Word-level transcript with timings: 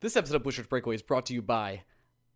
This 0.00 0.16
episode 0.16 0.46
of 0.46 0.54
Shirts 0.54 0.66
Breakaway 0.66 0.94
is 0.94 1.02
brought 1.02 1.26
to 1.26 1.34
you 1.34 1.42
by 1.42 1.82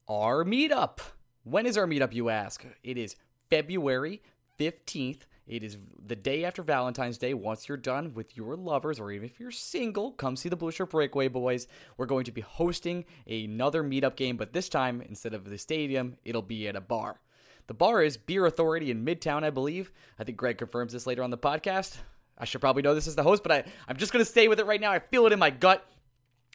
our 0.07 0.45
meetup. 0.45 0.99
When 1.45 1.65
is 1.65 1.79
our 1.79 1.87
meetup, 1.87 2.13
you 2.13 2.29
ask? 2.29 2.63
It 2.83 2.99
is 2.99 3.17
February 3.49 4.21
15th. 4.61 5.21
It 5.47 5.63
is 5.63 5.79
the 6.07 6.15
day 6.15 6.45
after 6.45 6.63
Valentine's 6.63 7.17
Day. 7.17 7.33
Once 7.33 7.67
you're 7.67 7.79
done 7.79 8.13
with 8.13 8.37
your 8.37 8.55
lovers, 8.55 9.01
or 9.01 9.11
even 9.11 9.25
if 9.25 9.41
you're 9.41 9.51
single, 9.51 10.13
come 10.13 10.37
see 10.37 10.51
the 10.51 10.71
Shirt 10.71 10.91
Breakaway 10.91 11.29
boys. 11.29 11.67
We're 11.97 12.05
going 12.05 12.27
to 12.27 12.33
be 12.33 12.43
hosting 12.43 13.07
another 13.27 13.83
meetup 13.83 14.17
game, 14.17 14.37
but 14.37 14.53
this 14.53 14.69
time, 14.69 15.01
instead 15.01 15.33
of 15.33 15.49
the 15.49 15.57
stadium, 15.57 16.19
it'll 16.23 16.43
be 16.43 16.69
at 16.69 16.77
a 16.77 16.83
bar. 16.83 17.19
The 17.67 17.73
bar 17.73 18.03
is 18.03 18.19
Beer 18.19 18.45
Authority 18.45 18.91
in 18.91 19.07
Midtown, 19.07 19.43
I 19.43 19.49
believe. 19.49 19.91
I 20.19 20.25
think 20.25 20.37
Greg 20.37 20.59
confirms 20.59 20.93
this 20.93 21.07
later 21.07 21.23
on 21.23 21.31
the 21.31 21.39
podcast. 21.39 21.97
I 22.37 22.45
should 22.45 22.61
probably 22.61 22.83
know 22.83 22.95
this 22.95 23.07
as 23.07 23.17
the 23.17 23.23
host, 23.23 23.43
but 23.43 23.53
I, 23.53 23.65
I'm 23.89 23.97
just 23.97 24.13
going 24.13 24.23
to 24.23 24.31
stay 24.31 24.49
with 24.49 24.61
it 24.61 24.67
right 24.67 24.83
now. 24.83 24.93
I 24.93 24.99
feel 24.99 25.25
it 25.25 25.33
in 25.33 25.39
my 25.39 25.49
gut. 25.49 25.83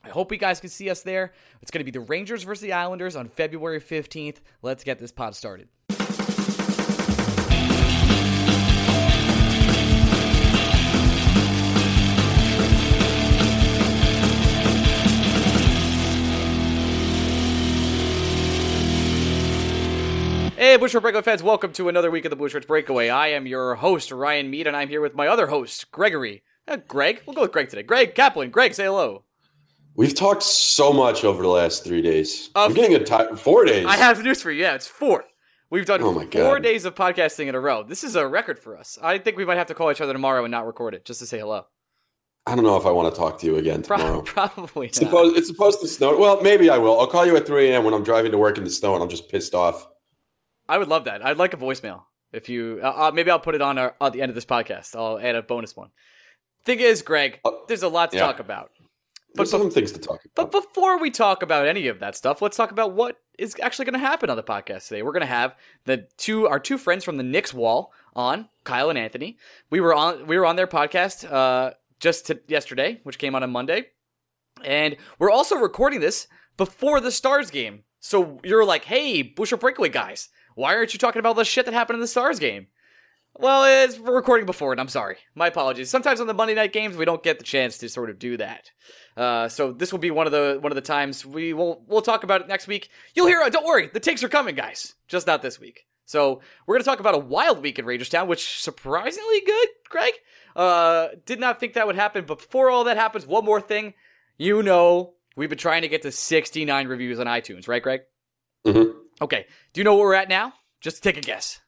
I 0.03 0.09
hope 0.09 0.31
you 0.31 0.37
guys 0.37 0.59
can 0.59 0.69
see 0.69 0.89
us 0.89 1.01
there. 1.01 1.33
It's 1.61 1.71
going 1.71 1.81
to 1.81 1.85
be 1.85 1.91
the 1.91 1.99
Rangers 1.99 2.43
versus 2.43 2.61
the 2.61 2.73
Islanders 2.73 3.15
on 3.15 3.27
February 3.27 3.81
15th. 3.81 4.37
Let's 4.61 4.83
get 4.83 4.99
this 4.99 5.11
pod 5.11 5.35
started. 5.35 5.67
Hey, 20.55 20.77
Shirt 20.87 21.01
Breakaway 21.01 21.23
fans, 21.23 21.41
welcome 21.41 21.71
to 21.73 21.89
another 21.89 22.11
week 22.11 22.25
of 22.25 22.29
the 22.29 22.35
Blue 22.35 22.49
Shirts 22.49 22.65
Breakaway. 22.65 23.09
I 23.09 23.29
am 23.29 23.47
your 23.47 23.75
host, 23.75 24.11
Ryan 24.11 24.49
Mead, 24.49 24.67
and 24.67 24.75
I'm 24.75 24.89
here 24.89 25.01
with 25.01 25.15
my 25.15 25.27
other 25.27 25.47
host, 25.47 25.89
Gregory. 25.91 26.43
Uh, 26.67 26.77
Greg, 26.87 27.23
we'll 27.25 27.33
go 27.33 27.43
with 27.43 27.51
Greg 27.51 27.69
today. 27.69 27.81
Greg 27.81 28.13
Kaplan. 28.13 28.49
Greg, 28.49 28.73
say 28.73 28.83
hello. 28.83 29.23
We've 29.99 30.15
talked 30.15 30.43
so 30.43 30.93
much 30.93 31.25
over 31.25 31.41
the 31.43 31.49
last 31.49 31.83
three 31.83 32.01
days. 32.01 32.51
Uh, 32.55 32.63
I'm 32.67 32.73
getting 32.73 32.95
a 32.95 33.35
four 33.35 33.65
days. 33.65 33.85
I 33.85 33.97
have 33.97 34.23
news 34.23 34.41
for 34.41 34.49
you. 34.49 34.61
Yeah, 34.61 34.75
it's 34.75 34.87
four. 34.87 35.25
We've 35.69 35.85
done 35.85 36.01
Oh 36.01 36.13
four 36.13 36.23
God. 36.23 36.63
days 36.63 36.85
of 36.85 36.95
podcasting 36.95 37.47
in 37.47 37.53
a 37.53 37.59
row. 37.59 37.83
This 37.83 38.05
is 38.05 38.15
a 38.15 38.25
record 38.25 38.59
for 38.59 38.77
us. 38.77 38.97
I 39.03 39.17
think 39.17 39.35
we 39.35 39.43
might 39.43 39.57
have 39.57 39.67
to 39.67 39.73
call 39.73 39.91
each 39.91 39.99
other 39.99 40.13
tomorrow 40.13 40.45
and 40.45 40.51
not 40.51 40.65
record 40.65 40.93
it 40.93 41.03
just 41.03 41.19
to 41.19 41.25
say 41.25 41.37
hello. 41.39 41.65
I 42.47 42.55
don't 42.55 42.63
know 42.63 42.77
if 42.77 42.85
I 42.85 42.91
want 42.91 43.13
to 43.13 43.19
talk 43.19 43.39
to 43.39 43.45
you 43.45 43.57
again 43.57 43.81
tomorrow. 43.81 44.21
probably 44.21 44.87
It's 44.87 44.99
supposed, 44.99 45.35
it's 45.35 45.47
supposed 45.47 45.81
to 45.81 45.87
snow. 45.89 46.17
Well, 46.17 46.39
maybe 46.41 46.69
I 46.69 46.77
will. 46.77 46.97
I'll 46.97 47.05
call 47.05 47.25
you 47.25 47.35
at 47.35 47.45
3 47.45 47.69
a.m. 47.69 47.83
when 47.83 47.93
I'm 47.93 48.05
driving 48.05 48.31
to 48.31 48.37
work 48.37 48.57
in 48.57 48.63
the 48.63 48.69
snow 48.69 48.93
and 48.93 49.03
I'm 49.03 49.09
just 49.09 49.27
pissed 49.27 49.53
off. 49.53 49.85
I 50.69 50.77
would 50.77 50.87
love 50.87 51.03
that. 51.03 51.25
I'd 51.25 51.35
like 51.35 51.53
a 51.53 51.57
voicemail. 51.57 52.03
If 52.31 52.47
you, 52.47 52.79
uh, 52.81 53.07
uh, 53.07 53.11
maybe 53.13 53.31
I'll 53.31 53.39
put 53.41 53.53
it 53.53 53.61
on 53.61 53.77
our, 53.77 53.95
at 53.99 54.13
the 54.13 54.21
end 54.21 54.29
of 54.29 54.35
this 54.35 54.45
podcast. 54.45 54.95
I'll 54.95 55.19
add 55.19 55.35
a 55.35 55.41
bonus 55.41 55.75
one. 55.75 55.89
Thing 56.63 56.79
is, 56.79 57.01
Greg, 57.01 57.41
Uh, 57.43 57.51
there's 57.67 57.83
a 57.83 57.89
lot 57.89 58.11
to 58.11 58.17
yeah. 58.17 58.23
talk 58.25 58.39
about. 58.39 58.71
There's 59.35 59.51
But 59.51 59.59
some 59.59 59.69
things 59.69 59.91
to 59.91 59.99
talk 59.99 60.21
But 60.35 60.51
before 60.51 60.99
we 60.99 61.11
talk 61.11 61.43
about 61.43 61.67
any 61.67 61.87
of 61.87 61.99
that 61.99 62.15
stuff, 62.15 62.41
let's 62.41 62.57
talk 62.57 62.71
about 62.71 62.93
what 62.93 63.19
is 63.37 63.55
actually 63.61 63.85
going 63.85 63.93
to 63.93 63.99
happen 63.99 64.29
on 64.29 64.37
the 64.37 64.43
podcast 64.43 64.87
today. 64.87 65.03
We're 65.03 65.11
going 65.11 65.21
to 65.21 65.27
have 65.27 65.55
the 65.85 66.07
two 66.17 66.47
our 66.47 66.59
two 66.59 66.77
friends 66.77 67.03
from 67.03 67.17
the 67.17 67.23
Knicks 67.23 67.53
wall 67.53 67.93
on, 68.15 68.49
Kyle 68.63 68.89
and 68.89 68.97
Anthony. 68.97 69.37
We 69.69 69.79
were 69.79 69.93
on 69.93 70.25
we 70.27 70.37
were 70.37 70.45
on 70.45 70.55
their 70.55 70.67
podcast 70.67 71.31
uh, 71.31 71.73
just 71.99 72.27
to, 72.27 72.39
yesterday, 72.47 73.01
which 73.03 73.19
came 73.19 73.35
out 73.35 73.43
on 73.43 73.51
Monday, 73.51 73.87
and 74.63 74.97
we're 75.19 75.31
also 75.31 75.55
recording 75.55 75.99
this 75.99 76.27
before 76.57 76.99
the 76.99 77.11
Stars 77.11 77.51
game. 77.51 77.83
So 77.99 78.39
you're 78.43 78.65
like, 78.65 78.85
"Hey, 78.85 79.23
Blueshirt 79.23 79.59
Breakaway 79.59 79.89
guys, 79.89 80.29
why 80.55 80.75
aren't 80.75 80.93
you 80.93 80.99
talking 80.99 81.19
about 81.19 81.35
the 81.35 81.45
shit 81.45 81.65
that 81.65 81.73
happened 81.73 81.97
in 81.97 82.01
the 82.01 82.07
Stars 82.07 82.39
game?" 82.39 82.67
Well, 83.37 83.63
it's 83.85 83.97
we're 83.97 84.15
recording 84.15 84.45
before 84.45 84.73
it. 84.73 84.79
I'm 84.79 84.87
sorry. 84.89 85.17
My 85.33 85.47
apologies. 85.47 85.89
Sometimes 85.89 86.19
on 86.19 86.27
the 86.27 86.33
Monday 86.33 86.55
night 86.55 86.73
games, 86.73 86.97
we 86.97 87.05
don't 87.05 87.23
get 87.23 87.37
the 87.37 87.45
chance 87.45 87.77
to 87.77 87.87
sort 87.89 88.09
of 88.09 88.19
do 88.19 88.35
that. 88.37 88.71
Uh, 89.15 89.47
so 89.47 89.71
this 89.71 89.91
will 89.91 89.99
be 89.99 90.11
one 90.11 90.25
of 90.25 90.31
the 90.33 90.57
one 90.59 90.71
of 90.71 90.75
the 90.75 90.81
times 90.81 91.25
we 91.25 91.53
will 91.53 91.83
we'll 91.87 92.01
talk 92.01 92.23
about 92.23 92.41
it 92.41 92.47
next 92.47 92.67
week. 92.67 92.89
You'll 93.15 93.27
hear. 93.27 93.41
it. 93.41 93.53
Don't 93.53 93.65
worry, 93.65 93.89
the 93.93 93.99
takes 93.99 94.23
are 94.23 94.29
coming, 94.29 94.55
guys. 94.55 94.95
Just 95.07 95.25
not 95.27 95.41
this 95.41 95.59
week. 95.59 95.85
So 96.05 96.41
we're 96.65 96.75
gonna 96.75 96.83
talk 96.83 96.99
about 96.99 97.15
a 97.15 97.19
wild 97.19 97.61
week 97.61 97.79
in 97.79 97.85
Rangerstown, 97.85 98.27
which 98.27 98.59
surprisingly 98.61 99.41
good. 99.45 99.67
Greg, 99.87 100.13
uh, 100.55 101.09
did 101.25 101.39
not 101.39 101.59
think 101.59 101.73
that 101.73 101.87
would 101.87 101.95
happen. 101.95 102.25
But 102.25 102.39
before 102.39 102.69
all 102.69 102.83
that 102.85 102.97
happens, 102.97 103.25
one 103.25 103.45
more 103.45 103.61
thing. 103.61 103.93
You 104.37 104.63
know, 104.63 105.13
we've 105.37 105.49
been 105.49 105.57
trying 105.57 105.83
to 105.83 105.87
get 105.87 106.01
to 106.01 106.11
69 106.11 106.87
reviews 106.87 107.19
on 107.19 107.27
iTunes, 107.27 107.67
right, 107.67 107.83
Greg? 107.83 108.01
Mhm. 108.65 108.93
Okay. 109.21 109.45
Do 109.73 109.79
you 109.79 109.83
know 109.85 109.95
where 109.95 110.07
we're 110.07 110.13
at 110.15 110.29
now? 110.29 110.53
Just 110.81 111.03
take 111.03 111.17
a 111.17 111.21
guess. 111.21 111.59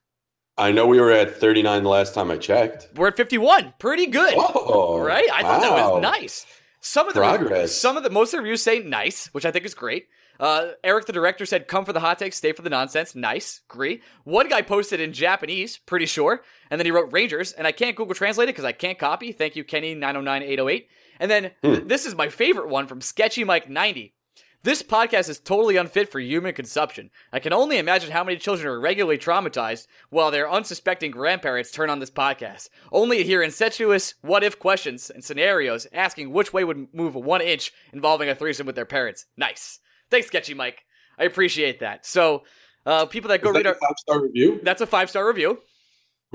I 0.57 0.71
know 0.71 0.85
we 0.87 0.99
were 0.99 1.11
at 1.11 1.37
39 1.37 1.83
the 1.83 1.89
last 1.89 2.13
time 2.13 2.29
I 2.29 2.37
checked. 2.37 2.89
We're 2.95 3.07
at 3.07 3.17
51. 3.17 3.73
Pretty 3.79 4.07
good. 4.07 4.33
Oh, 4.37 4.99
right? 4.99 5.27
I 5.33 5.41
thought 5.41 5.61
that 5.61 5.71
was 5.91 6.01
nice. 6.01 6.45
Some 6.81 7.07
of 7.07 7.13
the 7.13 7.19
Progress. 7.19 7.71
some 7.73 7.95
of 7.97 8.03
the 8.03 8.09
most 8.09 8.33
of 8.33 8.37
the 8.39 8.43
reviews 8.43 8.63
say 8.63 8.79
nice, 8.79 9.27
which 9.27 9.45
I 9.45 9.51
think 9.51 9.65
is 9.65 9.73
great. 9.75 10.07
Uh, 10.39 10.69
Eric, 10.83 11.05
the 11.05 11.13
director, 11.13 11.45
said, 11.45 11.67
"Come 11.67 11.85
for 11.85 11.93
the 11.93 11.99
hot 11.99 12.17
takes, 12.17 12.37
stay 12.37 12.51
for 12.53 12.63
the 12.63 12.71
nonsense." 12.71 13.13
Nice, 13.13 13.61
agree. 13.69 14.01
One 14.23 14.49
guy 14.49 14.63
posted 14.63 14.99
in 14.99 15.13
Japanese, 15.13 15.77
pretty 15.77 16.07
sure, 16.07 16.41
and 16.71 16.79
then 16.79 16.87
he 16.87 16.91
wrote 16.91 17.13
Rangers, 17.13 17.51
and 17.51 17.67
I 17.67 17.71
can't 17.71 17.95
Google 17.95 18.15
Translate 18.15 18.49
it 18.49 18.53
because 18.53 18.65
I 18.65 18.71
can't 18.71 18.97
copy. 18.97 19.31
Thank 19.31 19.55
you, 19.55 19.63
Kenny 19.63 19.93
nine 19.93 20.15
zero 20.15 20.23
nine 20.23 20.41
eight 20.41 20.55
zero 20.57 20.69
eight. 20.69 20.87
And 21.19 21.29
then 21.29 21.51
Hmm. 21.63 21.73
th- 21.75 21.87
this 21.87 22.05
is 22.07 22.15
my 22.15 22.29
favorite 22.29 22.69
one 22.69 22.87
from 22.87 22.99
Sketchy 23.01 23.43
Mike 23.43 23.69
ninety. 23.69 24.15
This 24.63 24.83
podcast 24.83 25.27
is 25.27 25.39
totally 25.39 25.75
unfit 25.75 26.11
for 26.11 26.19
human 26.19 26.53
consumption. 26.53 27.09
I 27.33 27.39
can 27.39 27.51
only 27.51 27.79
imagine 27.79 28.11
how 28.11 28.23
many 28.23 28.37
children 28.37 28.67
are 28.67 28.79
regularly 28.79 29.17
traumatized 29.17 29.87
while 30.11 30.29
their 30.29 30.49
unsuspecting 30.49 31.09
grandparents 31.09 31.71
turn 31.71 31.89
on 31.89 31.97
this 31.97 32.11
podcast, 32.11 32.69
only 32.91 33.17
to 33.17 33.23
hear 33.23 33.41
incestuous 33.41 34.13
what 34.21 34.43
if 34.43 34.59
questions 34.59 35.09
and 35.09 35.23
scenarios 35.23 35.87
asking 35.91 36.31
which 36.31 36.53
way 36.53 36.63
would 36.63 36.93
move 36.93 37.15
one 37.15 37.41
inch 37.41 37.73
involving 37.91 38.29
a 38.29 38.35
threesome 38.35 38.67
with 38.67 38.75
their 38.75 38.85
parents. 38.85 39.25
Nice. 39.35 39.79
Thanks, 40.11 40.27
Sketchy 40.27 40.53
Mike. 40.53 40.83
I 41.17 41.23
appreciate 41.23 41.79
that. 41.79 42.05
So, 42.05 42.43
uh, 42.85 43.07
people 43.07 43.29
that 43.29 43.41
go 43.41 43.49
Is 43.49 43.55
read 43.55 43.65
that 43.65 43.69
our. 43.81 43.87
five 43.87 43.97
star 43.97 44.21
review? 44.21 44.59
That's 44.61 44.81
a 44.81 44.87
five 44.87 45.09
star 45.09 45.27
review. 45.27 45.59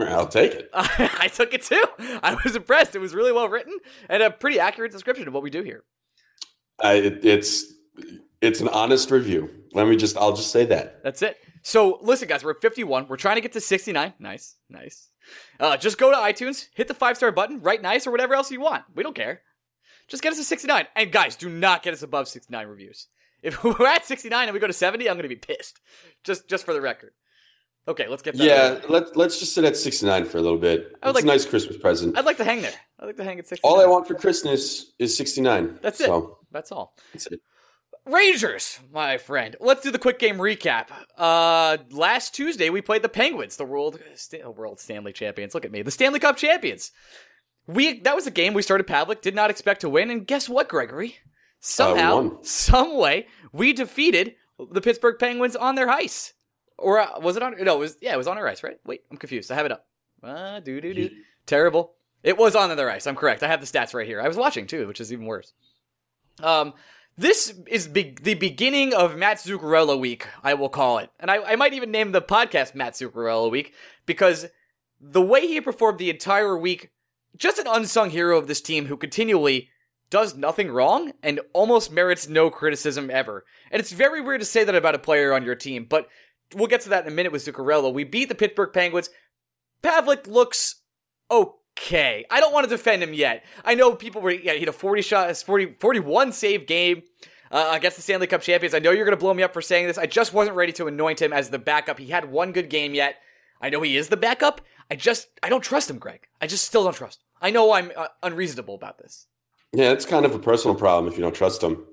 I'll 0.00 0.26
take 0.26 0.52
it. 0.52 0.68
I 0.74 1.28
took 1.32 1.54
it 1.54 1.62
too. 1.62 1.82
I 2.00 2.36
was 2.44 2.56
impressed. 2.56 2.96
It 2.96 2.98
was 2.98 3.14
really 3.14 3.30
well 3.32 3.48
written 3.48 3.78
and 4.08 4.20
a 4.20 4.32
pretty 4.32 4.58
accurate 4.58 4.90
description 4.90 5.28
of 5.28 5.34
what 5.34 5.44
we 5.44 5.50
do 5.50 5.62
here. 5.62 5.84
I, 6.82 6.94
it. 6.94 7.24
It's 7.24 7.72
it's 8.40 8.60
an 8.60 8.68
honest 8.68 9.10
review. 9.10 9.50
Let 9.72 9.86
me 9.88 9.96
just. 9.96 10.16
I'll 10.16 10.34
just 10.34 10.50
say 10.50 10.64
that. 10.66 11.02
That's 11.02 11.22
it. 11.22 11.38
So 11.62 11.98
listen, 12.02 12.28
guys, 12.28 12.44
we're 12.44 12.52
at 12.52 12.60
51. 12.62 13.08
We're 13.08 13.16
trying 13.16 13.36
to 13.36 13.40
get 13.40 13.52
to 13.52 13.60
69. 13.60 14.14
Nice, 14.18 14.56
nice. 14.70 15.10
Uh, 15.58 15.76
just 15.76 15.98
go 15.98 16.10
to 16.10 16.16
iTunes, 16.16 16.68
hit 16.74 16.88
the 16.88 16.94
five 16.94 17.16
star 17.16 17.32
button, 17.32 17.60
write 17.60 17.82
nice 17.82 18.06
or 18.06 18.12
whatever 18.12 18.34
else 18.34 18.50
you 18.50 18.60
want. 18.60 18.84
We 18.94 19.02
don't 19.02 19.16
care. 19.16 19.42
Just 20.08 20.22
get 20.22 20.30
us 20.30 20.38
to 20.38 20.44
69. 20.44 20.86
And 20.94 21.10
guys, 21.10 21.34
do 21.34 21.48
not 21.48 21.82
get 21.82 21.92
us 21.92 22.02
above 22.02 22.28
69 22.28 22.66
reviews. 22.68 23.08
If 23.42 23.62
we're 23.64 23.86
at 23.86 24.06
69 24.06 24.48
and 24.48 24.54
we 24.54 24.60
go 24.60 24.68
to 24.68 24.72
70, 24.72 25.08
I'm 25.08 25.16
going 25.16 25.28
to 25.28 25.28
be 25.28 25.36
pissed. 25.36 25.80
Just 26.24 26.48
just 26.48 26.64
for 26.64 26.72
the 26.72 26.80
record. 26.80 27.12
Okay, 27.88 28.08
let's 28.08 28.22
get 28.22 28.36
that. 28.36 28.44
Yeah. 28.44 28.80
Let 28.88 29.16
Let's 29.16 29.38
just 29.38 29.54
sit 29.54 29.64
at 29.64 29.76
69 29.76 30.24
for 30.24 30.38
a 30.38 30.42
little 30.42 30.58
bit. 30.58 30.92
It's 31.02 31.14
like 31.14 31.22
a 31.22 31.26
nice 31.26 31.46
Christmas 31.46 31.76
present. 31.76 32.18
I'd 32.18 32.24
like 32.24 32.36
to 32.38 32.44
hang 32.44 32.62
there. 32.62 32.74
I'd 32.98 33.06
like 33.06 33.16
to 33.16 33.24
hang 33.24 33.38
at 33.38 33.46
69. 33.46 33.68
All 33.68 33.80
I 33.80 33.86
want 33.86 34.08
for 34.08 34.14
Christmas 34.14 34.92
is 34.98 35.16
69. 35.16 35.78
That's 35.82 36.00
it. 36.00 36.10
That's 36.50 36.72
all. 36.72 36.94
that's 37.12 37.26
it. 37.26 37.40
Rangers, 38.06 38.78
my 38.92 39.18
friend. 39.18 39.56
Let's 39.58 39.82
do 39.82 39.90
the 39.90 39.98
quick 39.98 40.20
game 40.20 40.36
recap. 40.36 40.86
Uh, 41.18 41.78
last 41.90 42.34
Tuesday 42.34 42.70
we 42.70 42.80
played 42.80 43.02
the 43.02 43.08
Penguins, 43.08 43.56
the 43.56 43.64
world 43.64 43.98
Sta- 44.14 44.48
world 44.48 44.78
Stanley 44.78 45.12
champions. 45.12 45.54
Look 45.54 45.64
at 45.64 45.72
me, 45.72 45.82
the 45.82 45.90
Stanley 45.90 46.20
Cup 46.20 46.36
champions. 46.36 46.92
We 47.66 48.00
that 48.00 48.14
was 48.14 48.26
a 48.26 48.30
game 48.30 48.54
we 48.54 48.62
started 48.62 48.86
Pavlik, 48.86 49.22
did 49.22 49.34
not 49.34 49.50
expect 49.50 49.80
to 49.80 49.88
win, 49.88 50.10
and 50.10 50.24
guess 50.24 50.48
what, 50.48 50.68
Gregory? 50.68 51.16
Somehow, 51.58 52.16
won. 52.16 52.44
some 52.44 52.96
way, 52.96 53.26
we 53.52 53.72
defeated 53.72 54.36
the 54.70 54.80
Pittsburgh 54.80 55.18
Penguins 55.18 55.56
on 55.56 55.74
their 55.74 55.90
ice. 55.90 56.32
Or 56.78 57.00
uh, 57.00 57.18
was 57.18 57.36
it 57.36 57.42
on? 57.42 57.56
No, 57.58 57.74
it 57.74 57.80
was 57.80 57.96
yeah, 58.00 58.14
it 58.14 58.18
was 58.18 58.28
on 58.28 58.38
our 58.38 58.46
ice, 58.46 58.62
right? 58.62 58.78
Wait, 58.84 59.02
I'm 59.10 59.16
confused. 59.16 59.50
I 59.50 59.56
have 59.56 59.66
it 59.66 59.72
up. 59.72 59.86
Uh, 60.22 60.60
do 60.60 60.80
do 60.80 60.94
do. 60.94 61.10
Terrible. 61.44 61.94
It 62.22 62.38
was 62.38 62.54
on 62.54 62.74
their 62.76 62.90
ice. 62.90 63.06
I'm 63.06 63.16
correct. 63.16 63.42
I 63.42 63.48
have 63.48 63.60
the 63.60 63.66
stats 63.66 63.94
right 63.94 64.06
here. 64.06 64.20
I 64.20 64.28
was 64.28 64.36
watching 64.36 64.66
too, 64.68 64.86
which 64.86 65.00
is 65.00 65.12
even 65.12 65.26
worse. 65.26 65.52
Um, 66.42 66.74
this 67.16 67.54
is 67.66 67.88
be- 67.88 68.16
the 68.20 68.34
beginning 68.34 68.92
of 68.92 69.16
Matt 69.16 69.38
Zuccarello 69.38 69.98
week, 69.98 70.28
I 70.42 70.54
will 70.54 70.68
call 70.68 70.98
it. 70.98 71.10
And 71.18 71.30
I, 71.30 71.42
I 71.42 71.56
might 71.56 71.72
even 71.72 71.90
name 71.90 72.12
the 72.12 72.22
podcast 72.22 72.74
Matt 72.74 72.94
Zuccarello 72.94 73.50
week 73.50 73.74
because 74.04 74.46
the 75.00 75.22
way 75.22 75.46
he 75.46 75.60
performed 75.60 75.98
the 75.98 76.10
entire 76.10 76.56
week, 76.56 76.90
just 77.36 77.58
an 77.58 77.66
unsung 77.66 78.10
hero 78.10 78.38
of 78.38 78.46
this 78.46 78.60
team 78.60 78.86
who 78.86 78.96
continually 78.96 79.70
does 80.10 80.36
nothing 80.36 80.70
wrong 80.70 81.12
and 81.22 81.40
almost 81.52 81.90
merits 81.92 82.28
no 82.28 82.50
criticism 82.50 83.10
ever. 83.10 83.44
And 83.70 83.80
it's 83.80 83.92
very 83.92 84.20
weird 84.20 84.40
to 84.40 84.46
say 84.46 84.64
that 84.64 84.74
about 84.74 84.94
a 84.94 84.98
player 84.98 85.32
on 85.32 85.44
your 85.44 85.54
team, 85.54 85.86
but 85.88 86.08
we'll 86.54 86.68
get 86.68 86.82
to 86.82 86.88
that 86.90 87.06
in 87.06 87.12
a 87.12 87.14
minute 87.14 87.32
with 87.32 87.44
Zuccarello. 87.44 87.92
We 87.92 88.04
beat 88.04 88.28
the 88.28 88.34
Pittsburgh 88.34 88.72
Penguins. 88.72 89.10
Pavlik 89.82 90.26
looks 90.26 90.82
okay. 91.30 91.52
I 92.30 92.40
don't 92.40 92.52
want 92.52 92.64
to 92.64 92.70
defend 92.70 93.02
him 93.02 93.14
yet. 93.14 93.44
I 93.64 93.74
know 93.74 93.94
people 93.94 94.20
were, 94.20 94.30
yeah, 94.30 94.52
he 94.52 94.60
had 94.60 94.68
a 94.68 94.72
40 94.72 95.02
shot, 95.02 95.36
40, 95.36 95.76
41 95.78 96.32
save 96.32 96.66
game 96.66 97.02
uh, 97.50 97.70
against 97.72 97.96
the 97.96 98.02
Stanley 98.02 98.26
Cup 98.26 98.42
champions. 98.42 98.74
I 98.74 98.78
know 98.78 98.90
you're 98.90 99.04
going 99.04 99.16
to 99.16 99.20
blow 99.20 99.34
me 99.34 99.42
up 99.42 99.52
for 99.52 99.62
saying 99.62 99.86
this. 99.86 99.98
I 99.98 100.06
just 100.06 100.32
wasn't 100.32 100.56
ready 100.56 100.72
to 100.74 100.86
anoint 100.86 101.20
him 101.20 101.32
as 101.32 101.50
the 101.50 101.58
backup. 101.58 101.98
He 101.98 102.06
had 102.06 102.30
one 102.30 102.52
good 102.52 102.70
game 102.70 102.94
yet. 102.94 103.16
I 103.60 103.70
know 103.70 103.82
he 103.82 103.96
is 103.96 104.08
the 104.08 104.16
backup. 104.16 104.60
I 104.90 104.96
just, 104.96 105.28
I 105.42 105.48
don't 105.48 105.62
trust 105.62 105.90
him, 105.90 105.98
Greg. 105.98 106.26
I 106.40 106.46
just 106.46 106.64
still 106.64 106.84
don't 106.84 106.94
trust 106.94 107.20
him. 107.20 107.26
I 107.40 107.50
know 107.50 107.72
I'm 107.72 107.90
uh, 107.96 108.08
unreasonable 108.22 108.74
about 108.74 108.98
this. 108.98 109.26
Yeah, 109.72 109.92
it's 109.92 110.06
kind 110.06 110.24
of 110.24 110.34
a 110.34 110.38
personal 110.38 110.74
problem 110.74 111.10
if 111.10 111.18
you 111.18 111.24
don't 111.24 111.34
trust 111.34 111.62
him. 111.62 111.84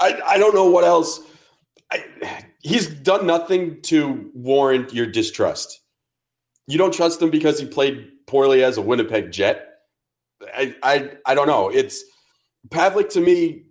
I, 0.00 0.20
I 0.26 0.38
don't 0.38 0.54
know 0.54 0.70
what 0.70 0.84
else. 0.84 1.20
I, 1.90 2.04
he's 2.62 2.86
done 2.88 3.26
nothing 3.26 3.80
to 3.82 4.30
warrant 4.34 4.92
your 4.92 5.06
distrust. 5.06 5.80
You 6.66 6.78
don't 6.78 6.92
trust 6.92 7.22
him 7.22 7.30
because 7.30 7.58
he 7.58 7.66
played 7.66 8.10
poorly 8.28 8.62
as 8.62 8.76
a 8.76 8.82
Winnipeg 8.82 9.32
Jet. 9.32 9.66
I, 10.54 10.74
I, 10.82 11.10
I 11.26 11.34
don't 11.34 11.48
know. 11.48 11.68
It's 11.68 12.04
Pavelec 12.68 13.08
to 13.10 13.20
me. 13.20 13.64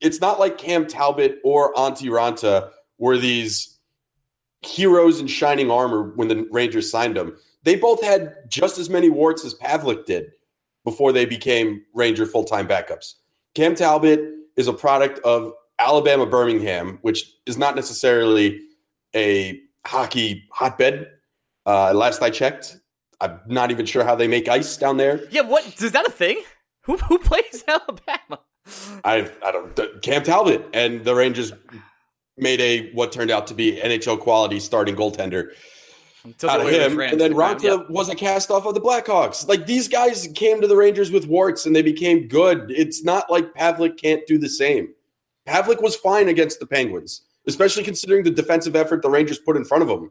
It's 0.00 0.20
not 0.20 0.38
like 0.38 0.58
Cam 0.58 0.86
Talbot 0.86 1.38
or 1.44 1.72
Antti 1.74 2.08
Raanta 2.08 2.70
were 2.98 3.16
these 3.16 3.78
heroes 4.62 5.20
in 5.20 5.26
shining 5.26 5.70
armor 5.70 6.12
when 6.16 6.28
the 6.28 6.46
Rangers 6.50 6.90
signed 6.90 7.16
them. 7.16 7.36
They 7.62 7.76
both 7.76 8.02
had 8.02 8.34
just 8.48 8.78
as 8.78 8.90
many 8.90 9.08
warts 9.08 9.44
as 9.44 9.54
Pavelec 9.54 10.04
did 10.04 10.32
before 10.84 11.12
they 11.12 11.24
became 11.24 11.82
Ranger 11.94 12.26
full 12.26 12.44
time 12.44 12.68
backups. 12.68 13.14
Cam 13.54 13.74
Talbot 13.74 14.20
is 14.56 14.68
a 14.68 14.72
product 14.72 15.18
of 15.20 15.52
Alabama 15.78 16.26
Birmingham, 16.26 16.98
which 17.02 17.32
is 17.46 17.56
not 17.56 17.74
necessarily 17.74 18.60
a 19.14 19.60
hockey 19.86 20.44
hotbed. 20.52 21.08
Uh, 21.66 21.92
last 21.94 22.22
I 22.22 22.30
checked, 22.30 22.76
I'm 23.20 23.40
not 23.46 23.70
even 23.70 23.86
sure 23.86 24.04
how 24.04 24.14
they 24.14 24.28
make 24.28 24.48
ice 24.48 24.76
down 24.76 24.96
there. 24.96 25.20
Yeah, 25.30 25.42
what 25.42 25.64
is 25.82 25.92
that 25.92 26.06
a 26.06 26.10
thing? 26.10 26.42
Who 26.82 26.96
who 26.96 27.18
plays 27.18 27.64
Alabama? 27.68 28.40
I 29.04 29.30
I 29.44 29.52
don't 29.52 30.02
Cam 30.02 30.22
Talbot 30.22 30.66
and 30.72 31.04
the 31.04 31.14
Rangers 31.14 31.52
made 32.36 32.60
a 32.60 32.90
what 32.92 33.12
turned 33.12 33.30
out 33.30 33.46
to 33.48 33.54
be 33.54 33.80
NHL 33.82 34.20
quality 34.20 34.60
starting 34.60 34.96
goaltender 34.96 35.50
out 36.44 36.60
of 36.60 36.68
him. 36.68 37.00
And 37.00 37.20
then 37.20 37.32
Raanta 37.32 37.62
yeah. 37.62 37.76
was 37.88 38.08
a 38.08 38.14
cast 38.14 38.50
off 38.50 38.66
of 38.66 38.74
the 38.74 38.80
Blackhawks. 38.80 39.48
Like 39.48 39.66
these 39.66 39.88
guys 39.88 40.28
came 40.34 40.60
to 40.60 40.66
the 40.66 40.76
Rangers 40.76 41.10
with 41.10 41.26
warts 41.26 41.66
and 41.66 41.74
they 41.74 41.82
became 41.82 42.28
good. 42.28 42.70
It's 42.70 43.04
not 43.04 43.30
like 43.30 43.54
Pavlik 43.54 43.96
can't 43.96 44.26
do 44.26 44.38
the 44.38 44.48
same. 44.48 44.92
Pavlik 45.46 45.82
was 45.82 45.96
fine 45.96 46.28
against 46.28 46.60
the 46.60 46.66
Penguins, 46.66 47.22
especially 47.46 47.82
considering 47.82 48.22
the 48.22 48.30
defensive 48.30 48.76
effort 48.76 49.02
the 49.02 49.10
Rangers 49.10 49.38
put 49.38 49.56
in 49.56 49.64
front 49.64 49.82
of 49.82 49.88
him. 49.88 50.10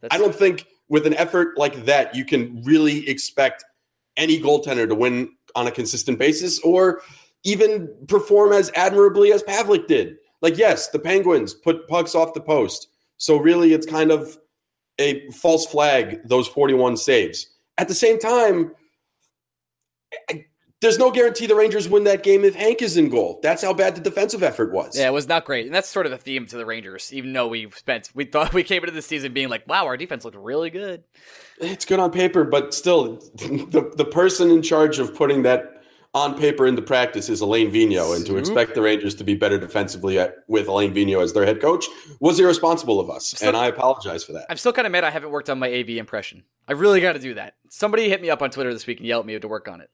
That's 0.00 0.14
I 0.14 0.18
don't 0.18 0.34
think 0.34 0.66
with 0.92 1.06
an 1.06 1.14
effort 1.14 1.56
like 1.56 1.86
that 1.86 2.14
you 2.14 2.22
can 2.22 2.62
really 2.64 3.08
expect 3.08 3.64
any 4.18 4.38
goaltender 4.38 4.86
to 4.86 4.94
win 4.94 5.34
on 5.56 5.66
a 5.66 5.70
consistent 5.70 6.18
basis 6.18 6.60
or 6.60 7.00
even 7.44 7.88
perform 8.08 8.52
as 8.52 8.70
admirably 8.76 9.32
as 9.32 9.42
Pavlik 9.42 9.86
did. 9.86 10.18
Like, 10.42 10.58
yes, 10.58 10.90
the 10.90 10.98
Penguins 10.98 11.54
put 11.54 11.88
pucks 11.88 12.14
off 12.14 12.34
the 12.34 12.42
post. 12.42 12.88
So 13.16 13.38
really 13.38 13.72
it's 13.72 13.86
kind 13.86 14.12
of 14.12 14.36
a 14.98 15.30
false 15.30 15.64
flag 15.64 16.20
those 16.26 16.46
41 16.46 16.98
saves. 16.98 17.46
At 17.78 17.88
the 17.88 17.94
same 17.94 18.18
time, 18.18 18.74
I, 20.28 20.44
there's 20.82 20.98
no 20.98 21.12
guarantee 21.12 21.46
the 21.46 21.54
Rangers 21.54 21.88
win 21.88 22.04
that 22.04 22.24
game 22.24 22.44
if 22.44 22.56
Hank 22.56 22.82
is 22.82 22.96
in 22.96 23.08
goal. 23.08 23.38
That's 23.40 23.62
how 23.62 23.72
bad 23.72 23.94
the 23.94 24.00
defensive 24.00 24.42
effort 24.42 24.72
was. 24.72 24.98
Yeah, 24.98 25.06
it 25.06 25.12
was 25.12 25.28
not 25.28 25.44
great. 25.44 25.64
And 25.64 25.74
that's 25.74 25.88
sort 25.88 26.06
of 26.06 26.12
the 26.12 26.18
theme 26.18 26.44
to 26.46 26.56
the 26.56 26.66
Rangers, 26.66 27.12
even 27.12 27.32
though 27.32 27.46
we 27.46 27.70
spent 27.70 28.10
we 28.14 28.24
thought 28.24 28.52
we 28.54 28.64
came 28.64 28.82
into 28.82 28.92
the 28.92 29.00
season 29.00 29.32
being 29.32 29.48
like, 29.48 29.66
wow, 29.66 29.86
our 29.86 29.96
defense 29.96 30.24
looked 30.24 30.36
really 30.36 30.70
good. 30.70 31.04
It's 31.58 31.84
good 31.84 32.00
on 32.00 32.10
paper, 32.10 32.44
but 32.44 32.74
still 32.74 33.14
the 33.36 33.92
the 33.96 34.04
person 34.04 34.50
in 34.50 34.60
charge 34.60 34.98
of 34.98 35.14
putting 35.14 35.42
that 35.42 35.82
on 36.14 36.38
paper 36.38 36.66
in 36.66 36.74
the 36.74 36.82
practice 36.82 37.28
is 37.30 37.40
Alain 37.40 37.70
Vigneault, 37.70 38.16
and 38.16 38.26
to 38.26 38.36
expect 38.36 38.74
the 38.74 38.82
Rangers 38.82 39.14
to 39.14 39.24
be 39.24 39.34
better 39.34 39.58
defensively 39.58 40.18
at, 40.18 40.38
with 40.46 40.68
Alain 40.68 40.92
Vigneault 40.92 41.22
as 41.22 41.32
their 41.32 41.46
head 41.46 41.58
coach 41.58 41.86
was 42.20 42.38
irresponsible 42.38 43.00
of 43.00 43.08
us, 43.08 43.28
still, 43.28 43.48
and 43.48 43.56
I 43.56 43.68
apologize 43.68 44.22
for 44.22 44.32
that. 44.32 44.44
I'm 44.50 44.58
still 44.58 44.74
kind 44.74 44.84
of 44.84 44.92
mad 44.92 45.04
I 45.04 45.10
haven't 45.10 45.30
worked 45.30 45.48
on 45.48 45.58
my 45.58 45.72
AV 45.72 45.90
impression. 45.90 46.44
I 46.68 46.72
really 46.72 47.00
got 47.00 47.14
to 47.14 47.18
do 47.18 47.34
that. 47.34 47.54
Somebody 47.70 48.10
hit 48.10 48.20
me 48.20 48.28
up 48.28 48.42
on 48.42 48.50
Twitter 48.50 48.74
this 48.74 48.86
week 48.86 48.98
and 48.98 49.06
yelled 49.06 49.22
at 49.22 49.26
me 49.26 49.38
to 49.38 49.48
work 49.48 49.68
on 49.68 49.80
it. 49.80 49.88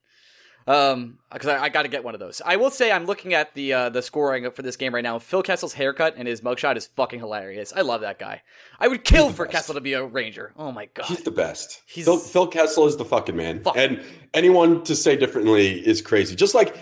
Um, 0.69 1.17
because 1.33 1.47
I, 1.47 1.63
I 1.63 1.69
got 1.69 1.81
to 1.81 1.87
get 1.87 2.03
one 2.03 2.13
of 2.13 2.19
those. 2.19 2.43
I 2.45 2.57
will 2.57 2.69
say 2.69 2.91
I'm 2.91 3.05
looking 3.05 3.33
at 3.33 3.55
the 3.55 3.73
uh, 3.73 3.89
the 3.89 4.03
scoring 4.03 4.49
for 4.51 4.61
this 4.61 4.75
game 4.75 4.93
right 4.93 5.01
now. 5.01 5.17
Phil 5.17 5.41
Kessel's 5.41 5.73
haircut 5.73 6.13
and 6.15 6.27
his 6.27 6.41
mugshot 6.41 6.75
is 6.75 6.85
fucking 6.85 7.19
hilarious. 7.19 7.73
I 7.75 7.81
love 7.81 8.01
that 8.01 8.19
guy. 8.19 8.43
I 8.79 8.87
would 8.87 9.03
kill 9.03 9.31
for 9.31 9.45
best. 9.45 9.53
Kessel 9.53 9.73
to 9.73 9.81
be 9.81 9.93
a 9.93 10.05
Ranger. 10.05 10.53
Oh 10.55 10.71
my 10.71 10.85
god, 10.93 11.07
he's 11.07 11.23
the 11.23 11.31
best. 11.31 11.81
He's 11.87 12.05
Phil, 12.05 12.17
Phil 12.17 12.45
Kessel 12.45 12.85
is 12.85 12.97
the 12.97 13.05
fucking 13.05 13.35
man. 13.35 13.63
Fuck. 13.63 13.77
And 13.77 14.03
anyone 14.35 14.83
to 14.83 14.95
say 14.95 15.15
differently 15.15 15.79
is 15.87 16.03
crazy. 16.03 16.35
Just 16.35 16.53
like 16.53 16.77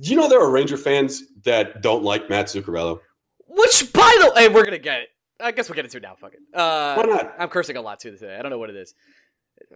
you 0.00 0.14
know, 0.14 0.28
there 0.28 0.40
are 0.40 0.50
Ranger 0.50 0.76
fans 0.76 1.24
that 1.42 1.82
don't 1.82 2.04
like 2.04 2.30
Matt 2.30 2.46
Zuccarello. 2.46 3.00
Which, 3.48 3.92
by 3.92 4.16
the 4.20 4.32
way, 4.36 4.48
we're 4.48 4.64
gonna 4.64 4.78
get 4.78 5.00
it. 5.00 5.08
I 5.40 5.50
guess 5.50 5.68
we'll 5.68 5.76
get 5.76 5.86
into 5.86 5.96
it 5.96 6.02
now. 6.04 6.14
Fuck 6.14 6.34
it. 6.34 6.40
Uh, 6.54 6.94
Why 6.94 7.02
not? 7.02 7.34
I'm 7.36 7.48
cursing 7.48 7.76
a 7.76 7.82
lot 7.82 7.98
too 7.98 8.12
today. 8.12 8.36
I 8.36 8.42
don't 8.42 8.50
know 8.50 8.58
what 8.58 8.70
it 8.70 8.76
is. 8.76 8.94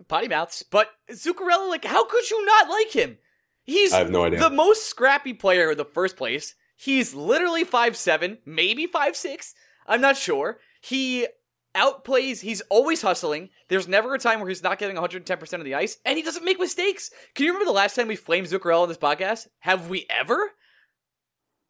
Potty 0.06 0.28
mouths, 0.28 0.62
but 0.62 0.90
Zuccarello, 1.10 1.68
like, 1.68 1.84
how 1.84 2.04
could 2.04 2.30
you 2.30 2.44
not 2.46 2.68
like 2.68 2.92
him? 2.92 3.18
He's 3.64 3.92
I 3.92 3.98
have 3.98 4.10
no 4.10 4.24
idea. 4.24 4.40
the 4.40 4.50
most 4.50 4.86
scrappy 4.86 5.34
player 5.34 5.70
in 5.72 5.78
the 5.78 5.84
first 5.84 6.16
place. 6.16 6.54
He's 6.76 7.14
literally 7.14 7.64
five 7.64 7.96
seven, 7.96 8.38
maybe 8.44 8.86
five 8.86 9.16
six. 9.16 9.54
I'm 9.86 10.00
not 10.00 10.16
sure. 10.16 10.58
He 10.80 11.26
outplays, 11.74 12.40
he's 12.40 12.60
always 12.62 13.02
hustling. 13.02 13.48
There's 13.68 13.88
never 13.88 14.14
a 14.14 14.18
time 14.18 14.40
where 14.40 14.48
he's 14.48 14.62
not 14.62 14.78
getting 14.78 14.96
110% 14.96 15.52
of 15.54 15.64
the 15.64 15.74
ice, 15.74 15.96
and 16.04 16.16
he 16.16 16.22
doesn't 16.22 16.44
make 16.44 16.58
mistakes. 16.58 17.10
Can 17.34 17.46
you 17.46 17.52
remember 17.52 17.70
the 17.70 17.74
last 17.76 17.94
time 17.96 18.08
we 18.08 18.16
flamed 18.16 18.48
Zuccarello 18.48 18.82
on 18.82 18.88
this 18.88 18.98
podcast? 18.98 19.46
Have 19.60 19.88
we 19.88 20.06
ever? 20.10 20.50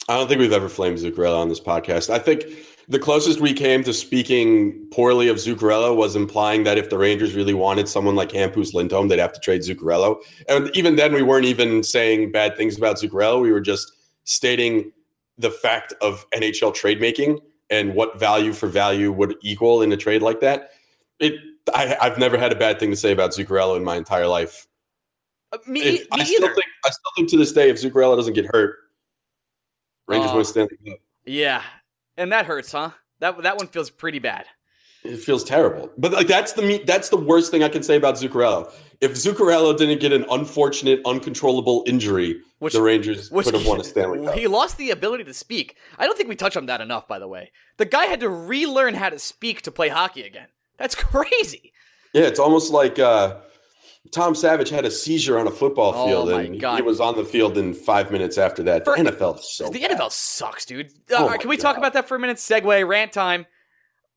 I 0.08 0.16
don't 0.16 0.28
think 0.28 0.40
we've 0.40 0.52
ever 0.52 0.68
flamed 0.68 0.98
Zuccarello 0.98 1.38
on 1.38 1.48
this 1.48 1.60
podcast. 1.60 2.10
I 2.10 2.18
think 2.18 2.44
the 2.88 2.99
closest 2.99 3.40
we 3.40 3.52
came 3.52 3.82
to 3.84 3.93
speaking 3.93 4.87
poorly 4.90 5.29
of 5.29 5.37
Zuccarello 5.37 5.96
was 5.96 6.17
implying 6.17 6.64
that 6.64 6.79
if 6.79 6.90
the 6.90 6.99
Rangers 6.99 7.34
really 7.34 7.55
wanted 7.55 7.88
someone 7.88 8.14
like 8.17 8.31
Hampus 8.31 8.75
Lindholm, 8.75 9.08
they'd 9.08 9.19
have 9.19 9.32
to 9.32 9.40
trade 9.40 9.62
Zuccarello. 9.62 10.20
And 10.49 10.70
even 10.75 10.96
then, 10.96 11.12
we 11.12 11.23
weren't 11.23 11.46
even 11.46 11.82
saying 11.82 12.32
bad 12.32 12.56
things 12.56 12.76
about 12.76 12.96
Zuccarello. 12.96 13.40
We 13.40 13.52
were 13.52 13.61
just 13.61 13.93
stating 14.25 14.93
the 15.38 15.50
fact 15.50 15.94
of 16.00 16.29
NHL 16.31 16.75
trade 16.75 17.00
making 17.00 17.38
and 17.70 17.94
what 17.94 18.19
value 18.19 18.52
for 18.52 18.69
value 18.69 19.12
would 19.12 19.35
equal 19.43 19.82
in 19.82 19.90
a 19.93 19.96
trade 19.96 20.23
like 20.23 20.40
that. 20.40 20.70
It, 21.20 21.35
I, 21.75 21.96
have 22.00 22.19
never 22.19 22.37
had 22.37 22.52
a 22.52 22.56
bad 22.56 22.78
thing 22.78 22.90
to 22.90 22.96
say 22.96 23.12
about 23.12 23.31
Zuccarello 23.31 23.76
in 23.76 23.85
my 23.85 23.96
entire 23.96 24.26
life. 24.26 24.67
Uh, 25.52 25.58
me, 25.67 25.81
if, 25.81 26.00
me 26.00 26.06
I 26.12 26.25
still 26.25 26.49
think 26.49 26.64
I 26.85 26.90
still 26.90 27.12
think 27.17 27.31
to 27.31 27.37
this 27.37 27.52
day, 27.52 27.70
if 27.70 27.76
Zuccarello 27.76 28.17
doesn't 28.17 28.35
get 28.35 28.46
hurt, 28.46 28.76
Rangers 30.08 30.32
uh, 30.32 30.37
win 30.37 30.44
Stanley 30.44 30.78
Cup. 30.87 30.99
Yeah, 31.25 31.62
and 32.17 32.32
that 32.32 32.47
hurts, 32.47 32.73
huh? 32.73 32.91
That 33.20 33.43
that 33.43 33.56
one 33.56 33.69
feels 33.69 33.91
pretty 33.91 34.19
bad. 34.19 34.47
It 35.05 35.19
feels 35.19 35.43
terrible. 35.43 35.91
But 35.99 36.12
like 36.12 36.29
that's 36.29 36.53
the 36.53 36.82
that's 36.87 37.09
the 37.09 37.17
worst 37.17 37.50
thing 37.50 37.62
I 37.62 37.69
can 37.69 37.82
say 37.82 37.97
about 37.97 38.14
Zuccarello. 38.17 38.73
If 39.00 39.14
Zuccarello 39.14 39.76
didn't 39.76 40.00
get 40.00 40.12
an 40.12 40.25
unfortunate, 40.31 41.00
uncontrollable 41.05 41.82
injury, 41.88 42.41
which, 42.61 42.73
the 42.73 42.82
Rangers 42.82 43.29
which 43.31 43.47
would 43.47 43.55
have 43.55 43.67
won 43.67 43.81
a 43.81 43.85
Stanley 43.93 44.25
Cup. 44.25 44.35
He 44.37 44.47
lost 44.47 44.79
the 44.79 44.91
ability 44.91 45.25
to 45.25 45.35
speak. 45.35 45.76
I 45.99 46.06
don't 46.06 46.17
think 46.17 46.29
we 46.29 46.37
touch 46.37 46.56
on 46.56 46.67
that 46.67 46.81
enough, 46.81 47.09
by 47.09 47.19
the 47.19 47.26
way. 47.26 47.50
The 47.79 47.85
guy 47.85 48.05
had 48.05 48.20
to 48.20 48.29
relearn 48.29 48.95
how 48.95 49.09
to 49.09 49.19
speak 49.19 49.62
to 49.62 49.73
play 49.73 49.88
hockey 49.88 50.23
again. 50.23 50.47
That's 50.78 50.95
crazy. 50.97 51.73
Yeah, 52.12 52.25
it's 52.25 52.38
almost 52.38 52.71
like 52.71 53.00
uh, 53.00 53.38
Tom 54.11 54.35
Savage 54.35 54.68
had 54.68 54.85
a 54.85 54.90
seizure 54.90 55.38
on 55.38 55.47
a 55.47 55.50
football 55.50 55.92
oh 55.94 56.06
field, 56.06 56.30
and 56.30 56.61
God. 56.61 56.76
he 56.76 56.82
was 56.82 57.00
on 57.00 57.16
the 57.16 57.25
field 57.25 57.56
in 57.56 57.73
five 57.73 58.11
minutes 58.11 58.37
after 58.37 58.62
that. 58.64 58.85
For, 58.85 58.97
the 58.97 59.11
NFL 59.11 59.40
so 59.40 59.68
the 59.68 59.80
bad. 59.80 59.92
NFL 59.92 60.11
sucks, 60.11 60.64
dude. 60.64 60.88
Uh, 61.11 61.16
oh 61.18 61.38
can 61.38 61.49
we 61.49 61.56
God. 61.56 61.62
talk 61.62 61.76
about 61.78 61.92
that 61.92 62.09
for 62.09 62.16
a 62.16 62.18
minute? 62.18 62.37
Segue 62.38 62.87
rant 62.87 63.12
time. 63.12 63.47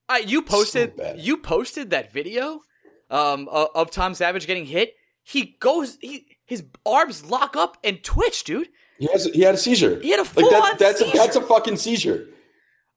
Uh, 0.09 0.19
you 0.25 0.41
posted 0.41 0.93
so 0.97 1.15
you 1.17 1.37
posted 1.37 1.91
that 1.91 2.11
video 2.11 2.61
um, 3.09 3.47
of 3.49 3.91
Tom 3.91 4.13
Savage 4.13 4.47
getting 4.47 4.65
hit. 4.65 4.95
He 5.23 5.55
goes, 5.59 5.97
he 6.01 6.27
his 6.45 6.63
arms 6.85 7.25
lock 7.25 7.55
up 7.55 7.77
and 7.83 8.03
twitch, 8.03 8.43
dude. 8.43 8.69
He 8.97 9.07
has 9.11 9.25
he 9.25 9.41
had 9.41 9.55
a 9.55 9.57
seizure. 9.57 9.99
He 9.99 10.09
had 10.09 10.19
a 10.19 10.25
full 10.25 10.51
like 10.51 10.77
that, 10.77 10.79
that's 10.79 10.99
seizure. 10.99 11.11
A, 11.13 11.17
that's 11.17 11.35
a 11.35 11.41
fucking 11.41 11.77
seizure. 11.77 12.27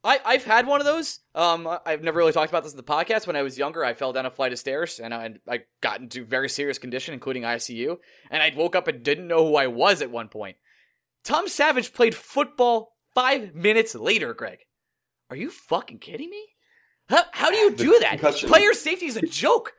I, 0.04 0.20
I've 0.24 0.44
had 0.44 0.66
one 0.66 0.80
of 0.80 0.86
those. 0.86 1.20
Um, 1.34 1.68
I've 1.84 2.02
never 2.02 2.18
really 2.18 2.32
talked 2.32 2.50
about 2.50 2.62
this 2.62 2.72
in 2.72 2.76
the 2.76 2.82
podcast. 2.84 3.26
When 3.26 3.36
I 3.36 3.42
was 3.42 3.58
younger, 3.58 3.84
I 3.84 3.94
fell 3.94 4.12
down 4.12 4.26
a 4.26 4.30
flight 4.30 4.52
of 4.52 4.58
stairs 4.58 5.00
and 5.00 5.12
I, 5.12 5.34
I 5.48 5.60
got 5.80 6.00
into 6.00 6.24
very 6.24 6.48
serious 6.48 6.78
condition, 6.78 7.14
including 7.14 7.42
ICU. 7.42 7.98
And 8.30 8.42
I 8.42 8.52
woke 8.56 8.76
up 8.76 8.86
and 8.86 9.02
didn't 9.02 9.26
know 9.26 9.46
who 9.46 9.56
I 9.56 9.66
was 9.66 10.00
at 10.00 10.10
one 10.10 10.28
point. 10.28 10.56
Tom 11.24 11.48
Savage 11.48 11.92
played 11.92 12.14
football 12.14 12.96
five 13.14 13.54
minutes 13.54 13.94
later, 13.94 14.34
Greg. 14.34 14.60
Are 15.30 15.36
you 15.36 15.50
fucking 15.50 15.98
kidding 15.98 16.30
me? 16.30 16.46
How, 17.08 17.24
how 17.32 17.50
do 17.50 17.56
you 17.56 17.74
do 17.74 17.98
that? 18.00 18.20
Player 18.20 18.72
safety 18.74 19.06
is 19.06 19.16
a 19.16 19.26
joke. 19.26 19.72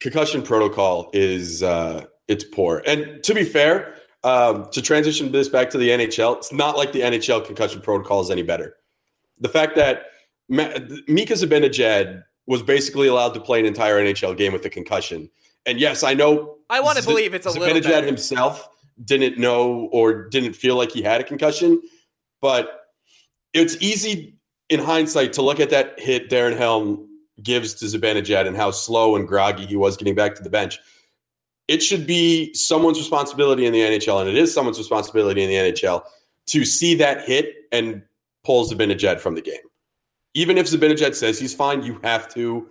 Concussion 0.00 0.42
protocol 0.42 1.10
is 1.12 1.62
uh, 1.62 2.04
it's 2.28 2.44
poor. 2.44 2.82
And 2.86 3.22
to 3.24 3.34
be 3.34 3.44
fair, 3.44 3.94
um, 4.24 4.68
to 4.70 4.80
transition 4.80 5.32
this 5.32 5.48
back 5.48 5.70
to 5.70 5.78
the 5.78 5.90
NHL, 5.90 6.36
it's 6.36 6.52
not 6.52 6.76
like 6.76 6.92
the 6.92 7.00
NHL 7.00 7.44
concussion 7.44 7.80
protocol 7.80 8.20
is 8.20 8.30
any 8.30 8.42
better 8.42 8.76
the 9.42 9.48
fact 9.48 9.76
that 9.76 10.06
Mika 10.48 11.34
Zibanejad 11.34 12.22
was 12.46 12.62
basically 12.62 13.08
allowed 13.08 13.34
to 13.34 13.40
play 13.40 13.60
an 13.60 13.66
entire 13.66 14.02
NHL 14.02 14.36
game 14.36 14.52
with 14.52 14.64
a 14.64 14.70
concussion. 14.70 15.28
And 15.66 15.78
yes, 15.78 16.02
I 16.02 16.14
know. 16.14 16.56
I 16.70 16.80
want 16.80 16.96
to 16.96 17.02
Z- 17.02 17.10
believe 17.10 17.34
it's 17.34 17.46
a 17.46 17.50
Zibanejad 17.50 17.84
little 17.84 18.02
himself 18.02 18.68
didn't 19.04 19.38
know 19.38 19.88
or 19.92 20.28
didn't 20.28 20.54
feel 20.54 20.76
like 20.76 20.92
he 20.92 21.02
had 21.02 21.20
a 21.20 21.24
concussion, 21.24 21.80
but 22.40 22.80
it's 23.52 23.76
easy 23.80 24.36
in 24.68 24.80
hindsight 24.80 25.32
to 25.34 25.42
look 25.42 25.60
at 25.60 25.70
that 25.70 25.98
hit 25.98 26.30
Darren 26.30 26.56
Helm 26.56 27.08
gives 27.42 27.74
to 27.74 27.86
Zibanejad 27.86 28.46
and 28.46 28.56
how 28.56 28.70
slow 28.70 29.16
and 29.16 29.26
groggy 29.26 29.66
he 29.66 29.76
was 29.76 29.96
getting 29.96 30.14
back 30.14 30.34
to 30.36 30.42
the 30.42 30.50
bench. 30.50 30.78
It 31.68 31.82
should 31.82 32.06
be 32.06 32.52
someone's 32.54 32.98
responsibility 32.98 33.66
in 33.66 33.72
the 33.72 33.80
NHL, 33.80 34.20
and 34.20 34.28
it 34.28 34.36
is 34.36 34.52
someone's 34.52 34.78
responsibility 34.78 35.42
in 35.42 35.48
the 35.48 35.72
NHL 35.72 36.02
to 36.46 36.64
see 36.64 36.94
that 36.96 37.26
hit 37.26 37.54
and 37.70 38.02
pulls 38.44 38.72
Zibanejad 38.72 39.20
from 39.20 39.34
the 39.34 39.42
game. 39.42 39.54
Even 40.34 40.58
if 40.58 40.66
Zibanejad 40.66 41.14
says 41.14 41.38
he's 41.38 41.54
fine, 41.54 41.82
you 41.82 42.00
have 42.02 42.32
to 42.34 42.68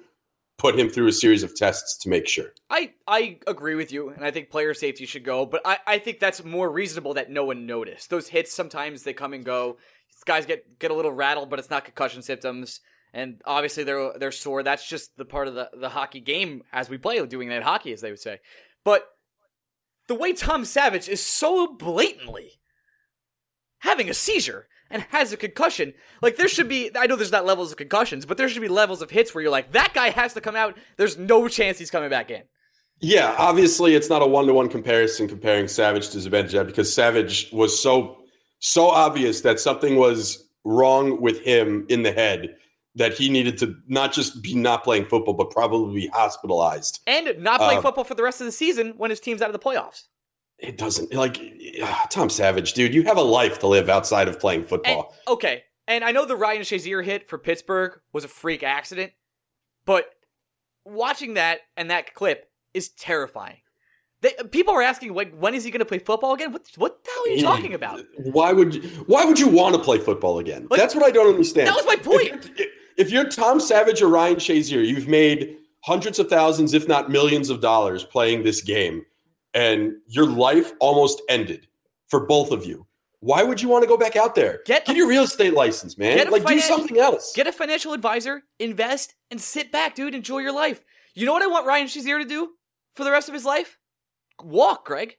put 0.57 0.77
him 0.77 0.89
through 0.89 1.07
a 1.07 1.11
series 1.11 1.43
of 1.43 1.55
tests 1.55 1.97
to 1.97 2.09
make 2.09 2.27
sure. 2.27 2.53
I, 2.69 2.93
I 3.07 3.39
agree 3.47 3.75
with 3.75 3.91
you, 3.91 4.09
and 4.09 4.23
I 4.23 4.31
think 4.31 4.49
player 4.49 4.73
safety 4.73 5.05
should 5.05 5.23
go, 5.23 5.45
but 5.45 5.61
I, 5.65 5.77
I 5.87 5.97
think 5.97 6.19
that's 6.19 6.43
more 6.43 6.71
reasonable 6.71 7.15
that 7.15 7.31
no 7.31 7.45
one 7.45 7.65
noticed. 7.65 8.09
Those 8.09 8.27
hits 8.27 8.53
sometimes 8.53 9.03
they 9.03 9.13
come 9.13 9.33
and 9.33 9.43
go. 9.43 9.77
These 10.11 10.23
guys 10.23 10.45
get, 10.45 10.77
get 10.79 10.91
a 10.91 10.93
little 10.93 11.11
rattled, 11.11 11.49
but 11.49 11.59
it's 11.59 11.69
not 11.69 11.85
concussion 11.85 12.21
symptoms. 12.21 12.79
And 13.13 13.41
obviously 13.43 13.83
they're 13.83 14.13
they're 14.17 14.31
sore. 14.31 14.63
That's 14.63 14.87
just 14.87 15.17
the 15.17 15.25
part 15.25 15.49
of 15.49 15.55
the, 15.55 15.69
the 15.73 15.89
hockey 15.89 16.21
game 16.21 16.63
as 16.71 16.89
we 16.89 16.97
play, 16.97 17.25
doing 17.25 17.49
that 17.49 17.63
hockey, 17.63 17.91
as 17.91 18.01
they 18.01 18.09
would 18.09 18.21
say. 18.21 18.39
But 18.85 19.05
the 20.07 20.15
way 20.15 20.33
Tom 20.33 20.63
Savage 20.63 21.09
is 21.09 21.25
so 21.25 21.73
blatantly 21.73 22.61
having 23.79 24.09
a 24.09 24.13
seizure 24.13 24.67
and 24.91 25.05
has 25.09 25.33
a 25.33 25.37
concussion. 25.37 25.93
Like 26.21 26.35
there 26.35 26.47
should 26.47 26.67
be 26.67 26.91
I 26.95 27.07
know 27.07 27.15
there's 27.15 27.31
not 27.31 27.45
levels 27.45 27.71
of 27.71 27.77
concussions, 27.77 28.25
but 28.25 28.37
there 28.37 28.49
should 28.49 28.61
be 28.61 28.67
levels 28.67 29.01
of 29.01 29.09
hits 29.09 29.33
where 29.33 29.41
you're 29.41 29.51
like, 29.51 29.71
that 29.71 29.93
guy 29.93 30.09
has 30.09 30.33
to 30.33 30.41
come 30.41 30.55
out. 30.55 30.77
There's 30.97 31.17
no 31.17 31.47
chance 31.47 31.79
he's 31.79 31.91
coming 31.91 32.09
back 32.09 32.31
in. 32.31 32.43
Yeah, 32.99 33.35
obviously 33.37 33.95
it's 33.95 34.09
not 34.09 34.21
a 34.21 34.27
one 34.27 34.45
to 34.47 34.53
one 34.53 34.69
comparison 34.69 35.27
comparing 35.27 35.67
Savage 35.67 36.09
to 36.09 36.17
Zibanejad 36.19 36.67
because 36.67 36.93
Savage 36.93 37.49
was 37.51 37.77
so 37.77 38.17
so 38.59 38.89
obvious 38.89 39.41
that 39.41 39.59
something 39.59 39.95
was 39.95 40.47
wrong 40.63 41.19
with 41.19 41.39
him 41.41 41.85
in 41.89 42.03
the 42.03 42.11
head 42.11 42.55
that 42.95 43.13
he 43.13 43.29
needed 43.29 43.57
to 43.57 43.75
not 43.87 44.11
just 44.11 44.43
be 44.43 44.53
not 44.53 44.83
playing 44.83 45.05
football, 45.05 45.33
but 45.33 45.49
probably 45.49 46.01
be 46.01 46.07
hospitalized 46.07 46.99
and 47.07 47.41
not 47.41 47.59
playing 47.59 47.79
uh, 47.79 47.81
football 47.81 48.03
for 48.03 48.15
the 48.15 48.23
rest 48.23 48.41
of 48.41 48.45
the 48.45 48.51
season 48.51 48.93
when 48.97 49.09
his 49.09 49.19
team's 49.19 49.41
out 49.41 49.49
of 49.49 49.53
the 49.53 49.59
playoffs 49.59 50.07
it 50.61 50.77
doesn't 50.77 51.13
like 51.13 51.39
uh, 51.83 52.05
Tom 52.09 52.29
Savage, 52.29 52.73
dude. 52.73 52.93
You 52.93 53.03
have 53.03 53.17
a 53.17 53.23
life 53.23 53.59
to 53.59 53.67
live 53.67 53.89
outside 53.89 54.27
of 54.27 54.39
playing 54.39 54.63
football. 54.63 55.15
And, 55.27 55.33
okay, 55.33 55.63
and 55.87 56.03
I 56.03 56.11
know 56.11 56.25
the 56.25 56.35
Ryan 56.35 56.61
Shazier 56.61 57.03
hit 57.03 57.27
for 57.27 57.37
Pittsburgh 57.37 57.99
was 58.13 58.23
a 58.23 58.27
freak 58.27 58.63
accident, 58.63 59.11
but 59.85 60.05
watching 60.85 61.33
that 61.33 61.61
and 61.75 61.89
that 61.89 62.13
clip 62.13 62.49
is 62.73 62.89
terrifying. 62.89 63.57
They, 64.21 64.33
people 64.51 64.75
are 64.75 64.83
asking 64.83 65.15
like, 65.15 65.35
when 65.35 65.55
is 65.55 65.63
he 65.63 65.71
going 65.71 65.79
to 65.79 65.85
play 65.85 65.97
football 65.97 66.33
again? 66.33 66.51
What, 66.53 66.67
what 66.77 67.03
the 67.03 67.09
hell 67.09 67.23
are 67.23 67.35
you 67.35 67.41
talking 67.41 67.73
about? 67.73 68.01
Why 68.17 68.53
would 68.53 68.75
you, 68.75 68.81
Why 69.07 69.25
would 69.25 69.39
you 69.39 69.49
want 69.49 69.73
to 69.73 69.81
play 69.81 69.97
football 69.97 70.37
again? 70.37 70.67
Like, 70.69 70.79
That's 70.79 70.93
what 70.93 71.03
I 71.03 71.09
don't 71.09 71.27
understand. 71.27 71.67
That 71.67 71.75
was 71.75 71.87
my 71.87 71.95
point. 71.95 72.51
If, 72.55 72.67
if 72.97 73.11
you're 73.11 73.27
Tom 73.27 73.59
Savage 73.59 73.99
or 74.03 74.09
Ryan 74.09 74.35
Shazier, 74.35 74.87
you've 74.87 75.07
made 75.07 75.57
hundreds 75.83 76.19
of 76.19 76.29
thousands, 76.29 76.75
if 76.75 76.87
not 76.87 77.09
millions 77.09 77.49
of 77.49 77.61
dollars 77.61 78.03
playing 78.03 78.43
this 78.43 78.61
game 78.61 79.03
and 79.53 79.93
your 80.07 80.25
life 80.25 80.71
almost 80.79 81.21
ended 81.29 81.67
for 82.07 82.25
both 82.25 82.51
of 82.51 82.65
you. 82.65 82.87
Why 83.19 83.43
would 83.43 83.61
you 83.61 83.69
want 83.69 83.83
to 83.83 83.87
go 83.87 83.97
back 83.97 84.15
out 84.15 84.33
there? 84.33 84.61
Get, 84.65 84.85
get 84.85 84.95
a, 84.95 84.97
your 84.97 85.07
real 85.07 85.23
estate 85.23 85.53
license, 85.53 85.97
man. 85.97 86.31
Like 86.31 86.45
do 86.45 86.59
something 86.59 86.97
else. 86.97 87.33
Get 87.35 87.45
a 87.45 87.51
financial 87.51 87.93
advisor, 87.93 88.43
invest, 88.57 89.13
and 89.29 89.39
sit 89.39 89.71
back, 89.71 89.93
dude. 89.93 90.15
Enjoy 90.15 90.39
your 90.39 90.53
life. 90.53 90.83
You 91.13 91.25
know 91.25 91.33
what 91.33 91.43
I 91.43 91.47
want 91.47 91.67
Ryan 91.67 91.87
Shazier 91.87 92.19
to 92.19 92.25
do 92.25 92.49
for 92.95 93.03
the 93.03 93.11
rest 93.11 93.27
of 93.27 93.35
his 93.35 93.45
life? 93.45 93.77
Walk, 94.41 94.85
Greg. 94.85 95.17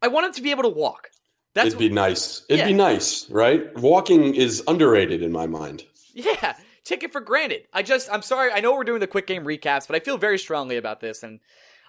I 0.00 0.08
want 0.08 0.26
him 0.26 0.32
to 0.32 0.42
be 0.42 0.52
able 0.52 0.62
to 0.62 0.70
walk. 0.70 1.10
That's 1.54 1.68
It'd 1.68 1.78
be 1.78 1.88
nice. 1.88 2.44
It'd 2.48 2.60
yeah. 2.60 2.66
be 2.66 2.72
nice, 2.72 3.28
right? 3.30 3.76
Walking 3.78 4.34
is 4.34 4.62
underrated 4.66 5.22
in 5.22 5.30
my 5.30 5.46
mind. 5.46 5.84
Yeah, 6.14 6.54
take 6.84 7.02
it 7.02 7.12
for 7.12 7.20
granted. 7.20 7.68
I 7.72 7.82
just, 7.82 8.10
I'm 8.10 8.22
sorry. 8.22 8.52
I 8.52 8.60
know 8.60 8.74
we're 8.74 8.84
doing 8.84 9.00
the 9.00 9.06
quick 9.06 9.26
game 9.26 9.44
recaps, 9.44 9.86
but 9.86 9.96
I 9.96 10.00
feel 10.00 10.18
very 10.18 10.38
strongly 10.38 10.76
about 10.76 11.00
this, 11.00 11.22
and 11.22 11.40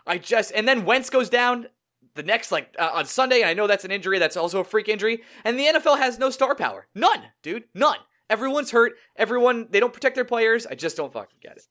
I 0.05 0.17
just, 0.17 0.51
and 0.53 0.67
then 0.67 0.85
Wentz 0.85 1.09
goes 1.09 1.29
down 1.29 1.67
the 2.15 2.23
next 2.23 2.51
like 2.51 2.75
uh, 2.79 2.91
on 2.93 3.05
Sunday, 3.05 3.41
and 3.41 3.49
I 3.49 3.53
know 3.53 3.67
that's 3.67 3.85
an 3.85 3.91
injury. 3.91 4.19
That's 4.19 4.37
also 4.37 4.61
a 4.61 4.63
freak 4.63 4.89
injury, 4.89 5.21
and 5.43 5.59
the 5.59 5.65
NFL 5.65 5.99
has 5.99 6.17
no 6.17 6.29
star 6.29 6.55
power. 6.55 6.87
None, 6.95 7.21
dude. 7.43 7.65
None. 7.73 7.97
Everyone's 8.29 8.71
hurt. 8.71 8.93
Everyone 9.15 9.67
they 9.69 9.79
don't 9.79 9.93
protect 9.93 10.15
their 10.15 10.25
players. 10.25 10.65
I 10.65 10.75
just 10.75 10.97
don't 10.97 11.13
fucking 11.13 11.37
get 11.41 11.57
it. 11.57 11.63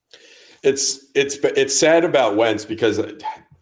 It's 0.63 1.11
it's 1.15 1.37
it's 1.43 1.77
sad 1.77 2.05
about 2.05 2.37
Wentz 2.37 2.63
because 2.63 2.99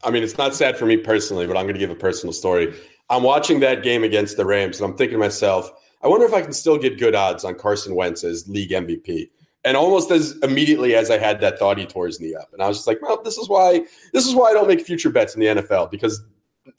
I 0.03 0.11
mean 0.11 0.23
it's 0.23 0.37
not 0.37 0.53
sad 0.53 0.77
for 0.77 0.85
me 0.85 0.97
personally, 0.97 1.47
but 1.47 1.57
I'm 1.57 1.63
going 1.63 1.75
to 1.75 1.79
give 1.79 1.89
a 1.89 1.95
personal 1.95 2.33
story. 2.33 2.73
I'm 3.09 3.23
watching 3.23 3.59
that 3.61 3.83
game 3.83 4.03
against 4.03 4.37
the 4.37 4.45
Rams, 4.45 4.79
and 4.79 4.89
I'm 4.89 4.97
thinking 4.97 5.15
to 5.15 5.19
myself, 5.19 5.69
I 6.01 6.07
wonder 6.07 6.25
if 6.25 6.33
I 6.33 6.41
can 6.41 6.53
still 6.53 6.77
get 6.77 6.99
good 6.99 7.15
odds 7.15 7.43
on 7.43 7.55
Carson 7.55 7.95
Wentz 7.95 8.23
as 8.23 8.47
league 8.47 8.71
MVP. 8.71 9.29
And 9.65 9.77
almost 9.77 10.11
as 10.11 10.37
immediately 10.43 10.93
as 10.95 11.09
I 11.09 11.17
had 11.17 11.39
that 11.41 11.57
thought, 11.57 11.77
he 11.77 11.85
tore 11.85 12.05
his 12.07 12.19
knee 12.19 12.35
up, 12.35 12.49
and 12.51 12.61
I 12.61 12.67
was 12.67 12.77
just 12.77 12.87
like, 12.87 13.01
"Well, 13.01 13.21
this 13.23 13.37
is 13.37 13.47
why 13.47 13.85
this 14.11 14.27
is 14.27 14.35
why 14.35 14.49
I 14.49 14.53
don't 14.53 14.67
make 14.67 14.81
future 14.81 15.09
bets 15.09 15.35
in 15.35 15.39
the 15.39 15.47
NFL 15.47 15.89
because 15.89 16.21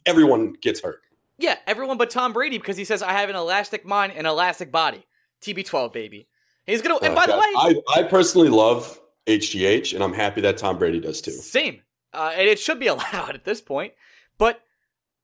everyone 0.05 0.53
gets 0.61 0.81
hurt. 0.81 1.01
Yeah, 1.37 1.57
everyone 1.67 1.97
but 1.97 2.09
Tom 2.09 2.33
Brady 2.33 2.57
because 2.57 2.77
he 2.77 2.85
says 2.85 3.03
I 3.03 3.11
have 3.11 3.29
an 3.29 3.35
elastic 3.35 3.85
mind 3.85 4.13
and 4.15 4.25
elastic 4.25 4.71
body. 4.71 5.05
TB12 5.41 5.93
baby. 5.93 6.27
He's 6.65 6.81
gonna. 6.81 6.95
And 6.95 7.13
oh, 7.13 7.15
by 7.15 7.27
God. 7.27 7.33
the 7.33 7.37
way, 7.37 7.81
I, 7.95 7.99
I 7.99 8.03
personally 8.03 8.49
love 8.49 8.99
HGH, 9.27 9.93
and 9.93 10.03
I'm 10.03 10.13
happy 10.13 10.41
that 10.41 10.57
Tom 10.57 10.77
Brady 10.77 10.99
does 10.99 11.21
too. 11.21 11.31
Same, 11.31 11.81
uh, 12.13 12.31
and 12.33 12.47
it 12.47 12.59
should 12.59 12.79
be 12.79 12.87
allowed 12.95 13.35
at 13.35 13.43
this 13.43 13.61
point. 13.61 13.93
But 14.37 14.61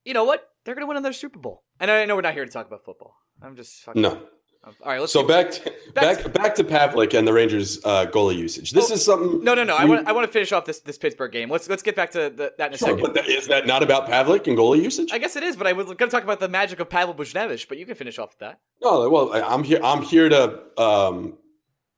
you 0.06 0.13
know 0.13 0.24
what? 0.24 0.48
They're 0.63 0.75
gonna 0.75 0.88
win 0.88 0.98
another 0.98 1.13
Super 1.13 1.39
Bowl. 1.39 1.63
And 1.80 1.89
I 1.89 2.06
know 2.06 2.15
we're 2.15 2.22
not 2.22 2.34
here 2.34 2.46
to 2.46 2.51
talk 2.51 2.68
about 2.68 2.86
football. 2.86 3.15
I'm 3.41 3.56
just 3.56 3.82
fucking 3.82 4.01
no. 4.01 4.22
All 4.63 4.74
right, 4.86 5.00
let's 5.00 5.12
so 5.12 5.25
back 5.25 5.50
to, 5.51 5.74
back 5.96 6.24
back, 6.24 6.34
back 6.34 6.56
to 6.56 6.63
Pavlik 6.63 7.18
and 7.18 7.27
the 7.27 7.34
Rangers 7.34 7.84
uh, 7.84 8.06
goalie 8.06 8.38
usage. 8.38 8.72
This 8.72 8.91
is 8.91 9.03
something. 9.03 9.44
No, 9.44 9.56
no, 9.56 9.63
no. 9.63 9.75
I 9.75 9.86
want 9.86 10.08
I 10.08 10.12
want 10.12 10.27
to 10.27 10.32
finish 10.32 10.51
off 10.51 10.65
this 10.65 10.82
this 10.82 11.00
Pittsburgh 11.00 11.32
game. 11.32 11.50
Let's 11.50 11.68
let's 11.68 11.82
get 11.82 11.96
back 11.96 12.12
to 12.12 12.30
the, 12.30 12.53
that 12.60 12.68
in 12.68 12.75
a 12.75 12.77
sure, 12.77 12.89
second. 12.89 13.01
But 13.01 13.15
that, 13.15 13.27
is 13.27 13.48
that 13.48 13.65
not 13.65 13.82
about 13.82 14.08
Pavlik 14.08 14.46
and 14.46 14.56
goalie 14.56 14.84
usage? 14.84 15.12
I 15.12 15.18
guess 15.18 15.36
it 15.36 15.41
is, 15.41 15.56
but 15.56 15.65
I 15.65 15.74
was 15.74 15.86
going 15.86 15.98
to 15.98 16.08
talk 16.08 16.24
about 16.24 16.39
the 16.39 16.48
magic 16.48 16.80
of 16.80 16.89
Pavel 16.89 17.15
Buchnevich. 17.15 17.68
But 17.68 17.80
you 17.80 17.88
can 17.88 17.96
finish 17.96 18.20
off 18.20 18.34
with 18.34 18.39
that. 18.39 18.60
Oh 18.84 19.10
well, 19.10 19.34
I'm 19.34 19.63
here. 19.63 19.80
I'm 19.84 20.03
here 20.03 20.30
to 20.30 20.62
um, 20.77 21.39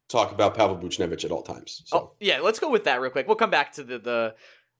talk 0.07 0.31
about 0.31 0.55
Pavel 0.55 0.77
Buchnevich 0.77 1.25
at 1.25 1.31
all 1.31 1.41
times. 1.41 1.81
So. 1.85 1.97
Oh 1.97 2.11
yeah, 2.21 2.39
let's 2.39 2.59
go 2.59 2.69
with 2.69 2.85
that 2.85 3.01
real 3.01 3.11
quick. 3.11 3.27
We'll 3.27 3.35
come 3.35 3.51
back 3.51 3.73
to 3.73 3.83
the 3.83 3.99
the 3.99 4.35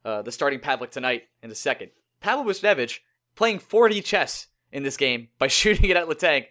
uh, 0.06 0.22
the 0.22 0.32
starting 0.32 0.60
Pavlik 0.60 0.92
tonight 0.92 1.24
in 1.42 1.52
a 1.52 1.56
second. 1.56 1.92
Pavel 2.22 2.46
Buchnevich 2.46 3.00
playing 3.36 3.60
4D 3.60 4.06
chess 4.06 4.48
in 4.72 4.84
this 4.84 4.96
game 4.96 5.28
by 5.38 5.48
shooting 5.50 5.90
it 5.90 5.98
at 5.98 6.08
Letang 6.08 6.46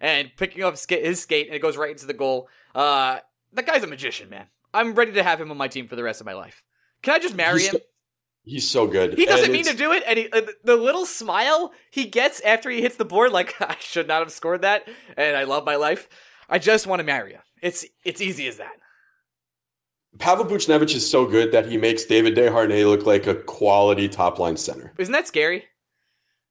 and 0.00 0.30
picking 0.36 0.62
up 0.62 0.76
his 0.88 1.20
skate, 1.20 1.46
and 1.46 1.54
it 1.54 1.60
goes 1.60 1.76
right 1.76 1.90
into 1.90 2.06
the 2.06 2.14
goal. 2.14 2.48
Uh, 2.74 3.18
that 3.52 3.66
guy's 3.66 3.82
a 3.82 3.86
magician, 3.86 4.28
man. 4.28 4.46
I'm 4.74 4.94
ready 4.94 5.12
to 5.12 5.22
have 5.22 5.40
him 5.40 5.50
on 5.50 5.56
my 5.56 5.68
team 5.68 5.88
for 5.88 5.96
the 5.96 6.02
rest 6.02 6.20
of 6.20 6.26
my 6.26 6.34
life. 6.34 6.62
Can 7.02 7.14
I 7.14 7.18
just 7.18 7.34
marry 7.34 7.60
he's 7.60 7.68
him? 7.68 7.72
So, 7.72 7.80
he's 8.44 8.70
so 8.70 8.86
good. 8.86 9.16
He 9.16 9.26
doesn't 9.26 9.46
and 9.46 9.52
mean 9.52 9.64
to 9.64 9.74
do 9.74 9.92
it, 9.92 10.02
and 10.06 10.18
he, 10.18 10.30
uh, 10.30 10.42
the 10.64 10.76
little 10.76 11.06
smile 11.06 11.72
he 11.90 12.04
gets 12.06 12.40
after 12.40 12.70
he 12.70 12.82
hits 12.82 12.96
the 12.96 13.04
board, 13.04 13.32
like 13.32 13.54
I 13.60 13.76
should 13.80 14.08
not 14.08 14.20
have 14.20 14.32
scored 14.32 14.62
that, 14.62 14.88
and 15.16 15.36
I 15.36 15.44
love 15.44 15.64
my 15.64 15.76
life. 15.76 16.08
I 16.48 16.58
just 16.58 16.86
want 16.86 17.00
to 17.00 17.04
marry 17.04 17.32
him. 17.32 17.42
It's 17.62 17.84
it's 18.04 18.20
easy 18.20 18.46
as 18.48 18.58
that. 18.58 18.72
Pavel 20.18 20.46
Buchnevich 20.46 20.94
is 20.94 21.08
so 21.08 21.26
good 21.26 21.52
that 21.52 21.66
he 21.66 21.76
makes 21.76 22.04
David 22.04 22.34
Desharnais 22.34 22.86
look 22.86 23.06
like 23.06 23.26
a 23.26 23.34
quality 23.34 24.08
top 24.08 24.38
line 24.38 24.56
center. 24.56 24.92
Isn't 24.98 25.12
that 25.12 25.28
scary? 25.28 25.66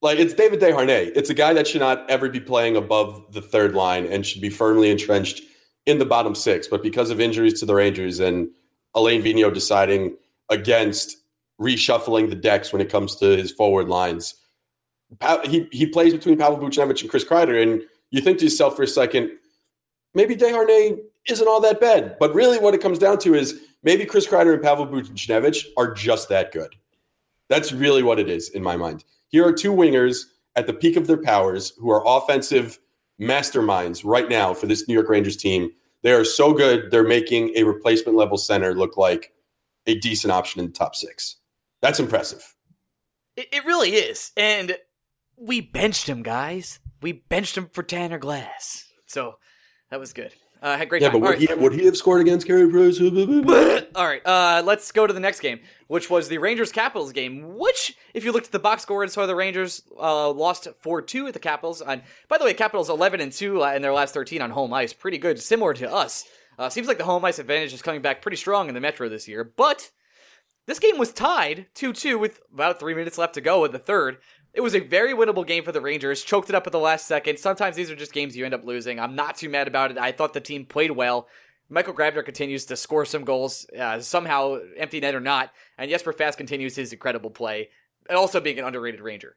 Like 0.01 0.19
it's 0.19 0.33
David 0.33 0.59
Desharnais. 0.59 1.11
It's 1.15 1.29
a 1.29 1.33
guy 1.33 1.53
that 1.53 1.67
should 1.67 1.81
not 1.81 2.09
ever 2.09 2.29
be 2.29 2.39
playing 2.39 2.75
above 2.75 3.33
the 3.33 3.41
third 3.41 3.73
line 3.73 4.05
and 4.05 4.25
should 4.25 4.41
be 4.41 4.49
firmly 4.49 4.91
entrenched 4.91 5.41
in 5.85 5.97
the 5.97 6.05
bottom 6.05 6.35
six. 6.35 6.67
But 6.67 6.83
because 6.83 7.09
of 7.09 7.19
injuries 7.19 7.59
to 7.59 7.65
the 7.65 7.73
Rangers 7.73 8.19
and 8.19 8.49
Alain 8.93 9.23
Vigneault 9.23 9.53
deciding 9.53 10.15
against 10.49 11.17
reshuffling 11.59 12.29
the 12.29 12.35
decks 12.35 12.71
when 12.71 12.81
it 12.81 12.89
comes 12.89 13.15
to 13.15 13.35
his 13.35 13.51
forward 13.51 13.89
lines, 13.89 14.35
he 15.45 15.67
he 15.71 15.87
plays 15.87 16.13
between 16.13 16.37
Pavel 16.37 16.59
Buchnevich 16.59 17.01
and 17.01 17.09
Chris 17.09 17.23
Kreider, 17.23 17.61
and 17.61 17.81
you 18.11 18.21
think 18.21 18.37
to 18.39 18.45
yourself 18.45 18.75
for 18.75 18.83
a 18.83 18.87
second, 18.87 19.31
maybe 20.13 20.35
Desharnais 20.35 20.99
isn't 21.27 21.47
all 21.47 21.61
that 21.61 21.79
bad. 21.79 22.17
But 22.19 22.35
really, 22.35 22.59
what 22.59 22.73
it 22.73 22.81
comes 22.81 22.99
down 22.99 23.17
to 23.19 23.33
is 23.33 23.61
maybe 23.83 24.05
Chris 24.05 24.27
Kreider 24.27 24.53
and 24.53 24.61
Pavel 24.61 24.85
Buchnevich 24.85 25.65
are 25.77 25.93
just 25.93 26.29
that 26.29 26.51
good. 26.51 26.75
That's 27.49 27.71
really 27.71 28.03
what 28.03 28.19
it 28.19 28.29
is 28.29 28.49
in 28.49 28.61
my 28.61 28.75
mind. 28.75 29.03
Here 29.29 29.45
are 29.45 29.53
two 29.53 29.73
wingers 29.73 30.23
at 30.55 30.67
the 30.67 30.73
peak 30.73 30.95
of 30.95 31.07
their 31.07 31.21
powers 31.21 31.73
who 31.77 31.89
are 31.91 32.03
offensive 32.05 32.79
masterminds 33.21 34.03
right 34.03 34.29
now 34.29 34.53
for 34.53 34.67
this 34.67 34.87
New 34.87 34.93
York 34.93 35.09
Rangers 35.09 35.37
team. 35.37 35.71
They 36.03 36.11
are 36.11 36.25
so 36.25 36.53
good, 36.53 36.91
they're 36.91 37.07
making 37.07 37.53
a 37.55 37.63
replacement 37.63 38.17
level 38.17 38.37
center 38.37 38.73
look 38.73 38.97
like 38.97 39.33
a 39.85 39.95
decent 39.99 40.31
option 40.31 40.59
in 40.59 40.67
the 40.67 40.73
top 40.73 40.95
six. 40.95 41.37
That's 41.81 41.99
impressive. 41.99 42.55
It, 43.35 43.47
it 43.51 43.65
really 43.65 43.91
is. 43.91 44.31
And 44.37 44.77
we 45.37 45.61
benched 45.61 46.07
him, 46.07 46.23
guys. 46.23 46.79
We 47.01 47.11
benched 47.11 47.57
him 47.57 47.69
for 47.71 47.83
Tanner 47.83 48.17
Glass. 48.17 48.85
So 49.05 49.35
that 49.89 49.99
was 49.99 50.13
good. 50.13 50.33
Uh, 50.61 50.77
had 50.77 50.89
great 50.89 51.01
yeah, 51.01 51.09
time. 51.09 51.19
but 51.19 51.27
would, 51.27 51.39
right. 51.39 51.49
he, 51.49 51.53
would 51.53 51.73
he 51.73 51.85
have 51.85 51.95
scored 51.95 52.21
against 52.21 52.47
Carey 52.47 52.69
Price? 52.69 52.99
All 53.95 54.07
right, 54.07 54.25
uh, 54.25 54.63
let's 54.65 54.91
go 54.91 55.05
to 55.05 55.13
the 55.13 55.19
next 55.19 55.39
game, 55.39 55.59
which 55.87 56.09
was 56.09 56.29
the 56.29 56.37
Rangers 56.39 56.71
Capitals 56.71 57.11
game. 57.11 57.57
Which, 57.57 57.95
if 58.13 58.25
you 58.25 58.31
looked 58.31 58.47
at 58.47 58.51
the 58.51 58.59
box 58.59 58.83
score 58.83 59.03
and 59.03 59.11
saw 59.11 59.25
the 59.25 59.35
Rangers 59.35 59.83
uh, 59.99 60.31
lost 60.31 60.67
four 60.81 61.01
two 61.01 61.27
at 61.27 61.33
the 61.33 61.39
Capitals. 61.39 61.81
And 61.81 62.01
by 62.27 62.37
the 62.37 62.45
way, 62.45 62.53
Capitals 62.53 62.89
eleven 62.89 63.21
and 63.21 63.31
two 63.31 63.63
uh, 63.63 63.73
in 63.73 63.81
their 63.81 63.93
last 63.93 64.13
thirteen 64.13 64.41
on 64.41 64.51
home 64.51 64.73
ice, 64.73 64.93
pretty 64.93 65.17
good, 65.17 65.39
similar 65.39 65.73
to 65.75 65.91
us. 65.91 66.25
Uh, 66.57 66.69
seems 66.69 66.87
like 66.87 66.97
the 66.97 67.03
home 67.03 67.23
ice 67.23 67.39
advantage 67.39 67.73
is 67.73 67.81
coming 67.81 68.01
back 68.01 68.21
pretty 68.21 68.37
strong 68.37 68.67
in 68.67 68.73
the 68.73 68.81
Metro 68.81 69.07
this 69.09 69.27
year. 69.27 69.43
But 69.43 69.91
this 70.65 70.79
game 70.79 70.97
was 70.97 71.13
tied 71.13 71.67
two 71.73 71.93
two 71.93 72.17
with 72.17 72.41
about 72.53 72.79
three 72.79 72.93
minutes 72.93 73.17
left 73.17 73.35
to 73.35 73.41
go 73.41 73.63
in 73.65 73.71
the 73.71 73.79
third. 73.79 74.17
It 74.57 74.63
was 74.63 74.73
a 74.73 74.79
very 74.79 75.13
winnable 75.13 75.45
game 75.45 75.63
for 75.63 75.71
the 75.71 75.79
Rangers. 75.79 76.23
Choked 76.23 76.49
it 76.49 76.55
up 76.55 76.65
at 76.65 76.73
the 76.73 76.79
last 76.79 77.05
second. 77.05 77.37
Sometimes 77.37 77.75
these 77.75 77.91
are 77.91 77.95
just 77.95 78.11
games 78.11 78.35
you 78.35 78.43
end 78.43 78.55
up 78.55 78.65
losing. 78.65 78.99
I'm 78.99 79.15
not 79.15 79.37
too 79.37 79.49
mad 79.49 79.67
about 79.67 79.91
it. 79.91 79.99
I 79.99 80.11
thought 80.11 80.33
the 80.33 80.41
team 80.41 80.65
played 80.65 80.89
well. 80.89 81.27
Michael 81.69 81.93
Grabner 81.93 82.25
continues 82.25 82.65
to 82.65 82.75
score 82.75 83.05
some 83.05 83.23
goals, 83.23 83.67
uh, 83.77 83.99
somehow 83.99 84.57
empty 84.75 84.99
net 84.99 85.13
or 85.13 85.19
not, 85.19 85.51
and 85.77 85.91
Jesper 85.91 86.11
Fast 86.11 86.39
continues 86.39 86.75
his 86.75 86.91
incredible 86.91 87.29
play, 87.29 87.69
and 88.09 88.17
also 88.17 88.39
being 88.39 88.57
an 88.57 88.65
underrated 88.65 89.01
Ranger. 89.01 89.35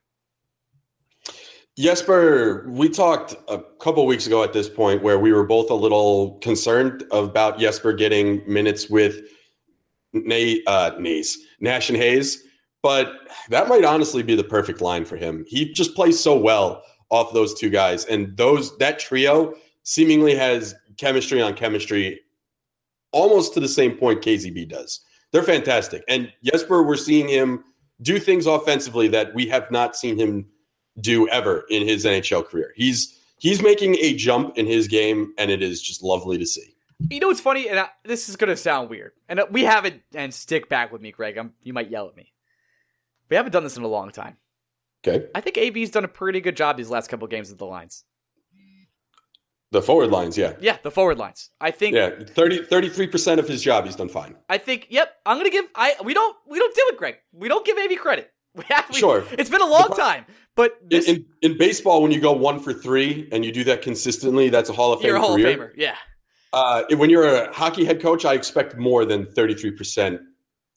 Jesper, 1.76 2.66
we 2.70 2.88
talked 2.88 3.34
a 3.48 3.58
couple 3.78 4.06
weeks 4.06 4.26
ago 4.26 4.42
at 4.42 4.54
this 4.54 4.70
point 4.70 5.02
where 5.02 5.18
we 5.18 5.32
were 5.32 5.44
both 5.44 5.70
a 5.70 5.74
little 5.74 6.38
concerned 6.38 7.04
about 7.10 7.58
Jesper 7.58 7.92
getting 7.92 8.42
minutes 8.50 8.88
with 8.88 9.20
Nay, 10.14 10.62
uh, 10.66 10.92
Nays, 10.98 11.36
Nash 11.60 11.90
and 11.90 11.98
Hayes, 11.98 12.44
but 12.82 13.12
that 13.48 13.68
might 13.68 13.84
honestly 13.84 14.22
be 14.22 14.34
the 14.34 14.44
perfect 14.44 14.80
line 14.80 15.04
for 15.04 15.16
him. 15.16 15.44
He 15.46 15.72
just 15.72 15.94
plays 15.94 16.18
so 16.18 16.36
well 16.36 16.82
off 17.10 17.32
those 17.32 17.54
two 17.54 17.70
guys, 17.70 18.04
and 18.06 18.36
those 18.36 18.76
that 18.78 18.98
trio 18.98 19.54
seemingly 19.82 20.34
has 20.34 20.74
chemistry 20.96 21.42
on 21.42 21.54
chemistry, 21.54 22.20
almost 23.12 23.54
to 23.54 23.60
the 23.60 23.68
same 23.68 23.96
point 23.96 24.22
KZB 24.22 24.68
does. 24.68 25.00
They're 25.32 25.42
fantastic, 25.42 26.02
and 26.08 26.32
Jesper, 26.44 26.82
we're 26.82 26.96
seeing 26.96 27.28
him 27.28 27.64
do 28.02 28.18
things 28.18 28.46
offensively 28.46 29.08
that 29.08 29.34
we 29.34 29.46
have 29.48 29.70
not 29.70 29.96
seen 29.96 30.18
him 30.18 30.46
do 31.00 31.28
ever 31.28 31.64
in 31.70 31.86
his 31.86 32.04
NHL 32.04 32.46
career. 32.46 32.72
He's 32.76 33.18
he's 33.38 33.62
making 33.62 33.96
a 33.96 34.14
jump 34.14 34.56
in 34.56 34.66
his 34.66 34.88
game, 34.88 35.32
and 35.38 35.50
it 35.50 35.62
is 35.62 35.82
just 35.82 36.02
lovely 36.02 36.38
to 36.38 36.46
see. 36.46 36.74
You 37.10 37.20
know 37.20 37.28
what's 37.28 37.40
funny, 37.40 37.68
and 37.68 37.78
I, 37.80 37.88
this 38.04 38.28
is 38.28 38.36
gonna 38.36 38.56
sound 38.56 38.90
weird, 38.90 39.12
and 39.28 39.40
we 39.50 39.64
haven't. 39.64 40.02
And 40.14 40.32
stick 40.32 40.68
back 40.68 40.92
with 40.92 41.00
me, 41.00 41.12
Greg. 41.12 41.38
I'm, 41.38 41.54
you 41.62 41.72
might 41.72 41.90
yell 41.90 42.08
at 42.08 42.16
me. 42.16 42.32
We 43.30 43.36
haven't 43.36 43.52
done 43.52 43.64
this 43.64 43.76
in 43.76 43.82
a 43.84 43.88
long 43.88 44.10
time. 44.10 44.36
Okay. 45.06 45.26
I 45.34 45.40
think 45.40 45.56
AV's 45.56 45.90
done 45.90 46.04
a 46.04 46.08
pretty 46.08 46.40
good 46.40 46.56
job 46.56 46.76
these 46.76 46.90
last 46.90 47.08
couple 47.08 47.24
of 47.24 47.30
games 47.30 47.48
with 47.48 47.58
the 47.58 47.66
lines. 47.66 48.04
The 49.72 49.80
forward 49.80 50.10
lines, 50.10 50.36
yeah. 50.36 50.54
Yeah, 50.60 50.78
the 50.82 50.90
forward 50.90 51.16
lines. 51.16 51.50
I 51.60 51.70
think 51.70 51.94
Yeah, 51.94 52.10
30 52.28 52.64
33% 52.64 53.38
of 53.38 53.46
his 53.46 53.62
job 53.62 53.86
he's 53.86 53.94
done 53.94 54.08
fine. 54.08 54.34
I 54.48 54.58
think 54.58 54.88
yep, 54.90 55.14
I'm 55.24 55.36
going 55.36 55.48
to 55.48 55.50
give 55.50 55.64
I 55.76 55.94
we 56.04 56.12
don't 56.12 56.36
we 56.48 56.58
don't 56.58 56.74
do 56.74 56.82
it, 56.88 56.98
Greg. 56.98 57.16
We 57.32 57.46
don't 57.48 57.64
give 57.64 57.78
AV 57.78 57.98
credit. 57.98 58.32
We 58.52 58.64
have, 58.68 58.86
we, 58.90 58.98
sure. 58.98 59.24
It's 59.38 59.48
been 59.48 59.60
a 59.60 59.66
long 59.66 59.90
time. 59.96 60.26
But 60.56 60.76
this, 60.90 61.08
in, 61.08 61.24
in, 61.40 61.52
in 61.52 61.58
baseball 61.58 62.02
when 62.02 62.10
you 62.10 62.20
go 62.20 62.32
1 62.32 62.58
for 62.58 62.72
3 62.72 63.28
and 63.30 63.44
you 63.44 63.52
do 63.52 63.62
that 63.62 63.80
consistently, 63.80 64.48
that's 64.48 64.68
a 64.68 64.72
Hall 64.72 64.92
of 64.92 64.98
Fame 64.98 65.06
You're 65.06 65.18
a 65.18 65.20
Hall 65.20 65.36
career. 65.36 65.50
of 65.52 65.70
Famer. 65.70 65.72
Yeah. 65.76 65.94
Uh, 66.52 66.82
when 66.96 67.10
you're 67.10 67.32
a 67.32 67.52
hockey 67.52 67.84
head 67.84 68.02
coach, 68.02 68.24
I 68.24 68.34
expect 68.34 68.76
more 68.76 69.04
than 69.04 69.26
33% 69.26 70.18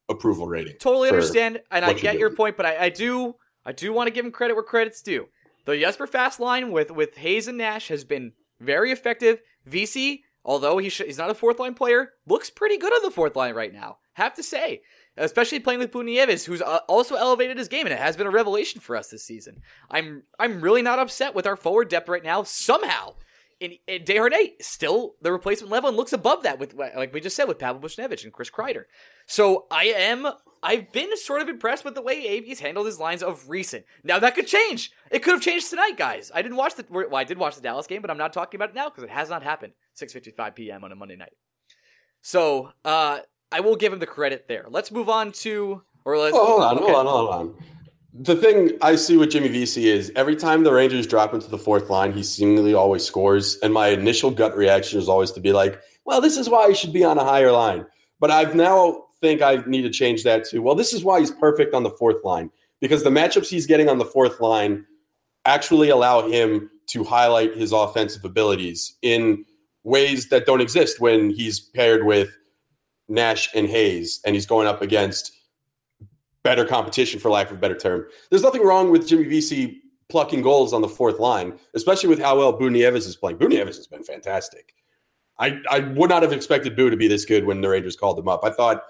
approval 0.09 0.47
rating. 0.47 0.75
Totally 0.79 1.09
understand, 1.09 1.61
and 1.71 1.85
I 1.85 1.93
get 1.93 2.17
your 2.19 2.35
point, 2.35 2.57
but 2.57 2.65
I, 2.65 2.85
I 2.85 2.89
do 2.89 3.35
I 3.65 3.71
do 3.71 3.93
want 3.93 4.07
to 4.07 4.13
give 4.13 4.25
him 4.25 4.31
credit 4.31 4.55
where 4.55 4.63
credit's 4.63 5.01
due. 5.01 5.27
The 5.65 5.77
Jesper 5.77 6.07
Fast 6.07 6.39
line 6.39 6.71
with 6.71 6.91
with 6.91 7.15
Hayes 7.17 7.47
and 7.47 7.57
Nash 7.57 7.87
has 7.87 8.03
been 8.03 8.33
very 8.59 8.91
effective. 8.91 9.41
Vesey, 9.65 10.23
although 10.43 10.77
he 10.77 10.89
sh- 10.89 11.03
he's 11.05 11.17
not 11.17 11.29
a 11.29 11.35
fourth 11.35 11.59
line 11.59 11.73
player, 11.73 12.11
looks 12.27 12.49
pretty 12.49 12.77
good 12.77 12.93
on 12.93 13.01
the 13.01 13.11
fourth 13.11 13.35
line 13.35 13.55
right 13.55 13.73
now. 13.73 13.97
Have 14.13 14.33
to 14.35 14.43
say, 14.43 14.81
especially 15.17 15.59
playing 15.59 15.79
with 15.79 15.91
Buchnevich, 15.91 16.45
who's 16.45 16.61
uh, 16.61 16.79
also 16.87 17.15
elevated 17.15 17.57
his 17.57 17.67
game, 17.67 17.85
and 17.85 17.93
it 17.93 17.99
has 17.99 18.17
been 18.17 18.27
a 18.27 18.31
revelation 18.31 18.81
for 18.81 18.95
us 18.95 19.07
this 19.07 19.25
season. 19.25 19.61
I'm 19.89 20.23
I'm 20.37 20.61
really 20.61 20.81
not 20.81 20.99
upset 20.99 21.33
with 21.33 21.47
our 21.47 21.55
forward 21.55 21.89
depth 21.89 22.09
right 22.09 22.23
now. 22.23 22.43
Somehow, 22.43 23.15
in, 23.63 23.77
in 23.87 24.03
Desharnais, 24.03 24.61
still 24.61 25.15
the 25.21 25.31
replacement 25.31 25.71
level 25.71 25.87
and 25.87 25.95
looks 25.95 26.11
above 26.11 26.43
that 26.43 26.59
with 26.59 26.73
like 26.73 27.13
we 27.13 27.21
just 27.21 27.35
said 27.35 27.47
with 27.47 27.59
Pavel 27.59 27.81
Buchnevich 27.81 28.25
and 28.25 28.33
Chris 28.33 28.49
Kreider. 28.49 28.83
So 29.25 29.67
I 29.71 29.85
am 29.85 30.27
I've 30.61 30.91
been 30.91 31.15
sort 31.17 31.41
of 31.41 31.47
impressed 31.47 31.85
with 31.85 31.95
the 31.95 32.01
way 32.01 32.27
AV's 32.27 32.59
handled 32.59 32.85
his 32.85 32.99
lines 32.99 33.23
of 33.23 33.49
recent. 33.49 33.85
Now 34.03 34.19
that 34.19 34.35
could 34.35 34.47
change. 34.47 34.91
It 35.09 35.23
could 35.23 35.33
have 35.33 35.41
changed 35.41 35.69
tonight, 35.69 35.97
guys. 35.97 36.29
I 36.35 36.41
didn't 36.41 36.57
watch 36.57 36.75
the 36.75 36.85
well, 36.89 37.15
I 37.15 37.23
did 37.23 37.37
watch 37.37 37.55
the 37.55 37.61
Dallas 37.61 37.87
game, 37.87 38.01
but 38.01 38.11
I'm 38.11 38.17
not 38.17 38.33
talking 38.33 38.57
about 38.57 38.69
it 38.69 38.75
now 38.75 38.89
because 38.89 39.05
it 39.05 39.09
has 39.09 39.29
not 39.29 39.43
happened. 39.43 39.73
6:55 40.01 40.55
p.m. 40.55 40.83
on 40.83 40.91
a 40.91 40.95
Monday 40.95 41.15
night. 41.15 41.33
So 42.21 42.71
uh, 42.83 43.19
I 43.51 43.61
will 43.61 43.77
give 43.77 43.93
him 43.93 43.99
the 43.99 44.05
credit 44.05 44.47
there. 44.49 44.65
Let's 44.69 44.91
move 44.91 45.09
on 45.09 45.31
to 45.43 45.83
or 46.03 46.17
let's 46.17 46.35
oh, 46.35 46.45
hold 46.45 46.63
on, 46.63 46.77
okay. 46.77 46.91
hold 46.91 46.95
on, 46.95 47.05
hold 47.05 47.29
on. 47.29 47.55
The 48.15 48.35
thing 48.35 48.77
I 48.81 48.95
see 48.95 49.17
with 49.17 49.31
Jimmy 49.31 49.47
Vesey 49.47 49.89
is 49.89 50.11
every 50.15 50.35
time 50.35 50.63
the 50.63 50.71
Rangers 50.71 51.07
drop 51.07 51.33
into 51.33 51.49
the 51.49 51.57
fourth 51.57 51.89
line, 51.89 52.13
he 52.13 52.21
seemingly 52.21 52.75
always 52.75 53.03
scores. 53.03 53.57
And 53.63 53.73
my 53.73 53.87
initial 53.87 54.29
gut 54.29 54.55
reaction 54.55 54.99
is 54.99 55.09
always 55.09 55.31
to 55.31 55.39
be 55.39 55.51
like, 55.51 55.81
well, 56.05 56.21
this 56.21 56.37
is 56.37 56.47
why 56.47 56.67
he 56.67 56.75
should 56.75 56.93
be 56.93 57.03
on 57.03 57.17
a 57.17 57.23
higher 57.23 57.51
line. 57.51 57.87
But 58.19 58.29
I've 58.29 58.53
now 58.53 59.05
think 59.19 59.41
I 59.41 59.63
need 59.65 59.81
to 59.81 59.89
change 59.89 60.23
that 60.25 60.45
to, 60.45 60.59
well, 60.59 60.75
this 60.75 60.93
is 60.93 61.03
why 61.03 61.19
he's 61.19 61.31
perfect 61.31 61.73
on 61.73 61.81
the 61.81 61.89
fourth 61.89 62.23
line 62.23 62.51
because 62.81 63.03
the 63.03 63.09
matchups 63.09 63.47
he's 63.47 63.65
getting 63.65 63.89
on 63.89 63.97
the 63.97 64.05
fourth 64.05 64.39
line 64.39 64.85
actually 65.45 65.89
allow 65.89 66.27
him 66.27 66.69
to 66.89 67.03
highlight 67.03 67.55
his 67.55 67.71
offensive 67.71 68.23
abilities 68.23 68.95
in 69.01 69.43
ways 69.83 70.29
that 70.29 70.45
don't 70.45 70.61
exist 70.61 70.99
when 70.99 71.31
he's 71.31 71.59
paired 71.59 72.05
with 72.05 72.37
Nash 73.07 73.49
and 73.55 73.67
Hayes 73.67 74.19
and 74.25 74.35
he's 74.35 74.45
going 74.45 74.67
up 74.67 74.81
against 74.81 75.31
better 76.43 76.65
competition, 76.65 77.19
for 77.19 77.29
lack 77.29 77.49
of 77.49 77.57
a 77.57 77.59
better 77.59 77.77
term. 77.77 78.05
There's 78.29 78.43
nothing 78.43 78.63
wrong 78.63 78.91
with 78.91 79.07
Jimmy 79.07 79.25
Vesey 79.25 79.81
plucking 80.09 80.41
goals 80.41 80.73
on 80.73 80.81
the 80.81 80.87
fourth 80.87 81.19
line, 81.19 81.57
especially 81.73 82.09
with 82.09 82.19
how 82.19 82.37
well 82.37 82.57
Buchnevich 82.57 82.97
is 82.97 83.15
playing. 83.15 83.37
Buchnevich 83.37 83.77
has 83.77 83.87
been 83.87 84.03
fantastic. 84.03 84.75
I, 85.39 85.59
I 85.69 85.79
would 85.79 86.09
not 86.09 86.21
have 86.21 86.33
expected 86.33 86.75
Boo 86.75 86.89
to 86.89 86.97
be 86.97 87.07
this 87.07 87.25
good 87.25 87.45
when 87.45 87.61
the 87.61 87.69
Rangers 87.69 87.95
called 87.95 88.19
him 88.19 88.27
up. 88.27 88.43
I 88.43 88.51
thought 88.51 88.83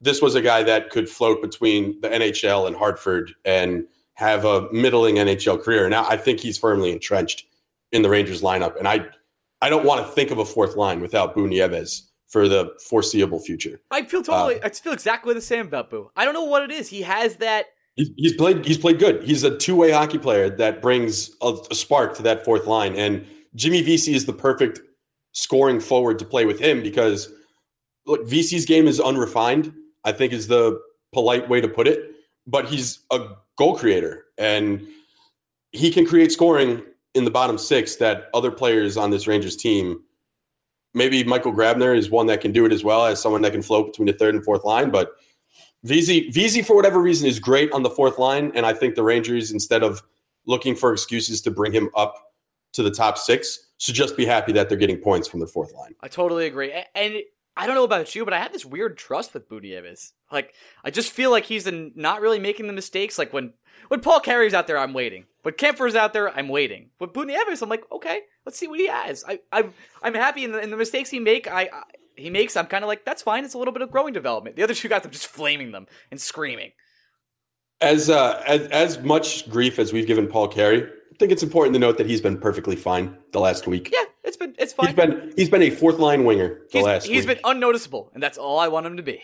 this 0.00 0.22
was 0.22 0.34
a 0.34 0.42
guy 0.42 0.62
that 0.62 0.90
could 0.90 1.08
float 1.08 1.42
between 1.42 2.00
the 2.00 2.08
NHL 2.08 2.66
and 2.66 2.76
Hartford 2.76 3.32
and 3.44 3.84
have 4.14 4.44
a 4.44 4.70
middling 4.72 5.16
NHL 5.16 5.62
career. 5.62 5.88
Now 5.88 6.06
I 6.08 6.16
think 6.16 6.40
he's 6.40 6.58
firmly 6.58 6.92
entrenched 6.92 7.46
in 7.90 8.02
the 8.02 8.08
Rangers 8.10 8.42
lineup, 8.42 8.78
and 8.78 8.86
I 8.86 9.06
I 9.62 9.70
don't 9.70 9.84
want 9.84 10.06
to 10.06 10.12
think 10.12 10.30
of 10.30 10.38
a 10.38 10.44
fourth 10.44 10.76
line 10.76 11.00
without 11.00 11.34
Boo 11.34 11.48
Nieves 11.48 12.10
for 12.34 12.48
the 12.48 12.72
foreseeable 12.88 13.38
future. 13.38 13.80
I 13.90 14.02
feel 14.02 14.22
totally. 14.22 14.60
Uh, 14.60 14.66
I 14.66 14.70
feel 14.70 14.92
exactly 14.92 15.34
the 15.34 15.40
same 15.40 15.66
about 15.66 15.88
Boo. 15.88 16.10
I 16.16 16.24
don't 16.24 16.34
know 16.34 16.44
what 16.44 16.64
it 16.64 16.72
is. 16.72 16.88
He 16.88 17.02
has 17.02 17.36
that. 17.36 17.66
He's 17.94 18.32
played. 18.32 18.66
He's 18.66 18.78
played 18.78 18.98
good. 18.98 19.22
He's 19.22 19.44
a 19.44 19.56
two 19.56 19.76
way 19.76 19.92
hockey 19.92 20.18
player 20.18 20.50
that 20.50 20.82
brings 20.82 21.30
a, 21.40 21.56
a 21.70 21.74
spark 21.76 22.16
to 22.16 22.22
that 22.22 22.44
fourth 22.44 22.66
line, 22.66 22.96
and 22.96 23.24
Jimmy 23.54 23.82
Vesey 23.82 24.14
is 24.14 24.26
the 24.26 24.32
perfect 24.32 24.80
scoring 25.30 25.78
forward 25.78 26.18
to 26.18 26.24
play 26.24 26.44
with 26.44 26.58
him 26.58 26.82
because 26.82 27.32
look, 28.06 28.26
Vesey's 28.26 28.66
game 28.66 28.86
is 28.86 29.00
unrefined 29.00 29.72
I 30.04 30.12
think 30.12 30.32
is 30.32 30.46
the 30.46 30.80
polite 31.12 31.48
way 31.48 31.60
to 31.60 31.68
put 31.68 31.88
it. 31.88 32.10
But 32.46 32.66
he's 32.66 33.00
a 33.10 33.26
goal 33.56 33.76
creator 33.76 34.24
and 34.38 34.86
he 35.72 35.90
can 35.90 36.06
create 36.06 36.30
scoring 36.30 36.82
in 37.14 37.24
the 37.24 37.30
bottom 37.30 37.56
six 37.56 37.96
that 37.96 38.28
other 38.34 38.50
players 38.50 38.96
on 38.96 39.10
this 39.10 39.26
Rangers 39.26 39.56
team, 39.56 40.02
maybe 40.94 41.24
Michael 41.24 41.52
Grabner 41.52 41.96
is 41.96 42.10
one 42.10 42.26
that 42.26 42.40
can 42.40 42.52
do 42.52 42.64
it 42.64 42.72
as 42.72 42.82
well 42.82 43.04
as 43.04 43.20
someone 43.20 43.42
that 43.42 43.52
can 43.52 43.62
float 43.62 43.88
between 43.88 44.06
the 44.06 44.12
third 44.12 44.34
and 44.34 44.44
fourth 44.44 44.64
line. 44.64 44.90
But 44.90 45.12
Vesey, 45.82 46.30
Vesey 46.30 46.62
for 46.62 46.74
whatever 46.74 47.00
reason, 47.00 47.28
is 47.28 47.38
great 47.38 47.70
on 47.72 47.82
the 47.82 47.90
fourth 47.90 48.18
line. 48.18 48.52
And 48.54 48.64
I 48.64 48.72
think 48.72 48.94
the 48.94 49.02
Rangers, 49.02 49.50
instead 49.52 49.82
of 49.82 50.02
looking 50.46 50.74
for 50.74 50.92
excuses 50.92 51.42
to 51.42 51.50
bring 51.50 51.72
him 51.72 51.90
up 51.94 52.14
to 52.72 52.82
the 52.82 52.90
top 52.90 53.18
six, 53.18 53.58
should 53.78 53.94
just 53.94 54.16
be 54.16 54.24
happy 54.24 54.52
that 54.52 54.68
they're 54.68 54.78
getting 54.78 54.98
points 54.98 55.28
from 55.28 55.40
their 55.40 55.46
fourth 55.46 55.74
line. 55.74 55.94
I 56.00 56.08
totally 56.08 56.46
agree. 56.46 56.72
And 56.94 57.16
I 57.56 57.66
don't 57.66 57.74
know 57.74 57.84
about 57.84 58.14
you, 58.14 58.24
but 58.24 58.32
I 58.32 58.38
have 58.38 58.52
this 58.52 58.64
weird 58.64 58.96
trust 58.96 59.34
with 59.34 59.48
Buchnevich. 59.48 60.12
Like, 60.32 60.54
I 60.84 60.90
just 60.90 61.12
feel 61.12 61.30
like 61.30 61.44
he's 61.44 61.68
not 61.70 62.20
really 62.20 62.38
making 62.38 62.66
the 62.66 62.72
mistakes. 62.72 63.18
Like 63.18 63.32
when 63.32 63.52
when 63.88 64.00
Paul 64.00 64.20
Carey's 64.20 64.54
out 64.54 64.66
there, 64.66 64.78
I'm 64.78 64.92
waiting. 64.92 65.26
When 65.42 65.54
Kampfer's 65.54 65.94
out 65.94 66.12
there, 66.12 66.34
I'm 66.34 66.48
waiting. 66.48 66.90
But 66.98 67.12
Buchnevich, 67.12 67.62
I'm 67.62 67.68
like, 67.68 67.84
okay, 67.92 68.20
let's 68.46 68.58
see 68.58 68.66
what 68.66 68.80
he 68.80 68.88
has. 68.88 69.24
I, 69.28 69.40
I'm, 69.52 69.74
I'm 70.02 70.14
happy 70.14 70.44
in 70.44 70.52
the, 70.52 70.58
in 70.58 70.70
the 70.70 70.76
mistakes 70.76 71.10
he 71.10 71.20
make. 71.20 71.46
I, 71.46 71.62
I 71.72 71.82
he 72.16 72.30
makes. 72.30 72.56
I'm 72.56 72.66
kind 72.66 72.84
of 72.84 72.88
like, 72.88 73.04
that's 73.04 73.22
fine. 73.22 73.44
It's 73.44 73.54
a 73.54 73.58
little 73.58 73.72
bit 73.72 73.82
of 73.82 73.90
growing 73.90 74.14
development. 74.14 74.56
The 74.56 74.62
other 74.62 74.74
two 74.74 74.88
guys, 74.88 75.02
I'm 75.04 75.10
just 75.10 75.26
flaming 75.26 75.72
them 75.72 75.86
and 76.10 76.20
screaming. 76.20 76.72
As 77.80 78.08
uh, 78.08 78.42
as 78.46 78.68
as 78.68 78.98
much 79.00 79.50
grief 79.50 79.78
as 79.78 79.92
we've 79.92 80.06
given 80.06 80.28
Paul 80.28 80.48
Carey, 80.48 80.84
I 80.84 81.16
think 81.18 81.32
it's 81.32 81.42
important 81.42 81.74
to 81.74 81.80
note 81.80 81.98
that 81.98 82.06
he's 82.06 82.20
been 82.20 82.38
perfectly 82.38 82.76
fine 82.76 83.18
the 83.32 83.40
last 83.40 83.66
week. 83.66 83.90
Yeah, 83.92 84.04
it's 84.22 84.36
been 84.36 84.54
it's 84.58 84.72
fine. 84.72 84.86
He's 84.86 84.96
been 84.96 85.32
he's 85.36 85.50
been 85.50 85.62
a 85.62 85.70
fourth 85.70 85.98
line 85.98 86.24
winger 86.24 86.60
the 86.70 86.78
he's, 86.78 86.84
last. 86.84 87.06
He's 87.06 87.26
week. 87.26 87.42
been 87.42 87.50
unnoticeable, 87.50 88.10
and 88.14 88.22
that's 88.22 88.38
all 88.38 88.58
I 88.58 88.68
want 88.68 88.86
him 88.86 88.96
to 88.96 89.02
be. 89.02 89.20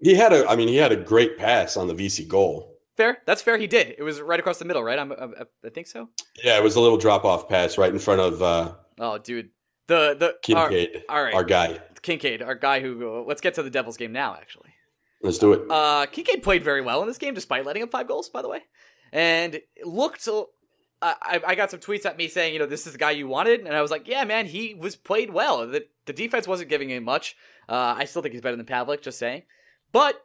He 0.00 0.14
had 0.14 0.32
a, 0.32 0.48
I 0.48 0.54
mean, 0.54 0.68
he 0.68 0.76
had 0.76 0.92
a 0.92 0.96
great 0.96 1.38
pass 1.38 1.76
on 1.76 1.88
the 1.88 1.94
Vesey 1.94 2.24
goal. 2.24 2.77
Fair, 2.98 3.18
that's 3.26 3.40
fair. 3.40 3.56
He 3.56 3.68
did. 3.68 3.94
It 3.96 4.02
was 4.02 4.20
right 4.20 4.40
across 4.40 4.58
the 4.58 4.64
middle, 4.64 4.82
right? 4.82 4.98
I'm, 4.98 5.12
I, 5.12 5.44
I 5.64 5.68
think 5.70 5.86
so. 5.86 6.08
Yeah, 6.42 6.58
it 6.58 6.64
was 6.64 6.74
a 6.74 6.80
little 6.80 6.98
drop 6.98 7.24
off 7.24 7.48
pass 7.48 7.78
right 7.78 7.92
in 7.92 7.98
front 7.98 8.20
of. 8.20 8.42
uh 8.42 8.72
Oh, 8.98 9.16
dude, 9.18 9.50
the 9.86 10.16
the 10.18 10.34
Kinkaid, 10.44 11.02
our, 11.08 11.16
all 11.16 11.24
right, 11.24 11.34
our 11.34 11.44
guy 11.44 11.78
Kinkaid, 12.02 12.44
our 12.44 12.56
guy 12.56 12.80
who. 12.80 13.20
Uh, 13.20 13.22
let's 13.22 13.40
get 13.40 13.54
to 13.54 13.62
the 13.62 13.70
Devils 13.70 13.96
game 13.96 14.12
now. 14.12 14.34
Actually, 14.34 14.70
let's 15.22 15.38
do 15.38 15.52
it. 15.52 15.62
Uh, 15.70 16.06
Kinkaid 16.06 16.42
played 16.42 16.64
very 16.64 16.80
well 16.80 17.00
in 17.00 17.06
this 17.06 17.18
game, 17.18 17.34
despite 17.34 17.64
letting 17.64 17.84
up 17.84 17.92
five 17.92 18.08
goals. 18.08 18.28
By 18.28 18.42
the 18.42 18.48
way, 18.48 18.62
and 19.12 19.60
looked 19.84 20.28
I, 21.00 21.40
I 21.46 21.54
got 21.54 21.70
some 21.70 21.78
tweets 21.78 22.04
at 22.04 22.16
me 22.16 22.26
saying, 22.26 22.52
you 22.52 22.58
know, 22.58 22.66
this 22.66 22.84
is 22.84 22.94
the 22.94 22.98
guy 22.98 23.12
you 23.12 23.28
wanted, 23.28 23.60
and 23.60 23.76
I 23.76 23.82
was 23.82 23.92
like, 23.92 24.08
yeah, 24.08 24.24
man, 24.24 24.46
he 24.46 24.74
was 24.74 24.96
played 24.96 25.32
well. 25.32 25.64
The 25.66 25.86
the 26.06 26.12
defense 26.12 26.48
wasn't 26.48 26.70
giving 26.70 26.90
him 26.90 27.04
much. 27.04 27.36
Uh, 27.68 27.94
I 27.96 28.06
still 28.06 28.22
think 28.22 28.32
he's 28.32 28.42
better 28.42 28.56
than 28.56 28.66
Pavlik. 28.66 29.02
just 29.02 29.20
saying. 29.20 29.42
But 29.92 30.20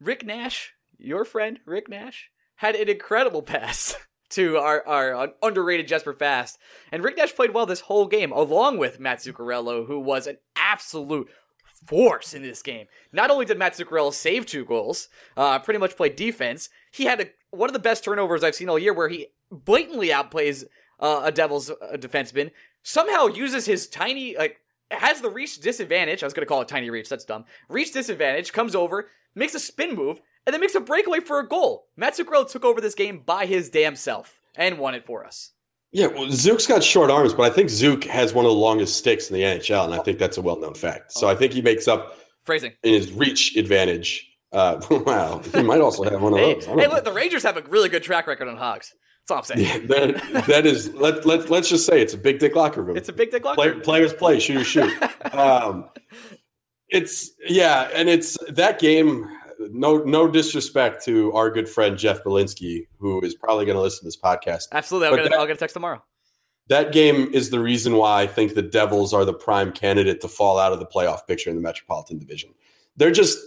Rick 0.00 0.24
Nash, 0.24 0.73
your 0.98 1.24
friend 1.24 1.60
Rick 1.66 1.88
Nash, 1.88 2.30
had 2.56 2.74
an 2.74 2.88
incredible 2.88 3.42
pass 3.42 3.94
to 4.30 4.56
our, 4.56 4.86
our 4.86 5.32
underrated 5.42 5.88
Jesper 5.88 6.12
Fast. 6.12 6.58
And 6.90 7.02
Rick 7.02 7.16
Nash 7.16 7.34
played 7.34 7.54
well 7.54 7.66
this 7.66 7.80
whole 7.80 8.06
game, 8.06 8.32
along 8.32 8.78
with 8.78 9.00
Matt 9.00 9.18
Zuccarello, 9.18 9.86
who 9.86 10.00
was 10.00 10.26
an 10.26 10.38
absolute 10.56 11.28
force 11.86 12.34
in 12.34 12.42
this 12.42 12.62
game. 12.62 12.86
Not 13.12 13.30
only 13.30 13.44
did 13.44 13.58
Matt 13.58 13.74
Zuccarello 13.74 14.12
save 14.12 14.46
two 14.46 14.64
goals, 14.64 15.08
uh, 15.36 15.58
pretty 15.58 15.78
much 15.78 15.96
play 15.96 16.08
defense, 16.08 16.68
he 16.90 17.04
had 17.04 17.20
a, 17.20 17.26
one 17.50 17.68
of 17.68 17.74
the 17.74 17.78
best 17.78 18.04
turnovers 18.04 18.42
I've 18.42 18.54
seen 18.54 18.68
all 18.68 18.78
year 18.78 18.94
where 18.94 19.08
he 19.08 19.28
blatantly 19.50 20.08
outplays 20.08 20.64
uh, 21.00 21.22
a 21.24 21.32
Devils 21.32 21.70
uh, 21.70 21.96
defenseman, 21.96 22.50
somehow 22.82 23.26
uses 23.26 23.66
his 23.66 23.86
tiny, 23.86 24.36
like, 24.36 24.60
has 24.90 25.20
the 25.20 25.30
reach 25.30 25.60
disadvantage. 25.60 26.22
I 26.22 26.26
was 26.26 26.34
going 26.34 26.46
to 26.46 26.48
call 26.48 26.62
it 26.62 26.68
tiny 26.68 26.90
reach. 26.90 27.08
That's 27.08 27.24
dumb. 27.24 27.44
Reach 27.68 27.92
disadvantage, 27.92 28.52
comes 28.52 28.74
over, 28.74 29.08
makes 29.34 29.54
a 29.54 29.58
spin 29.58 29.94
move, 29.94 30.20
and 30.46 30.52
then 30.52 30.60
makes 30.60 30.74
a 30.74 30.80
breakaway 30.80 31.20
for 31.20 31.38
a 31.38 31.48
goal. 31.48 31.86
Matt 31.96 32.16
Zuccarello 32.16 32.50
took 32.50 32.64
over 32.64 32.80
this 32.80 32.94
game 32.94 33.22
by 33.24 33.46
his 33.46 33.70
damn 33.70 33.96
self 33.96 34.40
and 34.56 34.78
won 34.78 34.94
it 34.94 35.06
for 35.06 35.24
us. 35.24 35.52
Yeah, 35.92 36.08
well, 36.08 36.26
Zook's 36.26 36.66
got 36.66 36.82
short 36.82 37.08
arms, 37.08 37.32
but 37.32 37.50
I 37.50 37.54
think 37.54 37.70
Zook 37.70 38.02
has 38.04 38.34
one 38.34 38.44
of 38.44 38.50
the 38.50 38.56
longest 38.56 38.96
sticks 38.96 39.30
in 39.30 39.34
the 39.34 39.42
NHL, 39.42 39.84
and 39.84 39.94
I 39.94 39.98
think 39.98 40.18
that's 40.18 40.36
a 40.36 40.42
well-known 40.42 40.74
fact. 40.74 41.12
So 41.12 41.28
I 41.28 41.36
think 41.36 41.52
he 41.52 41.62
makes 41.62 41.86
up 41.86 42.18
phrasing 42.42 42.72
in 42.82 42.94
his 42.94 43.12
reach 43.12 43.56
advantage. 43.56 44.28
Uh, 44.50 44.80
wow, 44.90 45.40
he 45.54 45.62
might 45.62 45.80
also 45.80 46.02
have 46.02 46.20
one 46.20 46.32
of 46.32 46.40
hey, 46.40 46.54
those. 46.54 46.66
Hey, 46.66 46.88
look, 46.88 47.04
the 47.04 47.12
Rangers 47.12 47.44
have 47.44 47.56
a 47.56 47.62
really 47.62 47.88
good 47.88 48.02
track 48.02 48.26
record 48.26 48.48
on 48.48 48.56
Hogs. 48.56 48.92
That's 49.26 49.30
all 49.30 49.38
I'm 49.38 49.44
saying. 49.44 49.60
Yeah, 49.60 49.78
that, 49.86 50.44
that 50.48 50.66
is 50.66 50.92
let 50.94 51.24
let 51.24 51.48
let's 51.48 51.68
just 51.68 51.86
say 51.86 52.02
it's 52.02 52.12
a 52.12 52.18
big 52.18 52.40
dick 52.40 52.54
locker 52.56 52.82
room. 52.82 52.96
It's 52.96 53.08
a 53.08 53.12
big 53.12 53.30
dick 53.30 53.44
locker 53.44 53.54
Play, 53.54 53.68
room. 53.70 53.80
Players 53.80 54.12
play, 54.12 54.38
shooters 54.38 54.66
shoot. 54.66 54.92
um, 55.32 55.88
it's 56.88 57.30
yeah, 57.48 57.88
and 57.94 58.08
it's 58.08 58.36
that 58.50 58.78
game 58.78 59.26
no 59.58 59.98
no 59.98 60.28
disrespect 60.28 61.04
to 61.04 61.32
our 61.32 61.50
good 61.50 61.68
friend 61.68 61.96
Jeff 61.98 62.22
Belinsky, 62.24 62.86
who 62.98 63.20
is 63.22 63.34
probably 63.34 63.64
going 63.64 63.76
to 63.76 63.82
listen 63.82 64.00
to 64.00 64.04
this 64.06 64.16
podcast. 64.16 64.68
Absolutely, 64.72 65.08
I'll 65.08 65.16
get, 65.16 65.30
that, 65.30 65.38
I'll 65.38 65.46
get 65.46 65.56
a 65.56 65.58
text 65.58 65.74
tomorrow. 65.74 66.02
That 66.68 66.92
game 66.92 67.30
is 67.32 67.50
the 67.50 67.60
reason 67.60 67.96
why 67.96 68.22
I 68.22 68.26
think 68.26 68.54
the 68.54 68.62
Devils 68.62 69.12
are 69.12 69.24
the 69.24 69.34
prime 69.34 69.70
candidate 69.70 70.20
to 70.22 70.28
fall 70.28 70.58
out 70.58 70.72
of 70.72 70.78
the 70.78 70.86
playoff 70.86 71.26
picture 71.26 71.50
in 71.50 71.56
the 71.56 71.62
Metropolitan 71.62 72.18
Division. 72.18 72.50
They're 72.96 73.10
just 73.10 73.38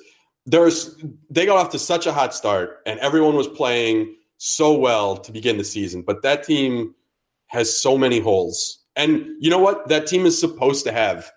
there's 0.46 0.96
they 1.30 1.46
got 1.46 1.58
off 1.58 1.72
to 1.72 1.80
such 1.80 2.06
a 2.06 2.13
hot 2.13 2.34
start, 2.34 2.82
and 2.86 3.00
everyone 3.00 3.36
was 3.36 3.48
playing 3.48 4.15
so 4.38 4.78
well 4.78 5.17
to 5.17 5.32
begin 5.32 5.58
the 5.58 5.63
season, 5.63 6.02
but 6.02 6.22
that 6.22 6.43
team 6.43 6.93
has 7.48 7.78
so 7.78 7.98
many 7.98 8.20
holes. 8.20 8.80
And 8.96 9.26
you 9.39 9.50
know 9.50 9.60
what? 9.60 9.88
That 9.89 10.08
team 10.08 10.26
is 10.26 10.39
supposed 10.39 10.86
to 10.86 10.91
have 10.91 11.32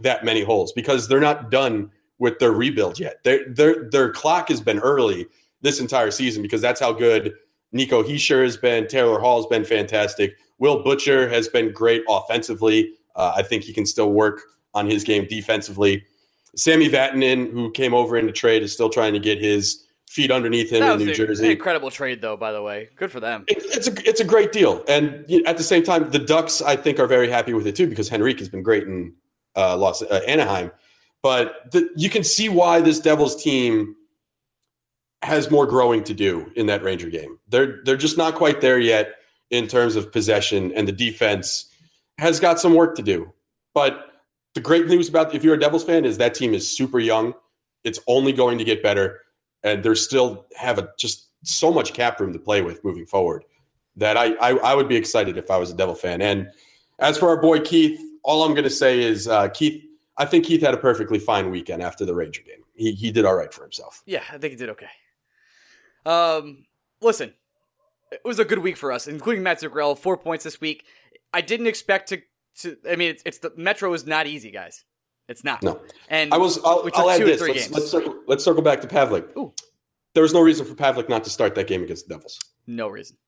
that 0.00 0.24
many 0.24 0.42
holes 0.42 0.72
because 0.72 1.08
they're 1.08 1.20
not 1.20 1.50
done 1.50 1.90
with 2.18 2.38
their 2.38 2.52
rebuild 2.52 2.98
yet. 2.98 3.22
Their 3.24 3.48
their 3.48 3.88
their 3.90 4.10
clock 4.10 4.48
has 4.48 4.60
been 4.60 4.78
early 4.78 5.26
this 5.62 5.80
entire 5.80 6.10
season 6.10 6.42
because 6.42 6.60
that's 6.60 6.80
how 6.80 6.92
good 6.92 7.34
Nico 7.72 8.02
Hischier 8.02 8.44
has 8.44 8.56
been. 8.56 8.86
Taylor 8.86 9.18
Hall 9.18 9.36
has 9.36 9.46
been 9.46 9.64
fantastic. 9.64 10.36
Will 10.58 10.82
Butcher 10.82 11.28
has 11.28 11.48
been 11.48 11.72
great 11.72 12.02
offensively. 12.08 12.94
Uh, 13.14 13.32
I 13.36 13.42
think 13.42 13.64
he 13.64 13.72
can 13.72 13.86
still 13.86 14.12
work 14.12 14.42
on 14.74 14.86
his 14.86 15.04
game 15.04 15.26
defensively. 15.28 16.04
Sami 16.54 16.88
Vatanen, 16.88 17.50
who 17.50 17.70
came 17.72 17.92
over 17.92 18.16
in 18.16 18.26
the 18.26 18.32
trade, 18.32 18.62
is 18.62 18.72
still 18.72 18.88
trying 18.88 19.12
to 19.12 19.18
get 19.18 19.38
his 19.38 19.86
feet 20.08 20.30
underneath 20.30 20.70
him 20.70 20.82
in 20.82 20.98
New 20.98 21.14
Jersey. 21.14 21.50
incredible 21.50 21.90
trade, 21.90 22.22
though. 22.22 22.36
By 22.36 22.52
the 22.52 22.62
way, 22.62 22.88
good 22.96 23.10
for 23.10 23.20
them. 23.20 23.44
It, 23.48 23.58
it's 23.64 23.88
a 23.88 24.08
it's 24.08 24.20
a 24.20 24.24
great 24.24 24.52
deal, 24.52 24.82
and 24.88 25.30
at 25.46 25.58
the 25.58 25.62
same 25.62 25.82
time, 25.82 26.10
the 26.10 26.18
Ducks 26.18 26.62
I 26.62 26.76
think 26.76 26.98
are 26.98 27.06
very 27.06 27.28
happy 27.28 27.52
with 27.52 27.66
it 27.66 27.76
too 27.76 27.86
because 27.86 28.10
Henrique 28.10 28.38
has 28.38 28.48
been 28.48 28.62
great 28.62 28.84
in 28.84 29.14
uh, 29.54 29.76
Los 29.76 30.02
uh, 30.02 30.20
Anaheim. 30.26 30.70
But 31.26 31.72
the, 31.72 31.90
you 31.96 32.08
can 32.08 32.22
see 32.22 32.48
why 32.48 32.80
this 32.80 33.00
Devils 33.00 33.42
team 33.42 33.96
has 35.22 35.50
more 35.50 35.66
growing 35.66 36.04
to 36.04 36.14
do 36.14 36.52
in 36.54 36.66
that 36.66 36.84
Ranger 36.84 37.10
game. 37.10 37.40
They're 37.48 37.80
they're 37.84 37.96
just 37.96 38.16
not 38.16 38.36
quite 38.36 38.60
there 38.60 38.78
yet 38.78 39.16
in 39.50 39.66
terms 39.66 39.96
of 39.96 40.12
possession, 40.12 40.70
and 40.76 40.86
the 40.86 40.92
defense 40.92 41.68
has 42.18 42.38
got 42.38 42.60
some 42.60 42.74
work 42.74 42.94
to 42.94 43.02
do. 43.02 43.32
But 43.74 44.06
the 44.54 44.60
great 44.60 44.86
news 44.86 45.08
about 45.08 45.34
if 45.34 45.42
you're 45.42 45.56
a 45.56 45.58
Devils 45.58 45.82
fan 45.82 46.04
is 46.04 46.16
that 46.18 46.34
team 46.34 46.54
is 46.54 46.64
super 46.76 47.00
young. 47.00 47.34
It's 47.82 47.98
only 48.06 48.32
going 48.32 48.56
to 48.58 48.64
get 48.64 48.80
better, 48.80 49.22
and 49.64 49.82
they're 49.82 49.96
still 49.96 50.46
have 50.56 50.78
a, 50.78 50.90
just 50.96 51.26
so 51.42 51.72
much 51.72 51.92
cap 51.92 52.20
room 52.20 52.32
to 52.34 52.38
play 52.38 52.62
with 52.62 52.84
moving 52.84 53.04
forward. 53.04 53.42
That 53.96 54.16
I, 54.16 54.34
I 54.34 54.50
I 54.58 54.74
would 54.76 54.88
be 54.88 54.94
excited 54.94 55.36
if 55.36 55.50
I 55.50 55.56
was 55.56 55.72
a 55.72 55.74
Devil 55.74 55.96
fan. 55.96 56.22
And 56.22 56.52
as 57.00 57.18
for 57.18 57.28
our 57.30 57.42
boy 57.42 57.62
Keith, 57.62 58.00
all 58.22 58.44
I'm 58.44 58.52
going 58.52 58.62
to 58.62 58.70
say 58.70 59.02
is 59.02 59.26
uh, 59.26 59.48
Keith 59.48 59.82
I 60.18 60.24
think 60.24 60.46
Keith 60.46 60.62
had 60.62 60.74
a 60.74 60.78
perfectly 60.78 61.18
fine 61.18 61.50
weekend 61.50 61.82
after 61.82 62.04
the 62.04 62.14
Ranger 62.14 62.42
game. 62.42 62.64
He 62.74 62.92
he 62.92 63.10
did 63.10 63.24
all 63.24 63.34
right 63.34 63.52
for 63.52 63.62
himself. 63.62 64.02
Yeah, 64.06 64.22
I 64.32 64.38
think 64.38 64.52
he 64.52 64.56
did 64.56 64.70
okay. 64.70 64.88
Um, 66.04 66.66
listen, 67.00 67.34
it 68.12 68.20
was 68.24 68.38
a 68.38 68.44
good 68.44 68.60
week 68.60 68.76
for 68.76 68.92
us, 68.92 69.08
including 69.08 69.42
Matt 69.42 69.60
Zuccarello, 69.60 69.98
four 69.98 70.16
points 70.16 70.44
this 70.44 70.60
week. 70.60 70.84
I 71.32 71.40
didn't 71.40 71.66
expect 71.66 72.08
to. 72.10 72.22
to 72.60 72.76
I 72.88 72.96
mean, 72.96 73.10
it's, 73.10 73.22
it's 73.26 73.38
the 73.38 73.52
Metro 73.56 73.92
is 73.92 74.06
not 74.06 74.26
easy, 74.26 74.50
guys. 74.50 74.84
It's 75.28 75.42
not. 75.42 75.62
No. 75.62 75.80
And 76.08 76.32
I 76.32 76.38
was. 76.38 76.58
I'll, 76.64 76.88
I'll 76.94 77.10
add 77.10 77.20
this. 77.20 77.40
Let's, 77.40 77.70
let's, 77.70 77.90
circle, 77.90 78.14
let's 78.26 78.44
circle 78.44 78.62
back 78.62 78.80
to 78.82 78.86
Pavlik. 78.86 79.36
Ooh. 79.36 79.52
There 80.14 80.22
was 80.22 80.32
no 80.32 80.40
reason 80.40 80.64
for 80.64 80.74
Pavlik 80.74 81.08
not 81.08 81.24
to 81.24 81.30
start 81.30 81.54
that 81.56 81.66
game 81.66 81.82
against 81.82 82.08
the 82.08 82.14
Devils. 82.14 82.38
No 82.66 82.88
reason. 82.88 83.18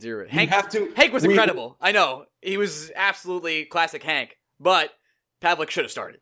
Zero. 0.00 0.26
Hank, 0.28 0.50
have 0.50 0.68
to. 0.70 0.92
Hank 0.94 1.12
was 1.12 1.24
incredible. 1.24 1.76
I 1.80 1.92
know 1.92 2.26
he 2.40 2.56
was 2.56 2.90
absolutely 2.94 3.64
classic 3.64 4.02
Hank, 4.02 4.36
but 4.60 4.90
Pavelec 5.42 5.70
should 5.70 5.84
have 5.84 5.90
started. 5.90 6.20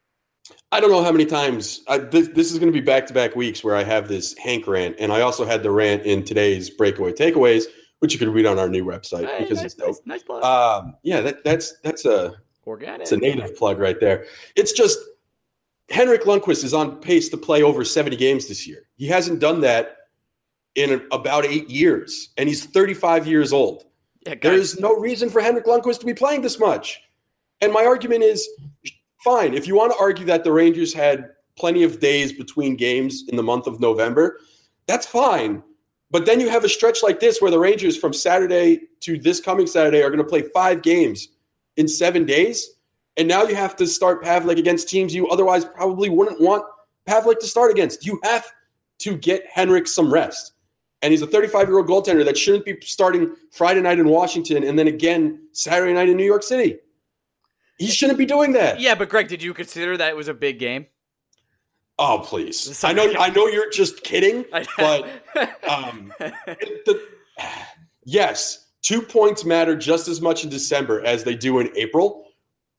I 0.73 0.81
don't 0.81 0.91
know 0.91 1.05
how 1.05 1.13
many 1.13 1.27
times 1.27 1.83
I, 1.87 1.99
this, 1.99 2.29
this, 2.29 2.51
is 2.51 2.59
going 2.59 2.73
to 2.73 2.77
be 2.79 2.85
back 2.85 3.07
to 3.07 3.15
back 3.15 3.37
weeks 3.37 3.63
where 3.63 3.77
I 3.77 3.85
have 3.85 4.09
this 4.09 4.37
Hank 4.39 4.67
rant, 4.67 4.97
and 4.99 5.13
I 5.13 5.21
also 5.21 5.45
had 5.45 5.63
the 5.63 5.71
rant 5.71 6.05
in 6.05 6.25
today's 6.25 6.71
breakaway 6.71 7.13
takeaways, 7.13 7.65
which 8.01 8.13
you 8.13 8.19
can 8.19 8.33
read 8.33 8.47
on 8.47 8.59
our 8.59 8.69
new 8.69 8.85
website 8.85 9.27
hey, 9.27 9.41
because 9.41 9.59
nice, 9.59 9.67
it's 9.67 9.75
dope. 9.75 9.89
Nice, 9.89 10.01
nice 10.07 10.23
plug. 10.23 10.43
Um, 10.43 10.97
yeah, 11.03 11.21
that, 11.21 11.45
that's 11.45 11.79
that's 11.83 12.05
a 12.05 12.35
organic. 12.67 13.03
It's 13.03 13.13
a 13.13 13.17
native 13.17 13.57
plug 13.57 13.79
right 13.79 14.01
there. 14.01 14.25
It's 14.57 14.73
just 14.73 14.99
Henrik 15.91 16.23
Lundqvist 16.23 16.65
is 16.65 16.75
on 16.75 16.97
pace 16.97 17.29
to 17.29 17.37
play 17.37 17.63
over 17.63 17.85
seventy 17.85 18.17
games 18.17 18.49
this 18.49 18.67
year. 18.67 18.89
He 18.97 19.07
hasn't 19.07 19.41
done 19.41 19.61
that 19.61 19.97
in 20.75 20.93
a, 20.93 21.15
about 21.15 21.45
eight 21.45 21.69
years, 21.69 22.31
and 22.39 22.49
he's 22.49 22.65
thirty 22.65 22.95
five 22.95 23.27
years 23.27 23.53
old. 23.53 23.85
Yeah, 24.27 24.35
There's 24.41 24.81
no 24.81 24.97
reason 24.97 25.31
for 25.31 25.41
Henrik 25.41 25.67
Lundqvist 25.67 26.01
to 26.01 26.07
be 26.07 26.15
playing 26.15 26.43
this 26.43 26.59
much. 26.59 27.03
And 27.63 27.73
my 27.73 27.85
argument 27.85 28.23
is 28.23 28.49
fine. 29.23 29.55
If 29.55 29.67
you 29.67 29.75
want 29.75 29.93
to 29.93 29.99
argue 29.99 30.25
that 30.27 30.45
the 30.45 30.53
Rangers 30.53 30.93
had 30.93 31.31
plenty 31.57 31.83
of 31.83 32.01
days 32.01 32.33
between 32.33 32.77
games 32.77 33.25
in 33.29 33.37
the 33.37 33.43
month 33.43 33.67
of 33.67 33.81
November, 33.81 34.41
that's 34.87 35.07
fine. 35.07 35.63
But 36.11 36.27
then 36.27 36.41
you 36.41 36.49
have 36.49 36.65
a 36.65 36.69
stretch 36.69 37.03
like 37.03 37.21
this 37.21 37.41
where 37.41 37.51
the 37.51 37.59
Rangers 37.59 37.97
from 37.97 38.13
Saturday 38.13 38.81
to 39.01 39.19
this 39.19 39.41
coming 39.41 39.67
Saturday 39.67 40.03
are 40.03 40.11
going 40.11 40.19
to 40.19 40.25
play 40.25 40.43
five 40.43 40.83
games 40.83 41.29
in 41.77 41.87
seven 41.87 42.25
days. 42.25 42.77
And 43.17 43.29
now 43.29 43.45
you 43.45 43.55
have 43.55 43.77
to 43.77 43.87
start 43.87 44.25
Pavelec 44.25 44.59
against 44.59 44.89
teams 44.89 45.15
you 45.15 45.29
otherwise 45.29 45.65
probably 45.65 46.09
wouldn't 46.09 46.41
want 46.41 46.65
Pavelec 47.07 47.39
to 47.41 47.47
start 47.47 47.71
against. 47.71 48.05
You 48.05 48.19
have 48.25 48.51
to 49.01 49.17
get 49.17 49.45
Henrik 49.53 49.87
some 49.87 50.13
rest. 50.13 50.53
And 51.03 51.13
he's 51.13 51.23
a 51.23 51.27
35 51.27 51.69
year 51.69 51.79
old 51.79 51.89
goaltender 51.89 52.25
that 52.25 52.37
shouldn't 52.37 52.65
be 52.65 52.79
starting 52.83 53.35
Friday 53.53 53.81
night 53.81 53.99
in 53.99 54.09
Washington 54.09 54.65
and 54.65 54.79
then 54.79 54.89
again 54.89 55.41
Saturday 55.53 55.93
night 55.93 56.09
in 56.09 56.17
New 56.17 56.25
York 56.25 56.43
City. 56.43 56.79
He 57.81 57.87
shouldn't 57.87 58.19
be 58.19 58.27
doing 58.27 58.53
that. 58.53 58.79
Yeah, 58.79 58.95
but 58.95 59.09
Greg, 59.09 59.27
did 59.27 59.43
you 59.43 59.55
consider 59.55 59.97
that 59.97 60.11
it 60.11 60.17
was 60.17 60.29
a 60.29 60.35
big 60.35 60.59
game? 60.59 60.87
Oh 61.99 62.23
please! 62.23 62.85
I 62.85 62.93
know, 62.93 63.13
I 63.19 63.31
know 63.31 63.47
you're 63.47 63.71
just 63.71 64.05
kidding, 64.05 64.45
but 64.77 65.09
um, 65.67 66.13
the, 66.19 67.03
yes, 68.05 68.67
two 68.83 69.01
points 69.01 69.47
matter 69.47 69.75
just 69.77 70.09
as 70.09 70.21
much 70.21 70.45
in 70.45 70.51
December 70.51 71.03
as 71.07 71.25
they 71.25 71.35
do 71.35 71.59
in 71.59 71.71
April. 71.75 72.27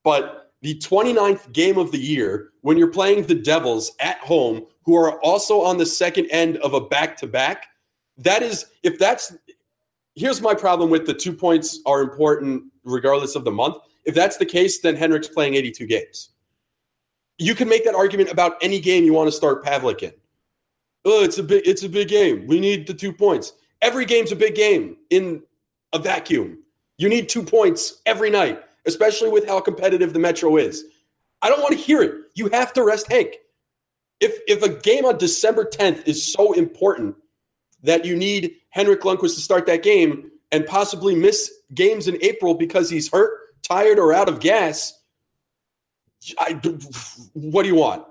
But 0.04 0.52
the 0.62 0.76
29th 0.76 1.52
game 1.52 1.80
of 1.80 1.92
the 1.92 2.00
year, 2.00 2.50
when 2.62 2.78
you're 2.78 2.92
playing 2.92 3.24
the 3.24 3.36
Devils 3.36 3.94
at 4.00 4.20
home, 4.20 4.68
who 4.84 4.96
are 4.96 5.20
also 5.22 5.62
on 5.62 5.78
the 5.78 5.86
second 5.86 6.28
end 6.28 6.58
of 6.58 6.76
a 6.76 6.82
back-to-back, 6.82 7.66
that 8.18 8.44
is, 8.44 8.68
if 8.84 9.00
that's 9.00 9.36
here's 10.14 10.42
my 10.42 10.54
problem 10.54 10.92
with 10.92 11.08
the 11.08 11.14
two 11.14 11.34
points 11.34 11.80
are 11.88 12.02
important 12.02 12.64
regardless 12.84 13.36
of 13.36 13.46
the 13.46 13.52
month 13.52 13.78
if 14.06 14.16
that's 14.16 14.38
the 14.38 14.46
case, 14.46 14.80
then 14.80 14.96
Henrik's 14.96 15.28
playing 15.28 15.56
82 15.56 15.86
games. 15.86 16.30
You 17.38 17.56
can 17.56 17.68
make 17.68 17.86
that 17.86 17.96
argument 17.96 18.32
about 18.32 18.58
any 18.62 18.80
game 18.80 19.04
you 19.04 19.14
want 19.14 19.28
to 19.28 19.36
start 19.36 19.64
Pavlik 19.64 20.04
in. 20.04 20.14
Oh, 21.06 21.24
it's 21.24 21.38
a 21.38 21.44
big, 21.44 21.68
it's 21.68 21.84
a 21.84 21.90
big 21.90 22.08
game. 22.08 22.46
We 22.48 22.60
need 22.60 22.88
the 22.88 22.94
two 22.94 23.12
points. 23.12 23.54
Every 23.82 24.06
game's 24.06 24.32
a 24.32 24.36
big 24.36 24.54
game 24.54 24.98
in 25.10 25.42
a 25.94 26.00
vacuum. 26.00 26.60
You 26.98 27.10
need 27.10 27.30
two 27.30 27.42
points 27.42 28.02
every 28.06 28.30
night, 28.30 28.62
especially 28.86 29.30
with 29.30 29.48
how 29.48 29.60
competitive 29.60 30.14
the 30.14 30.20
Metro 30.20 30.58
is. 30.58 30.86
I 31.42 31.50
don't 31.50 31.62
want 31.62 31.72
to 31.72 31.80
hear 31.80 32.04
it. 32.04 32.14
You 32.36 32.50
have 32.50 32.74
to 32.74 32.84
rest 32.84 33.12
Hank. 33.12 33.38
If 34.20 34.38
if 34.48 34.62
a 34.62 34.70
game 34.70 35.06
on 35.06 35.18
December 35.18 35.66
10th 35.66 36.08
is 36.08 36.32
so 36.32 36.54
important 36.54 37.16
that 37.82 38.06
you 38.06 38.16
need 38.16 38.58
Henrik 38.70 39.02
Lundqvist 39.02 39.34
to 39.36 39.42
start 39.42 39.66
that 39.66 39.82
game 39.82 40.30
and 40.52 40.66
possibly 40.68 41.16
miss 41.16 41.52
games 41.74 42.08
in 42.08 42.18
April 42.22 42.54
because 42.54 42.90
he's 42.90 43.10
hurt, 43.12 43.41
tired 43.72 44.00
or 44.00 44.14
out 44.14 44.30
of 44.30 44.40
gas, 44.40 45.00
I, 46.38 46.54
what 47.34 47.64
do 47.64 47.70
you 47.70 47.76
want? 47.76 48.06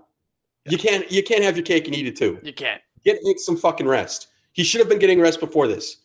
You 0.67 0.79
can't 0.79 1.11
you 1.11 1.23
can't 1.23 1.43
have 1.43 1.57
your 1.57 1.65
cake 1.65 1.87
and 1.87 1.95
eat 1.95 2.07
it 2.07 2.17
too. 2.17 2.39
You 2.43 2.53
can't. 2.53 2.81
Get, 3.05 3.19
get 3.25 3.41
some 3.41 3.57
fucking 3.57 3.87
rest. 3.87 4.29
He 4.53 4.63
should 4.63 4.81
have 4.81 4.89
been 4.89 4.99
getting 4.99 5.21
rest 5.21 5.41
before 5.41 5.67
this. 5.67 5.99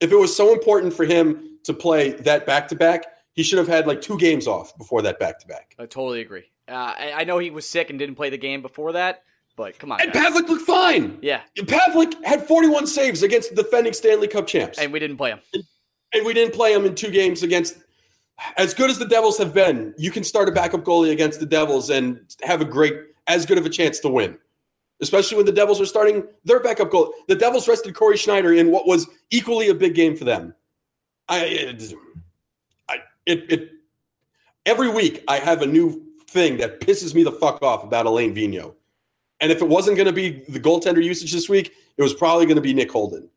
If 0.00 0.12
it 0.12 0.16
was 0.16 0.36
so 0.36 0.52
important 0.52 0.92
for 0.94 1.04
him 1.04 1.58
to 1.64 1.72
play 1.72 2.12
that 2.12 2.46
back 2.46 2.68
to 2.68 2.76
back, 2.76 3.04
he 3.32 3.42
should 3.42 3.58
have 3.58 3.66
had 3.66 3.86
like 3.86 4.00
two 4.00 4.18
games 4.18 4.46
off 4.46 4.76
before 4.76 5.02
that 5.02 5.18
back 5.18 5.38
to 5.40 5.46
back. 5.46 5.74
I 5.78 5.86
totally 5.86 6.20
agree. 6.20 6.44
Uh, 6.68 6.94
I, 6.98 7.12
I, 7.18 7.24
know 7.24 7.38
he 7.38 7.50
was 7.50 7.68
sick 7.68 7.90
and 7.90 7.98
didn't 7.98 8.16
play 8.16 8.28
the 8.28 8.38
game 8.38 8.60
before 8.60 8.92
that, 8.92 9.22
but 9.56 9.78
come 9.78 9.92
on. 9.92 10.00
And 10.00 10.12
Pavlik 10.12 10.48
looked 10.48 10.66
fine. 10.66 11.16
Yeah. 11.22 11.42
Pavlik 11.56 12.22
had 12.24 12.46
41 12.46 12.88
saves 12.88 13.22
against 13.22 13.54
the 13.54 13.62
defending 13.62 13.92
Stanley 13.92 14.26
Cup 14.26 14.48
champs. 14.48 14.78
And 14.78 14.92
we 14.92 14.98
didn't 14.98 15.16
play 15.16 15.30
him. 15.30 15.38
And, 15.54 15.62
and 16.12 16.26
we 16.26 16.34
didn't 16.34 16.54
play 16.54 16.72
him 16.72 16.84
in 16.84 16.96
two 16.96 17.10
games 17.10 17.44
against. 17.44 17.76
As 18.56 18.74
good 18.74 18.90
as 18.90 18.98
the 18.98 19.06
Devils 19.06 19.38
have 19.38 19.54
been, 19.54 19.94
you 19.96 20.10
can 20.10 20.24
start 20.24 20.48
a 20.48 20.52
backup 20.52 20.84
goalie 20.84 21.10
against 21.10 21.40
the 21.40 21.46
Devils 21.46 21.90
and 21.90 22.20
have 22.42 22.60
a 22.60 22.64
great, 22.64 22.94
as 23.26 23.46
good 23.46 23.58
of 23.58 23.66
a 23.66 23.70
chance 23.70 23.98
to 24.00 24.08
win 24.08 24.38
especially 25.00 25.36
when 25.36 25.46
the 25.46 25.52
Devils 25.52 25.80
are 25.80 25.86
starting 25.86 26.26
their 26.44 26.60
backup 26.60 26.90
goal. 26.90 27.12
The 27.28 27.34
Devils 27.34 27.68
rested 27.68 27.94
Cory 27.94 28.16
Schneider 28.16 28.54
in 28.54 28.70
what 28.70 28.86
was 28.86 29.06
equally 29.30 29.68
a 29.68 29.74
big 29.74 29.94
game 29.94 30.16
for 30.16 30.24
them. 30.24 30.54
I, 31.28 31.44
it, 31.44 31.94
I, 32.88 32.98
it, 33.26 33.52
it, 33.52 33.70
every 34.64 34.88
week 34.88 35.22
I 35.28 35.38
have 35.38 35.62
a 35.62 35.66
new 35.66 36.02
thing 36.28 36.56
that 36.58 36.80
pisses 36.80 37.14
me 37.14 37.24
the 37.24 37.32
fuck 37.32 37.62
off 37.62 37.84
about 37.84 38.06
Alain 38.06 38.34
Vigneault. 38.34 38.74
And 39.40 39.52
if 39.52 39.60
it 39.60 39.68
wasn't 39.68 39.96
going 39.96 40.06
to 40.06 40.12
be 40.12 40.44
the 40.48 40.60
goaltender 40.60 41.02
usage 41.02 41.32
this 41.32 41.48
week, 41.48 41.72
it 41.96 42.02
was 42.02 42.14
probably 42.14 42.46
going 42.46 42.56
to 42.56 42.62
be 42.62 42.72
Nick 42.72 42.90
Holden. 42.90 43.28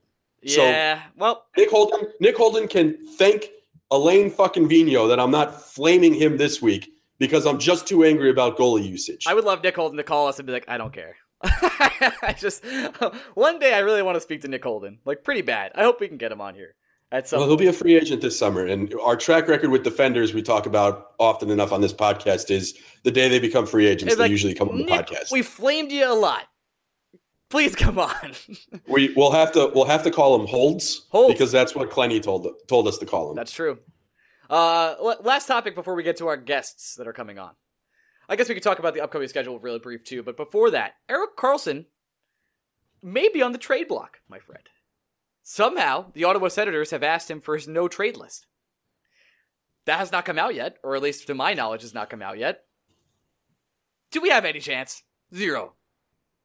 Yeah, 0.42 0.96
so, 0.96 1.04
well, 1.18 1.46
Nick 1.58 1.70
Holden, 1.70 2.08
Nick 2.22 2.38
Holden 2.38 2.68
can 2.70 3.06
thank 3.18 3.50
Alain 3.92 4.30
fucking 4.30 4.70
Vigneault 4.70 5.10
that 5.10 5.20
I'm 5.20 5.32
not 5.32 5.62
flaming 5.62 6.14
him 6.14 6.38
this 6.38 6.62
week 6.62 6.90
because 7.18 7.46
I'm 7.46 7.60
just 7.60 7.88
too 7.88 8.04
angry 8.04 8.30
about 8.30 8.58
goalie 8.58 8.88
usage. 8.88 9.26
I 9.28 9.34
would 9.34 9.46
love 9.46 9.64
Nick 9.64 9.76
Holden 9.76 9.98
to 9.98 10.04
call 10.04 10.28
us 10.28 10.40
and 10.40 10.46
be 10.46 10.54
like, 10.54 10.66
I 10.68 10.78
don't 10.78 10.94
care. 10.94 11.16
I 11.44 12.36
just 12.38 12.66
one 13.34 13.60
day 13.60 13.74
I 13.74 13.80
really 13.80 14.02
want 14.02 14.16
to 14.16 14.22
speak 14.22 14.42
to 14.42 14.48
Nick 14.48 14.64
Holden, 14.64 15.00
like 15.06 15.24
pretty 15.24 15.42
bad. 15.42 15.72
I 15.76 15.84
hope 15.84 16.00
we 16.00 16.08
can 16.08 16.18
get 16.18 16.32
him 16.32 16.42
on 16.42 16.56
here. 16.56 16.76
At 17.12 17.28
some 17.28 17.40
well, 17.40 17.48
he'll 17.48 17.58
be 17.58 17.66
a 17.66 17.74
free 17.74 17.96
agent 17.96 18.22
this 18.22 18.38
summer, 18.38 18.68
and 18.68 18.94
our 19.02 19.16
track 19.16 19.48
record 19.48 19.72
with 19.72 19.84
defenders 19.84 20.32
we 20.32 20.44
talk 20.44 20.68
about 20.68 21.14
often 21.18 21.50
enough 21.50 21.72
on 21.72 21.82
this 21.82 21.94
podcast 21.94 22.52
is 22.52 22.78
the 23.04 23.10
day 23.10 23.28
they 23.28 23.40
become 23.40 23.66
free 23.66 23.88
agents, 23.88 24.16
they 24.16 24.28
usually 24.28 24.54
come 24.54 24.70
on 24.70 24.78
the 24.78 24.86
podcast. 24.86 25.32
We 25.32 25.42
flamed 25.42 25.92
you 25.92 26.06
a 26.06 26.14
lot. 26.14 26.44
Please 27.50 27.76
come 27.76 27.98
on. 27.98 28.34
we 28.88 29.14
will 29.16 29.32
have 29.32 29.52
to 29.54 29.72
we'll 29.74 29.86
have 29.86 30.04
to 30.04 30.12
call 30.12 30.40
him 30.40 30.48
Holds, 30.48 31.08
Holds. 31.10 31.34
because 31.34 31.52
that's 31.52 31.76
what 31.76 31.90
Clenny 31.90 32.20
told 32.20 32.48
told 32.68 32.88
us 32.88 32.98
to 33.00 33.06
call 33.06 33.32
him. 33.32 33.36
That's 33.36 33.52
true. 33.52 33.80
Uh, 34.50 34.96
last 35.22 35.48
topic 35.48 35.76
before 35.76 35.96
we 35.96 36.04
get 36.04 36.18
to 36.18 36.28
our 36.28 36.38
guests 36.38 36.96
that 36.96 37.08
are 37.08 37.14
coming 37.14 37.38
on. 37.38 37.52
I 38.28 38.36
guess 38.36 38.50
we 38.50 38.56
could 38.56 38.64
talk 38.64 38.80
about 38.80 38.94
the 38.94 39.02
upcoming 39.02 39.28
schedule 39.28 39.60
really 39.60 39.80
brief 39.80 40.04
too, 40.04 40.24
but 40.24 40.38
before 40.38 40.72
that, 40.72 40.94
Erik 41.08 41.36
Karlsson 41.36 41.86
may 43.02 43.30
be 43.30 43.42
on 43.42 43.52
the 43.52 43.58
trade 43.58 43.88
block, 43.88 44.20
my 44.28 44.40
friend. 44.40 44.64
Somehow, 45.42 46.12
the 46.14 46.24
Ottawa 46.24 46.48
Senators 46.50 46.92
have 46.92 47.02
asked 47.02 47.32
him 47.32 47.42
for 47.42 47.56
his 47.56 47.68
no 47.68 47.88
trade 47.88 48.18
list. 48.18 48.46
That 49.86 49.98
has 49.98 50.12
not 50.12 50.26
come 50.26 50.38
out 50.38 50.54
yet, 50.54 50.78
or 50.84 50.96
at 50.96 51.02
least 51.02 51.26
to 51.28 51.34
my 51.34 51.54
knowledge, 51.56 51.82
has 51.82 51.94
not 51.94 52.10
come 52.10 52.22
out 52.22 52.38
yet. 52.38 52.62
Do 54.12 54.22
we 54.22 54.30
have 54.30 54.46
any 54.46 54.60
chance? 54.60 55.02
Zero. 55.34 55.74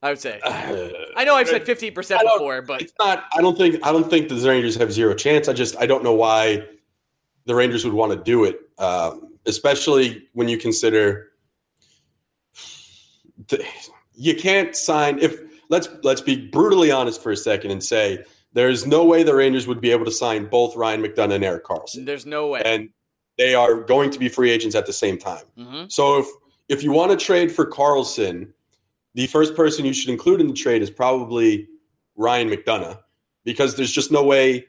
I 0.05 0.11
would 0.11 0.21
say. 0.21 0.39
Uh, 0.43 0.89
I 1.17 1.25
know 1.25 1.35
I've 1.35 1.49
said 1.49 1.67
fifteen 1.67 1.95
percent 1.95 2.23
before, 2.23 2.63
but 2.63 2.83
it's 2.83 2.93
not. 3.01 3.25
I 3.37 3.41
don't 3.41 3.59
think. 3.59 3.85
I 3.85 3.91
don't 3.91 4.09
think 4.09 4.29
the 4.29 4.37
Rangers 4.37 4.77
have 4.77 4.93
zero 4.93 5.15
chance. 5.15 5.49
I 5.49 5.53
just. 5.53 5.77
I 5.79 5.87
don't 5.87 6.05
know 6.05 6.15
why 6.15 6.65
the 7.47 7.55
Rangers 7.55 7.85
would 7.85 7.95
want 7.95 8.13
to 8.13 8.19
do 8.19 8.45
it, 8.45 8.61
um, 8.79 9.35
especially 9.47 10.29
when 10.33 10.49
you 10.49 10.59
consider 10.59 11.33
you 14.15 14.35
can't 14.37 14.77
sign 14.77 15.19
if 15.19 15.41
let's 15.69 15.89
let's 16.03 16.21
be 16.21 16.49
brutally 16.49 16.91
honest 16.91 17.23
for 17.23 17.33
a 17.33 17.37
second 17.37 17.71
and 17.71 17.83
say 17.83 18.25
there's 18.53 18.87
no 18.87 19.05
way 19.05 19.23
the 19.23 19.35
Rangers 19.35 19.67
would 19.67 19.81
be 19.81 19.91
able 19.91 20.05
to 20.05 20.13
sign 20.13 20.47
both 20.47 20.77
Ryan 20.77 21.03
McDonagh 21.03 21.35
and 21.35 21.45
Erik 21.45 21.65
Karlsson. 21.65 22.07
There's 22.07 22.25
no 22.25 22.49
way. 22.49 22.63
And 22.65 22.91
they 23.37 23.55
are 23.55 23.75
going 23.83 24.11
to 24.11 24.19
be 24.19 24.29
free 24.29 24.51
agents 24.51 24.77
at 24.77 24.87
the 24.87 24.93
same 24.93 25.19
time. 25.19 25.45
Mm-hmm. 25.59 25.85
So 25.89 26.19
if 26.19 26.27
if 26.69 26.83
you 26.83 26.93
want 26.93 27.11
to 27.11 27.17
trade 27.17 27.51
for 27.51 27.67
Karlsson, 27.67 28.53
the 29.15 29.27
first 29.29 29.55
person 29.55 29.85
you 29.85 29.93
should 29.93 30.11
include 30.11 30.41
in 30.41 30.49
the 30.49 30.55
trade 30.55 30.83
is 30.83 30.91
probably 30.91 31.69
Ryan 32.17 32.51
McDonagh 32.51 32.99
because 33.45 33.77
there's 33.77 33.93
just 33.93 34.11
no 34.11 34.25
way 34.25 34.67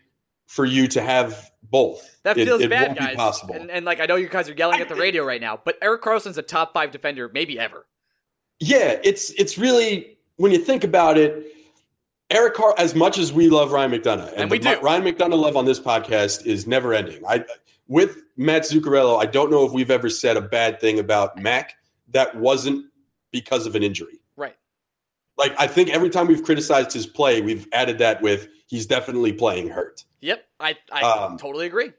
for 0.48 0.66
you 0.66 0.88
to 0.88 1.02
have 1.02 1.52
both. 1.64 2.20
That 2.24 2.36
feels 2.36 2.62
it, 2.62 2.66
it 2.66 2.70
bad, 2.70 2.98
guys. 2.98 3.16
possible. 3.16 3.56
And, 3.56 3.72
and, 3.72 3.86
like 3.86 4.00
I 4.00 4.06
know 4.06 4.16
you 4.16 4.30
guys 4.30 4.50
are 4.50 4.54
yelling 4.54 4.82
at 4.82 4.90
the 4.90 4.96
radio 4.96 5.24
right 5.24 5.42
now, 5.42 5.60
but 5.64 5.78
Erik 5.82 6.02
Karlsson's 6.02 6.38
a 6.38 6.44
top 6.44 6.74
five 6.74 6.92
defender, 6.92 7.30
maybe 7.34 7.60
ever. 7.60 7.86
Yeah, 8.60 9.00
it's 9.04 9.32
it's 9.32 9.58
really 9.58 10.18
when 10.38 10.52
you 10.52 10.60
think 10.60 10.84
about 10.84 11.18
it, 11.18 11.54
Eric 12.30 12.54
Carr. 12.54 12.74
As 12.78 12.96
much 12.96 13.18
as 13.18 13.34
we 13.34 13.50
love 13.50 13.72
Ryan 13.72 13.92
McDonagh, 13.92 14.32
and, 14.32 14.42
and 14.44 14.52
we 14.52 14.60
do, 14.60 14.80
Ryan 14.80 15.04
McDonagh 15.04 15.40
love 15.40 15.58
on 15.58 15.66
this 15.66 15.80
podcast 15.80 16.46
is 16.46 16.66
never 16.66 16.94
ending. 16.94 17.22
I 17.28 17.44
with 17.88 18.24
Matt 18.38 18.64
Zuccarello, 18.64 19.22
I 19.22 19.26
don't 19.26 19.52
know 19.52 19.66
if 19.66 19.74
we've 19.74 19.92
ever 19.92 20.10
said 20.10 20.38
a 20.38 20.42
bad 20.42 20.80
thing 20.80 21.00
about 21.00 21.38
Mac 21.38 21.76
that 22.10 22.36
wasn't 22.36 22.86
because 23.32 23.66
of 23.66 23.76
an 23.76 23.84
injury. 23.84 24.22
Like 25.38 25.54
I 25.60 25.68
think 25.68 25.90
every 25.90 26.10
time 26.10 26.28
we've 26.28 26.44
criticized 26.44 26.94
his 26.94 27.06
play, 27.06 27.42
we've 27.42 27.68
added 27.74 27.98
that 28.00 28.22
with 28.22 28.48
he's 28.68 28.86
definitely 28.86 29.34
playing 29.34 29.70
hurt. 29.70 30.04
Yep, 30.22 30.46
I 30.60 30.78
I 30.92 31.02
um, 31.02 31.38
totally 31.38 31.66
agree. 31.66 31.92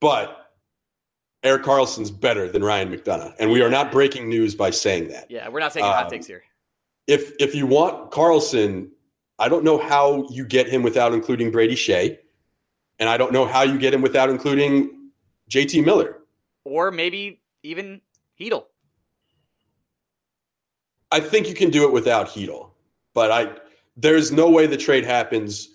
But 0.00 0.52
Erik 1.42 1.62
Karlsson's 1.62 2.10
better 2.10 2.48
than 2.48 2.62
Ryan 2.62 2.90
McDonagh, 2.90 3.34
and 3.38 3.50
we 3.50 3.62
are 3.62 3.70
not 3.70 3.92
breaking 3.92 4.28
news 4.28 4.54
by 4.54 4.70
saying 4.70 5.08
that. 5.08 5.30
Yeah, 5.30 5.48
we're 5.48 5.60
not 5.60 5.72
taking 5.72 5.86
um, 5.86 5.94
hot 5.94 6.10
takes 6.10 6.26
here. 6.26 6.42
If 7.06 7.32
if 7.38 7.54
you 7.54 7.66
want 7.66 8.10
Karlsson, 8.10 8.90
I 9.38 9.48
don't 9.48 9.64
know 9.64 9.78
how 9.78 10.26
you 10.30 10.44
get 10.44 10.68
him 10.68 10.82
without 10.82 11.14
including 11.14 11.52
Brady 11.52 11.76
Skjei, 11.76 12.18
and 12.98 13.08
I 13.08 13.16
don't 13.16 13.32
know 13.32 13.46
how 13.46 13.62
you 13.62 13.78
get 13.78 13.94
him 13.94 14.02
without 14.02 14.30
including 14.30 15.10
JT 15.48 15.84
Miller, 15.84 16.18
or 16.64 16.90
maybe 16.90 17.40
even 17.62 18.00
Chytil. 18.38 18.64
I 21.10 21.20
think 21.20 21.48
you 21.48 21.54
can 21.54 21.70
do 21.70 21.84
it 21.84 21.92
without 21.92 22.28
Chytil, 22.28 22.70
but 23.14 23.30
I 23.30 23.50
there's 23.96 24.30
no 24.30 24.48
way 24.48 24.66
the 24.66 24.76
trade 24.76 25.04
happens 25.04 25.68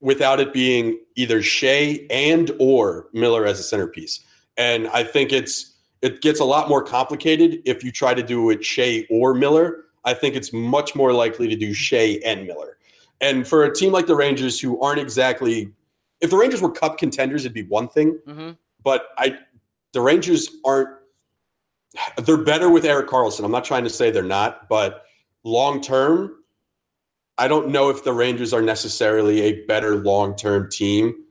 without 0.00 0.40
it 0.40 0.52
being 0.52 1.00
either 1.14 1.40
Skjei 1.40 2.06
and 2.10 2.50
or 2.58 3.08
Miller 3.12 3.46
as 3.46 3.58
a 3.58 3.62
centerpiece. 3.62 4.20
And 4.56 4.88
I 4.88 5.04
think 5.04 5.32
it's 5.32 5.74
it 6.02 6.20
gets 6.20 6.40
a 6.40 6.44
lot 6.44 6.68
more 6.68 6.82
complicated 6.82 7.62
if 7.64 7.82
you 7.82 7.90
try 7.90 8.14
to 8.14 8.22
do 8.22 8.50
it 8.50 8.60
Skjei 8.60 9.06
or 9.10 9.34
Miller. 9.34 9.84
I 10.04 10.14
think 10.14 10.36
it's 10.36 10.52
much 10.52 10.94
more 10.94 11.12
likely 11.12 11.48
to 11.48 11.56
do 11.56 11.70
Skjei 11.70 12.20
and 12.24 12.46
Miller. 12.46 12.78
And 13.20 13.48
for 13.48 13.64
a 13.64 13.74
team 13.74 13.92
like 13.92 14.06
the 14.06 14.14
Rangers, 14.14 14.60
who 14.60 14.80
aren't 14.80 15.00
exactly, 15.00 15.72
if 16.20 16.30
the 16.30 16.36
Rangers 16.36 16.60
were 16.60 16.70
Cup 16.70 16.98
contenders, 16.98 17.44
it'd 17.44 17.54
be 17.54 17.64
one 17.64 17.88
thing. 17.88 18.18
Mm-hmm. 18.26 18.50
But 18.82 19.08
I, 19.18 19.38
the 19.92 20.00
Rangers 20.00 20.50
aren't. 20.64 20.90
They're 22.24 22.36
better 22.36 22.70
with 22.70 22.84
Erik 22.84 23.08
Karlsson. 23.08 23.44
I'm 23.44 23.50
not 23.50 23.64
trying 23.64 23.84
to 23.84 23.90
say 23.90 24.10
they're 24.10 24.22
not, 24.22 24.68
but 24.68 25.04
long 25.44 25.80
term, 25.80 26.34
I 27.38 27.48
don't 27.48 27.68
know 27.68 27.90
if 27.90 28.04
the 28.04 28.12
Rangers 28.12 28.52
are 28.52 28.62
necessarily 28.62 29.42
a 29.42 29.64
better 29.66 29.96
long 29.96 30.36
term 30.36 30.70
team 30.70 31.24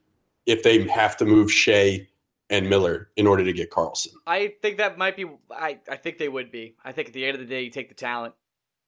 if 0.46 0.64
they 0.64 0.88
have 0.88 1.18
to 1.18 1.26
move 1.26 1.50
Skjei 1.50 2.08
and 2.50 2.70
Miller 2.70 3.10
in 3.16 3.26
order 3.28 3.44
to 3.44 3.54
get 3.54 3.72
Karlsson. 3.72 4.10
I 4.28 4.54
think 4.62 4.78
that 4.78 4.98
might 4.98 5.16
be. 5.16 5.26
I, 5.52 5.80
I 5.90 5.96
think 5.96 6.18
they 6.18 6.30
would 6.30 6.52
be. 6.52 6.76
I 6.84 6.92
think 6.92 7.08
at 7.08 7.14
the 7.14 7.26
end 7.26 7.36
of 7.36 7.42
the 7.42 7.48
day, 7.48 7.64
you 7.64 7.72
take 7.72 7.90
the 7.90 7.96
talent. 7.96 8.34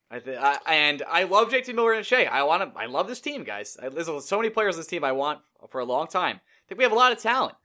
I 0.10 0.20
think, 0.20 0.40
and 0.68 1.04
I 1.10 1.24
love 1.24 1.50
JT 1.50 1.76
Miller 1.76 1.94
and 1.94 2.06
Skjei. 2.06 2.30
I 2.30 2.44
want 2.44 2.74
to. 2.74 2.80
I 2.80 2.86
love 2.86 3.08
this 3.08 3.20
team, 3.20 3.44
guys. 3.44 3.78
I, 3.82 3.90
there's 3.90 4.08
so 4.26 4.38
many 4.38 4.50
players 4.50 4.76
on 4.76 4.80
this 4.80 4.88
team 4.88 5.04
I 5.04 5.12
want 5.12 5.40
for 5.70 5.80
a 5.80 5.86
long 5.86 6.08
time. 6.08 6.38
I 6.38 6.64
think 6.68 6.78
we 6.78 6.84
have 6.84 6.94
a 6.94 6.96
lot 6.96 7.12
of 7.12 7.20
talent. 7.20 7.56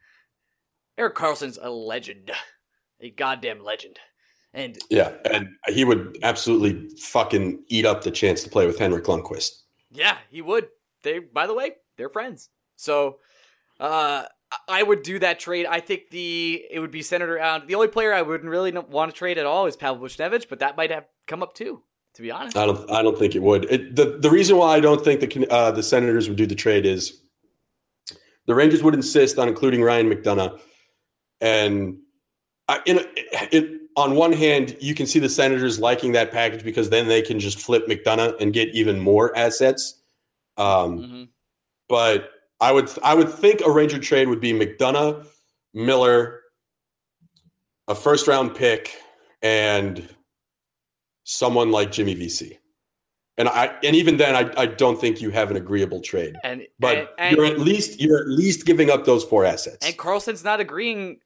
Erik 0.99 1.15
Karlsson's 1.15 1.59
a 1.61 1.71
legend, 1.71 2.33
a 3.03 3.11
goddamn 3.11 3.63
legend. 3.63 3.99
And 4.55 4.79
yeah, 4.91 5.13
and 5.31 5.49
he 5.69 5.85
would 5.85 6.19
absolutely 6.23 6.89
fucking 6.99 7.65
eat 7.69 7.87
up 7.87 8.05
the 8.05 8.11
chance 8.11 8.43
to 8.45 8.51
play 8.51 8.67
with 8.67 8.79
Henrik 8.79 9.05
Lundqvist. 9.05 9.63
Yeah, 9.91 10.17
he 10.31 10.43
would. 10.43 10.69
They, 11.03 11.19
by 11.19 11.47
the 11.47 11.55
way, 11.55 11.73
they're 11.97 12.11
friends. 12.11 12.51
So, 12.77 13.19
uh, 13.81 14.25
I 14.69 14.83
would 14.83 15.03
do 15.03 15.19
that 15.21 15.41
trade. 15.41 15.67
I 15.67 15.81
think 15.81 16.11
the 16.11 16.65
it 16.71 16.81
would 16.81 16.91
be 16.91 17.03
centered 17.03 17.31
around 17.31 17.67
the 17.67 17.75
only 17.75 17.89
player 17.89 18.13
I 18.13 18.23
wouldn't 18.23 18.51
really 18.51 18.73
want 18.73 19.11
to 19.11 19.17
trade 19.17 19.39
at 19.39 19.47
all 19.47 19.67
is 19.67 19.77
Pavel 19.77 20.07
Buchnevich, 20.07 20.49
but 20.49 20.59
that 20.59 20.77
might 20.77 20.91
have 20.91 21.07
come 21.27 21.43
up 21.43 21.55
too. 21.55 21.83
To 22.17 22.23
be 22.23 22.31
honest, 22.31 22.59
I 22.59 22.67
don't. 22.67 22.91
I 22.91 23.03
don't 23.03 23.19
think 23.19 23.35
it 23.35 23.43
would. 23.43 23.65
It, 23.71 23.97
the 23.97 24.19
The 24.19 24.31
reason 24.31 24.59
why 24.59 24.77
I 24.77 24.81
don't 24.81 25.03
think 25.03 25.21
the 25.21 25.51
uh, 25.51 25.71
the 25.71 25.83
Senators 25.83 26.29
would 26.29 26.37
do 26.37 26.45
the 26.45 26.55
trade 26.55 26.85
is 26.85 27.23
the 28.45 28.55
Rangers 28.55 28.83
would 28.83 28.95
insist 28.95 29.39
on 29.39 29.49
including 29.49 29.83
Ryan 29.83 30.11
McDonagh, 30.11 30.61
and 31.41 32.02
In 32.87 33.01
it, 33.17 33.81
on 33.97 34.15
one 34.15 34.33
hand, 34.33 34.77
you 34.81 34.95
can 34.95 35.07
see 35.07 35.19
the 35.19 35.29
Senators 35.29 35.79
liking 35.79 36.13
that 36.13 36.31
package 36.31 36.65
because 36.65 36.91
then 36.91 37.09
they 37.09 37.23
can 37.23 37.39
just 37.39 37.61
flip 37.61 37.87
McDonagh 37.87 38.41
and 38.41 38.53
get 38.53 38.69
even 38.75 38.99
more 39.01 39.37
assets. 39.37 40.01
Um, 40.57 40.99
mm-hmm. 40.99 41.23
But 41.89 42.31
I 42.61 42.73
would 42.73 42.91
I 43.03 43.15
would 43.15 43.29
think 43.29 43.61
a 43.61 43.71
Ranger 43.71 43.99
trade 43.99 44.29
would 44.29 44.41
be 44.41 44.53
McDonagh, 44.53 45.27
Miller, 45.75 46.41
a 47.89 47.95
first 47.95 48.27
round 48.29 48.55
pick, 48.55 48.97
and 49.43 50.09
someone 51.25 51.71
like 51.71 51.93
Jimmy 51.93 52.15
Vesey. 52.15 52.59
And 53.39 53.49
I 53.49 53.75
and 53.83 53.97
even 53.97 54.17
then 54.17 54.37
I, 54.37 54.63
I 54.63 54.67
don't 54.67 55.01
think 55.01 55.21
you 55.21 55.31
have 55.31 55.51
an 55.51 55.57
agreeable 55.57 56.01
trade. 56.01 56.37
And 56.45 56.67
but 56.79 56.97
and, 56.97 57.09
and, 57.19 57.37
you're 57.37 57.47
at 57.47 57.59
least 57.59 58.01
you're 58.01 58.21
at 58.21 58.29
least 58.29 58.65
giving 58.67 58.91
up 58.91 59.05
those 59.05 59.25
four 59.25 59.45
assets. 59.45 59.85
And 59.87 59.97
Karlsson's 59.97 60.45
not 60.45 60.61
agreeing 60.61 61.19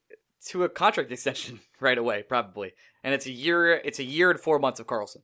to 0.45 0.63
a 0.63 0.69
contract 0.69 1.11
extension 1.11 1.59
right 1.79 1.97
away, 1.97 2.23
probably. 2.23 2.73
And 3.03 3.13
it's 3.13 3.25
a 3.25 3.31
year 3.31 3.73
it's 3.73 3.99
a 3.99 4.03
year 4.03 4.31
and 4.31 4.39
four 4.39 4.59
months 4.59 4.79
of 4.79 4.87
Karlsson. 4.87 5.21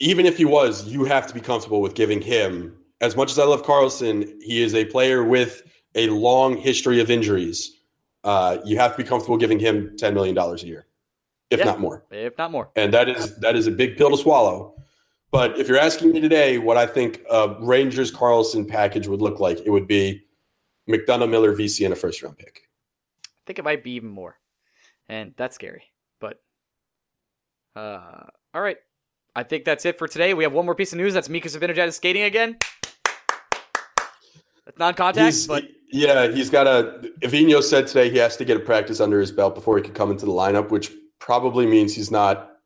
Even 0.00 0.26
if 0.26 0.36
he 0.36 0.44
was, 0.44 0.86
you 0.86 1.04
have 1.04 1.26
to 1.26 1.34
be 1.34 1.40
comfortable 1.40 1.80
with 1.80 1.94
giving 1.94 2.20
him 2.20 2.78
as 3.00 3.16
much 3.16 3.30
as 3.30 3.38
I 3.38 3.44
love 3.44 3.62
Karlsson, 3.62 4.40
he 4.42 4.62
is 4.62 4.74
a 4.74 4.84
player 4.84 5.24
with 5.24 5.62
a 5.94 6.08
long 6.10 6.56
history 6.56 7.00
of 7.00 7.10
injuries. 7.10 7.76
Uh, 8.24 8.58
you 8.64 8.76
have 8.76 8.96
to 8.96 9.02
be 9.02 9.08
comfortable 9.08 9.36
giving 9.36 9.58
him 9.58 9.96
ten 9.96 10.14
million 10.14 10.34
dollars 10.34 10.62
a 10.62 10.66
year, 10.66 10.86
if 11.50 11.60
yeah, 11.60 11.66
not 11.66 11.80
more. 11.80 12.04
If 12.10 12.36
not 12.36 12.50
more. 12.50 12.70
And 12.76 12.92
that 12.92 13.08
is 13.08 13.36
that 13.38 13.56
is 13.56 13.66
a 13.66 13.70
big 13.70 13.96
pill 13.96 14.10
to 14.10 14.16
swallow. 14.16 14.74
But 15.30 15.58
if 15.58 15.68
you're 15.68 15.78
asking 15.78 16.12
me 16.12 16.20
today 16.20 16.58
what 16.58 16.76
I 16.76 16.86
think 16.86 17.20
a 17.30 17.54
Rangers 17.60 18.10
Karlsson 18.10 18.66
package 18.66 19.06
would 19.08 19.20
look 19.20 19.40
like, 19.40 19.60
it 19.60 19.70
would 19.70 19.86
be 19.86 20.22
McDonagh 20.88 21.28
Miller 21.28 21.52
Vesey 21.52 21.84
and 21.84 21.92
a 21.92 21.96
first 21.96 22.22
round 22.22 22.38
pick. 22.38 22.67
I 23.48 23.50
think 23.50 23.60
it 23.60 23.64
might 23.64 23.82
be 23.82 23.92
even 23.92 24.10
more. 24.10 24.38
And 25.08 25.32
that's 25.38 25.54
scary. 25.54 25.84
But 26.20 26.38
uh 27.74 28.26
all 28.52 28.60
right. 28.60 28.76
I 29.34 29.42
think 29.42 29.64
that's 29.64 29.86
it 29.86 29.96
for 29.98 30.06
today. 30.06 30.34
We 30.34 30.44
have 30.44 30.52
one 30.52 30.66
more 30.66 30.74
piece 30.74 30.92
of 30.92 30.98
news. 30.98 31.14
That's 31.14 31.30
Mika 31.30 31.48
Zibanejad 31.48 31.94
skating 31.94 32.24
again. 32.24 32.58
Non-contact, 34.78 35.24
he's, 35.24 35.46
but 35.46 35.64
yeah, 35.90 36.28
he's 36.28 36.50
got 36.50 36.66
a. 36.66 37.10
Avino 37.22 37.62
said 37.62 37.86
today 37.86 38.10
he 38.10 38.18
has 38.18 38.36
to 38.36 38.44
get 38.44 38.58
a 38.58 38.60
practice 38.60 39.00
under 39.00 39.18
his 39.18 39.32
belt 39.32 39.54
before 39.54 39.78
he 39.78 39.82
can 39.82 39.94
come 39.94 40.10
into 40.10 40.26
the 40.26 40.32
lineup, 40.32 40.68
which 40.68 40.92
probably 41.20 41.64
means 41.64 41.94
he's 41.94 42.10
not 42.10 42.58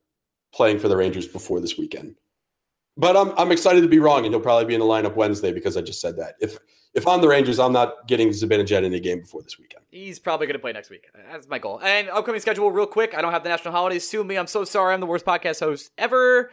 playing 0.52 0.80
for 0.80 0.88
the 0.88 0.96
Rangers 0.96 1.28
before 1.28 1.60
this 1.60 1.78
weekend. 1.78 2.16
But 2.96 3.16
I'm 3.16 3.32
I'm 3.38 3.52
excited 3.52 3.82
to 3.82 3.88
be 3.88 4.00
wrong, 4.00 4.24
and 4.24 4.34
he'll 4.34 4.40
probably 4.40 4.64
be 4.64 4.74
in 4.74 4.80
the 4.80 4.86
lineup 4.86 5.14
Wednesday 5.14 5.52
because 5.52 5.76
I 5.76 5.82
just 5.82 6.00
said 6.00 6.16
that. 6.16 6.34
If 6.40 6.58
if 6.94 7.06
I'm 7.06 7.20
the 7.20 7.28
Rangers, 7.28 7.58
I'm 7.58 7.72
not 7.72 8.06
getting 8.06 8.28
Zibanejad 8.28 8.84
in 8.84 8.92
a 8.94 9.00
game 9.00 9.20
before 9.20 9.42
this 9.42 9.58
weekend. 9.58 9.84
He's 9.90 10.18
probably 10.18 10.46
going 10.46 10.54
to 10.54 10.60
play 10.60 10.72
next 10.72 10.90
week. 10.90 11.06
That's 11.30 11.48
my 11.48 11.58
goal. 11.58 11.80
And 11.82 12.08
upcoming 12.08 12.40
schedule, 12.40 12.70
real 12.70 12.86
quick. 12.86 13.14
I 13.14 13.22
don't 13.22 13.32
have 13.32 13.42
the 13.42 13.48
national 13.48 13.72
holidays. 13.72 14.08
Sue 14.08 14.24
me. 14.24 14.36
I'm 14.36 14.46
so 14.46 14.64
sorry. 14.64 14.94
I'm 14.94 15.00
the 15.00 15.06
worst 15.06 15.24
podcast 15.24 15.60
host 15.60 15.90
ever. 15.96 16.50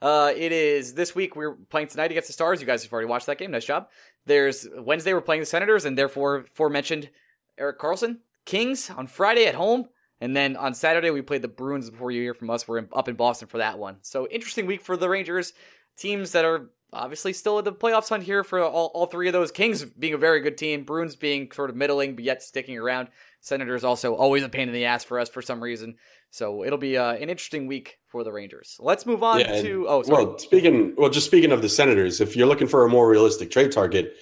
Uh, 0.00 0.32
it 0.36 0.52
is 0.52 0.94
this 0.94 1.14
week. 1.14 1.34
We're 1.34 1.54
playing 1.54 1.88
tonight 1.88 2.10
against 2.10 2.28
the 2.28 2.32
Stars. 2.32 2.60
You 2.60 2.66
guys 2.66 2.82
have 2.82 2.92
already 2.92 3.08
watched 3.08 3.26
that 3.26 3.38
game. 3.38 3.50
Nice 3.50 3.64
job. 3.64 3.88
There's 4.26 4.66
Wednesday. 4.76 5.12
We're 5.12 5.20
playing 5.20 5.40
the 5.40 5.46
Senators, 5.46 5.84
and 5.84 5.98
therefore, 5.98 6.36
aforementioned 6.36 7.10
Erik 7.58 7.78
Karlsson 7.78 8.18
Kings 8.44 8.88
on 8.90 9.06
Friday 9.06 9.46
at 9.46 9.54
home, 9.54 9.88
and 10.20 10.34
then 10.34 10.56
on 10.56 10.72
Saturday 10.72 11.10
we 11.10 11.20
played 11.20 11.42
the 11.42 11.48
Bruins. 11.48 11.90
Before 11.90 12.10
you 12.10 12.22
hear 12.22 12.34
from 12.34 12.48
us, 12.48 12.66
we're 12.66 12.78
in, 12.78 12.88
up 12.92 13.08
in 13.08 13.14
Boston 13.14 13.48
for 13.48 13.58
that 13.58 13.78
one. 13.78 13.96
So 14.02 14.26
interesting 14.28 14.66
week 14.66 14.82
for 14.82 14.96
the 14.96 15.08
Rangers. 15.08 15.52
Teams 15.96 16.32
that 16.32 16.44
are 16.44 16.70
obviously 16.92 17.32
still 17.32 17.58
in 17.58 17.64
the 17.64 17.72
playoffs 17.72 18.08
hunt 18.08 18.22
here 18.22 18.44
for 18.44 18.62
all, 18.62 18.90
all 18.94 19.06
three 19.06 19.28
of 19.28 19.32
those. 19.32 19.50
Kings 19.50 19.84
being 19.84 20.14
a 20.14 20.18
very 20.18 20.40
good 20.40 20.56
team, 20.56 20.84
Bruins 20.84 21.16
being 21.16 21.50
sort 21.52 21.70
of 21.70 21.76
middling 21.76 22.14
but 22.14 22.24
yet 22.24 22.42
sticking 22.42 22.78
around. 22.78 23.08
Senators 23.40 23.84
also 23.84 24.14
always 24.14 24.42
a 24.42 24.48
pain 24.48 24.68
in 24.68 24.74
the 24.74 24.84
ass 24.84 25.04
for 25.04 25.18
us 25.18 25.28
for 25.28 25.42
some 25.42 25.62
reason. 25.62 25.96
So 26.30 26.64
it'll 26.64 26.78
be 26.78 26.96
uh, 26.96 27.12
an 27.14 27.30
interesting 27.30 27.66
week 27.66 27.98
for 28.06 28.24
the 28.24 28.32
Rangers. 28.32 28.76
Let's 28.80 29.06
move 29.06 29.22
on 29.22 29.40
yeah, 29.40 29.62
to 29.62 29.86
oh 29.88 30.02
sorry. 30.02 30.24
well 30.24 30.38
speaking 30.38 30.94
well 30.96 31.10
just 31.10 31.26
speaking 31.26 31.52
of 31.52 31.62
the 31.62 31.68
Senators, 31.68 32.20
if 32.20 32.36
you're 32.36 32.46
looking 32.46 32.68
for 32.68 32.84
a 32.84 32.88
more 32.88 33.08
realistic 33.08 33.50
trade 33.50 33.72
target, 33.72 34.14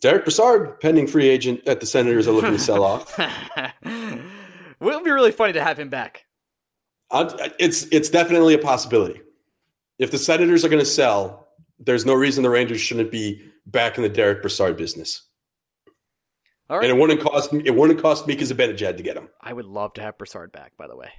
Derick 0.00 0.24
Brassard, 0.24 0.80
pending 0.80 1.06
free 1.06 1.28
agent 1.28 1.66
at 1.66 1.80
the 1.80 1.86
Senators, 1.86 2.26
are 2.26 2.32
looking 2.32 2.52
to 2.52 2.58
sell 2.58 2.82
off. 2.82 3.14
it 3.84 4.20
would 4.80 5.04
be 5.04 5.10
really 5.10 5.32
funny 5.32 5.52
to 5.52 5.62
have 5.62 5.78
him 5.78 5.90
back. 5.90 6.26
it's 7.12 7.84
it's 7.92 8.08
definitely 8.08 8.54
a 8.54 8.58
possibility. 8.58 9.20
If 9.98 10.10
the 10.10 10.18
Senators 10.18 10.64
are 10.64 10.68
going 10.68 10.80
to 10.80 10.86
sell, 10.86 11.41
there's 11.84 12.06
no 12.06 12.14
reason 12.14 12.42
the 12.42 12.50
Rangers 12.50 12.80
shouldn't 12.80 13.10
be 13.10 13.42
back 13.66 13.96
in 13.96 14.02
the 14.02 14.08
Derick 14.08 14.42
Brassard 14.42 14.76
business. 14.76 15.22
All 16.70 16.78
right. 16.78 16.88
And 16.88 16.96
it 16.96 17.00
wouldn't 17.00 17.20
cost 17.20 17.52
it 17.52 17.74
wouldn't 17.74 18.00
cost 18.00 18.26
Mika 18.26 18.44
Zibanejad 18.44 18.96
to 18.96 19.02
get 19.02 19.16
him. 19.16 19.28
I 19.40 19.52
would 19.52 19.66
love 19.66 19.92
to 19.94 20.02
have 20.02 20.16
Brassard 20.16 20.52
back. 20.52 20.72
By 20.76 20.86
the 20.86 20.96
way, 20.96 21.10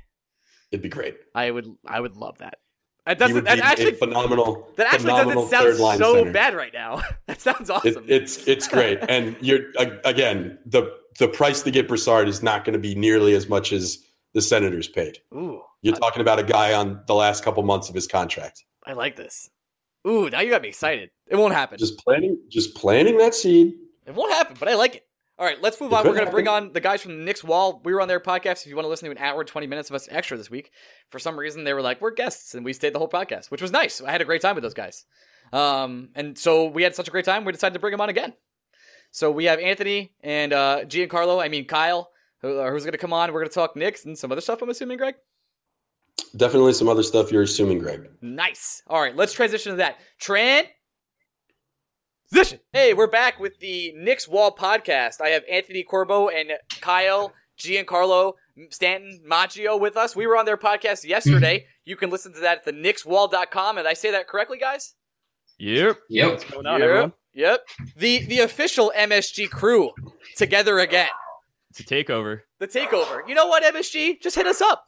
it'd 0.71 0.81
be 0.81 0.89
great. 0.89 1.15
I 1.35 1.51
would 1.51 1.67
I 1.85 1.99
would 1.99 2.15
love 2.15 2.39
that. 2.39 2.55
That 3.05 3.19
doesn't 3.19 3.43
that 3.43 3.59
actually 3.59 3.93
phenomenal. 3.93 4.69
That 4.77 4.93
actually 4.93 5.11
phenomenal 5.11 5.49
doesn't 5.49 5.77
sound 5.77 5.99
so 5.99 6.15
center. 6.15 6.31
bad 6.31 6.55
right 6.55 6.73
now. 6.73 7.01
that 7.27 7.41
sounds 7.41 7.69
awesome. 7.69 8.05
It, 8.07 8.23
it's 8.23 8.47
it's 8.47 8.67
great, 8.67 8.99
and 9.09 9.35
you're 9.41 9.65
again 10.05 10.57
the 10.65 10.91
the 11.19 11.27
price 11.27 11.61
to 11.63 11.71
get 11.71 11.87
Brassard 11.87 12.27
is 12.27 12.41
not 12.41 12.63
going 12.63 12.73
to 12.73 12.79
be 12.79 12.95
nearly 12.95 13.35
as 13.35 13.49
much 13.49 13.73
as 13.73 13.99
the 14.33 14.41
Senators 14.41 14.87
paid. 14.87 15.17
Ooh, 15.35 15.61
you're 15.81 15.95
I, 15.95 15.99
talking 15.99 16.21
about 16.21 16.39
a 16.39 16.43
guy 16.43 16.73
on 16.73 17.03
the 17.05 17.13
last 17.13 17.43
couple 17.43 17.61
months 17.63 17.89
of 17.89 17.95
his 17.95 18.07
contract. 18.07 18.63
I 18.85 18.93
like 18.93 19.17
this. 19.17 19.49
Ooh, 20.07 20.29
now 20.29 20.41
you 20.41 20.49
got 20.49 20.61
me 20.61 20.69
excited. 20.69 21.09
It 21.27 21.35
won't 21.35 21.53
happen. 21.53 21.77
Just 21.77 21.97
planting, 21.99 22.39
just 22.49 22.75
planting 22.75 23.17
that 23.17 23.33
seed. 23.33 23.73
It 24.05 24.13
won't 24.13 24.33
happen, 24.33 24.57
but 24.59 24.67
I 24.67 24.75
like 24.75 24.95
it. 24.95 25.07
All 25.39 25.45
right, 25.45 25.59
let's 25.61 25.81
move 25.81 25.91
it 25.91 25.95
on. 25.95 26.05
We're 26.05 26.13
going 26.13 26.25
to 26.25 26.31
bring 26.31 26.47
on 26.47 26.73
the 26.73 26.79
guys 26.79 27.01
from 27.01 27.17
the 27.17 27.23
Knicks 27.23 27.43
Wall. 27.43 27.81
We 27.83 27.93
were 27.93 28.01
on 28.01 28.07
their 28.07 28.19
podcast. 28.19 28.61
If 28.61 28.67
you 28.67 28.75
want 28.75 28.85
to 28.85 28.89
listen 28.89 29.05
to 29.05 29.11
an 29.11 29.17
hour 29.17 29.39
and 29.39 29.47
20 29.47 29.65
minutes 29.65 29.89
of 29.89 29.95
us 29.95 30.07
extra 30.11 30.37
this 30.37 30.51
week, 30.51 30.71
for 31.09 31.17
some 31.17 31.39
reason 31.39 31.63
they 31.63 31.73
were 31.73 31.81
like, 31.81 32.01
we're 32.01 32.11
guests, 32.11 32.53
and 32.53 32.63
we 32.63 32.71
stayed 32.71 32.93
the 32.93 32.99
whole 32.99 33.09
podcast, 33.09 33.49
which 33.49 33.61
was 33.61 33.71
nice. 33.71 33.99
I 34.01 34.11
had 34.11 34.21
a 34.21 34.25
great 34.25 34.41
time 34.41 34.55
with 34.55 34.63
those 34.63 34.75
guys. 34.75 35.05
Um, 35.51 36.09
and 36.13 36.37
so 36.37 36.67
we 36.67 36.83
had 36.83 36.95
such 36.95 37.07
a 37.07 37.11
great 37.11 37.25
time, 37.25 37.45
we 37.45 37.51
decided 37.51 37.73
to 37.73 37.79
bring 37.79 37.91
them 37.91 38.01
on 38.01 38.09
again. 38.09 38.33
So 39.11 39.31
we 39.31 39.45
have 39.45 39.59
Anthony 39.59 40.13
and 40.21 40.53
uh, 40.53 40.81
Giancarlo, 40.85 41.41
I 41.43 41.47
mean 41.47 41.65
Kyle, 41.65 42.09
who, 42.41 42.59
uh, 42.59 42.69
who's 42.71 42.83
going 42.83 42.93
to 42.93 42.97
come 42.97 43.13
on. 43.13 43.31
We're 43.31 43.41
going 43.41 43.49
to 43.49 43.55
talk 43.55 43.75
Knicks 43.75 44.05
and 44.05 44.17
some 44.17 44.31
other 44.31 44.41
stuff, 44.41 44.61
I'm 44.61 44.69
assuming, 44.69 44.97
Greg? 44.97 45.15
Definitely 46.35 46.73
some 46.73 46.89
other 46.89 47.03
stuff 47.03 47.31
you're 47.31 47.43
assuming, 47.43 47.79
Greg. 47.79 48.09
Nice. 48.21 48.81
All 48.87 49.01
right, 49.01 49.15
let's 49.15 49.33
transition 49.33 49.71
to 49.71 49.77
that. 49.77 49.97
Trent 50.19 50.67
Position. 52.33 52.59
Hey, 52.71 52.95
we're 52.95 53.05
back 53.05 53.39
with 53.39 53.59
the 53.59 53.93
Knicks 53.95 54.27
Wall 54.27 54.55
podcast. 54.55 55.21
I 55.21 55.29
have 55.29 55.43
Anthony 55.47 55.83
Corbo 55.83 56.29
and 56.29 56.53
Kyle 56.81 57.31
Giancarlo 57.59 58.33
Stanton 58.71 59.21
Maggio 59.23 59.77
with 59.77 59.95
us. 59.95 60.15
We 60.15 60.25
were 60.25 60.35
on 60.35 60.45
their 60.45 60.57
podcast 60.57 61.03
yesterday. 61.03 61.59
Mm-hmm. 61.59 61.67
You 61.85 61.95
can 61.95 62.09
listen 62.09 62.33
to 62.33 62.39
that 62.39 62.57
at 62.57 62.65
the 62.65 62.73
knickswall.com. 62.73 63.77
And 63.77 63.87
I 63.87 63.93
say 63.93 64.09
that 64.09 64.27
correctly, 64.27 64.57
guys? 64.57 64.95
Yep. 65.59 65.99
Yep. 66.09 66.31
What's 66.31 66.43
going 66.45 66.65
on, 66.65 66.79
yep. 66.79 66.89
everyone? 66.89 67.13
Yep. 67.35 67.67
The 67.97 68.25
the 68.25 68.39
official 68.39 68.91
MSG 68.97 69.51
crew 69.51 69.91
together 70.35 70.79
again. 70.79 71.09
It's 71.69 71.81
a 71.81 71.83
takeover. 71.83 72.41
The 72.57 72.67
takeover. 72.67 73.27
You 73.27 73.35
know 73.35 73.45
what, 73.45 73.63
MSG? 73.63 74.21
Just 74.21 74.35
hit 74.35 74.47
us 74.47 74.61
up. 74.61 74.87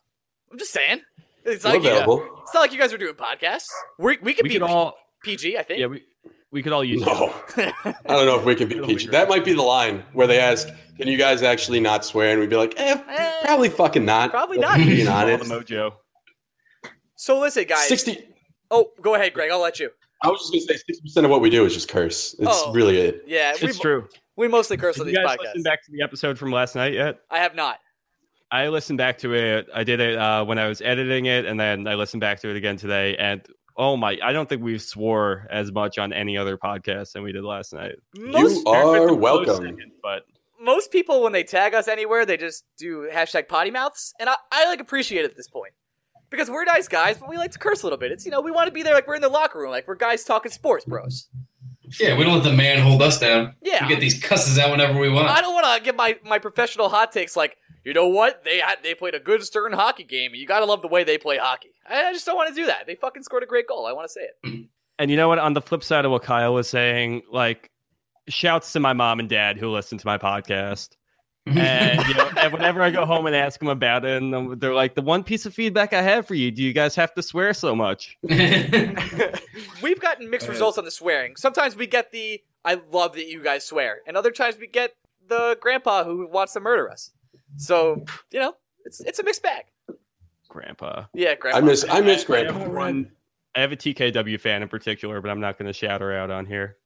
I'm 0.51 0.57
just 0.57 0.71
saying. 0.71 1.01
It's 1.45 1.63
not, 1.63 1.75
like 1.75 1.83
you, 1.83 2.31
it's 2.41 2.53
not 2.53 2.61
like 2.61 2.73
you 2.73 2.79
guys 2.79 2.91
are 2.91 2.97
doing 2.97 3.13
podcasts. 3.13 3.67
we 3.99 4.17
we 4.21 4.33
could 4.33 4.43
we 4.43 4.49
be 4.49 4.61
all, 4.61 4.95
PG, 5.23 5.57
I 5.57 5.63
think. 5.63 5.79
Yeah, 5.79 5.87
we, 5.87 6.03
we 6.51 6.63
could 6.63 6.73
all 6.73 6.83
use. 6.83 7.01
No, 7.01 7.33
I 7.57 7.93
don't 8.07 8.25
know 8.25 8.39
if 8.39 8.45
we 8.45 8.55
can 8.55 8.67
be 8.67 8.79
PG. 8.79 9.09
That 9.09 9.29
might 9.29 9.45
be 9.45 9.53
the 9.53 9.61
line 9.61 10.03
where 10.13 10.25
they 10.25 10.39
ask, 10.39 10.67
"Can 10.97 11.07
you 11.07 11.17
guys 11.17 11.43
actually 11.43 11.79
not 11.79 12.03
swear?" 12.03 12.31
And 12.31 12.39
we'd 12.39 12.49
be 12.49 12.55
like, 12.55 12.73
eh, 12.77 12.97
eh 13.07 13.41
"Probably 13.43 13.69
fucking 13.69 14.05
not." 14.05 14.31
Probably 14.31 14.57
not. 14.57 14.77
Being 14.77 15.07
honest. 15.09 15.49
The 15.49 15.55
mojo. 15.55 15.93
So 17.15 17.39
listen, 17.39 17.65
guys. 17.65 17.87
Sixty. 17.87 18.27
Oh, 18.71 18.91
go 19.01 19.13
ahead, 19.15 19.33
Greg. 19.33 19.51
I'll 19.51 19.61
let 19.61 19.79
you. 19.79 19.91
I 20.23 20.29
was 20.29 20.39
just 20.39 20.51
gonna 20.51 20.61
say 20.61 20.83
sixty 20.87 21.01
percent 21.01 21.25
of 21.25 21.31
what 21.31 21.41
we 21.41 21.49
do 21.51 21.65
is 21.65 21.73
just 21.73 21.89
curse. 21.89 22.33
It's 22.39 22.49
oh, 22.49 22.73
really 22.73 22.97
it. 22.97 23.23
Yeah, 23.27 23.51
it's 23.51 23.61
we, 23.61 23.73
true. 23.73 24.07
We 24.35 24.47
mostly 24.47 24.77
curse 24.77 24.95
Did 24.95 25.01
on 25.01 25.07
these 25.07 25.17
podcasts. 25.17 25.21
you 25.21 25.27
guys 25.27 25.37
podcasts. 25.57 25.63
Back 25.63 25.85
to 25.85 25.91
the 25.91 26.01
episode 26.01 26.39
from 26.39 26.51
last 26.51 26.75
night 26.75 26.93
yet? 26.93 27.19
I 27.29 27.39
have 27.39 27.55
not. 27.55 27.77
I 28.51 28.67
listened 28.69 28.97
back 28.97 29.17
to 29.19 29.33
it. 29.33 29.67
I 29.73 29.83
did 29.83 29.99
it 29.99 30.17
uh, 30.17 30.45
when 30.45 30.59
I 30.59 30.67
was 30.67 30.81
editing 30.81 31.25
it, 31.25 31.45
and 31.45 31.59
then 31.59 31.87
I 31.87 31.95
listened 31.95 32.21
back 32.21 32.39
to 32.41 32.49
it 32.49 32.55
again 32.55 32.77
today. 32.77 33.15
And 33.17 33.41
Oh 33.77 33.97
my! 33.97 34.17
I 34.23 34.31
don't 34.31 34.47
think 34.47 34.63
we 34.63 34.77
swore 34.77 35.47
as 35.51 35.71
much 35.71 35.97
on 35.97 36.13
any 36.13 36.37
other 36.37 36.57
podcast 36.57 37.11
than 37.11 37.23
we 37.23 37.33
did 37.33 37.43
last 37.43 37.73
night. 37.73 37.95
Most, 38.17 38.65
you 38.65 38.71
are 38.71 39.13
welcome. 39.13 39.57
Second, 39.57 39.91
but 40.01 40.23
most 40.61 40.91
people, 40.91 41.21
when 41.21 41.33
they 41.33 41.43
tag 41.43 41.73
us 41.73 41.89
anywhere, 41.89 42.25
they 42.25 42.37
just 42.37 42.63
do 42.77 43.09
hashtag 43.13 43.49
potty 43.49 43.71
mouths, 43.71 44.13
and 44.17 44.29
I, 44.29 44.35
I 44.49 44.67
like 44.67 44.79
appreciate 44.79 45.25
it 45.25 45.31
at 45.31 45.35
this 45.35 45.49
point 45.49 45.73
because 46.29 46.49
we're 46.49 46.63
nice 46.63 46.87
guys, 46.87 47.17
but 47.17 47.29
we 47.29 47.37
like 47.37 47.51
to 47.51 47.59
curse 47.59 47.83
a 47.83 47.85
little 47.85 47.99
bit. 47.99 48.13
It's 48.13 48.23
you 48.23 48.31
know 48.31 48.39
we 48.39 48.51
want 48.51 48.67
to 48.67 48.71
be 48.71 48.81
there 48.81 48.93
like 48.93 49.07
we're 49.07 49.15
in 49.15 49.21
the 49.21 49.27
locker 49.27 49.59
room, 49.59 49.71
like 49.71 49.89
we're 49.89 49.95
guys 49.95 50.23
talking 50.23 50.53
sports, 50.53 50.85
bros. 50.85 51.27
Yeah, 51.99 52.17
we 52.17 52.23
don't 52.23 52.35
let 52.35 52.43
the 52.45 52.53
man 52.53 52.79
hold 52.79 53.01
us 53.01 53.19
down. 53.19 53.55
Yeah, 53.61 53.83
we 53.83 53.89
get 53.93 53.99
these 53.99 54.23
cusses 54.23 54.57
out 54.57 54.71
whenever 54.71 54.97
we 54.97 55.09
want. 55.09 55.27
I 55.27 55.41
don't 55.41 55.53
want 55.53 55.77
to 55.77 55.83
give 55.83 55.97
my 55.97 56.17
my 56.23 56.39
professional 56.39 56.87
hot 56.87 57.11
takes 57.11 57.35
like 57.35 57.57
you 57.85 57.93
know 57.93 58.07
what? 58.07 58.43
They 58.43 58.57
had 58.57 58.77
they 58.83 58.95
played 58.95 59.13
a 59.13 59.19
good 59.19 59.43
stern 59.43 59.71
hockey 59.71 60.03
game. 60.03 60.33
You 60.33 60.47
got 60.47 60.59
to 60.59 60.65
love 60.65 60.81
the 60.81 60.87
way 60.87 61.03
they 61.03 61.19
play 61.19 61.37
hockey. 61.37 61.69
I 61.87 62.11
just 62.11 62.25
don't 62.25 62.35
want 62.35 62.49
to 62.49 62.55
do 62.55 62.65
that. 62.65 62.87
They 62.87 62.95
fucking 62.95 63.23
scored 63.23 63.43
a 63.43 63.45
great 63.45 63.67
goal. 63.67 63.85
I 63.85 63.93
want 63.93 64.07
to 64.07 64.11
say 64.11 64.21
it. 64.21 64.65
And 64.97 65.11
you 65.11 65.17
know 65.17 65.27
what? 65.27 65.39
On 65.39 65.51
the 65.51 65.59
flip 65.59 65.83
side 65.83 66.05
of 66.05 66.11
what 66.11 66.23
Kyle 66.23 66.53
was 66.53 66.69
saying, 66.69 67.23
like 67.29 67.69
shouts 68.29 68.71
to 68.71 68.79
my 68.79 68.93
mom 68.93 69.19
and 69.19 69.27
dad 69.27 69.57
who 69.57 69.69
listen 69.69 69.97
to 69.97 70.07
my 70.07 70.17
podcast. 70.17 70.95
and, 71.45 72.07
you 72.07 72.13
know, 72.13 72.31
and 72.37 72.53
whenever 72.53 72.81
I 72.81 72.91
go 72.91 73.05
home 73.05 73.27
and 73.27 73.35
ask 73.35 73.59
them 73.59 73.67
about 73.67 74.05
it, 74.05 74.23
and 74.23 74.57
they're 74.59 74.73
like, 74.73 74.95
"The 74.95 75.01
one 75.01 75.21
piece 75.21 75.45
of 75.45 75.53
feedback 75.53 75.91
I 75.91 76.01
have 76.01 76.25
for 76.25 76.33
you: 76.33 76.49
Do 76.49 76.63
you 76.63 76.71
guys 76.71 76.95
have 76.95 77.13
to 77.15 77.21
swear 77.21 77.53
so 77.53 77.75
much?" 77.75 78.17
We've 79.83 79.99
gotten 79.99 80.29
mixed 80.29 80.47
results 80.47 80.77
on 80.77 80.85
the 80.85 80.91
swearing. 80.91 81.35
Sometimes 81.35 81.75
we 81.75 81.87
get 81.87 82.13
the 82.13 82.41
"I 82.63 82.79
love 82.89 83.13
that 83.15 83.27
you 83.27 83.43
guys 83.43 83.65
swear," 83.65 83.99
and 84.07 84.15
other 84.15 84.31
times 84.31 84.57
we 84.57 84.65
get 84.65 84.95
the 85.27 85.57
grandpa 85.59 86.03
who 86.05 86.25
wants 86.27 86.53
to 86.53 86.61
murder 86.61 86.89
us. 86.89 87.11
So 87.57 88.05
you 88.31 88.39
know, 88.39 88.55
it's 88.85 88.99
it's 89.01 89.19
a 89.19 89.23
mixed 89.23 89.43
bag. 89.43 89.65
Grandpa. 90.49 91.05
Yeah, 91.13 91.35
grandpa. 91.35 91.57
I 91.57 91.61
miss 91.61 91.85
I 91.89 92.01
miss 92.01 92.23
grandpa. 92.23 92.55
I 92.55 92.59
have, 92.59 92.71
run, 92.71 93.11
I 93.55 93.61
have 93.61 93.71
a 93.71 93.75
TKW 93.75 94.39
fan 94.39 94.61
in 94.61 94.69
particular, 94.69 95.21
but 95.21 95.31
I'm 95.31 95.39
not 95.39 95.57
going 95.57 95.67
to 95.67 95.73
shout 95.73 96.01
her 96.01 96.15
out 96.15 96.29
on 96.29 96.45
here. 96.45 96.77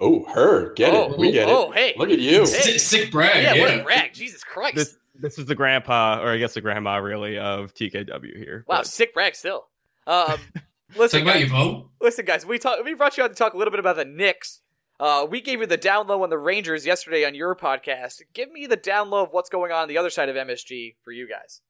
Oh, 0.00 0.24
her. 0.26 0.72
Get 0.74 0.94
oh, 0.94 1.12
it. 1.12 1.18
We 1.18 1.32
get 1.32 1.48
oh, 1.48 1.50
it. 1.50 1.68
Oh, 1.68 1.70
hey. 1.72 1.94
Look 1.96 2.10
at 2.10 2.18
you. 2.18 2.46
Sick, 2.46 2.80
sick 2.80 3.10
brag. 3.10 3.42
Yeah, 3.42 3.54
yeah, 3.54 3.60
what 3.60 3.80
a 3.80 3.82
brag. 3.82 4.14
Jesus 4.14 4.44
Christ. 4.44 4.76
This, 4.76 4.96
this 5.14 5.38
is 5.38 5.46
the 5.46 5.54
grandpa, 5.54 6.20
or 6.22 6.28
I 6.28 6.38
guess 6.38 6.54
the 6.54 6.60
grandma, 6.60 6.96
really, 6.96 7.38
of 7.38 7.74
TKW 7.74 8.36
here. 8.36 8.64
Wow, 8.68 8.78
but. 8.78 8.86
sick 8.86 9.12
brag 9.12 9.34
still. 9.34 9.66
Um, 10.06 10.38
listen, 10.96 11.24
guys, 11.24 11.40
your 11.40 11.48
vote. 11.48 11.90
Listen, 12.00 12.24
guys, 12.24 12.46
we 12.46 12.58
talk. 12.58 12.82
We 12.84 12.94
brought 12.94 13.16
you 13.16 13.24
on 13.24 13.30
to 13.30 13.34
talk 13.34 13.54
a 13.54 13.56
little 13.56 13.72
bit 13.72 13.80
about 13.80 13.96
the 13.96 14.04
Knicks. 14.04 14.60
Uh, 15.00 15.26
we 15.30 15.40
gave 15.40 15.60
you 15.60 15.66
the 15.66 15.76
down 15.76 16.06
low 16.08 16.22
on 16.22 16.30
the 16.30 16.38
Rangers 16.38 16.84
yesterday 16.84 17.24
on 17.24 17.34
your 17.34 17.54
podcast. 17.54 18.22
Give 18.32 18.50
me 18.50 18.66
the 18.66 18.76
down 18.76 19.10
low 19.10 19.22
of 19.22 19.32
what's 19.32 19.48
going 19.48 19.70
on 19.70 19.82
on 19.82 19.88
the 19.88 19.98
other 19.98 20.10
side 20.10 20.28
of 20.28 20.36
MSG 20.36 20.96
for 21.04 21.12
you 21.12 21.28
guys. 21.28 21.60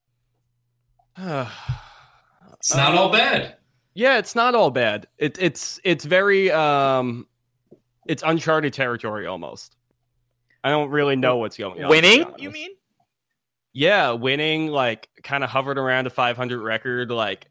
it's 2.53 2.75
not 2.75 2.95
all 2.95 3.11
bad. 3.11 3.57
Yeah, 3.93 4.17
it's 4.17 4.35
not 4.35 4.55
all 4.55 4.71
bad. 4.71 5.07
It, 5.17 5.37
it's 5.39 5.79
it's 5.83 6.05
very 6.05 6.51
um, 6.51 7.27
it's 8.07 8.23
uncharted 8.25 8.73
territory 8.73 9.27
almost. 9.27 9.75
I 10.63 10.69
don't 10.69 10.89
really 10.89 11.15
know 11.15 11.37
what's 11.37 11.57
going 11.57 11.83
on. 11.83 11.89
Winning, 11.89 12.25
you 12.37 12.49
mean? 12.49 12.71
Yeah, 13.73 14.11
winning 14.11 14.67
like 14.67 15.09
kind 15.23 15.43
of 15.43 15.49
hovered 15.49 15.77
around 15.77 16.07
a 16.07 16.09
500 16.09 16.61
record. 16.61 17.11
Like 17.11 17.47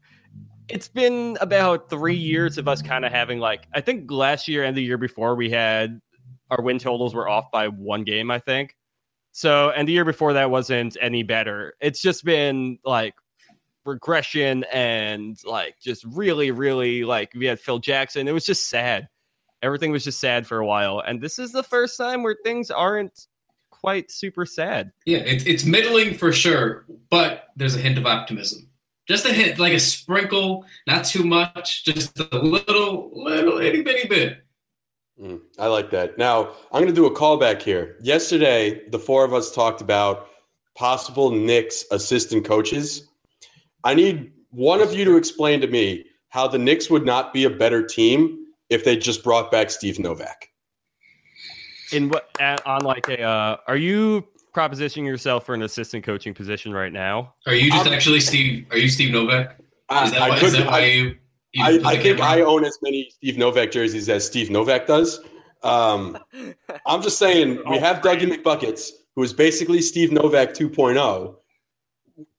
it's 0.69 0.87
been 0.87 1.37
about 1.41 1.89
three 1.89 2.15
years 2.15 2.57
of 2.57 2.67
us 2.67 2.81
kind 2.81 3.05
of 3.05 3.11
having 3.11 3.39
like 3.39 3.67
I 3.73 3.81
think 3.81 4.11
last 4.11 4.47
year 4.47 4.63
and 4.63 4.75
the 4.75 4.83
year 4.83 4.97
before 4.97 5.35
we 5.35 5.49
had 5.49 5.99
our 6.49 6.61
win 6.61 6.79
totals 6.79 7.13
were 7.13 7.27
off 7.27 7.51
by 7.51 7.67
one 7.67 8.03
game. 8.03 8.31
I 8.31 8.39
think 8.39 8.75
so, 9.31 9.69
and 9.69 9.87
the 9.87 9.93
year 9.93 10.05
before 10.05 10.33
that 10.33 10.51
wasn't 10.51 10.97
any 10.99 11.23
better. 11.23 11.73
It's 11.79 12.01
just 12.01 12.23
been 12.23 12.79
like 12.83 13.13
regression 13.85 14.63
and 14.71 15.37
like 15.43 15.75
just 15.81 16.03
really, 16.05 16.51
really 16.51 17.03
like 17.03 17.31
we 17.35 17.45
had 17.45 17.59
Phil 17.59 17.79
Jackson. 17.79 18.27
It 18.27 18.33
was 18.33 18.45
just 18.45 18.69
sad. 18.69 19.09
Everything 19.61 19.91
was 19.91 20.05
just 20.05 20.21
sad 20.21 20.47
for 20.47 20.59
a 20.59 20.65
while. 20.65 21.01
And 21.05 21.21
this 21.21 21.37
is 21.37 21.51
the 21.51 21.63
first 21.63 21.97
time 21.97 22.23
where 22.23 22.37
things 22.43 22.71
aren't 22.71 23.27
quite 23.69 24.11
super 24.11 24.45
sad. 24.45 24.91
Yeah, 25.05 25.19
it, 25.19 25.45
it's 25.45 25.65
middling 25.65 26.13
for 26.13 26.31
sure, 26.31 26.85
but 27.09 27.47
there's 27.55 27.75
a 27.75 27.79
hint 27.79 27.97
of 27.97 28.05
optimism. 28.05 28.68
Just 29.09 29.25
a 29.25 29.33
hint, 29.33 29.59
like 29.59 29.73
a 29.73 29.79
sprinkle, 29.79 30.65
not 30.87 31.03
too 31.03 31.23
much, 31.23 31.83
just 31.83 32.19
a 32.19 32.37
little, 32.37 33.11
little 33.13 33.59
itty 33.59 33.81
bitty 33.81 34.07
bit. 34.07 34.37
Mm, 35.19 35.41
I 35.57 35.67
like 35.67 35.89
that. 35.89 36.17
Now, 36.17 36.51
I'm 36.71 36.81
going 36.83 36.87
to 36.87 36.93
do 36.93 37.07
a 37.07 37.15
callback 37.15 37.61
here. 37.61 37.97
Yesterday, 38.01 38.87
the 38.89 38.99
four 38.99 39.25
of 39.25 39.33
us 39.33 39.51
talked 39.51 39.81
about 39.81 40.27
possible 40.75 41.31
Knicks 41.31 41.83
assistant 41.91 42.45
coaches 42.45 43.09
I 43.83 43.93
need 43.93 44.31
one 44.51 44.81
of 44.81 44.93
you 44.93 45.05
to 45.05 45.15
explain 45.15 45.61
to 45.61 45.67
me 45.67 46.05
how 46.29 46.47
the 46.47 46.57
Knicks 46.57 46.89
would 46.89 47.05
not 47.05 47.33
be 47.33 47.45
a 47.45 47.49
better 47.49 47.85
team 47.85 48.37
if 48.69 48.83
they 48.83 48.97
just 48.97 49.23
brought 49.23 49.51
back 49.51 49.71
Steve 49.71 49.99
Novak. 49.99 50.49
In 51.91 52.09
what 52.09 52.29
on 52.65 52.83
like 52.83 53.07
a 53.07 53.21
uh, 53.21 53.57
are 53.67 53.77
you 53.77 54.27
propositioning 54.59 55.05
yourself 55.05 55.45
for 55.45 55.55
an 55.55 55.61
assistant 55.61 56.03
coaching 56.03 56.33
position 56.33 56.73
right 56.73 56.91
now? 56.91 57.33
Are 57.47 57.53
you 57.53 57.71
just 57.71 57.87
actually 57.87 58.19
Steve? 58.19 58.65
Are 58.71 58.77
you 58.77 58.89
Steve 58.89 59.11
Novak? 59.11 59.55
Is 59.59 60.11
that, 60.11 60.21
I, 60.21 60.29
why, 60.29 60.35
I, 60.35 60.39
could, 60.39 60.51
that 60.53 60.67
why 60.67 60.85
you? 60.85 61.15
I, 61.61 61.79
I 61.85 61.97
think 61.97 62.19
I 62.19 62.41
own 62.41 62.65
as 62.65 62.77
many 62.81 63.09
Steve 63.09 63.37
Novak 63.37 63.71
jerseys 63.71 64.09
as 64.09 64.25
Steve 64.25 64.51
Novak 64.51 64.85
does. 64.85 65.21
Um, 65.63 66.17
I'm 66.85 67.01
just 67.01 67.17
saying 67.17 67.55
we 67.55 67.77
oh, 67.77 67.79
have 67.79 68.01
Dougie 68.01 68.29
McBuckets, 68.29 68.89
who 69.15 69.23
is 69.23 69.31
basically 69.31 69.81
Steve 69.81 70.11
Novak 70.11 70.49
2.0, 70.49 71.35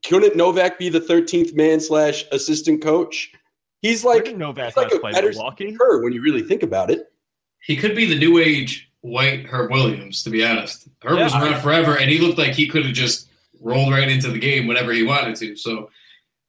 couldn't 0.07 0.37
Novak 0.37 0.79
be 0.79 0.91
the 0.91 1.01
13th 1.01 1.55
man 1.57 1.81
slash 1.81 2.25
assistant 2.33 2.83
coach? 2.83 3.33
He's 3.81 4.05
like 4.05 4.37
Novak 4.37 4.66
he's 4.66 4.77
like 4.77 4.93
a 4.93 4.99
better 4.99 5.31
Milwaukee 5.31 5.75
when 5.79 6.12
you 6.12 6.21
really 6.21 6.43
think 6.43 6.62
about 6.62 6.91
it. 6.91 7.07
He 7.62 7.77
could 7.77 7.97
be 7.97 8.05
the 8.05 8.18
new 8.18 8.39
age 8.39 8.89
white 9.03 9.46
Herb 9.46 9.70
Williams, 9.70 10.22
to 10.24 10.30
be 10.30 10.44
honest. 10.44 10.88
Herb 11.03 11.18
yeah, 11.18 11.24
was 11.24 11.34
around 11.34 11.55
I, 11.55 11.61
forever, 11.61 11.98
and 11.98 12.11
he 12.11 12.18
looked 12.18 12.38
like 12.38 12.53
he 12.53 12.66
could 12.66 12.84
have 12.84 12.94
just 12.94 13.28
rolled 13.61 13.92
right 13.92 14.09
into 14.09 14.30
the 14.30 14.38
game 14.38 14.66
whenever 14.66 14.92
he 14.92 15.03
wanted 15.03 15.36
to. 15.36 15.57
So 15.57 15.90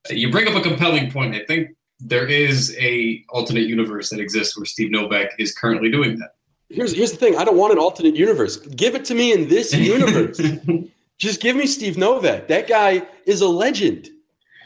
you 0.10 0.32
bring 0.32 0.48
up 0.48 0.56
a 0.56 0.62
compelling 0.62 1.12
point. 1.12 1.36
I 1.36 1.46
think 1.46 1.76
there 2.00 2.28
is 2.28 2.76
a 2.80 3.24
alternate 3.30 3.68
universe 3.68 4.10
that 4.10 4.20
exists 4.20 4.58
where 4.58 4.66
Steve 4.66 4.92
Novak 4.92 5.32
is 5.38 5.54
currently 5.54 5.92
doing 5.92 6.18
that. 6.20 6.36
Here's 6.70 6.96
here's 6.96 7.12
the 7.12 7.18
thing. 7.18 7.38
I 7.38 7.44
don't 7.44 7.58
want 7.58 7.74
an 7.74 7.80
alternate 7.80 8.16
universe. 8.16 8.58
Give 8.58 8.96
it 8.96 9.06
to 9.06 9.14
me 9.14 9.34
in 9.34 9.50
this 9.50 9.74
universe. 9.74 10.40
Just 11.18 11.40
give 11.42 11.56
me 11.56 11.68
Steve 11.68 11.98
Novak. 11.98 12.48
That 12.48 12.68
guy 12.68 13.04
is 13.26 13.42
a 13.42 13.48
legend. 13.48 14.10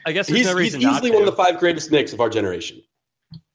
I 0.06 0.12
guess 0.12 0.28
he's, 0.28 0.46
no 0.46 0.56
he's 0.56 0.76
easily 0.76 1.12
one 1.12 1.22
of 1.22 1.26
the 1.26 1.36
five 1.36 1.60
greatest 1.60 1.92
Knicks 1.92 2.14
of 2.14 2.22
our 2.22 2.30
generation. 2.30 2.82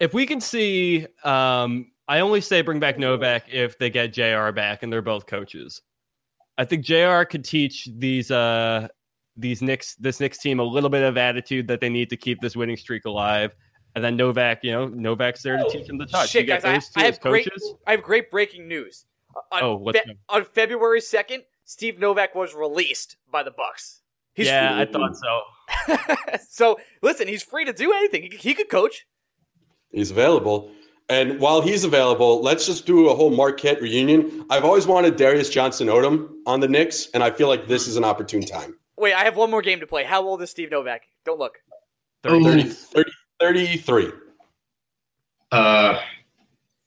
If 0.00 0.12
we 0.12 0.26
can 0.26 0.40
see, 0.40 1.06
um, 1.24 1.89
I 2.10 2.20
only 2.20 2.40
say 2.40 2.60
bring 2.62 2.80
back 2.80 2.98
Novak 2.98 3.44
if 3.52 3.78
they 3.78 3.88
get 3.88 4.12
Jr. 4.12 4.50
back 4.50 4.82
and 4.82 4.92
they're 4.92 5.00
both 5.00 5.26
coaches. 5.26 5.80
I 6.58 6.64
think 6.64 6.84
Jr. 6.84 7.22
could 7.22 7.44
teach 7.44 7.88
these 7.96 8.32
uh, 8.32 8.88
these 9.36 9.62
Knicks 9.62 9.94
this 9.94 10.18
Knicks 10.18 10.38
team 10.38 10.58
a 10.58 10.64
little 10.64 10.90
bit 10.90 11.04
of 11.04 11.16
attitude 11.16 11.68
that 11.68 11.80
they 11.80 11.88
need 11.88 12.10
to 12.10 12.16
keep 12.16 12.40
this 12.40 12.56
winning 12.56 12.76
streak 12.76 13.04
alive. 13.04 13.54
And 13.94 14.02
then 14.02 14.16
Novak, 14.16 14.64
you 14.64 14.72
know, 14.72 14.88
Novak's 14.88 15.42
there 15.42 15.56
to 15.56 15.70
teach 15.70 15.86
them 15.86 15.98
the 15.98 16.06
touch. 16.06 16.30
Shit, 16.30 16.48
guys, 16.48 16.64
I, 16.64 16.80
I, 17.00 17.04
have 17.04 17.20
great, 17.20 17.48
I 17.86 17.92
have 17.92 18.02
great 18.02 18.28
breaking 18.28 18.66
news. 18.66 19.04
On, 19.52 19.62
oh, 19.62 19.76
what's 19.76 20.00
fe- 20.00 20.18
on 20.28 20.44
February 20.44 21.00
second, 21.00 21.44
Steve 21.64 22.00
Novak 22.00 22.34
was 22.34 22.54
released 22.54 23.18
by 23.30 23.44
the 23.44 23.52
Bucks. 23.52 24.02
He's 24.34 24.48
yeah, 24.48 24.72
free. 24.72 24.82
I 24.82 24.86
thought 24.92 25.16
so. 25.16 26.36
so 26.50 26.80
listen, 27.02 27.28
he's 27.28 27.44
free 27.44 27.64
to 27.66 27.72
do 27.72 27.92
anything. 27.92 28.22
He, 28.32 28.36
he 28.36 28.54
could 28.54 28.68
coach. 28.68 29.06
He's 29.92 30.10
available. 30.10 30.72
And 31.10 31.40
while 31.40 31.60
he's 31.60 31.82
available, 31.82 32.40
let's 32.40 32.64
just 32.64 32.86
do 32.86 33.08
a 33.08 33.14
whole 33.14 33.30
Marquette 33.30 33.82
reunion. 33.82 34.46
I've 34.48 34.64
always 34.64 34.86
wanted 34.86 35.16
Darius 35.16 35.50
Johnson 35.50 35.88
Odom 35.88 36.28
on 36.46 36.60
the 36.60 36.68
Knicks, 36.68 37.08
and 37.12 37.22
I 37.22 37.32
feel 37.32 37.48
like 37.48 37.66
this 37.66 37.88
is 37.88 37.96
an 37.96 38.04
opportune 38.04 38.42
time. 38.42 38.78
Wait, 38.96 39.12
I 39.14 39.24
have 39.24 39.36
one 39.36 39.50
more 39.50 39.60
game 39.60 39.80
to 39.80 39.88
play. 39.88 40.04
How 40.04 40.22
old 40.22 40.40
is 40.40 40.50
Steve 40.50 40.70
Novak? 40.70 41.02
Don't 41.24 41.40
look. 41.40 41.58
30, 42.22 42.62
30, 42.62 42.62
30 42.62 43.10
33. 43.40 44.12
Uh, 45.50 45.98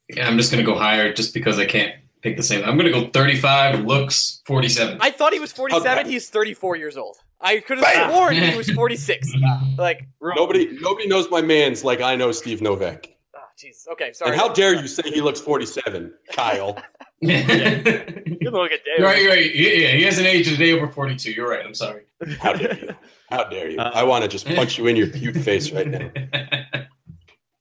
yeah, 0.10 0.28
I'm 0.28 0.38
just 0.38 0.52
going 0.52 0.64
to 0.64 0.72
go 0.72 0.78
higher 0.78 1.12
just 1.12 1.34
because 1.34 1.60
I 1.60 1.66
can't 1.66 1.94
pick 2.22 2.38
the 2.38 2.44
same. 2.44 2.64
I'm 2.64 2.78
going 2.78 2.92
to 2.92 2.98
go 2.98 3.10
35, 3.10 3.82
looks 3.82 4.42
47. 4.46 5.00
I 5.02 5.12
thought 5.12 5.34
he 5.34 5.40
was 5.40 5.52
47. 5.52 6.00
Okay. 6.00 6.10
He's 6.10 6.30
34 6.30 6.78
years 6.78 6.96
old. 6.96 7.18
I 7.42 7.60
could 7.60 7.80
have 7.80 8.12
sworn 8.12 8.36
he 8.36 8.56
was 8.56 8.70
46. 8.76 9.34
like 9.78 10.08
nobody, 10.22 10.78
nobody 10.80 11.08
knows 11.08 11.30
my 11.30 11.42
man's 11.42 11.84
like 11.84 12.00
I 12.00 12.16
know 12.16 12.32
Steve 12.32 12.62
Novak. 12.62 13.10
Jeez. 13.58 13.88
Okay, 13.92 14.14
sorry. 14.14 14.32
And 14.32 14.40
how 14.40 14.50
dare 14.50 14.74
you 14.74 14.88
say 14.88 15.04
he 15.06 15.22
looks 15.22 15.40
47, 15.40 16.14
Kyle? 16.32 16.78
yeah. 17.22 18.04
You 18.42 18.52
look 18.52 18.72
at 18.72 18.82
Dave. 18.84 19.00
Right, 19.04 19.28
right. 19.28 19.56
Yeah, 19.56 19.90
he 19.90 20.04
has 20.04 20.18
an 20.18 20.26
age 20.26 20.52
of 20.52 20.58
day 20.58 20.72
over 20.72 20.88
42. 20.88 21.32
You're 21.32 21.50
right. 21.50 21.66
I'm 21.66 21.74
sorry. 21.74 22.04
How 22.40 22.54
dare 22.54 22.78
you? 22.78 22.90
How 23.30 23.44
dare 23.46 23.70
you? 23.70 23.80
Uh, 23.80 23.92
I 23.94 24.04
want 24.04 24.24
to 24.24 24.28
just 24.28 24.46
punch 24.46 24.78
you 24.78 24.88
in 24.88 24.96
your 24.96 25.08
cute 25.08 25.38
face 25.38 25.72
right 25.72 25.88
now. 25.88 26.12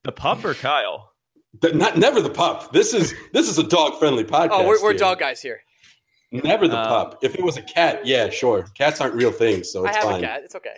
The 0.04 0.10
pup 0.10 0.44
or 0.44 0.54
Kyle? 0.54 1.12
not 1.62 1.96
never 1.96 2.20
the 2.20 2.30
pup. 2.30 2.72
This 2.72 2.92
is 2.92 3.14
this 3.32 3.48
is 3.48 3.56
a 3.56 3.62
dog 3.62 3.98
friendly 4.00 4.24
podcast. 4.24 4.48
Oh, 4.50 4.66
we're, 4.66 4.82
we're 4.82 4.94
dog 4.94 5.20
guys 5.20 5.40
here. 5.40 5.60
Never 6.32 6.66
the 6.66 6.78
um, 6.78 6.88
pup. 6.88 7.18
If 7.22 7.36
it 7.36 7.44
was 7.44 7.56
a 7.56 7.62
cat, 7.62 8.04
yeah, 8.04 8.30
sure. 8.30 8.64
Cats 8.74 9.00
aren't 9.00 9.14
real 9.14 9.30
things, 9.30 9.70
so 9.70 9.84
it's 9.84 9.96
I 9.96 10.00
have 10.00 10.10
fine. 10.10 10.24
a 10.24 10.26
cat. 10.26 10.42
It's 10.44 10.56
okay. 10.56 10.76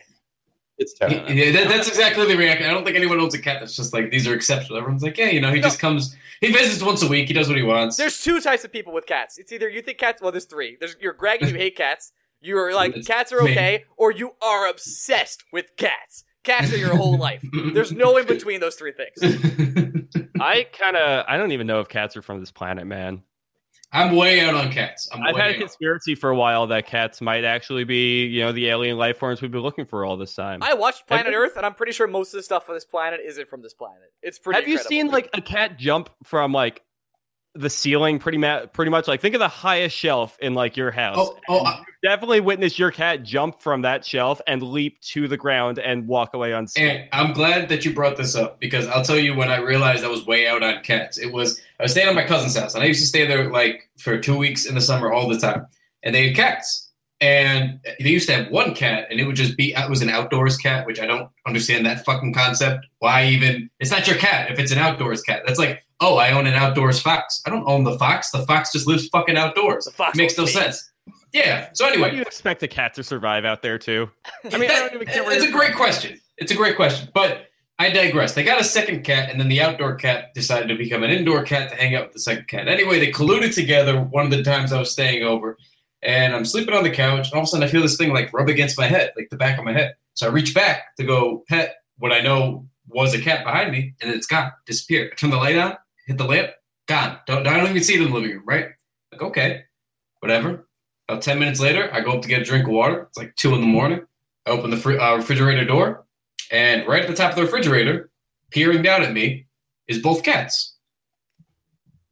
It's 0.79 0.93
terrible. 0.95 1.31
Yeah, 1.31 1.53
that, 1.53 1.69
that's 1.69 1.89
exactly 1.89 2.27
the 2.27 2.37
reaction. 2.37 2.67
I 2.69 2.73
don't 2.73 2.85
think 2.85 2.97
anyone 2.97 3.21
owns 3.21 3.35
a 3.35 3.41
cat 3.41 3.59
that's 3.61 3.77
just 3.77 3.93
like 3.93 4.11
these 4.11 4.27
are 4.27 4.35
exceptional. 4.35 4.79
Everyone's 4.79 5.03
like, 5.03 5.17
yeah, 5.17 5.29
you 5.29 5.41
know, 5.41 5.53
he 5.53 5.61
no. 5.61 5.63
just 5.63 5.79
comes, 5.79 6.17
he 6.41 6.53
visits 6.53 6.83
once 6.83 7.03
a 7.03 7.09
week, 7.09 7.29
he 7.29 7.35
does 7.35 7.49
what 7.49 7.57
he 7.57 7.63
wants. 7.63 7.97
There's 7.97 8.21
two 8.21 8.41
types 8.41 8.65
of 8.65 8.73
people 8.73 8.93
with 8.93 9.07
cats. 9.07 9.39
It's 9.39 9.53
either 9.53 9.69
you 9.69 9.83
think 9.83 9.99
cats. 9.99 10.21
Well, 10.21 10.33
there's 10.33 10.47
three. 10.47 10.77
There's 10.79 10.97
you're 11.01 11.13
Greg 11.13 11.43
and 11.43 11.53
you 11.53 11.57
hate 11.57 11.77
cats. 11.77 12.13
You're 12.41 12.75
like 12.75 13.07
cats 13.07 13.33
are 13.33 13.43
okay, 13.43 13.85
or 13.97 14.11
you 14.11 14.33
are 14.43 14.69
obsessed 14.69 15.45
with 15.53 15.77
cats. 15.77 16.25
Cats 16.43 16.73
are 16.73 16.77
your 16.77 16.95
whole 16.95 17.17
life. 17.17 17.43
There's 17.73 17.91
no 17.91 18.17
in 18.19 18.27
between 18.27 18.61
those 18.61 18.75
three 18.75 18.93
things. 18.93 20.19
I 20.41 20.67
kind 20.79 20.97
of 20.97 21.25
I 21.27 21.39
don't 21.39 21.53
even 21.53 21.67
know 21.67 21.81
if 21.81 21.89
cats 21.89 22.17
are 22.17 22.23
from 22.23 22.41
this 22.41 22.51
planet, 22.51 22.87
man. 22.87 23.23
I'm 23.95 24.17
way 24.17 24.41
out 24.41 24.55
on 24.55 24.73
cats. 24.73 25.09
i 25.13 25.29
have 25.29 25.37
had 25.37 25.51
a 25.53 25.59
conspiracy 25.59 26.13
out. 26.13 26.19
for 26.19 26.31
a 26.31 26.37
while 26.37 26.67
that 26.67 26.87
cats 26.87 27.21
might 27.21 27.45
actually 27.45 27.85
be, 27.85 28.27
you 28.27 28.43
know, 28.43 28.51
the 28.51 28.69
alien 28.69 28.99
life 28.99 29.19
forms 29.19 29.41
we've 29.41 29.53
been 29.53 29.61
looking 29.61 29.87
for 29.87 30.05
all 30.05 30.17
this 30.17 30.35
time. 30.35 30.63
I 30.63 30.75
watched 30.75 31.07
Planet 31.07 31.27
have 31.27 31.35
Earth, 31.35 31.57
and 31.57 31.65
I'm 31.65 31.75
pretty 31.75 31.93
sure 31.93 32.09
most 32.09 32.35
of 32.35 32.39
the 32.39 32.43
stuff 32.43 32.69
on 32.69 32.75
this 32.75 32.85
planet 32.85 33.21
isn't 33.25 33.49
from 33.49 33.63
this 33.63 33.73
planet. 33.73 34.13
It's 34.21 34.39
pretty. 34.39 34.57
Have 34.57 34.69
incredible. 34.69 34.93
you 34.93 35.01
seen 35.03 35.11
like 35.13 35.31
a 35.33 35.41
cat 35.41 35.79
jump 35.79 36.11
from 36.25 36.53
like 36.53 36.83
the 37.55 37.71
ceiling 37.71 38.19
pretty 38.19 38.39
much 38.39 38.73
pretty 38.73 38.91
much 38.91 39.07
like 39.07 39.21
think 39.21 39.35
of 39.35 39.39
the 39.39 39.49
highest 39.49 39.97
shelf 39.97 40.37
in 40.41 40.55
like 40.55 40.77
your 40.77 40.91
house. 40.91 41.17
Oh, 41.19 41.39
oh 41.49 41.65
I, 41.65 41.85
definitely 42.03 42.41
witness 42.41 42.79
your 42.79 42.91
cat 42.91 43.23
jump 43.23 43.61
from 43.63 43.83
that 43.83 44.05
shelf 44.05 44.41
and 44.47 44.61
leap 44.63 45.01
to 45.01 45.29
the 45.29 45.37
ground 45.37 45.79
and 45.79 46.09
walk 46.09 46.35
away 46.35 46.53
on 46.53 46.67
and 46.77 47.09
i'm 47.13 47.33
glad 47.33 47.69
that 47.69 47.85
you 47.85 47.95
brought 47.95 48.17
this 48.17 48.35
up 48.35 48.61
because 48.61 48.87
i'll 48.89 49.05
tell 49.05 49.19
you 49.19 49.35
when 49.35 49.51
i 49.51 49.57
realized 49.57 50.05
i 50.05 50.09
was 50.09 50.27
way 50.27 50.47
out 50.47 50.63
on 50.63 50.83
cats. 50.83 51.17
It 51.17 51.33
was 51.33 51.61
i 51.81 51.83
was 51.83 51.93
staying 51.93 52.09
at 52.09 52.15
my 52.15 52.25
cousin's 52.25 52.57
house 52.57 52.75
and 52.75 52.83
i 52.83 52.87
used 52.87 53.01
to 53.01 53.07
stay 53.07 53.27
there 53.27 53.51
like 53.51 53.89
for 53.99 54.19
two 54.19 54.37
weeks 54.37 54.67
in 54.67 54.75
the 54.75 54.81
summer 54.81 55.13
all 55.13 55.29
the 55.29 55.39
time. 55.39 55.67
And 56.03 56.15
they 56.15 56.27
had 56.27 56.37
cats 56.37 56.84
and 57.25 57.81
they 58.01 58.11
used 58.11 58.29
to 58.29 58.35
have 58.35 58.51
one 58.51 58.75
cat, 58.75 59.07
and 59.11 59.19
it 59.19 59.25
would 59.25 59.35
just 59.35 59.57
be 59.57 59.73
it 59.73 59.89
was 59.89 60.03
an 60.03 60.11
outdoors 60.11 60.59
cat, 60.59 60.87
which 60.87 61.01
I 61.01 61.07
don't 61.07 61.31
understand 61.47 61.87
that 61.87 62.05
fucking 62.05 62.35
concept. 62.35 62.87
Why 62.99 63.25
even? 63.25 63.71
It's 63.81 63.91
not 63.91 64.07
your 64.07 64.17
cat 64.17 64.51
if 64.51 64.59
it's 64.59 64.71
an 64.71 64.77
outdoors 64.77 65.23
cat. 65.23 65.43
That's 65.47 65.59
like, 65.59 65.83
oh, 66.01 66.19
I 66.19 66.33
own 66.33 66.47
an 66.47 66.53
outdoors 66.53 67.01
fox. 67.01 67.41
I 67.47 67.51
don't 67.51 67.67
own 67.67 67.85
the 67.85 67.99
fox. 67.99 68.31
The 68.31 68.45
fox 68.45 68.73
just 68.73 68.87
lives 68.87 69.09
fucking 69.09 69.39
outdoors. 69.39 69.87
The 69.87 69.93
fox 69.93 70.19
makes 70.19 70.37
no 70.37 70.45
sense. 70.45 70.93
Yeah. 71.33 71.71
So 71.73 71.87
anyway, 71.87 72.09
How 72.09 72.11
do 72.11 72.17
you 72.17 72.23
expect 72.23 72.63
a 72.63 72.69
cat 72.69 72.93
to 72.95 73.03
survive 73.03 73.47
out 73.47 73.63
there 73.63 73.79
too? 73.79 74.11
I 74.53 74.59
mean, 74.59 74.69
that, 74.69 74.93
I 74.93 74.99
it's 75.01 75.47
a 75.47 75.51
great 75.51 75.75
question. 75.75 76.21
It's 76.37 76.53
a 76.53 76.55
great 76.55 76.77
question, 76.77 77.09
but 77.15 77.47
I 77.79 77.89
digress. 77.89 78.35
They 78.35 78.45
got 78.45 78.61
a 78.61 78.65
second 78.65 79.03
cat, 79.03 79.31
and 79.31 79.41
then 79.41 79.49
the 79.49 79.63
outdoor 79.63 79.95
cat 79.95 80.35
decided 80.35 80.69
to 80.69 80.77
become 80.77 81.03
an 81.03 81.11
indoor 81.11 81.43
cat 81.43 81.71
to 81.71 81.77
hang 81.77 81.95
out 81.95 82.05
with 82.05 82.13
the 82.13 82.21
second 82.21 82.49
cat. 82.49 82.69
Anyway, 82.69 83.01
they 83.01 83.11
colluded 83.11 83.55
together 83.55 83.99
one 83.99 84.27
of 84.27 84.31
the 84.31 84.43
times 84.43 84.73
I 84.73 84.79
was 84.79 84.93
staying 84.93 85.23
over, 85.23 85.57
and 86.05 86.35
I'm 86.35 86.45
sleeping 86.45 86.75
on 86.75 86.85
the 86.85 86.91
couch, 86.91 87.29
and 87.29 87.35
all 87.35 87.41
of 87.41 87.45
a 87.45 87.47
sudden 87.47 87.67
I 87.67 87.71
feel 87.71 87.83
this 87.83 87.97
thing 87.97 88.13
like 88.13 88.33
rub 88.33 88.49
against 88.49 88.79
my 88.79 88.87
head, 88.87 89.13
like 89.17 89.31
the 89.31 89.37
back 89.37 89.59
of 89.59 89.65
my 89.65 89.73
head. 89.73 89.95
So 90.15 90.27
I 90.27 90.31
reach 90.31 90.55
back 90.55 90.95
to 90.97 91.05
go 91.05 91.45
pet 91.49 91.77
what 91.99 92.13
I 92.13 92.21
know 92.21 92.69
was 92.89 93.15
a 93.15 93.21
cat 93.21 93.45
behind 93.45 93.73
me, 93.73 93.95
and 94.01 94.11
it's 94.11 94.27
gone, 94.27 94.53
disappeared. 94.67 95.13
I 95.13 95.15
turn 95.17 95.31
the 95.31 95.37
light 95.37 95.57
on, 95.57 95.77
hit 96.07 96.19
the 96.19 96.25
lamp, 96.25 96.51
gone. 96.87 97.19
Don't, 97.27 97.47
I 97.47 97.57
don't 97.57 97.71
even 97.71 97.83
see 97.83 97.95
it 97.95 98.03
in 98.03 98.09
the 98.09 98.15
living 98.15 98.31
room, 98.31 98.43
right? 98.47 98.67
Like, 99.11 99.23
okay, 99.23 99.65
whatever. 100.21 100.69
About 101.09 101.23
10 101.23 101.39
minutes 101.39 101.61
later, 101.61 101.89
I 101.93 102.01
go 102.01 102.13
up 102.13 102.23
to 102.23 102.29
get 102.29 102.43
a 102.43 102.45
drink 102.45 102.67
of 102.67 102.73
water. 102.73 103.03
It's 103.09 103.19
like 103.19 103.35
2 103.37 103.55
in 103.55 103.61
the 103.61 103.67
morning. 103.67 104.01
I 104.47 104.51
open 104.51 104.71
the 104.71 104.77
fr- 104.77 104.99
uh, 104.99 105.17
refrigerator 105.17 105.65
door, 105.65 106.05
and 106.51 106.87
right 106.87 107.03
at 107.03 107.09
the 107.09 107.15
top 107.15 107.31
of 107.31 107.37
the 107.37 107.43
refrigerator, 107.43 108.11
peering 108.51 108.83
down 108.83 109.03
at 109.03 109.13
me, 109.13 109.47
is 109.89 109.99
both 109.99 110.23
cats. 110.23 110.77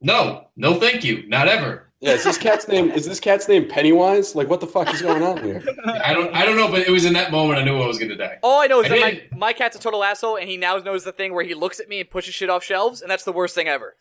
No, 0.00 0.48
no, 0.56 0.80
thank 0.80 1.04
you, 1.04 1.28
not 1.28 1.48
ever. 1.48 1.91
Yeah, 2.02 2.14
is 2.14 2.24
this 2.24 2.36
cat's 2.36 2.66
name? 2.66 2.90
Is 2.90 3.06
this 3.06 3.20
cat's 3.20 3.46
name 3.46 3.68
Pennywise? 3.68 4.34
Like, 4.34 4.48
what 4.50 4.60
the 4.60 4.66
fuck 4.66 4.92
is 4.92 5.00
going 5.00 5.22
on 5.22 5.40
here? 5.44 5.62
I 5.86 6.12
don't, 6.12 6.34
I 6.34 6.44
don't 6.44 6.56
know, 6.56 6.68
but 6.68 6.80
it 6.80 6.90
was 6.90 7.04
in 7.04 7.12
that 7.12 7.30
moment 7.30 7.60
I 7.60 7.64
knew 7.64 7.80
I 7.80 7.86
was 7.86 7.96
gonna 7.96 8.16
die. 8.16 8.38
All 8.42 8.60
I 8.60 8.66
know 8.66 8.80
is 8.80 8.90
I 8.90 8.98
that 8.98 9.30
my, 9.30 9.38
my 9.38 9.52
cat's 9.52 9.76
a 9.76 9.78
total 9.78 10.02
asshole, 10.02 10.36
and 10.36 10.48
he 10.48 10.56
now 10.56 10.76
knows 10.78 11.04
the 11.04 11.12
thing 11.12 11.32
where 11.32 11.44
he 11.44 11.54
looks 11.54 11.78
at 11.78 11.88
me 11.88 12.00
and 12.00 12.10
pushes 12.10 12.34
shit 12.34 12.50
off 12.50 12.64
shelves, 12.64 13.02
and 13.02 13.10
that's 13.10 13.22
the 13.22 13.32
worst 13.32 13.54
thing 13.54 13.68
ever 13.68 13.94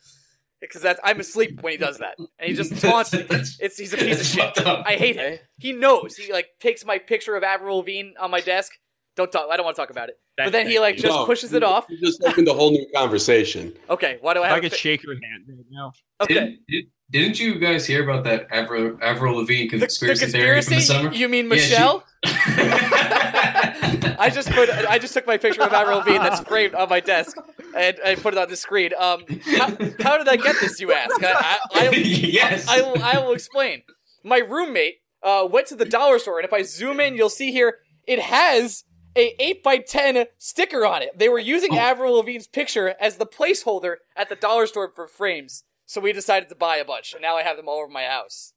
because 0.61 0.81
that's 0.81 0.99
I'm 1.03 1.19
asleep 1.19 1.61
when 1.61 1.73
he 1.73 1.77
does 1.77 1.99
that, 1.99 2.17
and 2.17 2.49
he 2.49 2.53
just 2.53 2.75
taunts 2.81 3.13
me. 3.13 3.25
It's 3.29 3.77
he's 3.77 3.93
a 3.93 3.97
piece 3.97 4.21
of 4.21 4.25
shit. 4.25 4.67
I 4.67 4.95
hate 4.95 5.17
him. 5.17 5.37
He 5.59 5.71
knows. 5.71 6.15
He 6.15 6.33
like 6.33 6.47
takes 6.59 6.83
my 6.85 6.97
picture 6.97 7.35
of 7.35 7.43
Avril 7.43 7.77
Lavigne 7.77 8.11
on 8.19 8.31
my 8.31 8.41
desk. 8.41 8.71
Don't 9.15 9.31
talk. 9.31 9.47
I 9.51 9.57
don't 9.57 9.65
want 9.65 9.75
to 9.75 9.81
talk 9.81 9.89
about 9.91 10.09
it. 10.09 10.19
but 10.37 10.51
then 10.51 10.67
he 10.67 10.79
like 10.79 10.95
just 10.95 11.15
no, 11.15 11.25
pushes 11.25 11.53
it 11.53 11.63
off. 11.63 11.85
You 11.89 11.99
just 11.99 12.23
opened 12.23 12.47
a 12.47 12.53
whole 12.53 12.71
new 12.71 12.85
conversation. 12.95 13.73
Okay, 13.89 14.17
why 14.21 14.33
do 14.33 14.41
I? 14.41 14.47
Have 14.47 14.57
I 14.57 14.61
could 14.61 14.73
shake 14.73 15.03
your 15.03 15.13
hand 15.13 15.45
right 15.49 15.65
now. 15.69 15.91
Okay. 16.21 16.33
Did, 16.33 16.59
did, 16.67 16.85
not 17.13 17.39
you 17.39 17.59
guys 17.59 17.85
hear 17.85 18.03
about 18.03 18.23
that 18.23 18.47
Avril, 18.51 18.97
Avril 19.01 19.37
Lavigne 19.37 19.67
conspiracy, 19.67 20.25
the, 20.25 20.31
the 20.31 20.37
conspiracy 20.37 20.37
theory 20.37 20.61
from 20.61 20.73
the 20.73 20.81
summer? 20.81 21.13
You 21.13 21.29
mean 21.29 21.47
Michelle? 21.47 22.03
Yeah, 22.23 22.31
she... 22.31 24.07
I 24.19 24.29
just 24.29 24.51
put. 24.51 24.69
I 24.69 24.99
just 24.99 25.13
took 25.13 25.25
my 25.25 25.37
picture 25.37 25.63
of 25.63 25.73
Avril 25.73 25.99
Lavigne 25.99 26.19
that's 26.19 26.41
framed 26.41 26.75
on 26.75 26.89
my 26.89 26.99
desk, 26.99 27.37
and 27.75 27.97
I 28.05 28.15
put 28.15 28.33
it 28.33 28.37
on 28.37 28.49
the 28.49 28.55
screen. 28.55 28.91
Um, 28.97 29.23
how, 29.45 29.67
how 29.99 30.17
did 30.17 30.27
I 30.27 30.35
get 30.37 30.55
this? 30.61 30.79
You 30.79 30.93
ask. 30.93 31.11
I, 31.23 31.59
I, 31.73 31.87
I 31.87 31.89
yes. 31.95 32.67
I, 32.67 32.81
will, 32.81 33.03
I 33.03 33.17
will 33.17 33.33
explain. 33.33 33.81
My 34.23 34.37
roommate 34.37 35.01
uh, 35.23 35.47
went 35.49 35.67
to 35.67 35.75
the 35.75 35.85
dollar 35.85 36.19
store, 36.19 36.39
and 36.39 36.45
if 36.45 36.53
I 36.53 36.61
zoom 36.61 36.99
in, 36.99 37.15
you'll 37.15 37.29
see 37.29 37.51
here 37.51 37.79
it 38.05 38.19
has 38.19 38.83
a 39.15 39.35
8 39.41 39.63
by 39.63 39.77
10 39.77 40.25
sticker 40.37 40.85
on 40.85 41.01
it. 41.01 41.17
They 41.17 41.29
were 41.29 41.39
using 41.39 41.73
oh. 41.73 41.79
Avril 41.79 42.15
Lavigne's 42.15 42.47
picture 42.47 42.95
as 42.99 43.17
the 43.17 43.25
placeholder 43.25 43.97
at 44.15 44.29
the 44.29 44.35
dollar 44.35 44.67
store 44.67 44.91
for 44.95 45.07
frames, 45.07 45.63
so 45.91 46.01
we 46.01 46.13
decided 46.13 46.49
to 46.49 46.55
buy 46.55 46.77
a 46.77 46.85
bunch, 46.85 47.13
and 47.13 47.21
now 47.21 47.35
I 47.35 47.43
have 47.43 47.57
them 47.57 47.67
all 47.67 47.79
over 47.79 47.91
my 47.91 48.03
house. 48.03 48.53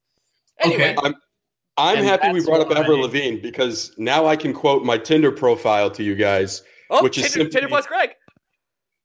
Anyway. 0.61 0.97
Okay. 0.97 0.97
I'm, 1.03 1.15
I'm 1.77 2.05
happy 2.05 2.31
we 2.31 2.45
brought 2.45 2.61
up 2.61 2.71
Avril 2.71 3.01
Lavigne 3.01 3.41
because 3.41 3.93
now 3.99 4.27
I 4.27 4.37
can 4.37 4.53
quote 4.53 4.85
my 4.85 4.97
Tinder 4.97 5.33
profile 5.33 5.91
to 5.91 6.05
you 6.05 6.15
guys, 6.15 6.63
oh, 6.91 7.03
which 7.03 7.15
Tinder, 7.15 7.27
is 7.27 7.33
simply, 7.33 7.51
Tinder 7.51 7.69
plus 7.69 7.87
Greg 7.87 8.11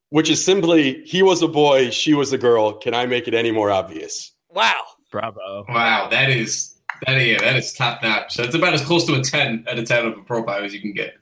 which 0.09 0.30
is 0.30 0.43
simply 0.43 1.03
he 1.05 1.23
was 1.23 1.41
a 1.41 1.47
boy, 1.47 1.89
she 1.89 2.13
was 2.13 2.34
a 2.34 2.38
girl. 2.38 2.73
Can 2.73 2.93
I 2.93 3.05
make 3.05 3.27
it 3.27 3.34
any 3.34 3.51
more 3.51 3.71
obvious? 3.71 4.34
Wow. 4.49 4.82
Bravo. 5.11 5.65
Wow, 5.69 6.07
that 6.09 6.30
is 6.30 6.80
that 7.05 7.15
yeah, 7.15 7.39
that 7.39 7.55
is 7.55 7.73
top 7.73 8.03
notch. 8.03 8.36
That's 8.36 8.55
about 8.55 8.73
as 8.73 8.84
close 8.84 9.05
to 9.05 9.15
a 9.15 9.21
ten 9.21 9.65
out 9.69 9.80
of 9.80 9.88
ten 9.88 10.05
of 10.05 10.17
a 10.17 10.21
profile 10.21 10.63
as 10.63 10.73
you 10.73 10.82
can 10.82 10.93
get. 10.93 11.15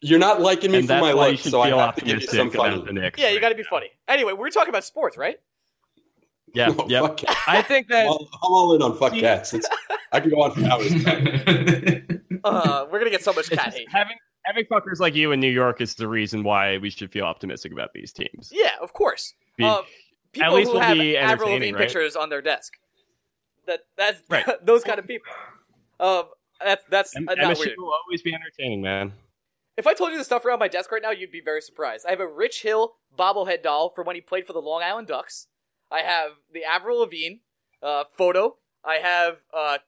You're 0.00 0.18
not 0.18 0.40
liking 0.40 0.70
me 0.70 0.78
and 0.78 0.86
for 0.86 1.00
my 1.00 1.12
looks, 1.12 1.42
so 1.42 1.62
I 1.62 1.70
have 1.70 1.94
to 1.96 2.04
give 2.04 2.20
you 2.20 2.26
some 2.26 2.50
funny. 2.50 3.10
Yeah, 3.16 3.30
you 3.30 3.40
got 3.40 3.48
to 3.48 3.54
be 3.54 3.62
funny. 3.62 3.90
Anyway, 4.06 4.34
we're 4.34 4.50
talking 4.50 4.68
about 4.68 4.84
sports, 4.84 5.16
right? 5.16 5.38
Yeah, 6.54 6.68
no, 6.78 6.86
yeah. 6.88 7.14
I 7.46 7.62
think 7.62 7.88
that 7.88 8.06
I'm 8.06 8.08
all, 8.08 8.28
I'm 8.42 8.52
all 8.52 8.74
in 8.74 8.82
on 8.82 8.96
fuck 8.96 9.12
cats. 9.12 9.52
It's, 9.52 9.68
I 10.12 10.20
can 10.20 10.30
go 10.30 10.42
on 10.42 10.52
for 10.52 10.64
hours. 10.64 10.92
uh, 12.44 12.86
we're 12.90 12.98
gonna 12.98 13.10
get 13.10 13.22
so 13.22 13.32
much 13.32 13.50
cat 13.50 13.74
hate. 13.74 13.88
Having 13.90 14.16
having 14.44 14.64
fuckers 14.66 15.00
like 15.00 15.14
you 15.14 15.32
in 15.32 15.40
New 15.40 15.50
York 15.50 15.80
is 15.80 15.96
the 15.96 16.08
reason 16.08 16.44
why 16.44 16.78
we 16.78 16.90
should 16.90 17.10
feel 17.10 17.24
optimistic 17.24 17.72
about 17.72 17.92
these 17.92 18.12
teams. 18.12 18.50
Yeah, 18.52 18.70
of 18.80 18.92
course. 18.92 19.34
Be, 19.56 19.64
um, 19.64 19.82
people 20.32 20.48
at 20.48 20.54
least 20.54 20.70
who 20.70 20.78
have 20.78 20.98
Avril 20.98 21.50
Lavigne 21.50 21.72
right? 21.72 21.82
pictures 21.82 22.16
on 22.16 22.28
their 22.28 22.40
desk. 22.40 22.74
That 23.66 23.80
that's 23.96 24.22
right. 24.30 24.46
those 24.64 24.84
kind 24.84 24.98
of 24.98 25.06
people. 25.06 25.32
Um, 25.98 26.24
that's 26.62 26.84
that's 26.88 27.16
M- 27.16 27.28
uh, 27.28 27.34
not 27.34 27.58
weird. 27.58 27.74
will 27.76 27.92
always 28.06 28.22
be 28.22 28.32
entertaining, 28.32 28.80
man. 28.80 29.12
If 29.76 29.88
I 29.88 29.94
told 29.94 30.12
you 30.12 30.18
the 30.18 30.24
stuff 30.24 30.44
around 30.44 30.60
my 30.60 30.68
desk 30.68 30.92
right 30.92 31.02
now, 31.02 31.10
you'd 31.10 31.32
be 31.32 31.40
very 31.40 31.60
surprised. 31.60 32.06
I 32.06 32.10
have 32.10 32.20
a 32.20 32.28
Rich 32.28 32.62
Hill 32.62 32.94
bobblehead 33.18 33.64
doll 33.64 33.90
for 33.92 34.04
when 34.04 34.14
he 34.14 34.22
played 34.22 34.46
for 34.46 34.52
the 34.52 34.60
Long 34.60 34.82
Island 34.82 35.08
Ducks. 35.08 35.48
I 35.90 36.00
have 36.00 36.32
the 36.52 36.64
Avril 36.64 37.00
Lavigne 37.00 37.36
uh, 37.82 38.04
photo. 38.16 38.56
I 38.84 38.96
have 38.96 39.36
uh, 39.52 39.78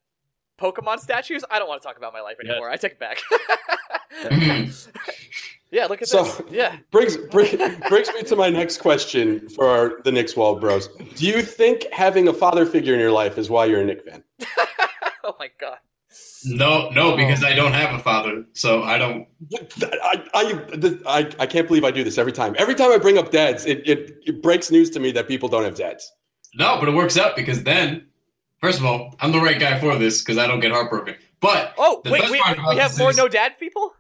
Pokemon 0.59 1.01
statues. 1.01 1.45
I 1.51 1.59
don't 1.59 1.69
want 1.69 1.83
to 1.83 1.87
talk 1.87 1.97
about 1.97 2.13
my 2.13 2.21
life 2.21 2.37
anymore. 2.43 2.71
I 2.71 2.77
take 2.77 2.93
it 2.93 3.01
back. 3.01 3.21
yeah, 5.71 5.87
look 5.87 6.03
at 6.03 6.09
so, 6.09 6.25
this. 6.25 6.43
Yeah, 6.51 6.77
brings 6.91 7.17
bring, 7.17 7.57
brings 7.89 8.09
me 8.15 8.23
to 8.25 8.37
my 8.37 8.49
next 8.49 8.79
question 8.79 9.49
for 9.49 9.67
our, 9.67 10.01
the 10.05 10.13
Knicks 10.13 10.37
Wall 10.37 10.59
Bros. 10.59 10.89
Do 11.17 11.27
you 11.27 11.43
think 11.43 11.87
having 11.93 12.29
a 12.29 12.33
father 12.33 12.65
figure 12.65 12.95
in 12.95 13.01
your 13.01 13.13
life 13.13 13.39
is 13.39 13.51
why 13.51 13.67
you're 13.67 13.81
a 13.81 13.85
Knick 13.85 14.05
fan? 14.05 14.25
oh 15.25 15.35
my 15.39 15.51
god. 15.59 15.79
No, 16.47 16.91
no, 16.91 17.17
because 17.17 17.43
I 17.43 17.55
don't 17.55 17.73
have 17.73 17.95
a 17.95 17.99
father, 17.99 18.45
so 18.53 18.83
I 18.83 18.99
don't. 18.99 19.27
I, 19.83 20.23
I, 20.33 20.99
I, 21.07 21.33
I 21.41 21.47
can't 21.47 21.67
believe 21.67 21.85
I 21.85 21.91
do 21.91 22.05
this 22.05 22.19
every 22.19 22.33
time. 22.33 22.55
Every 22.59 22.75
time 22.75 22.93
I 22.93 22.99
bring 22.99 23.19
up 23.19 23.33
dads, 23.33 23.67
it, 23.67 23.87
it, 23.89 24.19
it 24.25 24.43
breaks 24.43 24.71
news 24.71 24.91
to 24.91 25.01
me 25.01 25.11
that 25.13 25.27
people 25.27 25.49
don't 25.49 25.65
have 25.65 25.75
dads. 25.75 26.11
No, 26.55 26.79
but 26.79 26.89
it 26.89 26.95
works 26.95 27.19
out 27.19 27.35
because 27.37 27.65
then, 27.65 28.07
first 28.61 28.79
of 28.79 28.85
all, 28.85 29.15
I'm 29.21 29.33
the 29.33 29.41
right 29.41 29.59
guy 29.59 29.79
for 29.81 29.97
this 29.97 30.23
because 30.23 30.39
I 30.39 30.47
don't 30.47 30.61
get 30.61 30.71
heartbroken. 30.71 31.17
But 31.41 31.75
oh 31.77 32.03
wait, 32.05 32.31
we, 32.31 32.43
we 32.69 32.77
have 32.77 32.99
more 32.99 33.11
is, 33.11 33.17
no 33.17 33.29
dad 33.29 33.59
people. 33.59 33.93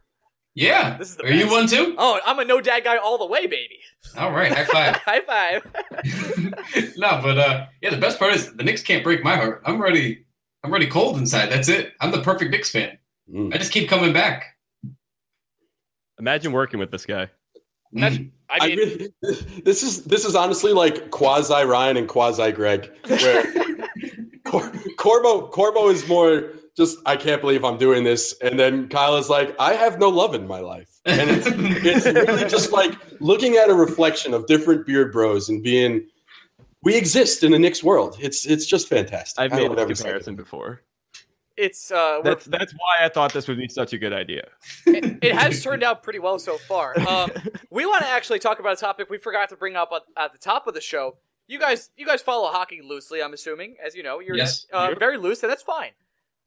Yeah, 0.54 0.96
this 0.96 1.10
is 1.10 1.16
the 1.16 1.24
are 1.24 1.28
best. 1.28 1.44
you 1.44 1.50
one 1.50 1.66
too? 1.66 1.94
Oh, 1.98 2.18
I'm 2.24 2.38
a 2.38 2.44
no 2.44 2.60
dad 2.60 2.84
guy 2.84 2.96
all 2.96 3.18
the 3.18 3.26
way, 3.26 3.46
baby. 3.46 3.78
All 4.16 4.32
right, 4.32 4.50
high 4.50 4.64
five. 4.64 4.96
high 5.04 5.20
five. 5.20 6.94
no, 6.96 7.20
but 7.22 7.38
uh, 7.38 7.66
yeah, 7.82 7.90
the 7.90 7.98
best 7.98 8.18
part 8.18 8.34
is 8.34 8.54
the 8.54 8.62
Knicks 8.64 8.82
can't 8.82 9.04
break 9.04 9.22
my 9.22 9.36
heart. 9.36 9.62
I'm 9.66 9.80
ready. 9.82 10.25
I'm 10.66 10.72
ready 10.72 10.88
cold 10.88 11.16
inside. 11.16 11.46
That's 11.46 11.68
it. 11.68 11.92
I'm 12.00 12.10
the 12.10 12.20
perfect 12.22 12.50
Knicks 12.50 12.70
fan. 12.70 12.98
Mm. 13.32 13.54
I 13.54 13.58
just 13.58 13.70
keep 13.70 13.88
coming 13.88 14.12
back. 14.12 14.56
Imagine 16.18 16.50
working 16.50 16.80
with 16.80 16.90
this 16.90 17.06
guy. 17.06 17.30
Mm. 17.94 18.02
I 18.02 18.10
mean, 18.10 18.32
I 18.50 18.66
really, 18.66 19.12
this 19.64 19.84
is 19.84 20.02
this 20.06 20.24
is 20.24 20.34
honestly 20.34 20.72
like 20.72 21.12
quasi 21.12 21.64
Ryan 21.64 21.96
and 21.98 22.08
quasi 22.08 22.50
Greg, 22.50 22.90
where 23.06 23.44
Cor- 24.44 24.72
Corbo 24.98 25.46
Corbo 25.46 25.88
is 25.88 26.08
more 26.08 26.50
just 26.76 26.98
I 27.06 27.14
can't 27.14 27.40
believe 27.40 27.64
I'm 27.64 27.78
doing 27.78 28.02
this. 28.02 28.34
And 28.42 28.58
then 28.58 28.88
Kyle 28.88 29.16
is 29.18 29.30
like, 29.30 29.54
I 29.60 29.74
have 29.74 30.00
no 30.00 30.08
love 30.08 30.34
in 30.34 30.48
my 30.48 30.58
life. 30.58 30.90
And 31.04 31.30
it's, 31.30 31.46
it's 31.46 32.06
really 32.06 32.50
just 32.50 32.72
like 32.72 32.92
looking 33.20 33.54
at 33.54 33.70
a 33.70 33.74
reflection 33.74 34.34
of 34.34 34.46
different 34.46 34.84
beard 34.84 35.12
bros 35.12 35.48
and 35.48 35.62
being 35.62 36.08
we 36.86 36.96
exist 36.96 37.42
in 37.42 37.50
the 37.50 37.58
Knicks 37.58 37.82
world. 37.82 38.16
It's 38.20 38.46
it's 38.46 38.64
just 38.64 38.88
fantastic. 38.88 39.40
I've 39.40 39.50
made 39.50 39.70
this 39.76 40.00
comparison 40.00 40.36
before. 40.36 40.82
It's 41.56 41.90
uh 41.90 42.20
that's 42.22 42.44
that's 42.44 42.72
why 42.74 43.04
I 43.04 43.08
thought 43.08 43.32
this 43.32 43.48
would 43.48 43.58
be 43.58 43.66
such 43.66 43.92
a 43.92 43.98
good 43.98 44.12
idea. 44.12 44.48
It, 44.86 45.18
it 45.20 45.34
has 45.34 45.62
turned 45.64 45.82
out 45.82 46.04
pretty 46.04 46.20
well 46.20 46.38
so 46.38 46.56
far. 46.56 46.94
Um, 47.06 47.30
we 47.70 47.86
want 47.86 48.02
to 48.02 48.08
actually 48.08 48.38
talk 48.38 48.60
about 48.60 48.74
a 48.74 48.80
topic 48.80 49.10
we 49.10 49.18
forgot 49.18 49.48
to 49.48 49.56
bring 49.56 49.74
up 49.74 49.90
at, 49.92 50.02
at 50.16 50.32
the 50.32 50.38
top 50.38 50.68
of 50.68 50.74
the 50.74 50.80
show. 50.80 51.16
You 51.48 51.58
guys, 51.58 51.90
you 51.96 52.06
guys 52.06 52.22
follow 52.22 52.50
hockey 52.50 52.80
loosely, 52.82 53.22
I'm 53.22 53.32
assuming, 53.32 53.76
as 53.84 53.94
you 53.94 54.02
know. 54.02 54.20
You're 54.20 54.36
yes. 54.36 54.66
uh, 54.72 54.94
very 54.98 55.16
loose, 55.16 55.42
and 55.42 55.50
that's 55.50 55.62
fine 55.62 55.90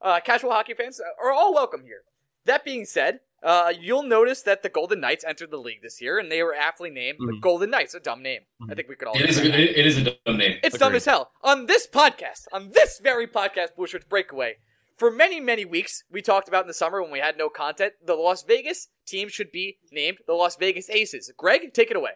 uh, 0.02 0.20
casual 0.22 0.52
hockey 0.52 0.74
fans 0.74 1.02
are 1.22 1.32
all 1.32 1.54
welcome 1.54 1.84
here. 1.84 2.04
That 2.46 2.64
being 2.64 2.86
said, 2.86 3.20
uh, 3.44 3.74
you'll 3.80 4.04
notice 4.04 4.42
that 4.44 4.64
the 4.64 4.70
Golden 4.70 5.00
Knights 5.00 5.24
entered 5.28 5.52
the 5.52 5.58
league 5.58 5.82
this 5.82 6.02
year, 6.02 6.20
and 6.20 6.32
they 6.32 6.44
were 6.44 6.54
aptly 6.54 6.90
named 6.90 7.20
mm-hmm. 7.20 7.36
the 7.36 7.40
Golden 7.40 7.70
Knights. 7.70 7.94
A 7.94 8.00
dumb 8.00 8.22
name. 8.22 8.42
Mm-hmm. 8.62 8.72
I 8.72 8.76
think 8.76 8.90
we 8.90 8.96
could 8.96 9.08
all. 9.08 9.18
It 9.18 9.30
is, 9.30 9.38
a, 9.40 9.80
it 9.80 9.86
is 9.86 9.98
a 9.98 10.04
dumb 10.04 10.38
name. 10.38 10.58
It's 10.64 10.76
Agreed. 10.76 10.80
dumb 10.80 10.96
as 10.96 11.06
hell. 11.06 11.32
On 11.44 11.66
this 11.66 11.88
podcast, 11.88 12.48
on 12.52 12.72
this 12.72 13.00
very 13.00 13.28
podcast, 13.28 13.70
Blueshirts 13.78 14.08
Breakaway, 14.08 14.56
for 14.98 15.10
many 15.10 15.40
many 15.40 15.64
weeks, 15.64 16.04
we 16.12 16.22
talked 16.22 16.48
about 16.48 16.64
in 16.64 16.68
the 16.68 16.74
summer 16.74 17.02
when 17.02 17.12
we 17.12 17.20
had 17.20 17.38
no 17.38 17.50
content. 17.50 17.94
The 18.06 18.16
Las 18.16 18.44
Vegas 18.44 18.90
team 19.06 19.30
should 19.30 19.52
be 19.52 19.78
named 19.92 20.18
the 20.28 20.34
Las 20.34 20.58
Vegas 20.58 20.90
Aces. 20.90 21.32
Greg, 21.38 21.74
take 21.74 21.90
it 21.90 21.98
away. 21.98 22.12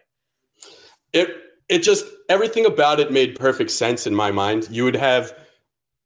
It 1.12 1.30
it 1.68 1.78
just 1.78 2.04
everything 2.28 2.66
about 2.66 3.00
it 3.00 3.10
made 3.10 3.38
perfect 3.38 3.70
sense 3.70 4.06
in 4.06 4.14
my 4.14 4.30
mind. 4.30 4.68
You 4.70 4.84
would 4.84 4.96
have 4.96 5.32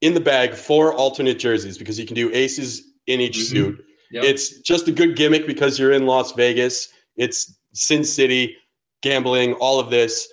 in 0.01 0.15
the 0.15 0.21
bag 0.21 0.55
four 0.55 0.95
alternate 0.95 1.39
jerseys 1.39 1.77
because 1.77 1.99
you 1.99 2.07
can 2.07 2.15
do 2.15 2.31
aces 2.33 2.83
in 3.07 3.21
each 3.21 3.39
mm-hmm. 3.39 3.57
suit. 3.57 3.85
Yep. 4.11 4.25
It's 4.25 4.61
just 4.61 4.89
a 4.89 4.93
good 4.93 5.17
gimmick 5.17 5.47
because 5.47 5.79
you're 5.79 5.93
in 5.93 6.07
Las 6.07 6.33
Vegas. 6.33 6.89
It's 7.17 7.59
Sin 7.75 8.05
City, 8.05 8.57
gambling, 9.03 9.55
all 9.55 9.79
of 9.79 9.91
this. 9.91 10.29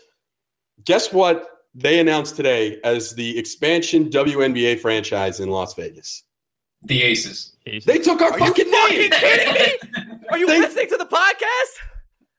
Guess 0.85 1.11
what? 1.11 1.47
They 1.73 1.99
announced 1.99 2.35
today 2.37 2.79
as 2.83 3.13
the 3.15 3.37
expansion 3.37 4.09
WNBA 4.09 4.79
franchise 4.79 5.39
in 5.41 5.49
Las 5.49 5.73
Vegas. 5.73 6.23
The 6.83 7.03
Aces. 7.03 7.55
Aces. 7.65 7.85
They 7.85 7.97
took 7.97 8.21
our 8.21 8.31
Are 8.31 8.39
fucking 8.39 8.67
you 8.67 8.71
name. 8.71 9.11
Fucking 9.11 9.29
kidding 9.29 9.53
me? 9.53 10.17
Are 10.31 10.37
you 10.37 10.47
they, 10.47 10.59
listening 10.59 10.87
to 10.89 10.97
the 10.97 11.05
podcast? 11.05 11.79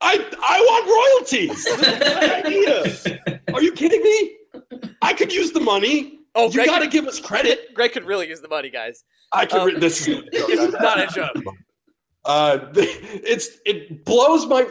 I 0.00 0.24
I 0.42 0.60
want 0.60 0.86
royalties. 1.20 1.66
idea. 2.46 3.42
Are 3.52 3.62
you 3.62 3.72
kidding 3.72 4.02
me? 4.02 4.36
I 5.02 5.12
could 5.12 5.32
use 5.32 5.52
the 5.52 5.60
money. 5.60 6.20
Oh, 6.36 6.50
you 6.50 6.66
got 6.66 6.80
to 6.80 6.86
give 6.86 7.06
us 7.06 7.18
credit. 7.18 7.68
Greg 7.74 7.92
could 7.92 8.04
really 8.04 8.28
use 8.28 8.40
the 8.40 8.48
money, 8.48 8.70
guys. 8.70 9.04
I 9.32 9.46
can. 9.46 9.60
Um, 9.60 9.66
re- 9.66 9.78
this 9.78 10.06
is 10.06 10.74
not 10.80 11.00
a 11.00 11.06
joke. 11.12 11.36
Uh, 12.28 12.72
it's 12.74 13.58
it 13.66 14.04
blows 14.04 14.46
my. 14.46 14.66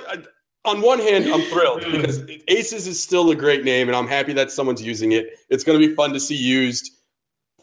On 0.66 0.82
one 0.82 1.00
hand, 1.00 1.26
I'm 1.30 1.40
thrilled 1.44 1.86
because 1.90 2.22
Aces 2.50 2.86
is 2.86 3.02
still 3.02 3.32
a 3.32 3.36
great 3.36 3.64
name, 3.64 3.88
and 3.88 3.96
I'm 3.96 4.08
happy 4.08 4.34
that 4.34 4.52
someone's 4.52 4.84
using 4.84 5.14
it. 5.14 5.40
It's 5.50 5.64
going 5.64 5.80
to 5.80 5.88
be 5.88 5.96
fun 5.96 6.12
to 6.12 6.20
see 6.20 6.36
used 6.36 6.92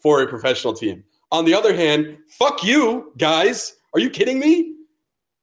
for 0.03 0.23
a 0.23 0.27
professional 0.27 0.73
team. 0.73 1.05
On 1.31 1.45
the 1.45 1.53
other 1.53 1.77
hand, 1.77 2.17
fuck 2.39 2.65
you, 2.65 3.13
guys. 3.19 3.75
Are 3.93 4.01
you 4.01 4.09
kidding 4.09 4.39
me? 4.39 4.77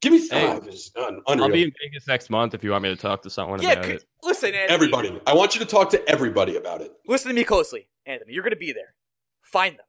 Give 0.01 0.13
me 0.13 0.27
five. 0.27 0.63
Hey, 0.63 0.79
I'll 1.27 1.51
be 1.51 1.63
in 1.63 1.71
Vegas 1.83 2.07
next 2.07 2.29
month 2.29 2.53
if 2.53 2.63
you 2.63 2.71
want 2.71 2.83
me 2.83 2.89
to 2.89 2.95
talk 2.95 3.21
to 3.23 3.29
someone 3.29 3.61
yeah, 3.61 3.73
about 3.73 3.85
it. 3.85 4.05
Listen, 4.23 4.53
Anthony, 4.55 4.73
everybody. 4.73 5.21
I 5.27 5.33
want 5.33 5.55
you 5.55 5.59
to 5.59 5.67
talk 5.67 5.89
to 5.91 6.09
everybody 6.09 6.55
about 6.55 6.81
it. 6.81 6.93
Listen 7.05 7.29
to 7.29 7.35
me 7.35 7.43
closely, 7.43 7.87
Anthony. 8.09 8.33
You're 8.33 8.43
going 8.43 8.51
to 8.51 8.57
be 8.57 8.73
there. 8.73 8.95
Find 9.41 9.77
them. 9.77 9.85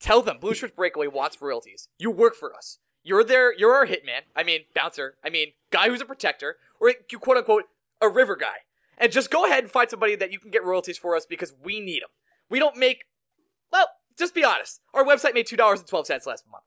Tell 0.00 0.22
them 0.22 0.38
Blueshirts 0.40 0.74
Breakaway 0.74 1.06
wants 1.06 1.40
royalties. 1.40 1.88
You 1.98 2.10
work 2.10 2.34
for 2.34 2.54
us. 2.54 2.78
You're 3.04 3.24
there. 3.24 3.56
You're 3.56 3.74
our 3.74 3.86
hitman. 3.86 4.22
I 4.36 4.42
mean, 4.42 4.60
bouncer. 4.74 5.16
I 5.24 5.30
mean, 5.30 5.52
guy 5.70 5.88
who's 5.88 6.00
a 6.00 6.04
protector, 6.04 6.56
or 6.80 6.92
you 7.10 7.18
quote 7.18 7.36
unquote 7.36 7.64
a 8.00 8.08
river 8.08 8.36
guy. 8.36 8.66
And 8.98 9.10
just 9.10 9.30
go 9.30 9.46
ahead 9.46 9.64
and 9.64 9.72
find 9.72 9.88
somebody 9.88 10.14
that 10.16 10.32
you 10.32 10.38
can 10.38 10.50
get 10.50 10.64
royalties 10.64 10.98
for 10.98 11.16
us 11.16 11.26
because 11.26 11.54
we 11.62 11.80
need 11.80 12.02
them. 12.02 12.10
We 12.50 12.58
don't 12.58 12.76
make. 12.76 13.04
Well, 13.72 13.88
just 14.18 14.34
be 14.34 14.44
honest. 14.44 14.80
Our 14.92 15.04
website 15.04 15.34
made 15.34 15.46
two 15.46 15.56
dollars 15.56 15.80
and 15.80 15.88
twelve 15.88 16.06
cents 16.06 16.26
last 16.26 16.44
month. 16.50 16.64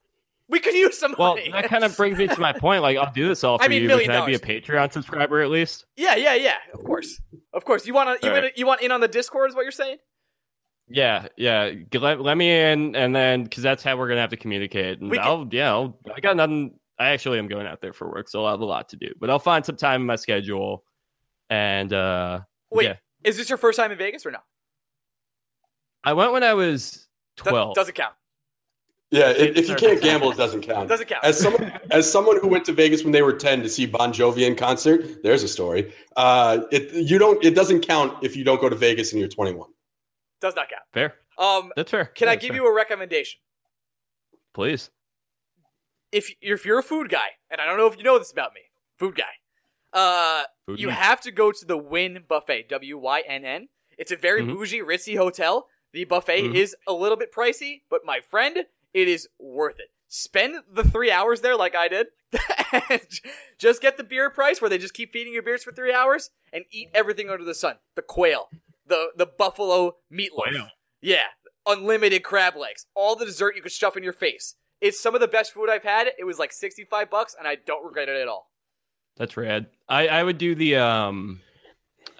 We 0.47 0.59
could 0.59 0.73
use 0.73 0.97
some 0.97 1.15
money. 1.17 1.49
Well, 1.51 1.61
that 1.61 1.69
kind 1.69 1.83
of 1.83 1.95
brings 1.97 2.17
me 2.17 2.27
to 2.27 2.39
my 2.39 2.53
point. 2.53 2.81
Like, 2.83 2.97
I'll 2.97 3.11
do 3.11 3.27
this 3.27 3.43
all 3.43 3.57
for 3.59 3.63
I 3.63 3.67
mean, 3.67 3.83
you. 3.83 3.89
Can 3.89 4.11
I 4.11 4.25
be 4.25 4.35
a 4.35 4.39
Patreon 4.39 4.91
subscriber 4.91 5.41
at 5.41 5.49
least? 5.49 5.85
Yeah, 5.95 6.15
yeah, 6.15 6.35
yeah. 6.35 6.57
Of 6.73 6.83
course, 6.83 7.19
of 7.53 7.65
course. 7.65 7.85
You 7.87 7.93
want 7.93 8.21
to? 8.21 8.27
You, 8.27 8.33
right. 8.33 8.57
you 8.57 8.65
want 8.65 8.81
in 8.81 8.91
on 8.91 9.01
the 9.01 9.07
Discord? 9.07 9.49
Is 9.49 9.55
what 9.55 9.63
you're 9.63 9.71
saying? 9.71 9.97
Yeah, 10.87 11.27
yeah. 11.35 11.71
Let, 11.93 12.21
let 12.21 12.37
me 12.37 12.49
in, 12.49 12.95
and 12.95 13.15
then 13.15 13.43
because 13.43 13.63
that's 13.63 13.83
how 13.83 13.97
we're 13.97 14.07
gonna 14.07 14.21
have 14.21 14.29
to 14.31 14.37
communicate. 14.37 15.01
And 15.01 15.17
I'll, 15.19 15.47
yeah, 15.51 15.71
I'll, 15.71 15.99
I 16.15 16.19
got 16.19 16.35
nothing. 16.35 16.79
I 16.99 17.09
actually 17.09 17.39
am 17.39 17.47
going 17.47 17.65
out 17.65 17.81
there 17.81 17.93
for 17.93 18.09
work, 18.09 18.29
so 18.29 18.45
I'll 18.45 18.51
have 18.51 18.61
a 18.61 18.65
lot 18.65 18.89
to 18.89 18.95
do. 18.95 19.11
But 19.19 19.29
I'll 19.29 19.39
find 19.39 19.65
some 19.65 19.75
time 19.75 20.01
in 20.01 20.07
my 20.07 20.15
schedule. 20.15 20.83
And 21.49 21.91
uh 21.91 22.41
wait, 22.71 22.85
yeah. 22.85 22.95
is 23.23 23.37
this 23.37 23.49
your 23.49 23.57
first 23.57 23.77
time 23.77 23.91
in 23.91 23.97
Vegas 23.97 24.25
or 24.25 24.31
no? 24.31 24.39
I 26.03 26.13
went 26.13 26.31
when 26.31 26.43
I 26.43 26.53
was 26.53 27.07
twelve. 27.35 27.75
Does, 27.75 27.83
doesn't 27.83 27.95
count. 27.95 28.13
Yeah, 29.11 29.29
if, 29.29 29.55
if 29.55 29.69
you 29.69 29.75
can't 29.75 30.01
gamble, 30.01 30.31
it 30.31 30.37
doesn't 30.37 30.61
count. 30.61 30.89
Doesn't 30.89 31.07
count. 31.07 31.23
As 31.23 31.39
someone 31.39 31.71
as 31.91 32.11
someone 32.11 32.39
who 32.39 32.47
went 32.47 32.65
to 32.65 32.73
Vegas 32.73 33.03
when 33.03 33.11
they 33.11 33.21
were 33.21 33.33
ten 33.33 33.61
to 33.63 33.69
see 33.69 33.85
Bon 33.85 34.11
Jovi 34.11 34.47
in 34.47 34.55
concert, 34.55 35.23
there's 35.23 35.41
a 35.41 35.47
story. 35.47 35.93
Uh, 36.15 36.61
it 36.71 36.91
you 36.93 37.17
don't 37.17 37.43
it 37.43 37.55
doesn't 37.55 37.81
count 37.81 38.23
if 38.23 38.35
you 38.35 38.43
don't 38.43 38.61
go 38.61 38.69
to 38.69 38.75
Vegas 38.75 39.11
and 39.11 39.19
you're 39.19 39.29
21. 39.29 39.69
Does 40.45 40.55
not 40.55 40.69
count. 40.69 40.83
Fair. 40.93 41.15
Um, 41.39 41.71
that's 41.75 41.89
fair. 41.89 42.05
Can 42.05 42.27
that's 42.27 42.37
I 42.37 42.39
give 42.39 42.49
fair. 42.49 42.57
you 42.57 42.67
a 42.67 42.75
recommendation? 42.75 43.39
Please. 44.53 44.91
If 46.11 46.31
if 46.39 46.67
you're 46.67 46.77
a 46.77 46.83
food 46.83 47.09
guy, 47.09 47.29
and 47.49 47.59
I 47.59 47.65
don't 47.65 47.77
know 47.79 47.87
if 47.87 47.97
you 47.97 48.03
know 48.03 48.19
this 48.19 48.31
about 48.31 48.53
me, 48.53 48.61
food 48.99 49.15
guy, 49.15 49.99
uh, 49.99 50.43
food 50.67 50.79
you 50.79 50.89
have 50.89 51.19
to 51.21 51.31
go 51.31 51.51
to 51.51 51.65
the 51.65 51.79
Wynn 51.79 52.25
Buffet. 52.27 52.69
W 52.69 52.95
Y 52.99 53.23
N 53.27 53.43
N. 53.43 53.69
It's 53.97 54.11
a 54.11 54.15
very 54.15 54.43
mm-hmm. 54.43 54.53
bougie, 54.53 54.81
ritzy 54.81 55.17
hotel. 55.17 55.65
The 55.93 56.03
buffet 56.03 56.43
mm-hmm. 56.43 56.55
is 56.55 56.75
a 56.87 56.93
little 56.93 57.17
bit 57.17 57.33
pricey, 57.33 57.81
but 57.89 58.01
my 58.05 58.19
friend, 58.19 58.65
it 58.93 59.07
is 59.07 59.27
worth 59.39 59.79
it. 59.79 59.89
Spend 60.07 60.57
the 60.71 60.83
three 60.83 61.09
hours 61.09 61.41
there 61.41 61.55
like 61.55 61.73
I 61.73 61.87
did, 61.87 62.07
just 63.57 63.81
get 63.81 63.97
the 63.97 64.03
beer 64.03 64.29
price 64.29 64.61
where 64.61 64.69
they 64.69 64.77
just 64.77 64.93
keep 64.93 65.11
feeding 65.11 65.33
you 65.33 65.41
beers 65.41 65.63
for 65.63 65.71
three 65.71 65.91
hours 65.93 66.29
and 66.53 66.65
eat 66.71 66.89
everything 66.93 67.31
under 67.31 67.43
the 67.43 67.55
sun. 67.55 67.77
The 67.95 68.03
quail, 68.03 68.49
the 68.87 69.07
the 69.15 69.25
buffalo 69.25 69.95
meatloaf, 70.11 70.49
quail. 70.49 70.67
yeah, 71.01 71.27
unlimited 71.65 72.23
crab 72.23 72.55
legs, 72.55 72.85
all 72.95 73.15
the 73.15 73.25
dessert 73.25 73.55
you 73.55 73.61
could 73.61 73.71
stuff 73.71 73.97
in 73.97 74.03
your 74.03 74.13
face. 74.13 74.55
It's 74.81 75.01
some 75.01 75.15
of 75.15 75.21
the 75.21 75.27
best 75.27 75.53
food 75.53 75.69
I've 75.69 75.83
had. 75.83 76.07
It 76.17 76.25
was 76.25 76.37
like 76.39 76.51
sixty 76.53 76.85
five 76.85 77.09
bucks, 77.09 77.35
and 77.37 77.47
I 77.47 77.55
don't 77.55 77.85
regret 77.85 78.09
it 78.09 78.21
at 78.21 78.27
all. 78.27 78.51
That's 79.17 79.37
rad. 79.37 79.67
I 79.87 80.07
I 80.07 80.23
would 80.23 80.37
do 80.37 80.55
the 80.55 80.77
um, 80.77 81.41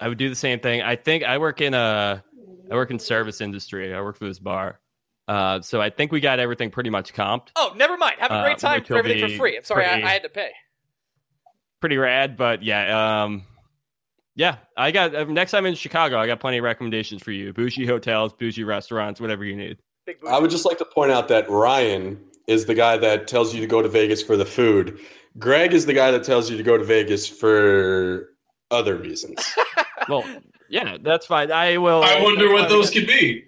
I 0.00 0.08
would 0.08 0.18
do 0.18 0.28
the 0.28 0.34
same 0.34 0.60
thing. 0.60 0.82
I 0.82 0.96
think 0.96 1.24
I 1.24 1.38
work 1.38 1.60
in 1.60 1.74
a 1.74 2.24
I 2.70 2.74
work 2.74 2.90
in 2.90 2.98
service 2.98 3.40
industry. 3.40 3.94
I 3.94 4.00
work 4.00 4.16
for 4.16 4.26
this 4.26 4.38
bar. 4.38 4.80
Uh, 5.28 5.60
so 5.60 5.80
I 5.80 5.90
think 5.90 6.12
we 6.12 6.20
got 6.20 6.38
everything 6.38 6.70
pretty 6.70 6.90
much 6.90 7.12
comped. 7.12 7.48
Oh, 7.56 7.72
never 7.76 7.96
mind. 7.96 8.16
Have 8.20 8.30
a 8.30 8.42
great 8.42 8.62
uh, 8.62 8.68
time 8.68 8.84
for 8.84 8.96
everything 8.96 9.30
for 9.30 9.36
free. 9.36 9.56
I'm 9.56 9.64
sorry, 9.64 9.84
I, 9.84 9.94
I, 9.94 10.12
had 10.12 10.22
to 10.22 10.28
pay. 10.28 10.50
Pretty 11.80 11.96
rad, 11.96 12.36
but 12.36 12.62
yeah, 12.62 13.24
um, 13.24 13.42
yeah. 14.36 14.58
I 14.76 14.92
got 14.92 15.14
uh, 15.14 15.24
next 15.24 15.50
time 15.50 15.66
in 15.66 15.74
Chicago. 15.74 16.18
I 16.18 16.26
got 16.26 16.38
plenty 16.38 16.58
of 16.58 16.64
recommendations 16.64 17.22
for 17.22 17.32
you: 17.32 17.52
bougie 17.52 17.86
hotels, 17.86 18.32
bougie 18.32 18.64
restaurants, 18.64 19.20
whatever 19.20 19.44
you 19.44 19.56
need. 19.56 19.78
I 20.28 20.38
would 20.38 20.50
just 20.50 20.64
like 20.64 20.78
to 20.78 20.84
point 20.84 21.10
out 21.10 21.26
that 21.28 21.50
Ryan 21.50 22.20
is 22.46 22.66
the 22.66 22.74
guy 22.74 22.96
that 22.96 23.26
tells 23.26 23.52
you 23.52 23.60
to 23.60 23.66
go 23.66 23.82
to 23.82 23.88
Vegas 23.88 24.22
for 24.22 24.36
the 24.36 24.46
food. 24.46 25.00
Greg 25.38 25.74
is 25.74 25.86
the 25.86 25.92
guy 25.92 26.10
that 26.12 26.22
tells 26.22 26.48
you 26.48 26.56
to 26.56 26.62
go 26.62 26.78
to 26.78 26.84
Vegas 26.84 27.26
for 27.26 28.30
other 28.70 28.96
reasons. 28.96 29.44
well, 30.08 30.24
yeah, 30.68 30.96
that's 31.02 31.26
fine. 31.26 31.50
I 31.50 31.76
will. 31.78 32.02
I 32.02 32.22
wonder 32.22 32.52
what 32.52 32.68
those 32.68 32.90
could 32.90 33.06
be. 33.06 33.44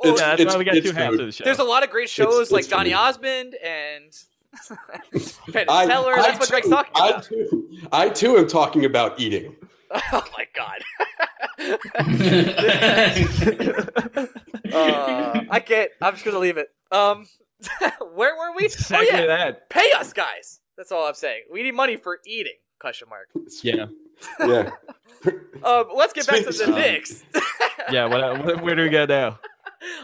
It's, 0.00 0.20
yeah, 0.20 0.28
that's 0.28 0.42
it's, 0.42 0.52
why 0.52 0.58
we 0.58 0.64
got 0.64 0.74
two 0.74 0.92
halves 0.92 1.18
of 1.18 1.26
the 1.26 1.32
show. 1.32 1.44
There's 1.44 1.58
a 1.58 1.64
lot 1.64 1.82
of 1.82 1.90
great 1.90 2.08
shows 2.08 2.42
it's, 2.42 2.50
like 2.52 2.68
Donny 2.68 2.94
Osmond 2.94 3.56
and 3.64 4.12
Penn 5.52 5.66
Teller. 5.66 6.14
That's 6.16 6.36
I 6.36 6.38
what 6.38 6.48
Greg's 6.48 6.68
talking 6.68 6.92
about. 6.94 7.16
I 7.16 7.20
too, 7.20 7.78
I 7.92 8.08
too 8.08 8.36
am 8.36 8.46
talking 8.46 8.84
about 8.84 9.18
eating. 9.18 9.56
Oh 10.12 10.24
my 10.36 10.46
god. 10.54 10.82
uh, 14.72 15.44
I 15.50 15.60
can't. 15.60 15.90
I'm 16.00 16.14
just 16.14 16.24
gonna 16.24 16.38
leave 16.38 16.56
it. 16.56 16.68
Um, 16.90 17.26
where 18.14 18.36
were 18.36 18.54
we? 18.56 18.66
Exactly 18.66 19.08
oh 19.10 19.18
yeah, 19.18 19.26
that. 19.26 19.68
pay 19.68 19.90
us, 19.92 20.12
guys. 20.12 20.60
That's 20.76 20.92
all 20.92 21.06
I'm 21.06 21.14
saying. 21.14 21.44
We 21.50 21.62
need 21.62 21.74
money 21.74 21.96
for 21.96 22.18
eating. 22.26 22.54
Question 22.78 23.08
mark. 23.08 23.28
Yeah. 23.62 23.86
yeah. 24.40 24.70
um, 25.64 25.86
let's 25.94 26.12
get 26.12 26.26
back 26.26 26.44
to 26.44 26.52
the 26.52 26.72
Knicks. 26.72 27.24
yeah. 27.90 28.06
What, 28.06 28.44
what, 28.44 28.62
where 28.62 28.76
do 28.76 28.82
we 28.82 28.88
go 28.88 29.04
now? 29.04 29.40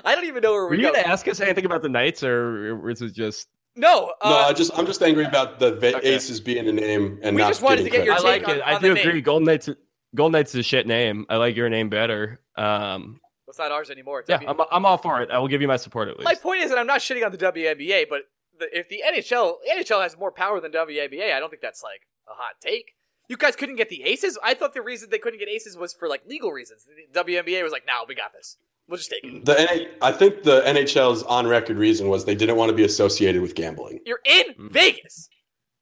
I 0.05 0.14
don't 0.14 0.24
even 0.24 0.43
know 0.43 0.53
where 0.53 0.64
we're 0.64 0.70
we 0.70 0.76
you 0.78 0.91
going 0.91 0.95
to 0.95 1.09
ask 1.09 1.28
us 1.28 1.41
anything 1.41 1.64
about 1.64 1.82
the 1.82 1.89
Knights, 1.89 2.24
or 2.24 2.89
is 2.91 3.03
it 3.03 3.12
just? 3.12 3.49
No, 3.77 4.12
uh, 4.20 4.31
no. 4.31 4.37
I 4.37 4.53
just 4.53 4.77
I'm 4.79 4.87
just 4.87 5.03
angry 5.03 5.25
about 5.25 5.59
the 5.59 5.75
va- 5.75 5.97
okay. 5.97 6.14
Aces 6.14 6.41
being 6.41 6.68
a 6.68 6.72
name 6.72 7.18
and 7.22 7.35
we 7.35 7.43
not 7.43 7.49
just 7.49 7.62
wanted 7.62 7.83
to 7.85 7.91
get 7.91 8.05
your 8.05 8.14
I 8.14 8.18
like 8.18 8.47
on, 8.47 8.57
it. 8.57 8.62
I 8.64 8.79
do 8.79 8.93
agree. 8.93 9.14
Name. 9.14 9.22
Golden 9.22 9.47
Knights. 9.47 9.68
Golden 10.14 10.33
Knights 10.33 10.55
is 10.55 10.61
a 10.61 10.62
shit 10.62 10.87
name. 10.87 11.27
I 11.29 11.37
like 11.37 11.57
your 11.57 11.68
name 11.68 11.89
better. 11.89 12.41
Um, 12.57 13.20
it's 13.49 13.59
not 13.59 13.72
ours 13.72 13.91
anymore. 13.91 14.20
It's 14.20 14.31
yeah, 14.31 14.41
I'm, 14.47 14.61
I'm 14.70 14.87
all 14.87 14.99
for 14.99 15.22
it. 15.22 15.31
I 15.31 15.39
will 15.39 15.49
give 15.49 15.61
you 15.61 15.68
my 15.68 15.77
support 15.77 16.09
at 16.09 16.18
least. 16.18 16.25
My 16.25 16.35
point 16.35 16.62
is 16.62 16.70
that 16.70 16.79
I'm 16.79 16.87
not 16.87 17.01
shitting 17.01 17.25
on 17.25 17.33
the 17.33 17.39
WNBA, 17.39 18.07
but 18.09 18.22
the, 18.59 18.66
if 18.77 18.89
the 18.89 19.03
NHL 19.07 19.57
NHL 19.70 20.03
has 20.03 20.16
more 20.18 20.33
power 20.33 20.61
than 20.61 20.72
WNBA, 20.72 21.33
I 21.33 21.41
don't 21.41 21.51
think 21.51 21.62
that's 21.62 21.83
like 21.83 22.03
a 22.29 22.35
hot 22.35 22.55
take. 22.61 22.95
You 23.29 23.37
guys 23.37 23.57
couldn't 23.57 23.77
get 23.77 23.89
the 23.89 24.03
aces. 24.03 24.39
I 24.43 24.55
thought 24.55 24.75
the 24.75 24.83
reason 24.83 25.11
they 25.11 25.18
couldn't 25.18 25.39
get 25.39 25.49
aces 25.49 25.77
was 25.77 25.95
for 25.95 26.09
like 26.09 26.27
legal 26.27 26.53
reasons. 26.53 26.87
The 27.12 27.20
WNBA 27.20 27.62
was 27.62 27.72
like, 27.72 27.87
"Now 27.87 28.01
nah, 28.01 28.07
we 28.09 28.14
got 28.14 28.33
this." 28.33 28.57
We'll 28.89 28.99
just 28.99 29.11
take 29.11 29.24
it. 29.24 29.45
The 29.45 29.89
I 30.03 30.12
think 30.12 30.43
the 30.43 30.61
NHL's 30.62 31.22
on 31.24 31.47
record 31.47 31.78
reason 31.78 32.09
was 32.09 32.24
they 32.24 32.35
didn't 32.35 32.57
want 32.57 32.70
to 32.70 32.76
be 32.76 32.85
associated 32.85 33.41
with 33.41 33.55
gambling. 33.55 34.01
You're 34.05 34.20
in 34.24 34.55
mm. 34.55 34.70
Vegas. 34.70 35.28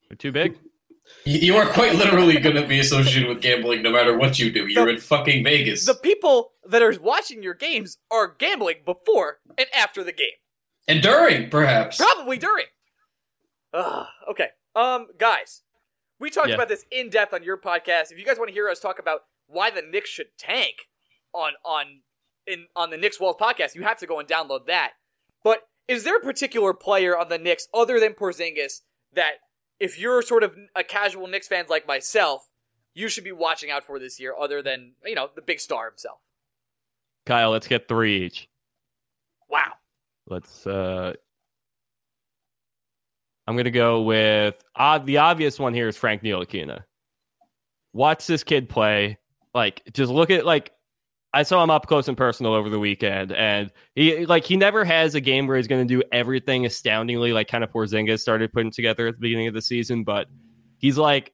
You're 0.09 0.17
too 0.17 0.33
big. 0.33 0.59
You 1.25 1.57
are 1.57 1.67
quite 1.67 1.95
literally 1.95 2.39
going 2.39 2.57
to 2.57 2.67
be 2.67 2.81
associated 2.81 3.29
with 3.29 3.41
gambling 3.41 3.83
no 3.83 3.91
matter 3.91 4.17
what 4.17 4.39
you 4.39 4.53
do. 4.53 4.67
You're 4.67 4.87
the, 4.87 4.93
in 4.93 4.99
fucking 4.99 5.45
Vegas. 5.45 5.85
The 5.85 5.95
people 5.95 6.53
that 6.65 6.83
are 6.83 6.95
watching 7.01 7.43
your 7.43 7.55
games 7.55 7.99
are 8.11 8.29
gambling 8.29 8.79
before 8.85 9.39
and 9.57 9.67
after 9.77 10.03
the 10.03 10.13
game. 10.13 10.29
And 10.89 11.03
during, 11.03 11.49
perhaps. 11.49 11.97
Probably 11.97 12.39
during. 12.39 12.67
Uh, 13.73 14.05
okay. 14.31 14.49
Um, 14.75 15.09
guys, 15.19 15.63
we 16.19 16.31
talked 16.31 16.49
yeah. 16.49 16.55
about 16.55 16.69
this 16.69 16.85
in 16.91 17.09
depth 17.09 17.35
on 17.35 17.43
your 17.43 17.57
podcast. 17.57 18.11
If 18.11 18.19
you 18.19 18.25
guys 18.25 18.39
want 18.39 18.49
to 18.49 18.55
hear 18.55 18.69
us 18.69 18.81
talk 18.81 18.99
about 18.99 19.21
why 19.47 19.71
the 19.71 19.83
Knicks 19.83 20.11
should 20.11 20.29
tank 20.39 20.89
on 21.33 21.53
on 21.65 22.01
in 22.47 22.67
on 22.75 22.91
the 22.91 22.97
Knicks 22.97 23.21
Wall 23.21 23.37
podcast, 23.37 23.75
you 23.75 23.83
have 23.83 23.99
to 23.99 24.07
go 24.07 24.19
and 24.19 24.29
download 24.29 24.67
that. 24.67 24.93
But 25.43 25.69
is 25.89 26.05
there 26.05 26.17
a 26.17 26.21
particular 26.21 26.73
player 26.73 27.17
on 27.17 27.29
the 27.29 27.39
Knicks 27.39 27.69
other 27.75 27.99
than 27.99 28.15
Porzingis 28.15 28.81
that 29.13 29.35
if 29.81 29.99
you're 29.99 30.23
sort 30.23 30.43
of 30.43 30.57
a 30.77 30.85
casual 30.85 31.27
Knicks 31.27 31.49
fan 31.49 31.65
like 31.69 31.87
myself, 31.87 32.49
you 32.95 33.09
should 33.09 33.25
be 33.25 33.33
watching 33.33 33.71
out 33.71 33.85
for 33.85 33.99
this 33.99 34.21
year, 34.21 34.35
other 34.39 34.63
than 34.63 34.93
you 35.05 35.15
know 35.15 35.29
the 35.35 35.43
big 35.43 35.61
star 35.61 35.89
himself. 35.89 36.19
Kyle, 37.27 37.51
let's 37.51 37.69
get 37.69 37.89
three 37.89 38.25
each. 38.25 38.49
Wow. 39.49 39.73
Let's. 40.27 40.67
uh 40.67 41.15
I'm 43.47 43.57
going 43.57 43.65
to 43.65 43.73
go 43.73 44.03
with 44.03 44.55
uh, 44.77 44.99
the 44.99 45.19
obvious 45.19 45.59
one 45.59 45.75
here 45.75 45.89
is 45.89 45.97
Frank 45.97 46.23
Ntilikina. 46.23 46.85
Watch 47.93 48.27
this 48.27 48.45
kid 48.45 48.69
play. 48.69 49.19
Like, 49.53 49.83
just 49.93 50.13
look 50.13 50.31
at 50.31 50.47
like 50.47 50.73
I 51.35 51.45
saw 51.45 51.63
him 51.63 51.71
up 51.71 51.87
close 51.87 52.09
and 52.09 52.17
personal 52.17 52.53
over 52.53 52.69
the 52.69 52.79
weekend, 52.79 53.33
and 53.33 53.71
he 53.95 54.27
like 54.27 54.45
he 54.45 54.57
never 54.57 54.85
has 54.85 55.15
a 55.15 55.21
game 55.21 55.47
where 55.47 55.57
he's 55.57 55.67
going 55.67 55.87
to 55.87 55.95
do 55.95 56.03
everything 56.13 56.67
astoundingly 56.67 57.33
like 57.33 57.49
kind 57.49 57.65
of 57.65 57.71
Porzingis 57.71 58.21
started 58.21 58.53
putting 58.53 58.71
together 58.71 59.07
at 59.07 59.15
the 59.15 59.21
beginning 59.21 59.49
of 59.49 59.55
the 59.55 59.63
season, 59.63 60.05
but 60.05 60.29
he's 60.79 60.99
like 60.99 61.33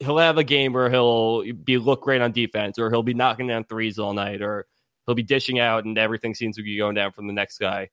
he'll 0.00 0.18
have 0.18 0.36
a 0.36 0.44
game 0.44 0.72
where 0.72 0.90
he'll 0.90 1.44
be 1.64 1.78
look 1.78 2.02
great 2.02 2.20
on 2.20 2.32
defense, 2.32 2.78
or 2.78 2.90
he'll 2.90 3.02
be 3.02 3.14
knocking 3.14 3.46
down 3.46 3.64
threes 3.64 3.98
all 3.98 4.12
night, 4.12 4.42
or 4.42 4.66
he'll 5.06 5.14
be 5.14 5.22
dishing 5.22 5.58
out, 5.58 5.84
and 5.84 5.96
everything 5.96 6.34
seems 6.34 6.56
to 6.56 6.62
be 6.62 6.76
going 6.76 6.94
down 6.94 7.12
from 7.12 7.26
the 7.26 7.32
next 7.32 7.58
guy, 7.58 7.88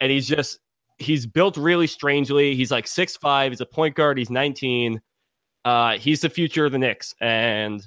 and 0.00 0.10
he's 0.10 0.26
just 0.26 0.58
he's 0.98 1.26
built 1.26 1.56
really 1.56 1.86
strangely. 1.86 2.56
He's 2.56 2.72
like 2.72 2.88
six 2.88 3.16
five. 3.16 3.52
He's 3.52 3.60
a 3.60 3.66
point 3.66 3.94
guard. 3.94 4.18
He's 4.18 4.30
19. 4.30 5.00
Uh, 5.64 5.92
he's 5.98 6.20
the 6.20 6.28
future 6.28 6.66
of 6.66 6.72
the 6.72 6.78
Knicks, 6.78 7.14
and 7.20 7.86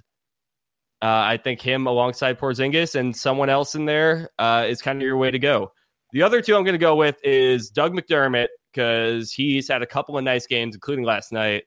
uh, 1.05 1.23
I 1.23 1.37
think 1.37 1.61
him 1.61 1.85
alongside 1.85 2.39
Porzingis 2.39 2.95
and 2.95 3.15
someone 3.15 3.47
else 3.47 3.75
in 3.75 3.85
there 3.85 4.31
uh, 4.39 4.65
is 4.67 4.81
kind 4.81 4.99
of 4.99 5.05
your 5.05 5.17
way 5.17 5.29
to 5.29 5.37
go. 5.37 5.71
The 6.13 6.23
other 6.23 6.41
two 6.41 6.55
I'm 6.55 6.63
going 6.63 6.73
to 6.73 6.79
go 6.79 6.95
with 6.95 7.17
is 7.23 7.69
Doug 7.69 7.93
McDermott 7.93 8.47
because 8.73 9.31
he's 9.31 9.67
had 9.67 9.83
a 9.83 9.85
couple 9.85 10.17
of 10.17 10.23
nice 10.23 10.47
games, 10.47 10.73
including 10.73 11.05
last 11.05 11.31
night, 11.31 11.65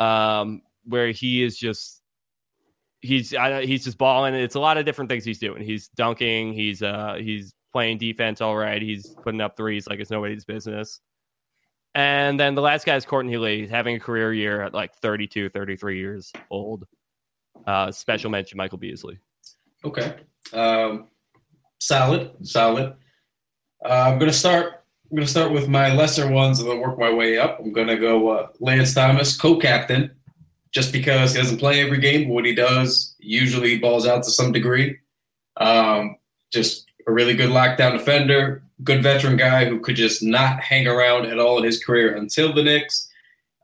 um, 0.00 0.62
where 0.82 1.12
he 1.12 1.44
is 1.44 1.56
just 1.56 2.02
he's 3.02 3.30
he's 3.30 3.84
just 3.84 3.98
balling. 3.98 4.34
It's 4.34 4.56
a 4.56 4.60
lot 4.60 4.78
of 4.78 4.84
different 4.84 5.10
things 5.10 5.24
he's 5.24 5.38
doing. 5.38 5.62
He's 5.62 5.86
dunking. 5.90 6.52
He's 6.52 6.82
uh 6.82 7.18
he's 7.20 7.54
playing 7.72 7.98
defense 7.98 8.40
all 8.40 8.56
right. 8.56 8.82
He's 8.82 9.06
putting 9.22 9.40
up 9.40 9.56
threes 9.56 9.86
like 9.86 10.00
it's 10.00 10.10
nobody's 10.10 10.44
business. 10.44 11.00
And 11.94 12.40
then 12.40 12.56
the 12.56 12.62
last 12.62 12.84
guy 12.84 12.96
is 12.96 13.06
Courtney 13.06 13.36
Lee, 13.36 13.68
having 13.68 13.94
a 13.94 14.00
career 14.00 14.32
year 14.32 14.60
at 14.60 14.74
like 14.74 14.92
32, 14.96 15.50
33 15.50 15.98
years 15.98 16.32
old. 16.50 16.84
Uh, 17.66 17.90
special 17.90 18.30
mention, 18.30 18.56
Michael 18.56 18.78
Beasley. 18.78 19.18
Okay. 19.84 20.14
Um, 20.52 21.08
solid, 21.80 22.32
solid. 22.42 22.94
Uh, 23.84 23.88
I'm 23.88 24.18
gonna 24.18 24.32
start. 24.32 24.84
I'm 25.10 25.16
gonna 25.16 25.26
start 25.26 25.52
with 25.52 25.68
my 25.68 25.94
lesser 25.94 26.28
ones 26.28 26.58
and 26.60 26.68
then 26.68 26.80
work 26.80 26.98
my 26.98 27.12
way 27.12 27.38
up. 27.38 27.60
I'm 27.60 27.72
gonna 27.72 27.96
go 27.96 28.28
uh, 28.28 28.48
Lance 28.58 28.94
Thomas, 28.94 29.36
co-captain, 29.36 30.10
just 30.72 30.92
because 30.92 31.34
he 31.34 31.40
doesn't 31.40 31.58
play 31.58 31.80
every 31.80 31.98
game. 31.98 32.28
But 32.28 32.34
when 32.34 32.44
he 32.44 32.54
does, 32.54 33.14
usually 33.18 33.78
balls 33.78 34.06
out 34.06 34.24
to 34.24 34.30
some 34.30 34.52
degree. 34.52 34.98
Um, 35.58 36.16
just 36.52 36.90
a 37.06 37.12
really 37.12 37.34
good 37.34 37.50
lockdown 37.50 37.92
defender, 37.92 38.62
good 38.82 39.02
veteran 39.02 39.36
guy 39.36 39.64
who 39.64 39.80
could 39.80 39.96
just 39.96 40.22
not 40.22 40.60
hang 40.60 40.86
around 40.86 41.26
at 41.26 41.38
all 41.38 41.58
in 41.58 41.64
his 41.64 41.82
career 41.82 42.16
until 42.16 42.52
the 42.52 42.62
Knicks. 42.62 43.08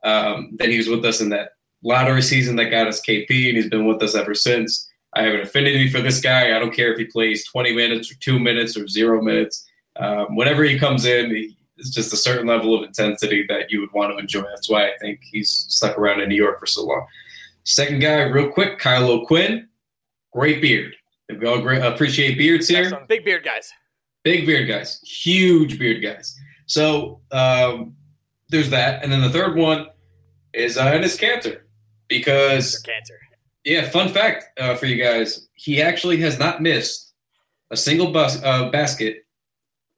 Um, 0.04 0.50
then 0.54 0.70
he 0.70 0.78
was 0.78 0.88
with 0.88 1.04
us 1.04 1.20
in 1.20 1.28
that 1.30 1.50
lottery 1.82 2.22
season 2.22 2.56
that 2.56 2.66
got 2.66 2.86
us 2.86 3.00
KP, 3.00 3.48
and 3.48 3.56
he's 3.56 3.68
been 3.68 3.86
with 3.86 4.02
us 4.02 4.14
ever 4.14 4.34
since. 4.34 4.88
I 5.14 5.22
have 5.22 5.34
an 5.34 5.40
affinity 5.40 5.90
for 5.90 6.00
this 6.00 6.20
guy. 6.20 6.56
I 6.56 6.58
don't 6.58 6.74
care 6.74 6.92
if 6.92 6.98
he 6.98 7.04
plays 7.04 7.46
20 7.46 7.74
minutes 7.74 8.10
or 8.10 8.14
two 8.16 8.38
minutes 8.38 8.76
or 8.76 8.88
zero 8.88 9.20
minutes. 9.20 9.68
Um, 9.96 10.36
whenever 10.36 10.64
he 10.64 10.78
comes 10.78 11.04
in, 11.04 11.54
it's 11.76 11.90
just 11.90 12.12
a 12.12 12.16
certain 12.16 12.46
level 12.46 12.74
of 12.74 12.84
intensity 12.84 13.44
that 13.48 13.70
you 13.70 13.80
would 13.80 13.92
want 13.92 14.12
to 14.12 14.18
enjoy. 14.18 14.42
That's 14.42 14.70
why 14.70 14.88
I 14.88 14.92
think 15.00 15.20
he's 15.22 15.50
stuck 15.50 15.98
around 15.98 16.20
in 16.20 16.28
New 16.28 16.36
York 16.36 16.58
for 16.58 16.66
so 16.66 16.84
long. 16.84 17.06
Second 17.64 18.00
guy, 18.00 18.22
real 18.22 18.50
quick, 18.50 18.78
Kyle 18.78 19.10
O'Quinn. 19.10 19.68
Great 20.32 20.62
beard. 20.62 20.94
We 21.28 21.46
all 21.46 21.60
great, 21.60 21.82
appreciate 21.82 22.38
beards 22.38 22.68
here. 22.68 22.90
Big 23.08 23.24
beard 23.24 23.44
guys. 23.44 23.70
Big 24.22 24.46
beard 24.46 24.68
guys. 24.68 25.00
Huge 25.02 25.78
beard 25.78 26.02
guys. 26.02 26.38
So 26.66 27.20
um, 27.30 27.94
there's 28.48 28.70
that. 28.70 29.02
And 29.02 29.12
then 29.12 29.20
the 29.20 29.30
third 29.30 29.56
one 29.56 29.88
is 30.54 30.78
uh, 30.78 30.86
Enes 30.86 31.18
Kanter 31.18 31.61
because 32.12 32.78
cancer. 32.78 33.18
Yeah, 33.64 33.88
fun 33.88 34.12
fact 34.12 34.58
uh, 34.58 34.74
for 34.74 34.86
you 34.86 35.02
guys: 35.02 35.48
he 35.54 35.80
actually 35.80 36.18
has 36.18 36.38
not 36.38 36.60
missed 36.60 37.12
a 37.70 37.76
single 37.76 38.12
bus, 38.12 38.42
uh, 38.42 38.70
basket 38.70 39.24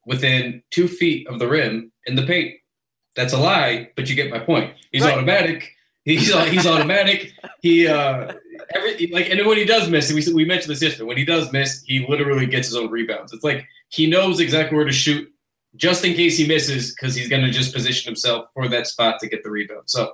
within 0.07 0.62
two 0.71 0.87
feet 0.87 1.27
of 1.27 1.39
the 1.39 1.49
rim 1.49 1.91
in 2.07 2.15
the 2.15 2.27
paint. 2.27 2.55
That's 3.17 3.33
a 3.33 3.39
lie, 3.39 3.91
but 3.97 4.09
you 4.09 4.17
get 4.17 4.31
my 4.31 4.39
point. 4.39 4.75
He's 4.93 5.03
right. 5.03 5.15
automatic. 5.15 5.73
He's 6.05 6.33
uh, 6.33 6.45
he's 6.45 6.67
automatic. 6.67 7.33
He 7.62 7.87
uh, 7.87 8.33
every 8.75 9.09
like, 9.12 9.31
and 9.31 9.45
when 9.47 9.57
he 9.57 9.65
does 9.65 9.89
miss, 9.89 10.12
we 10.12 10.33
we 10.33 10.45
mentioned 10.45 10.71
this 10.71 10.83
yesterday. 10.83 11.05
When 11.05 11.17
he 11.17 11.25
does 11.25 11.51
miss, 11.53 11.83
he 11.83 12.07
literally 12.09 12.47
gets 12.47 12.69
his 12.69 12.77
own 12.77 12.91
rebounds. 12.91 13.33
It's 13.33 13.45
like 13.45 13.67
he 13.89 14.07
knows 14.07 14.41
exactly 14.41 14.77
where 14.77 14.85
to 14.85 14.93
shoot, 14.93 15.27
just 15.77 16.05
in 16.05 16.15
case 16.15 16.37
he 16.37 16.47
misses, 16.47 16.95
because 16.95 17.15
he's 17.15 17.29
going 17.29 17.43
to 17.43 17.51
just 17.51 17.73
position 17.73 18.09
himself 18.11 18.49
for 18.53 18.69
that 18.69 18.87
spot 18.87 19.19
to 19.21 19.29
get 19.29 19.43
the 19.43 19.51
rebound. 19.51 19.85
So 19.87 20.12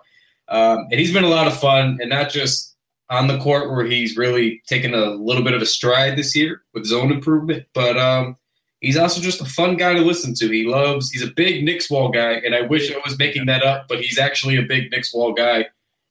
um, 0.51 0.87
and 0.91 1.01
he's 1.01 1.13
been 1.13 1.25
a 1.25 1.29
lot 1.29 1.47
of 1.47 1.59
fun, 1.59 1.99
and 2.01 2.11
not 2.11 2.31
just 2.31 2.77
on 3.09 3.27
the 3.27 3.39
court 3.39 3.71
where 3.71 3.85
he's 3.85 4.17
really 4.17 4.63
taken 4.67 4.95
a 4.95 5.11
little 5.11 5.43
bit 5.43 5.55
of 5.55 5.63
a 5.63 5.67
stride 5.67 6.17
this 6.17 6.35
year 6.37 6.63
with 6.75 6.85
his 6.85 6.93
own 6.93 7.11
improvement, 7.11 7.67
but 7.75 7.99
um, 7.99 8.37
he's 8.81 8.97
also 8.97 9.21
just 9.21 9.41
a 9.41 9.45
fun 9.45 9.77
guy 9.77 9.95
to 9.95 10.01
listen 10.01 10.33
to. 10.35 10.49
He 10.49 10.65
loves, 10.65 11.11
he's 11.11 11.23
a 11.23 11.31
big 11.35 11.65
Knicks 11.65 11.91
wall 11.91 12.11
guy, 12.11 12.35
and 12.35 12.55
I 12.55 12.63
wish 12.63 12.93
I 12.93 13.01
was 13.05 13.19
making 13.19 13.47
that 13.47 13.65
up, 13.65 13.87
but 13.89 14.01
he's 14.01 14.19
actually 14.19 14.57
a 14.57 14.63
big 14.63 14.91
Knicks 14.91 15.13
wall 15.13 15.33
guy. 15.33 15.67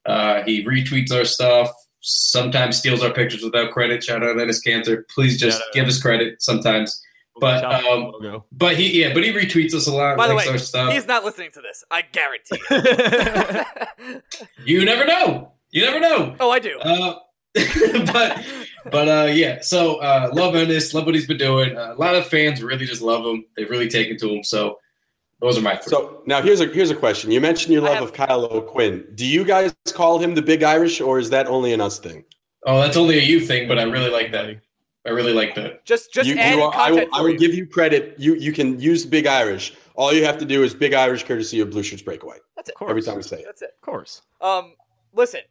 Uh, 0.06 0.44
he 0.44 0.66
retweets 0.66 1.14
our 1.14 1.26
stuff, 1.26 1.72
sometimes 2.02 2.78
steals 2.78 3.04
our 3.04 3.14
pictures 3.14 3.44
without 3.44 3.72
credit. 3.72 4.04
Shout 4.04 4.24
out 4.24 4.36
Enes 4.36 4.66
Kanter. 4.66 5.04
Please 5.10 5.40
just 5.40 5.62
give 5.74 5.88
us 5.88 6.02
credit 6.02 6.42
sometimes. 6.42 7.02
But 7.40 7.64
um, 7.64 8.44
but 8.52 8.76
he 8.76 9.02
yeah, 9.02 9.14
but 9.14 9.24
he 9.24 9.32
retweets 9.32 9.74
us 9.74 9.88
a 9.88 9.94
lot. 9.94 10.18
By 10.18 10.28
the 10.28 10.36
way, 10.36 10.46
he's 10.94 11.08
not 11.08 11.24
listening 11.24 11.52
to 11.54 11.62
this. 11.62 11.84
I 11.90 12.02
guarantee. 12.02 12.60
you 14.66 14.80
You 14.80 14.86
never 14.86 15.06
know. 15.06 15.54
You 15.72 15.86
never 15.86 16.00
know. 16.00 16.36
Oh, 16.40 16.50
I 16.50 16.60
do. 16.60 16.80
Uh, 16.80 17.16
but 18.14 18.46
but 18.92 19.08
uh, 19.08 19.32
yeah, 19.32 19.60
so 19.62 19.98
uh, 19.98 20.30
love 20.34 20.54
Enes, 20.54 20.94
love 20.94 21.06
what 21.06 21.16
he's 21.16 21.28
been 21.28 21.38
doing. 21.38 21.76
Uh, 21.76 21.94
a 21.96 22.00
lot 22.00 22.16
of 22.16 22.28
fans 22.28 22.62
really 22.62 22.86
just 22.86 23.02
love 23.02 23.26
him. 23.26 23.46
They've 23.58 23.70
really 23.70 23.90
taken 23.90 24.18
to 24.18 24.30
him. 24.30 24.44
So 24.44 24.78
those 25.42 25.58
are 25.58 25.62
my 25.62 25.76
three. 25.76 25.90
So 25.90 26.22
now 26.26 26.42
here's 26.42 26.62
a 26.62 26.68
here's 26.68 26.92
a 26.92 26.96
question. 26.96 27.32
You 27.32 27.42
mentioned 27.42 27.74
your 27.74 27.82
love 27.82 27.96
have, 27.96 28.04
of 28.04 28.14
Kyle 28.14 28.46
O'Quinn. 28.46 29.06
Do 29.16 29.26
you 29.26 29.44
guys 29.44 29.74
call 29.94 30.20
him 30.20 30.36
the 30.36 30.42
Big 30.42 30.64
Irish, 30.64 31.02
or 31.02 31.20
is 31.20 31.30
that 31.32 31.48
only 31.48 31.74
an 31.74 31.82
us 31.82 32.00
thing? 32.00 32.24
Oh, 32.66 32.82
that's 32.82 32.98
only 32.98 33.18
a 33.18 33.22
you 33.22 33.40
thing, 33.40 33.68
but 33.68 33.80
I 33.80 33.84
really 33.84 34.10
like 34.12 34.32
that. 34.34 34.62
I 35.06 35.12
really 35.12 35.34
like 35.34 35.56
that. 35.56 35.86
Just 35.86 36.14
just 36.14 36.28
you, 36.28 36.36
add 36.36 36.56
you 36.56 36.62
are, 36.62 36.74
I 36.76 36.92
will, 36.92 37.08
I 37.14 37.22
will 37.22 37.36
give 37.36 37.54
you 37.54 37.66
credit. 37.66 38.16
You 38.18 38.36
you 38.36 38.52
can 38.52 38.80
use 38.80 39.06
Big 39.06 39.28
Irish. 39.28 39.74
All 39.96 40.14
you 40.14 40.26
have 40.26 40.38
to 40.40 40.46
do 40.46 40.64
is 40.64 40.74
Big 40.74 40.94
Irish, 40.94 41.24
courtesy 41.24 41.60
of 41.62 41.70
Blueshirts 41.70 42.04
Breakaway. 42.04 42.38
That's 42.56 42.70
it. 42.70 42.76
Every 42.82 43.02
time 43.02 43.16
we 43.16 43.24
say 43.24 43.40
it. 43.40 43.46
That's 43.46 43.62
it. 43.62 43.72
Of 43.76 43.82
course. 43.82 44.22
Um, 44.42 44.76
listen, 45.14 45.42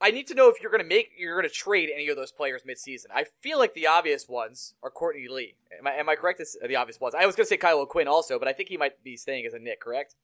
I 0.00 0.10
need 0.10 0.26
to 0.28 0.34
know 0.34 0.48
if 0.48 0.60
you're 0.60 0.70
going 0.70 0.82
to 0.82 0.88
make 0.88 1.10
you're 1.16 1.34
going 1.34 1.48
to 1.48 1.54
trade 1.54 1.90
any 1.92 2.08
of 2.08 2.16
those 2.16 2.32
players 2.32 2.62
midseason. 2.62 3.06
I 3.14 3.24
feel 3.40 3.58
like 3.58 3.74
the 3.74 3.86
obvious 3.86 4.28
ones 4.28 4.74
are 4.82 4.90
Courtney 4.90 5.28
Lee. 5.28 5.54
Am 5.78 5.86
I 5.86 5.92
am 5.94 6.08
I 6.08 6.14
correct? 6.14 6.38
This 6.38 6.56
the 6.64 6.76
obvious 6.76 7.00
ones. 7.00 7.14
I 7.14 7.26
was 7.26 7.36
going 7.36 7.44
to 7.44 7.48
say 7.48 7.56
Kyle 7.56 7.80
O'Quinn 7.80 8.08
also, 8.08 8.38
but 8.38 8.48
I 8.48 8.52
think 8.52 8.68
he 8.68 8.76
might 8.76 9.02
be 9.02 9.16
staying 9.16 9.46
as 9.46 9.54
a 9.54 9.58
Knick. 9.58 9.80
Correct? 9.80 10.14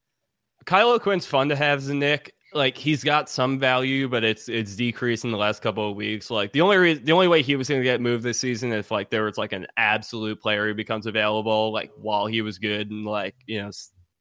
Kyle 0.65 0.91
O'Quinn's 0.91 1.27
fun 1.27 1.49
to 1.49 1.57
have 1.57 1.79
as 1.79 1.89
a 1.89 1.95
Knick 1.95 2.35
like 2.55 2.77
he's 2.77 3.05
got 3.05 3.29
some 3.29 3.59
value, 3.59 4.09
but 4.09 4.25
it's 4.25 4.49
it's 4.49 4.75
decreased 4.75 5.25
in 5.25 5.31
the 5.31 5.37
last 5.37 5.61
couple 5.61 5.89
of 5.91 5.97
weeks. 5.97 6.31
Like 6.31 6.53
the 6.53 6.61
only 6.61 6.95
the 6.95 7.13
only 7.13 7.29
way 7.29 7.43
he 7.43 7.57
was 7.57 7.69
going 7.69 7.81
to 7.81 7.85
get 7.85 8.01
moved 8.01 8.25
this 8.25 8.41
season 8.41 8.73
if 8.73 8.91
like 8.91 9.11
there 9.11 9.25
was 9.25 9.39
like 9.39 9.53
an 9.53 9.67
absolute 9.77 10.41
player 10.41 10.69
who 10.69 10.75
becomes 10.75 11.07
available 11.07 11.73
like 11.73 11.91
while 11.97 12.27
he 12.27 12.43
was 12.43 12.59
good 12.59 12.91
in 12.91 13.05
like 13.05 13.35
you 13.47 13.63
know 13.63 13.71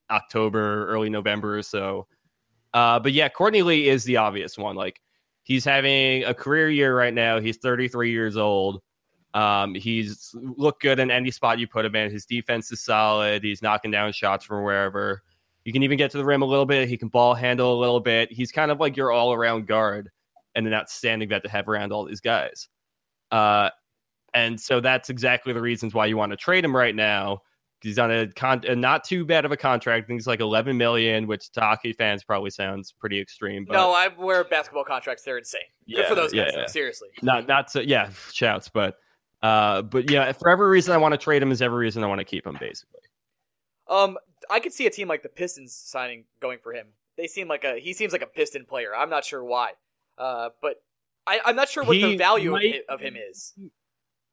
October, 0.10 0.88
early 0.88 1.10
November 1.10 1.58
or 1.58 1.64
so. 1.64 2.08
Uh, 2.74 3.00
but 3.00 3.14
yeah, 3.14 3.30
Courtney 3.30 3.62
Lee 3.62 3.88
is 3.88 4.04
the 4.04 4.18
obvious 4.18 4.58
one. 4.58 4.76
Like 4.76 5.02
he's 5.44 5.66
having 5.66 6.24
a 6.26 6.34
career 6.34 6.70
year 6.70 6.96
right 6.96 7.14
now. 7.14 7.40
He's 7.40 7.58
33 7.58 8.12
years 8.12 8.38
old. 8.38 8.82
Um, 9.34 9.76
he's 9.76 10.34
looked 10.34 10.82
good 10.82 11.00
in 11.00 11.12
any 11.12 11.32
spot 11.32 11.60
you 11.60 11.68
put 11.68 11.86
him 11.86 11.96
in. 11.96 12.12
His 12.12 12.26
defense 12.26 12.72
is 12.72 12.82
solid. 12.84 13.44
He's 13.44 13.62
knocking 13.62 13.92
down 13.92 14.12
shots 14.12 14.44
from 14.44 14.64
wherever. 14.64 15.24
You 15.68 15.74
can 15.74 15.84
even 15.84 15.98
get 15.98 16.12
to 16.12 16.18
the 16.18 16.24
rim 16.24 16.44
a 16.44 16.46
little 16.46 16.66
bit. 16.66 16.88
He 16.88 16.96
can 16.96 17.10
ball 17.10 17.34
handle 17.34 17.78
a 17.78 17.80
little 17.82 18.00
bit. 18.00 18.32
He's 18.32 18.54
kind 18.54 18.72
of 18.72 18.80
like 18.80 18.96
your 18.96 19.12
all 19.12 19.34
around 19.34 19.68
guard 19.68 20.10
and 20.56 20.66
an 20.66 20.74
outstanding 20.74 21.28
vet 21.28 21.44
to 21.44 21.50
have 21.50 21.68
around 21.68 21.92
all 21.92 22.06
these 22.06 22.22
guys. 22.22 22.70
Uh, 23.32 23.70
and 24.34 24.58
so 24.58 24.80
that's 24.80 25.10
exactly 25.10 25.52
the 25.52 25.60
reasons 25.60 25.94
why 25.94 26.06
you 26.06 26.16
want 26.16 26.32
to 26.32 26.38
trade 26.38 26.64
him 26.64 26.74
right 26.74 26.96
now. 26.96 27.42
He's 27.82 28.00
on 28.00 28.10
a, 28.10 28.28
con- 28.28 28.64
not 28.66 29.04
too 29.04 29.26
bad 29.26 29.44
of 29.44 29.52
a 29.52 29.58
contract. 29.58 30.06
I 30.06 30.08
think 30.08 30.22
he's 30.22 30.26
like 30.26 30.40
11 30.40 30.78
million, 30.78 31.28
which 31.28 31.52
to 31.52 31.60
hockey 31.60 31.92
fans 31.92 32.24
probably 32.24 32.50
sounds 32.50 32.94
pretty 32.98 33.20
extreme. 33.20 33.66
But 33.66 33.74
no, 33.74 33.94
I'm 33.94 34.18
aware 34.18 34.40
of 34.40 34.50
basketball 34.50 34.86
contracts. 34.86 35.24
They're 35.24 35.38
insane. 35.38 35.60
Yeah, 35.86 35.98
Good 35.98 36.08
for 36.08 36.16
those 36.16 36.32
guys. 36.32 36.52
Yeah, 36.54 36.62
yeah. 36.62 36.68
Seriously. 36.68 37.10
Not 37.22 37.46
not 37.46 37.70
so 37.70 37.82
yeah, 37.82 38.10
shouts, 38.32 38.70
but 38.70 38.96
uh, 39.44 39.82
but 39.82 40.10
yeah, 40.10 40.32
for 40.32 40.50
every 40.50 40.70
reason 40.70 40.94
I 40.94 40.98
want 40.98 41.12
to 41.12 41.18
trade 41.18 41.44
him 41.44 41.52
is 41.52 41.62
every 41.62 41.80
reason 41.80 42.06
I 42.06 42.08
want 42.08 42.20
to 42.20 42.26
keep 42.26 42.48
him, 42.48 42.56
basically. 42.58 43.02
Um, 43.90 44.18
I 44.50 44.60
could 44.60 44.74
see 44.74 44.86
a 44.86 44.90
team 44.90 45.08
like 45.08 45.24
the 45.24 45.30
Pistons 45.30 45.74
signing 45.74 46.26
going 46.40 46.60
for 46.62 46.74
him. 46.74 46.88
They 47.18 47.28
seem 47.28 47.48
like 47.48 47.64
a 47.64 47.80
he 47.80 47.94
seems 47.94 48.14
like 48.14 48.22
a 48.22 48.28
Piston 48.28 48.66
player. 48.66 48.96
I'm 48.96 49.10
not 49.10 49.26
sure 49.26 49.44
why, 49.44 49.72
uh, 50.18 50.50
but 50.62 50.82
I, 51.26 51.40
am 51.46 51.56
not 51.56 51.70
sure 51.70 51.84
what 51.84 51.96
he 51.96 52.04
the 52.04 52.18
value 52.18 52.52
might, 52.52 52.82
of, 52.90 53.00
him 53.00 53.16
is. 53.16 53.54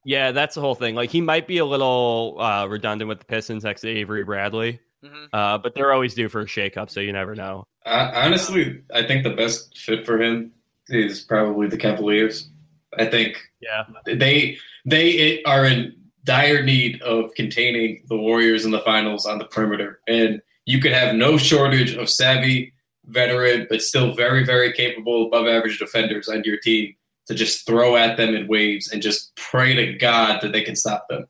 Yeah, 0.05 0.33
that's 0.33 0.55
the 0.55 0.61
whole 0.61 0.75
thing. 0.75 0.95
Like 0.95 1.11
he 1.11 1.21
might 1.21 1.47
be 1.47 1.59
a 1.59 1.65
little 1.65 2.37
uh, 2.39 2.67
redundant 2.67 3.09
with 3.09 3.21
the 3.21 3.25
Pistons 3.25 3.65
next 3.65 3.81
to 3.83 3.89
Avery 3.89 4.23
Bradley, 4.23 4.81
mm-hmm. 5.03 5.25
uh, 5.33 5.59
but 5.59 5.75
they're 5.75 5.93
always 5.93 6.15
due 6.15 6.29
for 6.29 6.43
a 6.43 6.47
shakeup, 6.47 6.91
so 6.91 7.01
you 7.01 7.13
never 7.13 7.35
know. 7.35 7.65
honestly, 7.87 8.83
I 8.93 9.03
think 9.07 9.25
the 9.25 9.35
best 9.35 9.79
fit 9.79 10.05
for 10.05 10.21
him 10.21 10.53
is 10.89 11.23
probably 11.23 11.69
the 11.69 11.79
Cavaliers. 11.79 12.51
I 12.99 13.07
think 13.07 13.39
yeah 13.61 13.85
they 14.05 14.59
they 14.85 15.43
are 15.45 15.65
in 15.65 15.95
dire 16.25 16.63
need 16.63 17.01
of 17.03 17.35
containing 17.35 18.03
the 18.09 18.17
Warriors 18.17 18.65
in 18.65 18.71
the 18.71 18.81
finals 18.81 19.27
on 19.27 19.39
the 19.39 19.45
perimeter, 19.45 20.01
and 20.09 20.41
you 20.65 20.81
could 20.81 20.93
have 20.93 21.15
no 21.15 21.37
shortage 21.37 21.95
of 21.95 22.09
savvy 22.09 22.73
veteran, 23.07 23.67
but 23.69 23.83
still 23.83 24.15
very 24.15 24.45
very 24.45 24.73
capable 24.73 25.27
above 25.27 25.47
average 25.47 25.79
defenders 25.79 26.29
on 26.29 26.43
your 26.45 26.59
team 26.59 26.95
to 27.27 27.35
just 27.35 27.67
throw 27.67 27.97
at 27.97 28.17
them 28.17 28.35
in 28.35 28.47
waves 28.47 28.91
and 28.91 29.01
just 29.03 29.35
pray 29.37 29.75
to 29.75 29.95
God 29.95 30.41
that 30.43 30.53
they 30.53 30.63
can 30.63 30.77
stop 30.77 31.07
them. 31.09 31.27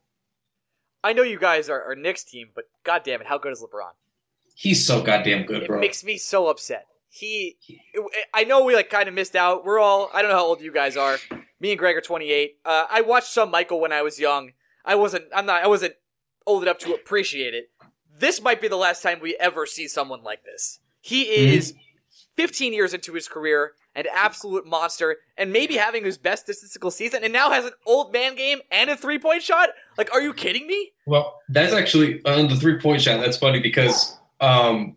I 1.03 1.13
know 1.13 1.23
you 1.23 1.39
guys 1.39 1.69
are, 1.69 1.83
are 1.83 1.95
Knicks 1.95 2.23
team, 2.23 2.49
but 2.53 2.65
god 2.83 3.03
damn 3.03 3.21
it, 3.21 3.27
how 3.27 3.37
good 3.37 3.53
is 3.53 3.61
LeBron? 3.61 3.91
He's 4.55 4.85
so 4.85 5.01
goddamn 5.01 5.45
good, 5.45 5.63
it 5.63 5.67
bro. 5.67 5.77
It 5.77 5.81
makes 5.81 6.03
me 6.03 6.17
so 6.17 6.47
upset. 6.47 6.87
He, 7.09 7.57
I 8.33 8.43
know 8.43 8.63
we 8.63 8.75
like 8.75 8.89
kind 8.89 9.07
of 9.07 9.13
missed 9.13 9.35
out. 9.35 9.63
We're 9.63 9.79
all, 9.79 10.09
I 10.13 10.21
don't 10.21 10.31
know 10.31 10.37
how 10.37 10.45
old 10.45 10.61
you 10.61 10.71
guys 10.71 10.97
are. 10.97 11.17
Me 11.59 11.71
and 11.71 11.79
Greg 11.79 11.95
are 11.95 12.01
28. 12.01 12.57
Uh, 12.65 12.85
I 12.89 13.01
watched 13.01 13.27
some 13.27 13.51
Michael 13.51 13.79
when 13.79 13.93
I 13.93 14.01
was 14.01 14.19
young. 14.19 14.51
I 14.85 14.95
wasn't, 14.95 15.25
I'm 15.35 15.45
not, 15.45 15.63
I 15.63 15.67
wasn't 15.67 15.95
old 16.45 16.63
enough 16.63 16.77
to 16.79 16.93
appreciate 16.93 17.53
it. 17.53 17.71
This 18.17 18.41
might 18.41 18.61
be 18.61 18.67
the 18.67 18.77
last 18.77 19.01
time 19.01 19.19
we 19.19 19.35
ever 19.39 19.65
see 19.65 19.87
someone 19.87 20.23
like 20.23 20.43
this. 20.43 20.79
He 21.01 21.23
is 21.23 21.71
mm-hmm. 21.71 21.79
15 22.37 22.73
years 22.73 22.93
into 22.93 23.13
his 23.13 23.27
career, 23.27 23.73
an 23.93 24.05
absolute 24.13 24.65
monster, 24.65 25.17
and 25.37 25.51
maybe 25.51 25.75
having 25.75 26.03
his 26.03 26.17
best 26.17 26.43
statistical 26.43 26.91
season, 26.91 27.23
and 27.23 27.31
now 27.33 27.51
has 27.51 27.65
an 27.65 27.71
old 27.85 28.13
man 28.13 28.35
game 28.35 28.59
and 28.71 28.89
a 28.89 28.97
three 28.97 29.19
point 29.19 29.43
shot. 29.43 29.69
Like, 29.97 30.11
are 30.13 30.21
you 30.21 30.33
kidding 30.33 30.67
me? 30.67 30.93
Well, 31.05 31.39
that's 31.49 31.73
actually 31.73 32.25
on 32.25 32.47
the 32.47 32.55
three 32.55 32.79
point 32.79 33.01
shot. 33.01 33.21
That's 33.21 33.37
funny 33.37 33.59
because 33.59 34.17
um, 34.39 34.95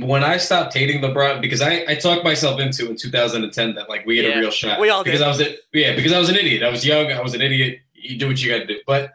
when 0.00 0.22
I 0.22 0.36
stopped 0.36 0.74
hating 0.74 1.00
LeBron, 1.00 1.40
because 1.40 1.62
I, 1.62 1.84
I 1.88 1.94
talked 1.94 2.24
myself 2.24 2.60
into 2.60 2.88
in 2.90 2.96
2010 2.96 3.74
that 3.74 3.88
like 3.88 4.04
we 4.04 4.18
had 4.18 4.26
yeah, 4.26 4.36
a 4.36 4.40
real 4.40 4.50
shot. 4.50 4.80
We 4.80 4.90
all 4.90 5.02
because. 5.02 5.22
I 5.22 5.28
was 5.28 5.40
a, 5.40 5.54
yeah 5.72 5.94
because 5.94 6.12
I 6.12 6.18
was 6.18 6.28
an 6.28 6.36
idiot. 6.36 6.62
I 6.62 6.70
was 6.70 6.84
young. 6.84 7.10
I 7.10 7.20
was 7.20 7.34
an 7.34 7.40
idiot. 7.40 7.80
You 8.00 8.18
do 8.18 8.28
what 8.28 8.42
you 8.42 8.50
got 8.50 8.58
to 8.58 8.66
do. 8.66 8.80
But 8.86 9.12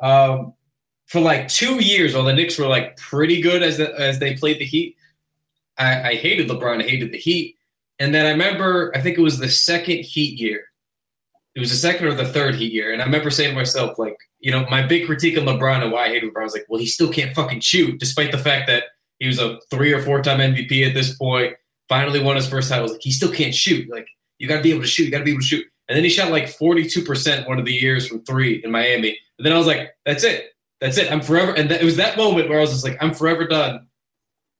um, 0.00 0.54
for 1.06 1.20
like 1.20 1.48
two 1.48 1.82
years, 1.82 2.14
while 2.14 2.24
the 2.24 2.32
Knicks 2.32 2.58
were 2.58 2.66
like 2.66 2.96
pretty 2.96 3.40
good 3.40 3.62
as 3.62 3.78
the, 3.78 3.98
as 3.98 4.18
they 4.18 4.34
played 4.34 4.58
the 4.58 4.64
Heat, 4.64 4.96
I, 5.78 6.10
I 6.10 6.14
hated 6.14 6.48
LeBron. 6.48 6.82
I 6.82 6.88
hated 6.88 7.12
the 7.12 7.18
Heat. 7.18 7.56
And 7.98 8.14
then 8.14 8.26
I 8.26 8.30
remember, 8.30 8.92
I 8.96 9.00
think 9.00 9.18
it 9.18 9.22
was 9.22 9.38
the 9.38 9.48
second 9.48 9.98
Heat 9.98 10.38
year. 10.38 10.64
It 11.54 11.60
was 11.60 11.70
the 11.70 11.76
second 11.76 12.06
or 12.06 12.14
the 12.14 12.26
third 12.26 12.56
Heat 12.56 12.72
year, 12.72 12.92
and 12.92 13.00
I 13.00 13.04
remember 13.04 13.30
saying 13.30 13.50
to 13.50 13.54
myself, 13.54 13.96
like, 13.96 14.16
you 14.40 14.50
know, 14.50 14.66
my 14.68 14.84
big 14.84 15.06
critique 15.06 15.38
on 15.38 15.44
LeBron 15.44 15.84
and 15.84 15.92
why 15.92 16.06
I 16.06 16.08
hated 16.08 16.34
LeBron 16.34 16.42
was 16.42 16.52
like, 16.52 16.66
well, 16.68 16.80
he 16.80 16.86
still 16.86 17.12
can't 17.12 17.34
fucking 17.34 17.60
shoot, 17.60 18.00
despite 18.00 18.32
the 18.32 18.38
fact 18.38 18.66
that 18.66 18.84
he 19.20 19.28
was 19.28 19.38
a 19.38 19.58
three 19.70 19.92
or 19.92 20.02
four 20.02 20.22
time 20.22 20.40
MVP 20.40 20.86
at 20.86 20.94
this 20.94 21.14
point. 21.16 21.54
Finally 21.88 22.22
won 22.22 22.36
his 22.36 22.48
first 22.48 22.70
title. 22.70 22.88
Like 22.88 23.00
he 23.00 23.12
still 23.12 23.30
can't 23.30 23.54
shoot. 23.54 23.88
Like 23.88 24.08
you 24.38 24.48
got 24.48 24.56
to 24.56 24.62
be 24.62 24.70
able 24.70 24.82
to 24.82 24.86
shoot. 24.86 25.04
You 25.04 25.10
got 25.10 25.18
to 25.18 25.24
be 25.24 25.30
able 25.30 25.42
to 25.42 25.46
shoot. 25.46 25.66
And 25.88 25.96
then 25.96 26.04
he 26.04 26.10
shot 26.10 26.30
like 26.30 26.44
42% 26.44 27.46
one 27.46 27.58
of 27.58 27.64
the 27.64 27.72
years 27.72 28.06
from 28.06 28.22
three 28.24 28.62
in 28.64 28.70
Miami. 28.70 29.18
And 29.38 29.46
then 29.46 29.52
I 29.52 29.58
was 29.58 29.66
like, 29.66 29.90
that's 30.06 30.24
it. 30.24 30.54
That's 30.80 30.98
it. 30.98 31.10
I'm 31.12 31.20
forever. 31.20 31.52
And 31.52 31.70
it 31.70 31.84
was 31.84 31.96
that 31.96 32.16
moment 32.16 32.48
where 32.48 32.58
I 32.58 32.62
was 32.62 32.70
just 32.70 32.84
like, 32.84 32.96
I'm 33.00 33.12
forever 33.12 33.46
done, 33.46 33.86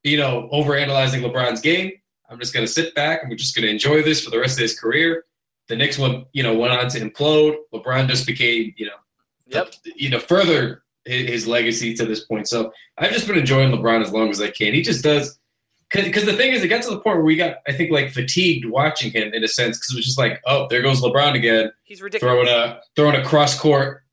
you 0.03 0.17
know, 0.17 0.47
over 0.51 0.75
analyzing 0.75 1.21
LeBron's 1.21 1.61
game. 1.61 1.91
I'm 2.29 2.39
just 2.39 2.53
going 2.53 2.65
to 2.65 2.71
sit 2.71 2.95
back 2.95 3.21
and 3.21 3.29
we're 3.29 3.37
just 3.37 3.55
going 3.55 3.65
to 3.65 3.71
enjoy 3.71 4.01
this 4.01 4.23
for 4.23 4.31
the 4.31 4.39
rest 4.39 4.57
of 4.57 4.61
his 4.61 4.79
career. 4.79 5.25
The 5.67 5.75
Knicks 5.75 5.97
one, 5.97 6.25
you 6.33 6.43
know, 6.43 6.55
went 6.55 6.73
on 6.73 6.89
to 6.89 6.99
implode. 6.99 7.55
LeBron 7.73 8.07
just 8.07 8.25
became, 8.25 8.73
you 8.77 8.85
know, 8.85 8.95
yep. 9.47 9.73
you 9.95 10.09
know, 10.09 10.19
further 10.19 10.83
his 11.05 11.47
legacy 11.47 11.93
to 11.95 12.05
this 12.05 12.25
point. 12.25 12.47
So 12.47 12.71
I've 12.97 13.11
just 13.11 13.27
been 13.27 13.37
enjoying 13.37 13.71
LeBron 13.71 14.01
as 14.01 14.11
long 14.11 14.29
as 14.29 14.41
I 14.41 14.49
can. 14.49 14.73
He 14.73 14.81
just 14.81 15.03
does 15.03 15.39
because 16.03 16.25
the 16.25 16.33
thing 16.33 16.51
is, 16.51 16.63
it 16.63 16.67
got 16.67 16.81
to 16.83 16.89
the 16.89 16.99
point 16.99 17.17
where 17.17 17.25
we 17.25 17.35
got, 17.35 17.57
I 17.67 17.73
think, 17.73 17.91
like 17.91 18.11
fatigued 18.11 18.65
watching 18.65 19.11
him 19.11 19.33
in 19.33 19.43
a 19.43 19.47
sense 19.47 19.77
because 19.77 19.93
it 19.93 19.95
was 19.97 20.05
just 20.05 20.17
like, 20.17 20.41
oh, 20.45 20.67
there 20.69 20.81
goes 20.81 21.01
LeBron 21.01 21.35
again. 21.35 21.71
He's 21.83 22.01
ridiculous. 22.01 22.33
Throwing 22.33 22.47
a 22.47 22.81
throwing 22.95 23.15
a 23.15 23.23
cross 23.23 23.59
court, 23.59 24.03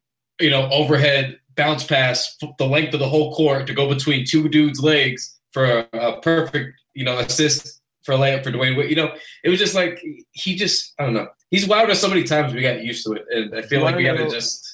you 0.41 0.51
know, 0.51 0.68
overhead 0.70 1.39
bounce 1.57 1.85
pass, 1.85 2.37
the 2.59 2.66
length 2.66 2.95
of 2.95 3.01
the 3.01 3.09
whole 3.09 3.35
court 3.35 3.66
to 3.66 3.74
go 3.74 3.89
between 3.89 4.24
two 4.24 4.49
dudes' 4.49 4.80
legs 4.80 5.39
for 5.53 5.64
a, 5.64 5.89
a 5.93 6.20
perfect, 6.20 6.72
you 6.95 7.05
know, 7.05 7.18
assist 7.18 7.80
for 8.03 8.12
a 8.12 8.18
layup 8.18 8.43
for 8.43 8.51
Dwyane. 8.51 8.89
You 8.89 8.97
know, 8.97 9.14
it 9.45 9.51
was 9.51 9.59
just 9.59 9.74
like 9.74 10.03
he 10.33 10.57
just, 10.57 10.95
I 10.99 11.05
don't 11.05 11.14
know. 11.14 11.28
He's 11.51 11.66
wowed 11.66 11.91
us 11.91 12.01
so 12.01 12.09
many 12.09 12.24
times 12.24 12.55
we 12.55 12.62
got 12.62 12.83
used 12.83 13.05
to 13.07 13.12
it, 13.12 13.26
and 13.30 13.55
I 13.55 13.62
feel 13.62 13.83
like 13.83 13.97
we 13.97 14.05
got 14.05 14.16
to 14.16 14.28
just 14.30 14.72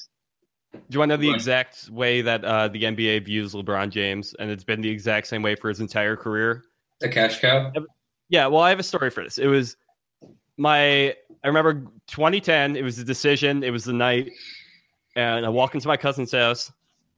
do 0.71 0.79
you 0.89 0.99
want 0.99 1.09
to 1.09 1.17
know 1.17 1.21
the 1.21 1.33
exact 1.33 1.89
way 1.89 2.21
that 2.21 2.45
uh, 2.45 2.67
the 2.67 2.83
NBA 2.83 3.25
views 3.25 3.53
LeBron 3.53 3.89
James? 3.89 4.35
And 4.39 4.51
it's 4.51 4.63
been 4.63 4.81
the 4.81 4.89
exact 4.89 5.27
same 5.27 5.41
way 5.41 5.55
for 5.55 5.69
his 5.69 5.79
entire 5.79 6.15
career. 6.15 6.63
A 7.01 7.09
cash 7.09 7.39
cow? 7.39 7.71
Yeah, 8.29 8.47
well, 8.47 8.61
I 8.61 8.69
have 8.69 8.79
a 8.79 8.83
story 8.83 9.09
for 9.09 9.23
this. 9.23 9.37
It 9.37 9.47
was 9.47 9.75
my, 10.57 11.15
I 11.43 11.47
remember 11.47 11.85
2010, 12.07 12.75
it 12.75 12.83
was 12.83 12.99
a 12.99 13.03
decision, 13.03 13.63
it 13.63 13.71
was 13.71 13.85
the 13.85 13.93
night, 13.93 14.31
and 15.15 15.45
I 15.45 15.49
walk 15.49 15.73
into 15.75 15.87
my 15.87 15.97
cousin's 15.97 16.31
house 16.31 16.71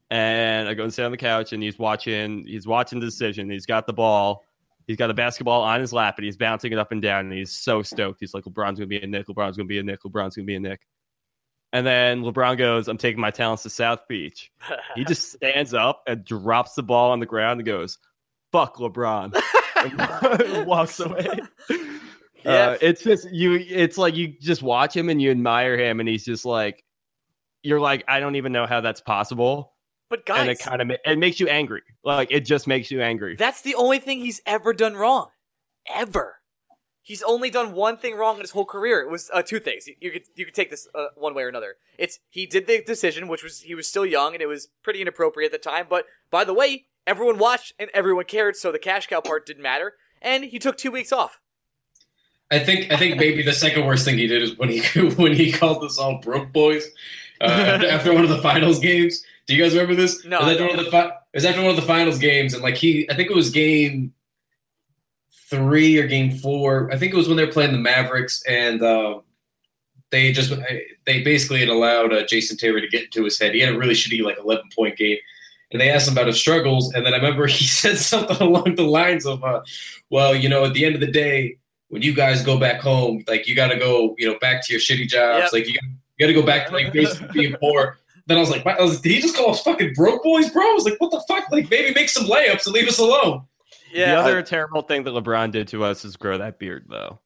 and 0.09 0.67
I 0.67 0.73
go 0.73 0.83
and 0.83 0.93
sit 0.93 1.05
on 1.05 1.11
the 1.11 1.17
couch 1.17 1.53
and 1.53 1.63
he's 1.63 1.79
watching, 1.79 2.45
he's 2.45 2.67
watching 2.67 2.99
the 2.99 3.05
decision. 3.05 3.49
He's 3.49 3.65
got 3.65 3.87
the 3.87 3.93
ball. 3.93 4.43
He's 4.85 4.97
got 4.97 5.09
a 5.09 5.13
basketball 5.13 5.61
on 5.61 5.79
his 5.79 5.93
lap 5.93 6.15
and 6.17 6.25
he's 6.25 6.35
bouncing 6.35 6.73
it 6.73 6.77
up 6.77 6.91
and 6.91 7.01
down 7.01 7.27
and 7.27 7.33
he's 7.33 7.53
so 7.53 7.81
stoked. 7.81 8.19
He's 8.19 8.33
like, 8.33 8.43
LeBron's 8.43 8.77
going 8.77 8.81
to 8.81 8.87
be 8.87 8.99
a 8.99 9.07
Knick. 9.07 9.27
LeBron's 9.27 9.55
going 9.55 9.67
to 9.67 9.71
be 9.71 9.79
a 9.79 9.83
Knick. 9.83 10.01
LeBron's 10.03 10.35
going 10.35 10.45
to 10.45 10.51
be 10.51 10.55
a 10.55 10.59
Knick. 10.59 10.81
And 11.71 11.87
then 11.87 12.23
LeBron 12.23 12.57
goes, 12.57 12.89
I'm 12.89 12.97
taking 12.97 13.21
my 13.21 13.31
talents 13.31 13.63
to 13.63 13.69
South 13.69 14.05
Beach. 14.09 14.51
he 14.95 15.05
just 15.05 15.31
stands 15.33 15.73
up 15.73 16.03
and 16.07 16.25
drops 16.25 16.73
the 16.73 16.83
ball 16.83 17.11
on 17.11 17.21
the 17.21 17.25
ground 17.25 17.61
and 17.61 17.65
goes, 17.65 17.97
fuck 18.51 18.77
LeBron. 18.77 19.39
and 19.85 20.65
walks 20.67 20.99
away. 20.99 21.27
Yeah. 22.43 22.51
Uh, 22.51 22.77
it's 22.81 23.03
just 23.03 23.31
you 23.31 23.53
it's 23.53 23.99
like 23.99 24.15
you 24.15 24.27
just 24.27 24.63
watch 24.63 24.95
him 24.95 25.09
and 25.09 25.21
you 25.21 25.29
admire 25.29 25.77
him 25.77 25.99
and 25.99 26.09
he's 26.09 26.25
just 26.25 26.43
like 26.43 26.83
you're 27.61 27.79
like 27.79 28.03
I 28.07 28.19
don't 28.19 28.35
even 28.35 28.51
know 28.51 28.65
how 28.65 28.81
that's 28.81 28.99
possible. 28.99 29.73
But 30.09 30.25
guys, 30.25 30.41
and 30.41 30.49
it 30.49 30.59
kind 30.59 30.81
of 30.81 30.91
it 31.05 31.19
makes 31.19 31.39
you 31.39 31.47
angry. 31.47 31.83
Like 32.03 32.31
it 32.31 32.41
just 32.41 32.67
makes 32.67 32.89
you 32.91 33.01
angry. 33.01 33.35
That's 33.35 33.61
the 33.61 33.75
only 33.75 33.99
thing 33.99 34.19
he's 34.19 34.41
ever 34.45 34.73
done 34.73 34.95
wrong. 34.95 35.29
Ever. 35.87 36.37
He's 37.03 37.23
only 37.23 37.49
done 37.49 37.73
one 37.73 37.97
thing 37.97 38.15
wrong 38.15 38.35
in 38.35 38.41
his 38.41 38.51
whole 38.51 38.65
career. 38.65 39.01
It 39.01 39.09
was 39.09 39.29
uh, 39.33 39.41
two 39.41 39.59
things. 39.59 39.85
You 39.99 40.11
could 40.11 40.23
you 40.35 40.45
could 40.45 40.53
take 40.53 40.69
this 40.69 40.87
uh, 40.93 41.07
one 41.15 41.33
way 41.33 41.43
or 41.43 41.47
another. 41.47 41.75
It's 41.97 42.19
he 42.29 42.45
did 42.45 42.67
the 42.67 42.83
decision, 42.83 43.27
which 43.27 43.43
was 43.43 43.61
he 43.61 43.73
was 43.73 43.87
still 43.87 44.05
young 44.05 44.33
and 44.33 44.41
it 44.41 44.47
was 44.47 44.67
pretty 44.83 45.01
inappropriate 45.01 45.53
at 45.53 45.63
the 45.63 45.69
time. 45.69 45.85
But 45.89 46.05
by 46.29 46.43
the 46.43 46.53
way, 46.53 46.87
everyone 47.07 47.37
watched 47.37 47.73
and 47.79 47.89
everyone 47.93 48.25
cared, 48.25 48.55
so 48.55 48.71
the 48.71 48.79
cash 48.79 49.07
cow 49.07 49.21
part 49.21 49.45
didn't 49.45 49.63
matter. 49.63 49.93
And 50.21 50.43
he 50.43 50.59
took 50.59 50.77
two 50.77 50.91
weeks 50.91 51.11
off. 51.11 51.39
I 52.51 52.59
think 52.59 52.91
I 52.91 52.97
think 52.97 53.17
maybe 53.17 53.43
the 53.43 53.53
second 53.53 53.85
worst 53.85 54.03
thing 54.03 54.17
he 54.17 54.27
did 54.27 54.41
is 54.41 54.57
when 54.57 54.69
he 54.69 54.81
when 55.15 55.33
he 55.33 55.51
called 55.51 55.83
us 55.83 55.97
all 55.97 56.19
broke 56.19 56.51
boys 56.51 56.85
uh, 57.39 57.45
after 57.89 58.13
one 58.13 58.23
of 58.23 58.29
the 58.29 58.41
finals 58.41 58.79
games. 58.79 59.23
Do 59.47 59.55
you 59.55 59.63
guys 59.63 59.73
remember 59.73 59.95
this? 59.95 60.23
No. 60.25 60.39
It 60.39 60.43
was 60.43 60.51
after 60.53 60.67
one 60.67 60.79
of 60.79 60.91
the 60.91 60.97
it 61.33 61.37
was 61.37 61.45
after 61.45 61.61
one 61.61 61.69
of 61.71 61.75
the 61.77 61.81
finals 61.81 62.19
games, 62.19 62.53
and 62.53 62.61
like 62.61 62.75
he, 62.75 63.09
I 63.09 63.15
think 63.15 63.29
it 63.29 63.35
was 63.35 63.49
game 63.49 64.13
three 65.49 65.97
or 65.97 66.07
game 66.07 66.31
four. 66.31 66.91
I 66.91 66.97
think 66.97 67.13
it 67.13 67.17
was 67.17 67.27
when 67.27 67.37
they 67.37 67.45
were 67.45 67.51
playing 67.51 67.71
the 67.71 67.77
Mavericks, 67.77 68.43
and 68.47 68.81
uh, 68.81 69.19
they 70.09 70.31
just 70.31 70.53
they 71.05 71.21
basically 71.23 71.61
had 71.61 71.69
allowed 71.69 72.13
uh, 72.13 72.25
Jason 72.25 72.57
Terry 72.57 72.81
to 72.81 72.87
get 72.87 73.05
into 73.05 73.23
his 73.23 73.39
head. 73.39 73.53
He 73.53 73.61
had 73.61 73.73
a 73.73 73.77
really 73.77 73.93
shitty 73.93 74.23
like 74.23 74.37
eleven 74.37 74.69
point 74.75 74.97
game, 74.97 75.17
and 75.71 75.79
they 75.79 75.89
asked 75.89 76.07
him 76.07 76.13
about 76.13 76.27
his 76.27 76.37
struggles. 76.37 76.93
And 76.93 77.05
then 77.05 77.13
I 77.13 77.17
remember 77.17 77.47
he 77.47 77.65
said 77.65 77.97
something 77.97 78.37
along 78.37 78.75
the 78.75 78.83
lines 78.83 79.25
of, 79.25 79.43
uh, 79.43 79.61
"Well, 80.09 80.35
you 80.35 80.49
know, 80.49 80.65
at 80.65 80.73
the 80.73 80.85
end 80.85 80.95
of 80.95 81.01
the 81.01 81.11
day, 81.11 81.57
when 81.89 82.01
you 82.01 82.13
guys 82.13 82.43
go 82.43 82.57
back 82.57 82.81
home, 82.81 83.23
like 83.27 83.47
you 83.47 83.55
got 83.55 83.67
to 83.67 83.77
go, 83.77 84.15
you 84.17 84.31
know, 84.31 84.39
back 84.39 84.65
to 84.65 84.73
your 84.73 84.79
shitty 84.79 85.07
jobs. 85.07 85.43
Yep. 85.43 85.53
Like 85.53 85.67
you, 85.67 85.77
got 86.19 86.27
to 86.27 86.33
go 86.33 86.43
back 86.43 86.67
to 86.67 86.73
like 86.73 86.93
basically 86.93 87.27
being 87.33 87.55
poor." 87.59 87.97
Then 88.27 88.37
I 88.37 88.39
was 88.39 88.51
like, 88.51 88.65
I 88.65 88.81
was 88.81 88.93
like, 88.93 89.03
"Did 89.03 89.11
he 89.13 89.21
just 89.21 89.35
call 89.35 89.51
us 89.51 89.61
fucking 89.63 89.93
broke 89.93 90.23
boys, 90.23 90.49
bro?" 90.49 90.63
I 90.63 90.73
was 90.73 90.85
like, 90.85 90.99
"What 90.99 91.11
the 91.11 91.23
fuck? 91.27 91.51
Like 91.51 91.69
maybe 91.69 91.93
make 91.93 92.09
some 92.09 92.25
layups 92.25 92.65
and 92.65 92.73
leave 92.73 92.87
us 92.87 92.99
alone." 92.99 93.43
Yeah. 93.91 94.15
The 94.15 94.21
other 94.21 94.39
I, 94.39 94.41
terrible 94.43 94.83
thing 94.83 95.03
that 95.03 95.11
LeBron 95.11 95.51
did 95.51 95.67
to 95.69 95.83
us 95.83 96.05
is 96.05 96.15
grow 96.15 96.37
that 96.37 96.59
beard, 96.59 96.85
though. 96.89 97.19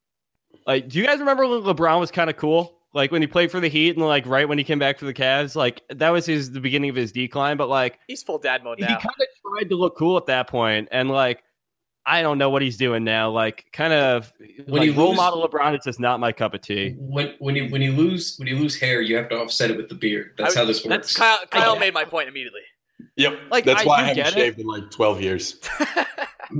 Like, 0.65 0.89
do 0.89 0.97
you 0.97 1.05
guys 1.05 1.19
remember 1.19 1.47
when 1.47 1.61
LeBron 1.61 1.99
was 1.99 2.09
kind 2.11 2.29
of 2.29 2.37
cool? 2.37 2.79
Like 2.95 3.11
when 3.11 3.21
he 3.21 3.27
played 3.27 3.51
for 3.51 3.59
the 3.59 3.67
Heat 3.67 3.97
and 3.97 4.05
like 4.05 4.25
right 4.25 4.47
when 4.47 4.57
he 4.57 4.63
came 4.63 4.79
back 4.79 4.97
for 4.97 5.05
the 5.05 5.13
Cavs, 5.13 5.53
like 5.53 5.83
that 5.89 6.11
was 6.11 6.25
his 6.25 6.51
the 6.51 6.61
beginning 6.61 6.89
of 6.89 6.95
his 6.95 7.11
decline. 7.11 7.57
But 7.57 7.67
like 7.67 7.99
he's 8.07 8.23
full 8.23 8.39
dad 8.39 8.63
mode 8.63 8.79
now. 8.79 8.87
He 8.87 8.93
kind 8.93 9.15
of 9.19 9.27
tried 9.41 9.69
to 9.69 9.75
look 9.75 9.97
cool 9.97 10.15
at 10.15 10.27
that 10.27 10.47
point, 10.47 10.87
and 10.91 11.11
like 11.11 11.43
I 12.05 12.21
don't 12.21 12.37
know 12.37 12.49
what 12.49 12.61
he's 12.61 12.77
doing 12.77 13.03
now. 13.03 13.31
Like 13.31 13.65
kind 13.73 13.91
of 13.91 14.31
when 14.65 14.79
like, 14.79 14.85
you 14.85 14.93
role 14.93 15.09
lose, 15.09 15.17
model 15.17 15.45
LeBron, 15.45 15.73
it's 15.73 15.83
just 15.83 15.99
not 15.99 16.21
my 16.21 16.31
cup 16.31 16.53
of 16.53 16.61
tea. 16.61 16.95
When 16.97 17.35
when 17.39 17.57
you 17.57 17.67
when 17.67 17.81
you 17.81 17.91
lose 17.91 18.37
when 18.37 18.47
you 18.47 18.57
lose 18.57 18.79
hair, 18.79 19.01
you 19.01 19.17
have 19.17 19.27
to 19.27 19.35
offset 19.35 19.71
it 19.71 19.75
with 19.75 19.89
the 19.89 19.95
beard. 19.95 20.31
That's 20.37 20.55
I, 20.55 20.59
how 20.61 20.65
this 20.65 20.85
works. 20.85 21.17
Kyle, 21.17 21.39
Kyle 21.51 21.77
made 21.77 21.93
my 21.93 22.05
point 22.05 22.29
immediately. 22.29 22.61
Yep. 23.17 23.39
Like 23.51 23.65
that's 23.65 23.83
I 23.83 23.85
why 23.85 23.99
I 23.99 24.03
haven't 24.03 24.33
shaved 24.33 24.57
it. 24.57 24.61
in 24.61 24.67
like 24.67 24.89
twelve 24.89 25.21
years. 25.21 25.59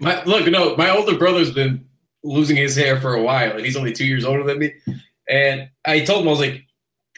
my, 0.00 0.24
look, 0.24 0.46
no, 0.46 0.74
my 0.76 0.90
older 0.90 1.16
brother's 1.16 1.52
been 1.52 1.86
losing 2.22 2.56
his 2.56 2.76
hair 2.76 3.00
for 3.00 3.14
a 3.14 3.22
while, 3.22 3.56
and 3.56 3.64
he's 3.64 3.76
only 3.76 3.92
two 3.92 4.06
years 4.06 4.24
older 4.24 4.44
than 4.44 4.58
me. 4.58 4.72
And 5.28 5.68
I 5.84 6.00
told 6.00 6.22
him, 6.22 6.28
I 6.28 6.30
was 6.30 6.40
like, 6.40 6.64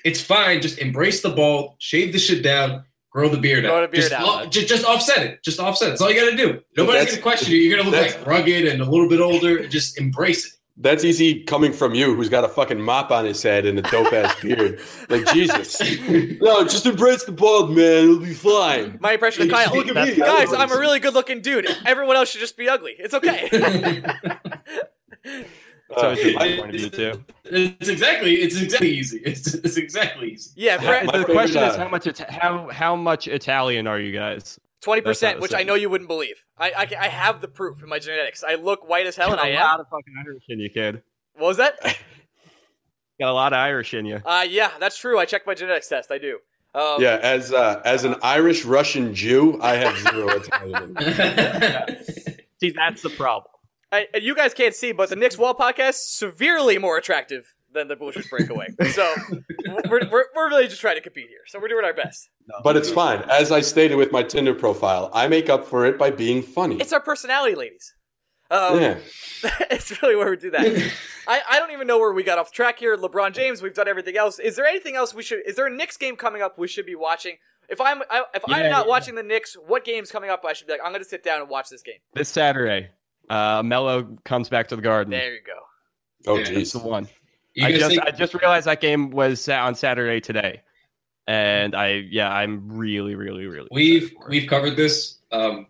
it's 0.05 0.21
fine, 0.21 0.61
just 0.61 0.79
embrace 0.79 1.23
the 1.23 1.31
bald, 1.31 1.75
shave 1.79 2.13
the 2.13 2.19
shit 2.19 2.43
down, 2.43 2.85
Grow 3.13 3.29
the 3.29 3.37
beard 3.37 3.65
Grow 3.65 3.77
out. 3.77 3.83
the 3.83 3.89
beard 3.89 4.11
just, 4.11 4.13
out. 4.15 4.27
off- 4.27 4.51
just, 4.51 4.69
just 4.69 4.85
offset 4.87 5.19
it. 5.19 5.43
Just 5.43 5.61
offset. 5.61 5.91
That's 5.91 6.01
all 6.01 6.11
you 6.11 6.19
got 6.19 6.31
to 6.31 6.37
do. 6.37 6.63
Nobody's 6.79 7.05
going 7.05 7.17
to 7.17 7.23
question 7.23 7.53
you. 7.53 7.59
You're 7.59 7.77
going 7.77 7.91
to 7.91 7.95
look 7.95 8.17
like 8.17 8.27
rugged 8.27 8.67
and 8.67 8.81
a 8.81 8.87
little 8.87 9.07
bit 9.07 9.21
older. 9.21 9.67
Just 9.69 10.01
embrace 10.01 10.47
it. 10.47 10.53
That's 10.79 11.05
easy 11.05 11.45
coming 11.45 11.75
from 11.75 11.95
you, 11.95 12.15
who's 12.15 12.31
got 12.31 12.45
a 12.45 12.49
fucking 12.49 12.81
mop 12.81 13.11
on 13.11 13.27
his 13.27 13.43
head 13.43 13.67
and 13.67 13.79
a 13.79 13.83
dope 13.83 14.11
ass 14.15 14.35
beard. 14.41 14.81
Like 15.11 15.27
Jesus, 15.27 15.79
no, 16.41 16.65
just 16.65 16.87
embrace 16.87 17.25
the 17.25 17.33
bald 17.33 17.77
man. 17.77 18.05
It'll 18.05 18.19
be 18.19 18.33
fine. 18.33 18.97
My 18.99 19.13
impression 19.13 19.43
of 19.43 19.51
Kyle. 19.51 19.77
look 19.77 19.95
at 19.95 20.09
me. 20.09 20.17
Guys, 20.17 20.51
I'm 20.51 20.73
a 20.73 20.79
really 20.79 20.99
good 20.99 21.13
looking 21.13 21.43
dude. 21.43 21.67
Everyone 21.85 22.17
else 22.17 22.31
should 22.31 22.41
just 22.41 22.57
be 22.57 22.71
ugly. 22.71 22.95
It's 22.99 23.13
okay. 23.13 23.51
That's 25.25 26.03
always 26.03 26.37
I- 26.37 26.57
point 26.59 26.75
of 26.75 26.81
view 26.81 26.91
too. 26.91 27.25
It's 27.45 27.89
exactly. 27.89 28.35
It's 28.37 28.61
exactly 28.61 28.91
easy. 28.91 29.19
It's, 29.25 29.55
it's 29.55 29.77
exactly 29.77 30.33
easy. 30.33 30.51
yeah, 30.57 30.79
Brett, 30.79 31.05
My 31.07 31.13
the 31.13 31.19
favorite, 31.19 31.35
question 31.35 31.63
is 31.63 31.75
uh, 31.75 31.79
how 31.79 31.89
much 31.89 32.07
Ita- 32.07 32.33
how 32.33 32.69
how 32.71 32.97
much 32.97 33.29
Italian 33.29 33.87
are 33.87 33.99
you 34.01 34.13
guys? 34.13 34.59
Twenty 34.81 35.03
percent, 35.03 35.41
which 35.41 35.51
the 35.53 35.59
I 35.59 35.63
know 35.65 35.75
you 35.75 35.89
wouldn't 35.91 36.09
believe. 36.09 36.37
I, 36.59 36.71
I 36.73 36.89
I 37.05 37.09
have 37.09 37.41
the 37.41 37.49
proof 37.49 37.83
in 37.83 37.89
my 37.89 37.99
genetics. 37.99 38.43
I 38.43 38.55
look 38.55 38.89
white 38.89 39.07
as 39.07 39.17
hell, 39.17 39.29
and 39.31 39.37
Got 39.37 39.45
I 39.47 39.51
a 39.51 39.57
am. 39.57 39.61
lot 39.65 39.81
of 39.81 39.87
fucking 39.89 40.15
Irish 40.27 40.45
in 40.49 40.59
you, 40.61 40.71
kid. 40.71 41.03
What 41.35 41.49
was 41.49 41.57
that? 41.59 41.79
Got 43.21 43.31
a 43.31 43.33
lot 43.33 43.53
of 43.53 43.59
Irish 43.59 43.95
in 43.95 44.05
you. 44.07 44.21
Uh, 44.25 44.45
yeah, 44.49 44.71
that's 44.81 44.97
true. 44.99 45.19
I 45.19 45.25
checked 45.27 45.47
my 45.47 45.55
genetics 45.55 45.89
test. 45.89 46.11
I 46.11 46.19
do. 46.19 46.39
Um, 46.75 47.01
Yeah, 47.03 47.19
as 47.23 47.53
uh, 47.53 47.81
as 47.85 48.05
an 48.05 48.17
Irish 48.23 48.65
Russian 48.65 49.15
Jew, 49.15 49.61
I 49.63 49.75
have 49.77 49.97
zero 49.99 50.29
Italian. 50.41 50.97
See, 52.61 52.71
that's 52.75 53.03
the 53.03 53.11
problem. 53.11 53.52
I, 53.93 54.07
you 54.15 54.35
guys 54.35 54.55
can't 54.55 54.75
see, 54.75 54.93
but 54.93 55.11
the 55.11 55.17
Knicks 55.17 55.37
Wall 55.37 55.55
podcast 55.55 56.15
severely 56.17 56.79
more 56.79 56.97
attractive 56.97 57.55
than 57.73 57.89
the 57.89 57.97
Blueshirts 57.97 58.31
Breakaway. 58.31 58.69
So 58.93 59.15
we're, 59.89 60.09
we're, 60.11 60.25
we're 60.35 60.49
really 60.49 60.67
just 60.67 60.81
trying 60.81 60.97
to 60.97 61.03
compete 61.03 61.29
here. 61.29 61.41
So 61.47 61.61
we're 61.61 61.69
doing 61.69 61.85
our 61.85 61.93
best. 61.93 62.31
But 62.65 62.77
it's 62.77 62.91
fine. 62.91 63.23
As 63.31 63.53
I 63.53 63.61
stated 63.61 63.97
with 63.97 64.11
my 64.11 64.23
Tinder 64.23 64.55
profile, 64.55 65.11
I 65.13 65.29
make 65.29 65.49
up 65.49 65.67
for 65.67 65.85
it 65.85 65.99
by 65.99 66.11
being 66.11 66.43
funny. 66.43 66.77
It's 66.81 66.93
our 66.93 67.01
personality, 67.01 67.55
ladies. 67.55 67.95
Um, 68.51 68.81
yeah. 68.81 68.99
it's 69.71 70.03
really 70.03 70.17
where 70.17 70.31
we 70.31 70.37
do 70.37 70.51
that. 70.51 70.93
I, 71.27 71.41
I 71.51 71.59
don't 71.59 71.71
even 71.73 71.87
know 71.87 71.99
where 71.99 72.13
we 72.13 72.23
got 72.23 72.39
off 72.39 72.53
track 72.53 72.79
here. 72.79 72.97
LeBron 72.97 73.33
James, 73.33 73.63
we've 73.63 73.75
done 73.75 73.89
everything 73.89 74.17
else. 74.17 74.39
Is 74.39 74.57
there 74.57 74.67
anything 74.67 74.97
else 74.97 75.15
we 75.15 75.23
should? 75.23 75.41
Is 75.47 75.57
there 75.57 75.67
a 75.67 75.75
Knicks 75.75 75.97
game 75.97 76.17
coming 76.17 76.43
up 76.43 76.59
we 76.59 76.69
should 76.69 76.87
be 76.87 76.95
watching? 76.95 77.37
If 77.69 77.81
I'm 77.81 78.03
I, 78.11 78.25
if 78.35 78.43
I'm 78.47 78.69
not 78.69 78.85
yeah. 78.85 78.91
watching 78.91 79.15
the 79.15 79.23
Knicks, 79.23 79.55
what 79.55 79.85
game's 79.85 80.11
coming 80.11 80.29
up? 80.29 80.45
I 80.47 80.53
should 80.53 80.67
be 80.67 80.75
like, 80.75 80.83
I'm 80.85 80.93
going 80.93 81.03
to 81.03 81.09
sit 81.09 81.23
down 81.23 81.41
and 81.41 81.49
watch 81.49 81.71
this 81.71 81.83
game. 81.83 82.01
This 82.13 82.29
Saturday, 82.29 82.91
uh, 83.33 83.63
Melo 83.63 84.17
comes 84.25 84.49
back 84.49 84.69
to 84.69 84.77
the 84.77 84.83
Garden. 84.83 85.11
There 85.11 85.35
you 85.35 85.41
go. 85.47 85.53
Oh, 86.33 86.37
Yeah, 86.37 86.45
That's 86.45 86.75
jeez. 86.75 86.83
the 86.83 86.89
one. 86.89 87.09
You 87.55 87.67
I 87.67 87.73
just 87.73 87.89
think- 87.91 88.03
I 88.07 88.11
just 88.11 88.35
realized 88.35 88.67
that 88.67 88.81
game 88.81 89.11
was 89.11 89.49
on 89.49 89.75
Saturday 89.75 90.21
today, 90.21 90.63
and 91.27 91.75
I 91.75 92.05
yeah 92.11 92.33
I'm 92.33 92.69
really 92.73 93.15
really 93.15 93.47
really 93.47 93.69
We've 93.71 94.03
excited 94.05 94.17
for 94.19 94.25
it. 94.27 94.31
we've 94.31 94.49
covered 94.49 94.77
this 94.77 95.19
um, 95.33 95.67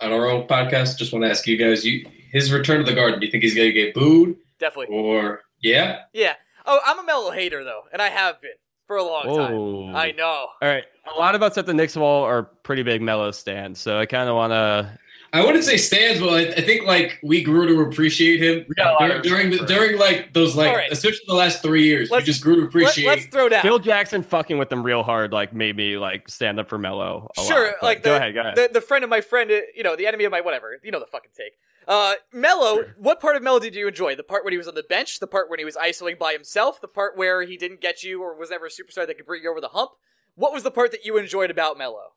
on 0.00 0.12
our 0.12 0.28
own 0.28 0.46
podcast. 0.46 0.96
Just 0.98 1.12
want 1.12 1.24
to 1.24 1.30
ask 1.30 1.46
you 1.46 1.56
guys: 1.56 1.84
you 1.84 2.06
his 2.32 2.52
return 2.52 2.78
to 2.78 2.84
the 2.84 2.94
Garden. 2.94 3.18
Do 3.20 3.26
you 3.26 3.32
think 3.32 3.42
he's 3.44 3.54
going 3.54 3.68
to 3.68 3.72
get 3.72 3.94
booed 3.94 4.36
Definitely. 4.58 4.96
or 4.96 5.42
yeah? 5.62 6.00
Yeah. 6.12 6.34
Oh, 6.66 6.80
I'm 6.86 6.98
a 6.98 7.04
Melo 7.04 7.30
hater 7.30 7.62
though, 7.64 7.82
and 7.92 8.00
I 8.00 8.08
have 8.08 8.40
been 8.40 8.50
for 8.86 8.96
a 8.96 9.02
long 9.04 9.24
time. 9.24 9.96
I 9.96 10.12
know. 10.12 10.46
All 10.62 10.68
right, 10.68 10.84
a 11.14 11.18
lot 11.18 11.34
of 11.34 11.42
us 11.42 11.58
at 11.58 11.66
the 11.66 11.74
Knicks 11.74 11.96
wall 11.96 12.22
are 12.24 12.44
pretty 12.44 12.82
big 12.82 13.02
Melo 13.02 13.30
stands, 13.32 13.80
so 13.80 13.98
I 13.98 14.06
kind 14.06 14.28
of 14.28 14.34
want 14.36 14.52
to. 14.52 14.98
I 15.34 15.44
wouldn't 15.44 15.64
say 15.64 15.76
stands, 15.76 16.20
but 16.20 16.28
I, 16.28 16.40
I 16.52 16.60
think 16.60 16.86
like 16.86 17.18
we 17.22 17.42
grew 17.42 17.66
to 17.66 17.80
appreciate 17.90 18.40
him 18.40 18.64
We 18.68 18.74
got 18.76 18.90
a 18.90 18.92
lot 18.92 19.22
during 19.24 19.50
during, 19.50 19.50
the, 19.50 19.66
during 19.66 19.98
like 19.98 20.32
those 20.32 20.54
like 20.54 20.68
All 20.68 20.76
right. 20.76 20.92
especially 20.92 21.24
the 21.26 21.34
last 21.34 21.60
three 21.60 21.84
years. 21.84 22.08
We 22.08 22.14
Let's- 22.14 22.26
just 22.26 22.40
grew 22.40 22.56
to 22.60 22.62
appreciate. 22.62 23.04
Let, 23.04 23.14
appreciate. 23.14 23.28
us 23.28 23.32
throw 23.34 23.48
down. 23.48 23.62
Phil 23.62 23.80
Jackson 23.80 24.22
fucking 24.22 24.58
with 24.58 24.70
them 24.70 24.84
real 24.84 25.02
hard, 25.02 25.32
like 25.32 25.52
made 25.52 25.76
me 25.76 25.98
like 25.98 26.28
stand 26.28 26.60
up 26.60 26.68
for 26.68 26.78
Melo. 26.78 27.28
Sure, 27.46 27.66
lot, 27.66 27.74
but 27.80 27.86
like 27.86 28.02
go 28.04 28.12
the, 28.12 28.16
ahead, 28.16 28.34
go 28.34 28.40
ahead. 28.40 28.56
The, 28.56 28.70
the 28.74 28.80
friend 28.80 29.02
of 29.02 29.10
my 29.10 29.20
friend, 29.20 29.50
uh, 29.50 29.56
you 29.74 29.82
know, 29.82 29.96
the 29.96 30.06
enemy 30.06 30.22
of 30.22 30.30
my 30.30 30.40
whatever. 30.40 30.78
You 30.84 30.92
know 30.92 31.00
the 31.00 31.06
fucking 31.06 31.32
take. 31.36 31.54
Uh, 31.88 32.14
Melo, 32.32 32.84
what 32.96 33.20
part 33.20 33.34
of 33.34 33.42
Melo 33.42 33.58
did 33.58 33.74
you 33.74 33.88
enjoy? 33.88 34.14
The 34.14 34.22
part 34.22 34.44
when 34.44 34.52
he 34.52 34.56
was 34.56 34.68
on 34.68 34.74
the 34.74 34.84
bench, 34.84 35.18
the 35.18 35.26
part 35.26 35.50
when 35.50 35.58
he 35.58 35.64
was 35.64 35.76
isolating 35.76 36.18
by 36.18 36.32
himself, 36.32 36.80
the 36.80 36.88
part 36.88 37.16
where 37.16 37.42
he 37.42 37.56
didn't 37.56 37.80
get 37.80 38.04
you 38.04 38.22
or 38.22 38.38
was 38.38 38.50
never 38.50 38.66
a 38.66 38.70
superstar 38.70 39.06
that 39.06 39.16
could 39.16 39.26
bring 39.26 39.42
you 39.42 39.50
over 39.50 39.60
the 39.60 39.68
hump. 39.68 39.90
What 40.36 40.52
was 40.52 40.62
the 40.62 40.70
part 40.70 40.92
that 40.92 41.04
you 41.04 41.18
enjoyed 41.18 41.50
about 41.50 41.76
Melo? 41.76 42.12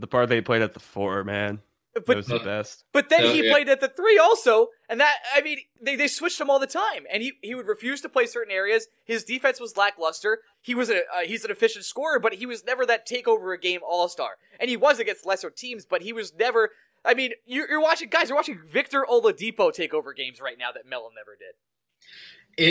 the 0.00 0.06
part 0.06 0.28
they 0.30 0.40
played 0.40 0.62
at 0.62 0.72
the 0.72 0.80
four, 0.80 1.22
man, 1.24 1.60
that 1.94 2.06
But 2.06 2.16
was 2.18 2.26
the 2.26 2.38
best. 2.38 2.84
but 2.92 3.08
then 3.08 3.24
Oh, 3.24 3.32
he 3.32 3.44
yeah. 3.44 3.52
played 3.52 3.68
at 3.68 3.80
the 3.80 3.88
three 3.88 4.16
also, 4.18 4.68
and 4.88 5.00
that 5.00 5.16
I 5.34 5.40
mean 5.42 5.58
they, 5.82 5.96
they 5.96 6.06
switched 6.08 6.40
him 6.40 6.48
all 6.50 6.58
the 6.58 6.66
time, 6.66 7.04
and 7.12 7.22
he, 7.22 7.32
he 7.42 7.54
would 7.54 7.66
refuse 7.66 8.00
to 8.02 8.08
play 8.08 8.26
certain 8.26 8.52
areas. 8.52 8.86
His 9.04 9.24
defense 9.24 9.58
was 9.60 9.76
lackluster. 9.76 10.38
He 10.60 10.74
was 10.74 10.88
a 10.90 10.98
uh, 10.98 11.20
he's 11.24 11.44
an 11.44 11.50
efficient 11.50 11.84
scorer, 11.84 12.18
but 12.20 12.34
he 12.34 12.46
was 12.46 12.64
never 12.64 12.86
that 12.86 13.06
take 13.06 13.26
over 13.26 13.52
a 13.52 13.58
game 13.58 13.80
all 13.88 14.08
star, 14.08 14.32
and 14.60 14.70
he 14.70 14.76
was 14.76 14.98
against 15.00 15.26
lesser 15.26 15.50
teams, 15.50 15.84
but 15.84 16.02
he 16.02 16.12
was 16.12 16.32
never. 16.38 16.70
I 17.04 17.14
mean, 17.14 17.32
you're, 17.46 17.68
you're 17.68 17.80
watching 17.80 18.08
guys. 18.10 18.28
You're 18.28 18.36
watching 18.36 18.60
Victor 18.70 19.06
Oladipo 19.10 19.72
take 19.72 19.94
over 19.94 20.12
games 20.12 20.38
right 20.40 20.58
now 20.58 20.70
that 20.72 20.86
Melo 20.86 21.08
never 21.16 21.34
did. 21.38 21.54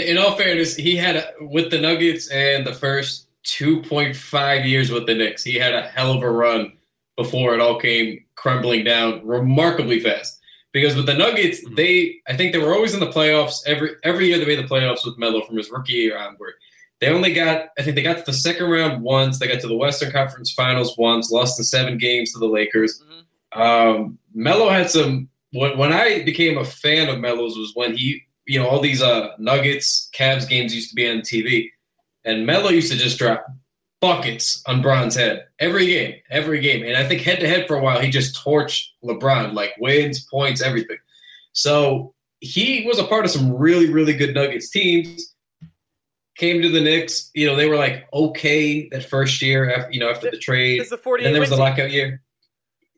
in, 0.09 0.17
in 0.17 0.24
all 0.24 0.36
fairness, 0.36 0.76
he 0.76 0.95
had 0.95 1.15
a, 1.15 1.32
with 1.41 1.72
the 1.72 1.82
Nuggets 1.82 2.30
and 2.30 2.65
the 2.65 2.74
first 2.74 3.28
2.5 3.45 4.65
years 4.67 4.91
with 4.91 5.07
the 5.07 5.15
Knicks, 5.15 5.43
he 5.43 5.55
had 5.55 5.74
a 5.74 5.82
hell 5.82 6.13
of 6.13 6.22
a 6.24 6.30
run 6.30 6.74
before 7.24 7.53
it 7.53 7.59
all 7.59 7.78
came 7.80 8.24
crumbling 8.36 8.84
down 8.86 9.09
remarkably 9.26 9.99
fast. 9.99 10.39
Because 10.72 10.95
with 10.95 11.05
the 11.07 11.13
Nuggets, 11.24 11.59
Mhm. 11.65 11.76
they 11.76 12.15
I 12.28 12.38
think 12.38 12.53
they 12.53 12.59
were 12.59 12.74
always 12.74 12.93
in 12.93 12.99
the 12.99 13.11
playoffs 13.17 13.57
every 13.65 13.91
every 14.03 14.28
year 14.28 14.38
they 14.38 14.45
made 14.45 14.59
the 14.63 14.74
playoffs 14.74 15.03
with 15.05 15.17
Melo 15.17 15.41
from 15.45 15.57
his 15.57 15.70
rookie 15.70 15.93
year 15.93 16.17
onward. 16.17 16.53
They 17.01 17.07
only 17.09 17.34
got 17.34 17.57
I 17.78 17.84
think 17.84 17.95
they 17.95 18.01
got 18.09 18.17
to 18.20 18.24
the 18.32 18.34
second 18.47 18.70
round 18.70 19.01
once. 19.01 19.39
They 19.39 19.47
got 19.47 19.61
to 19.61 19.67
the 19.67 19.76
Western 19.86 20.11
Conference 20.11 20.51
Finals 20.53 20.95
once. 20.97 21.32
Lost 21.32 21.59
in 21.59 21.65
seven 21.65 21.97
games 21.97 22.32
to 22.34 22.39
the 22.39 22.47
Lakers. 22.59 23.01
Mhm. 23.01 23.61
Um, 23.61 24.20
Melo 24.34 24.70
had 24.70 24.89
some. 24.89 25.30
When, 25.51 25.78
when 25.80 25.91
I 25.91 26.22
became 26.24 26.57
a 26.59 26.63
fan 26.63 27.09
of 27.09 27.20
Melo's 27.20 27.57
was 27.57 27.72
when 27.74 27.97
he, 27.97 28.22
you 28.45 28.59
know, 28.59 28.67
all 28.67 28.80
these 28.80 29.01
uh, 29.01 29.30
Nuggets, 29.39 30.07
Cavs 30.15 30.47
games 30.47 30.76
used 30.76 30.89
to 30.89 30.95
be 30.95 31.09
on 31.09 31.22
TV, 31.22 31.72
and 32.24 32.45
Melo 32.45 32.70
used 32.70 32.91
to 32.91 32.97
just 32.97 33.17
drop 33.17 33.43
buckets 34.02 34.64
on 34.66 34.82
Bron's 34.82 35.16
head 35.16 35.45
every 35.60 35.86
game, 35.88 36.16
every 36.30 36.60
game. 36.62 36.86
And 36.86 36.95
I 36.95 37.06
think 37.08 37.22
head 37.22 37.39
to 37.41 37.47
head 37.47 37.68
for 37.68 37.76
a 37.76 37.82
while, 37.82 38.00
he 38.00 38.10
just 38.10 38.36
torched 38.43 38.86
LeBron, 39.04 39.54
like 39.54 39.74
wins, 39.80 40.26
points, 40.26 40.62
everything. 40.62 40.97
So 41.54 42.14
he 42.39 42.86
was 42.88 43.00
a 43.00 43.04
part 43.04 43.26
of 43.26 43.32
some 43.32 43.54
really, 43.54 43.89
really 43.91 44.14
good 44.14 44.34
Nuggets 44.34 44.70
teams. 44.70 45.36
Came 46.38 46.62
to 46.62 46.70
the 46.70 46.80
Knicks, 46.80 47.30
you 47.34 47.45
know, 47.45 47.58
they 47.58 47.68
were 47.68 47.76
like 47.76 48.08
okay 48.14 48.88
that 48.89 49.04
first 49.04 49.41
year 49.41 49.70
after, 49.70 49.91
you 49.91 50.00
know, 50.00 50.10
after 50.10 50.32
the 50.32 50.38
trade. 50.38 50.80
It's 50.80 50.89
the 50.89 50.97
48 50.97 51.26
And 51.26 51.36
there 51.36 51.41
was 51.41 51.50
the 51.50 51.58
lockout 51.58 51.91
year. 51.91 52.22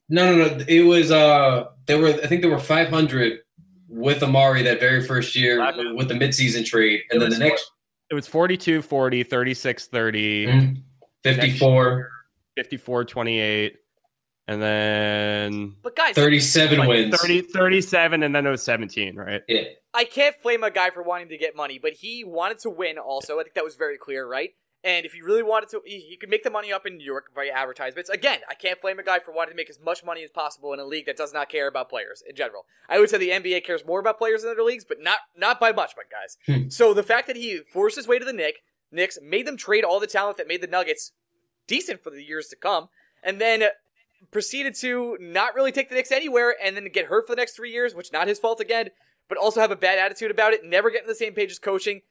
No, 0.10 0.36
no, 0.36 0.46
no. 0.58 0.64
It 0.68 0.82
was 0.82 1.10
uh 1.12 1.66
there 1.88 1.98
were 1.98 2.10
I 2.10 2.28
think 2.28 2.42
there 2.44 2.52
were 2.52 2.60
500 2.60 3.40
with 3.88 4.20
Amar'e 4.22 4.64
that 4.66 4.80
very 4.80 5.02
first 5.04 5.36
year 5.36 5.58
Lockout. 5.58 5.96
with 5.96 6.08
the 6.08 6.14
midseason 6.14 6.64
trade, 6.64 7.02
and 7.10 7.18
It 7.18 7.30
then 7.30 7.40
the 7.40 7.40
next 7.40 7.72
It 8.12 8.14
was 8.14 8.28
42 8.28 8.84
40, 8.84 9.24
36 9.24 9.88
30, 9.88 10.46
Mhm. 10.46 10.84
54, 11.24 12.10
54 12.56 13.06
28, 13.06 13.76
and 14.48 14.62
then 14.62 15.76
But 15.82 15.96
guys, 15.96 16.16
37 16.16 16.80
like 16.80 16.88
wins. 16.88 17.22
30, 17.22 17.42
37, 17.42 18.24
and 18.24 18.36
then 18.36 18.46
it 18.46 18.50
was 18.50 18.64
17, 18.64 19.16
right? 19.16 19.42
Yeah. 19.48 19.64
I 19.94 20.06
can't 20.06 20.36
blame 20.42 20.64
a 20.64 20.72
guy 20.72 20.90
for 20.90 21.04
wanting 21.04 21.30
to 21.30 21.38
get 21.38 21.56
money, 21.56 21.78
but 21.78 21.94
he 21.94 22.24
wanted 22.24 22.60
to 22.60 22.70
win 22.70 22.98
also. 22.98 23.40
I 23.40 23.44
think 23.44 23.56
that 23.56 23.64
was 23.64 23.76
very 23.76 23.98
clear, 23.98 24.28
right? 24.28 24.52
And 24.84 25.06
if 25.06 25.14
he 25.14 25.22
really 25.22 25.44
wanted 25.44 25.70
to, 25.70 25.82
he, 25.86 26.00
he 26.00 26.18
could 26.18 26.30
make 26.30 26.44
the 26.44 26.50
money 26.50 26.74
up 26.74 26.88
in 26.88 26.98
New 26.98 27.06
York 27.06 27.26
via 27.36 27.52
advertisements. 27.52 28.10
Again, 28.10 28.40
I 28.50 28.56
can't 28.56 28.82
blame 28.82 28.98
a 28.98 29.04
guy 29.04 29.20
for 29.20 29.32
wanting 29.32 29.52
to 29.52 29.56
make 29.56 29.70
as 29.70 29.80
much 29.80 30.04
money 30.04 30.24
as 30.24 30.32
possible 30.32 30.74
in 30.74 30.80
a 30.80 30.86
league 30.86 31.06
that 31.06 31.18
does 31.18 31.34
not 31.34 31.50
care 31.50 31.68
about 31.68 31.90
players 31.90 32.24
in 32.28 32.36
general. 32.36 32.66
I 32.90 33.00
would 33.00 33.10
say 33.10 33.20
the 33.20 33.30
NBA 33.30 33.64
cares 33.64 33.86
more 33.86 34.00
about 34.00 34.18
players 34.18 34.44
in 34.44 34.50
other 34.50 34.64
leagues, 34.64 34.84
but 34.84 34.98
not 35.00 35.20
not 35.38 35.60
by 35.60 35.72
much, 35.72 35.92
my 35.96 36.04
guys. 36.10 36.38
Hmm. 36.48 36.70
so 36.70 36.94
the 36.96 37.04
fact 37.04 37.28
that 37.28 37.36
he 37.36 37.60
forced 37.72 37.96
his 37.96 38.08
way 38.08 38.18
to 38.18 38.26
the 38.26 38.34
Knicks, 38.34 38.60
Knicks 38.92 39.18
made 39.22 39.46
them 39.48 39.58
trade 39.58 39.84
all 39.84 40.00
the 40.00 40.08
talent 40.08 40.38
that 40.38 40.48
made 40.48 40.62
the 40.62 40.68
Nuggets 40.68 41.12
decent 41.68 42.04
for 42.04 42.10
the 42.10 42.24
years 42.24 42.48
to 42.48 42.56
come, 42.56 42.90
and 43.24 43.40
then 43.40 43.64
proceeded 44.32 44.76
to 44.76 45.18
not 45.20 45.56
really 45.56 45.72
take 45.72 45.90
the 45.90 45.96
Knicks 45.96 46.12
anywhere, 46.12 46.56
and 46.64 46.76
then 46.76 46.88
get 46.92 47.06
hurt 47.06 47.28
for 47.28 47.36
the 47.36 47.42
next 47.42 47.56
three 47.56 47.72
years, 47.72 47.96
which 47.96 48.12
not 48.12 48.28
his 48.28 48.40
fault 48.40 48.60
again 48.60 48.90
but 49.32 49.38
also 49.38 49.62
have 49.62 49.72
a 49.72 49.78
bad 49.78 49.98
attitude 49.98 50.30
about 50.30 50.52
it, 50.52 50.66
never 50.66 50.90
get 50.90 51.04
on 51.04 51.08
the 51.08 51.16
same 51.16 51.34
page 51.34 51.52
as 51.52 51.58
coaching, 51.58 52.02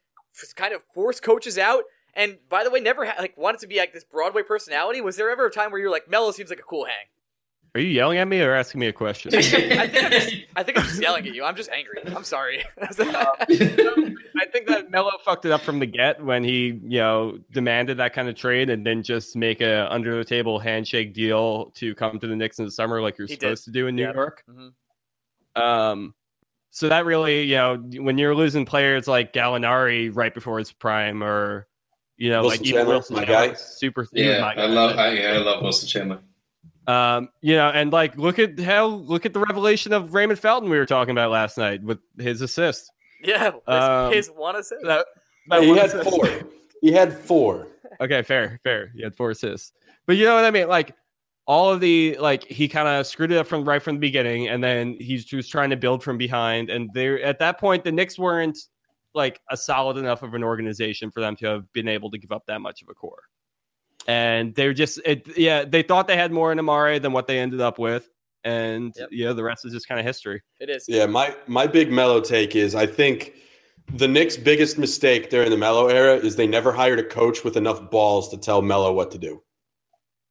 kind 0.57 0.73
of 0.73 0.83
force 0.95 1.21
coaches 1.21 1.59
out. 1.59 1.85
And 2.15 2.39
by 2.49 2.65
the 2.65 2.71
way, 2.71 2.81
never 2.81 3.05
ha- 3.05 3.17
like 3.19 3.37
wanted 3.37 3.61
to 3.61 3.67
be 3.67 3.77
like 3.77 3.93
this 3.93 4.05
Broadway 4.05 4.43
personality. 4.43 5.03
Was 5.03 5.17
there 5.17 5.31
ever 5.31 5.45
a 5.45 5.51
time 5.51 5.71
where 5.71 5.79
you're 5.79 5.91
like, 5.91 6.09
Melo 6.09 6.31
seems 6.31 6.49
like 6.49 6.61
a 6.61 6.63
cool 6.63 6.87
hang? 6.87 7.09
Are 7.75 7.81
you 7.81 7.89
yelling 7.89 8.19
at 8.19 8.27
me 8.27 8.41
or 8.41 8.53
asking 8.53 8.81
me 8.81 8.89
a 8.89 8.93
question? 8.93 9.33
I 9.35 9.43
think 9.43 10.05
I'm 10.05 10.11
just, 10.11 10.35
I 10.57 10.63
think 10.65 10.79
I'm 10.79 10.85
just 10.85 11.01
yelling 11.01 11.27
at 11.27 11.35
you. 11.35 11.45
I'm 11.45 11.55
just 11.55 11.71
angry. 11.71 11.99
I'm 12.17 12.25
sorry. 12.25 12.65
I 12.83 14.47
think 14.53 14.67
that 14.67 14.91
Melo 14.91 15.13
fucked 15.25 15.45
it 15.45 15.53
up 15.53 15.61
from 15.61 15.79
the 15.79 15.87
get 15.87 16.23
when 16.25 16.43
he, 16.43 16.81
you 16.83 16.99
know, 16.99 17.39
demanded 17.53 17.99
that 17.99 18.13
kind 18.13 18.29
of 18.29 18.35
trade 18.35 18.71
and 18.71 18.85
then 18.85 19.03
just 19.05 19.37
make 19.37 19.61
a 19.61 19.93
under 19.93 20.17
the 20.17 20.25
table 20.25 20.59
handshake 20.59 21.15
deal 21.15 21.67
to 21.77 21.95
come 21.95 22.19
to 22.19 22.27
the 22.27 22.35
Knicks 22.35 22.59
in 22.59 22.65
the 22.65 22.71
summer 22.73 23.01
like 23.01 23.19
you're 23.19 23.29
He 23.29 23.35
did. 23.35 23.41
supposed 23.43 23.65
to 23.67 23.71
do 23.71 23.87
in 23.87 23.95
New 23.95 24.03
Yep. 24.03 24.15
York. 24.15 24.45
Mhm. 24.51 25.61
Um, 25.63 26.15
so 26.71 26.89
that 26.89 27.05
really, 27.05 27.43
you 27.45 27.57
know, 27.57 27.77
when 27.77 28.19
you're 28.19 28.35
losing 28.35 28.65
players 28.65 29.07
like 29.07 29.33
Gallinari 29.33 30.11
right 30.15 30.33
before 30.35 30.59
his 30.59 30.73
prime, 30.73 31.23
or 31.23 31.67
You 32.17 32.31
know, 32.31 32.43
Wilson 32.43 32.63
like 32.65 32.71
Chandler, 32.73 32.95
Wilson 32.95 33.17
my 33.17 33.25
guy. 33.25 33.55
super. 33.55 34.07
Yeah, 34.13 34.41
my 34.41 34.55
I 34.55 34.67
love. 34.67 34.99
I, 34.99 35.11
yeah, 35.13 35.29
I 35.33 35.37
love 35.39 35.63
Wilson 35.63 35.89
Chandler. 35.89 36.19
Um, 36.91 37.29
you 37.41 37.55
know, 37.55 37.69
and 37.71 37.93
like 37.93 38.17
look 38.17 38.39
at 38.39 38.59
how 38.59 38.87
look 38.87 39.25
at 39.27 39.33
the 39.33 39.41
revelation 39.41 39.93
of 39.93 40.15
Raymond 40.15 40.39
Felton 40.39 40.69
we 40.69 40.79
were 40.79 40.87
talking 40.87 41.13
about 41.13 41.31
last 41.31 41.57
night 41.59 41.83
with 41.83 41.99
his 42.19 42.41
assist. 42.41 42.91
Yeah, 43.23 43.53
his, 43.53 43.61
Um, 43.67 44.13
his 44.13 44.29
one 44.29 44.57
assist. 44.57 44.83
That, 44.85 45.07
that 45.49 45.63
he 45.63 45.69
one 45.69 45.79
had 45.79 45.87
assist. 45.91 46.11
four. 46.11 46.29
He 46.81 46.93
had 46.93 47.13
four. 47.17 47.67
Okay, 48.01 48.23
fair, 48.23 48.61
fair. 48.63 48.93
He 48.95 49.03
had 49.03 49.15
four 49.17 49.31
assists, 49.33 49.73
but 50.07 50.17
you 50.17 50.25
know 50.25 50.35
what 50.37 50.45
I 50.45 50.51
mean. 50.53 50.69
Like 50.69 50.95
all 51.47 51.71
of 51.71 51.81
the 51.81 52.17
like 52.21 52.45
he 52.45 52.69
kind 52.69 52.87
of 52.87 53.05
screwed 53.07 53.33
it 53.33 53.37
up 53.37 53.47
from 53.49 53.65
right 53.65 53.83
from 53.83 53.97
the 53.97 54.01
beginning, 54.01 54.49
and 54.49 54.63
then 54.63 54.97
he's 55.01 55.25
just 55.25 55.51
trying 55.51 55.71
to 55.71 55.77
build 55.77 56.03
from 56.03 56.17
behind. 56.17 56.71
And 56.71 56.89
there 56.95 57.21
at 57.23 57.41
that 57.41 57.59
point, 57.59 57.83
the 57.85 57.91
Knicks 57.93 58.17
weren't 58.19 58.57
like 59.13 59.41
a 59.51 59.57
solid 59.57 59.97
enough 59.97 60.23
of 60.23 60.35
an 60.35 60.45
organization 60.45 61.11
for 61.11 61.21
them 61.21 61.35
to 61.37 61.47
have 61.47 61.71
been 61.73 61.89
able 61.89 62.11
to 62.13 62.19
give 62.19 62.31
up 62.31 62.45
that 62.47 62.61
much 62.61 62.81
of 62.81 62.89
a 62.89 62.95
core. 62.95 63.25
And 64.07 64.55
they're 64.55 64.73
just, 64.73 65.01
it, 65.05 65.27
yeah, 65.37 65.65
they 65.65 65.83
thought 65.83 66.09
they 66.09 66.17
had 66.17 66.33
more 66.33 66.51
in 66.53 66.59
Amar'e 66.59 67.01
than 67.01 67.13
what 67.13 67.27
they 67.27 67.39
ended 67.39 67.61
up 67.61 67.79
with, 67.79 68.09
and 68.45 68.93
Yep. 68.97 69.09
yeah, 69.13 69.33
the 69.33 69.45
rest 69.45 69.65
is 69.67 69.73
just 69.73 69.87
kind 69.87 70.01
of 70.01 70.07
history. 70.07 70.43
It 70.59 70.71
is. 70.71 70.87
Yeah, 70.89 71.07
my 71.07 71.37
my 71.47 71.67
big 71.67 71.93
Melo 71.93 72.21
take 72.21 72.57
is 72.57 72.75
I 72.75 72.87
think 72.87 73.35
the 73.95 74.09
Knicks' 74.09 74.37
biggest 74.37 74.79
mistake 74.79 75.31
during 75.31 75.51
the 75.51 75.57
Melo 75.57 75.89
era 75.89 76.17
is 76.17 76.37
they 76.37 76.47
never 76.47 76.73
hired 76.73 76.99
a 76.99 77.05
coach 77.05 77.45
with 77.45 77.57
enough 77.57 77.91
balls 77.91 78.29
to 78.31 78.39
tell 78.39 78.63
Melo 78.63 78.93
what 78.93 79.11
to 79.11 79.19
do. 79.19 79.43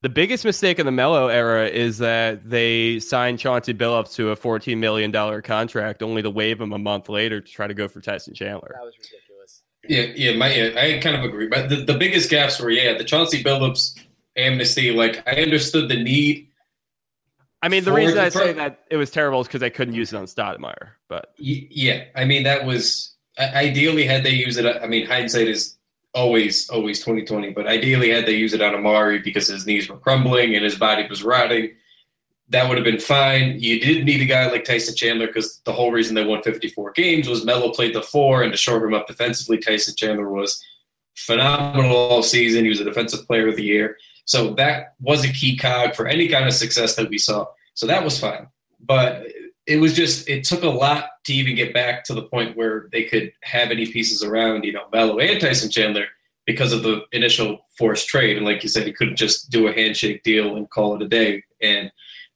The 0.01 0.09
biggest 0.09 0.45
mistake 0.45 0.80
in 0.80 0.86
the 0.86 0.93
Melo 0.93 1.28
era 1.28 1.67
is 1.67 1.97
that 1.97 2.49
they 2.49 2.99
signed 2.99 3.38
Chauncey 3.38 3.74
Billups 3.74 4.15
to 4.15 4.32
a 4.32 4.36
$14 4.36 4.78
million 4.78 5.11
contract 5.41 6.01
only 6.01 6.22
to 6.22 6.30
waive 6.30 6.61
him 6.61 6.72
a 6.72 6.78
month 6.78 7.09
later 7.09 7.41
to 7.41 7.51
try 7.51 7.67
to 7.67 7.74
go 7.74 7.89
for 7.89 7.99
Tyson 7.99 8.34
Chandler. 8.34 8.72
That 8.76 8.86
was 8.86 8.93
ridiculous. 8.97 9.28
Yeah, 9.88 10.07
yeah, 10.15 10.36
my, 10.36 10.53
yeah, 10.53 10.80
I 10.80 10.99
kind 10.99 11.15
of 11.15 11.23
agree. 11.23 11.47
But 11.47 11.69
the, 11.69 11.77
the 11.77 11.93
biggest 11.93 12.30
gaps 12.30 12.59
were 12.59 12.69
yeah, 12.69 12.97
the 12.97 13.03
Chauncey 13.03 13.43
Billups 13.43 13.97
amnesty. 14.36 14.91
Like 14.91 15.25
I 15.27 15.41
understood 15.41 15.89
the 15.89 16.01
need. 16.01 16.47
I 17.61 17.69
mean, 17.69 17.84
the 17.84 17.91
reason 17.91 18.17
I 18.17 18.30
for- 18.30 18.39
say 18.39 18.53
that 18.53 18.86
it 18.89 18.97
was 18.97 19.11
terrible 19.11 19.41
is 19.41 19.47
because 19.47 19.61
they 19.61 19.69
couldn't 19.69 19.93
use 19.93 20.13
it 20.13 20.17
on 20.17 20.25
Stoudemire. 20.25 20.89
But 21.07 21.34
Yeah, 21.38 22.05
I 22.15 22.25
mean 22.25 22.43
that 22.43 22.65
was 22.65 23.15
ideally 23.38 24.05
had 24.05 24.23
they 24.23 24.32
used 24.32 24.59
it. 24.59 24.65
I 24.82 24.88
mean, 24.88 25.05
hindsight 25.05 25.47
is 25.47 25.77
always 26.13 26.69
always 26.69 27.01
twenty 27.01 27.23
twenty. 27.25 27.51
But 27.51 27.67
ideally, 27.67 28.09
had 28.09 28.25
they 28.25 28.36
used 28.36 28.53
it 28.53 28.61
on 28.61 28.73
Amar'e 28.73 29.23
because 29.23 29.47
his 29.47 29.65
knees 29.65 29.89
were 29.89 29.97
crumbling 29.97 30.55
and 30.55 30.63
his 30.63 30.75
body 30.75 31.07
was 31.07 31.23
rotting, 31.23 31.71
that 32.49 32.67
would 32.67 32.77
have 32.77 32.85
been 32.85 32.99
fine. 32.99 33.59
You 33.59 33.79
did 33.79 34.05
need 34.05 34.21
a 34.21 34.25
guy 34.25 34.49
like 34.49 34.63
Tyson 34.63 34.95
Chandler 34.95 35.27
because 35.27 35.61
the 35.65 35.73
whole 35.73 35.91
reason 35.91 36.15
they 36.15 36.25
won 36.25 36.41
fifty 36.41 36.69
four 36.69 36.91
games 36.91 37.29
was 37.29 37.45
Melo 37.45 37.71
played 37.71 37.95
the 37.95 38.01
four, 38.01 38.43
and 38.43 38.51
to 38.51 38.57
shore 38.57 38.83
him 38.83 38.93
up 38.93 39.07
defensively, 39.07 39.57
Tyson 39.57 39.95
Chandler 39.95 40.29
was 40.29 40.63
phenomenal 41.15 41.95
all 41.95 42.23
season. 42.23 42.63
He 42.63 42.69
was 42.69 42.79
a 42.79 42.85
defensive 42.85 43.27
player 43.27 43.47
of 43.47 43.55
the 43.55 43.63
year. 43.63 43.97
So 44.25 44.53
that 44.55 44.93
was 44.99 45.25
a 45.25 45.33
key 45.33 45.57
cog 45.57 45.95
for 45.95 46.07
any 46.07 46.27
kind 46.27 46.45
of 46.45 46.53
success 46.53 46.95
that 46.95 47.09
we 47.09 47.17
saw. 47.17 47.47
So 47.73 47.87
that 47.87 48.03
was 48.03 48.19
fine. 48.19 48.47
But 48.79 49.27
it 49.65 49.77
was 49.77 49.93
just 49.93 50.27
it 50.27 50.43
took 50.43 50.63
a 50.63 50.69
lot 50.69 51.05
to 51.25 51.33
even 51.33 51.55
get 51.55 51.73
back 51.73 52.03
to 52.05 52.13
the 52.13 52.23
point 52.23 52.57
where 52.57 52.89
they 52.91 53.03
could 53.03 53.31
have 53.43 53.69
any 53.69 53.85
pieces 53.85 54.23
around, 54.23 54.63
you 54.65 54.71
know, 54.71 54.85
Melo 54.91 55.19
and 55.19 55.39
Tyson 55.39 55.69
Chandler 55.69 56.05
because 56.45 56.73
of 56.73 56.81
the 56.81 57.01
initial 57.11 57.59
forced 57.77 58.07
trade. 58.07 58.37
And 58.37 58.45
like 58.45 58.63
you 58.63 58.69
said, 58.69 58.87
he 58.87 58.93
couldn't 58.93 59.17
just 59.17 59.51
do 59.51 59.67
a 59.67 59.73
handshake 59.73 60.23
deal 60.23 60.55
and 60.55 60.69
call 60.69 60.95
it 60.95 61.03
a 61.03 61.07
day. 61.07 61.43
And 61.61 61.91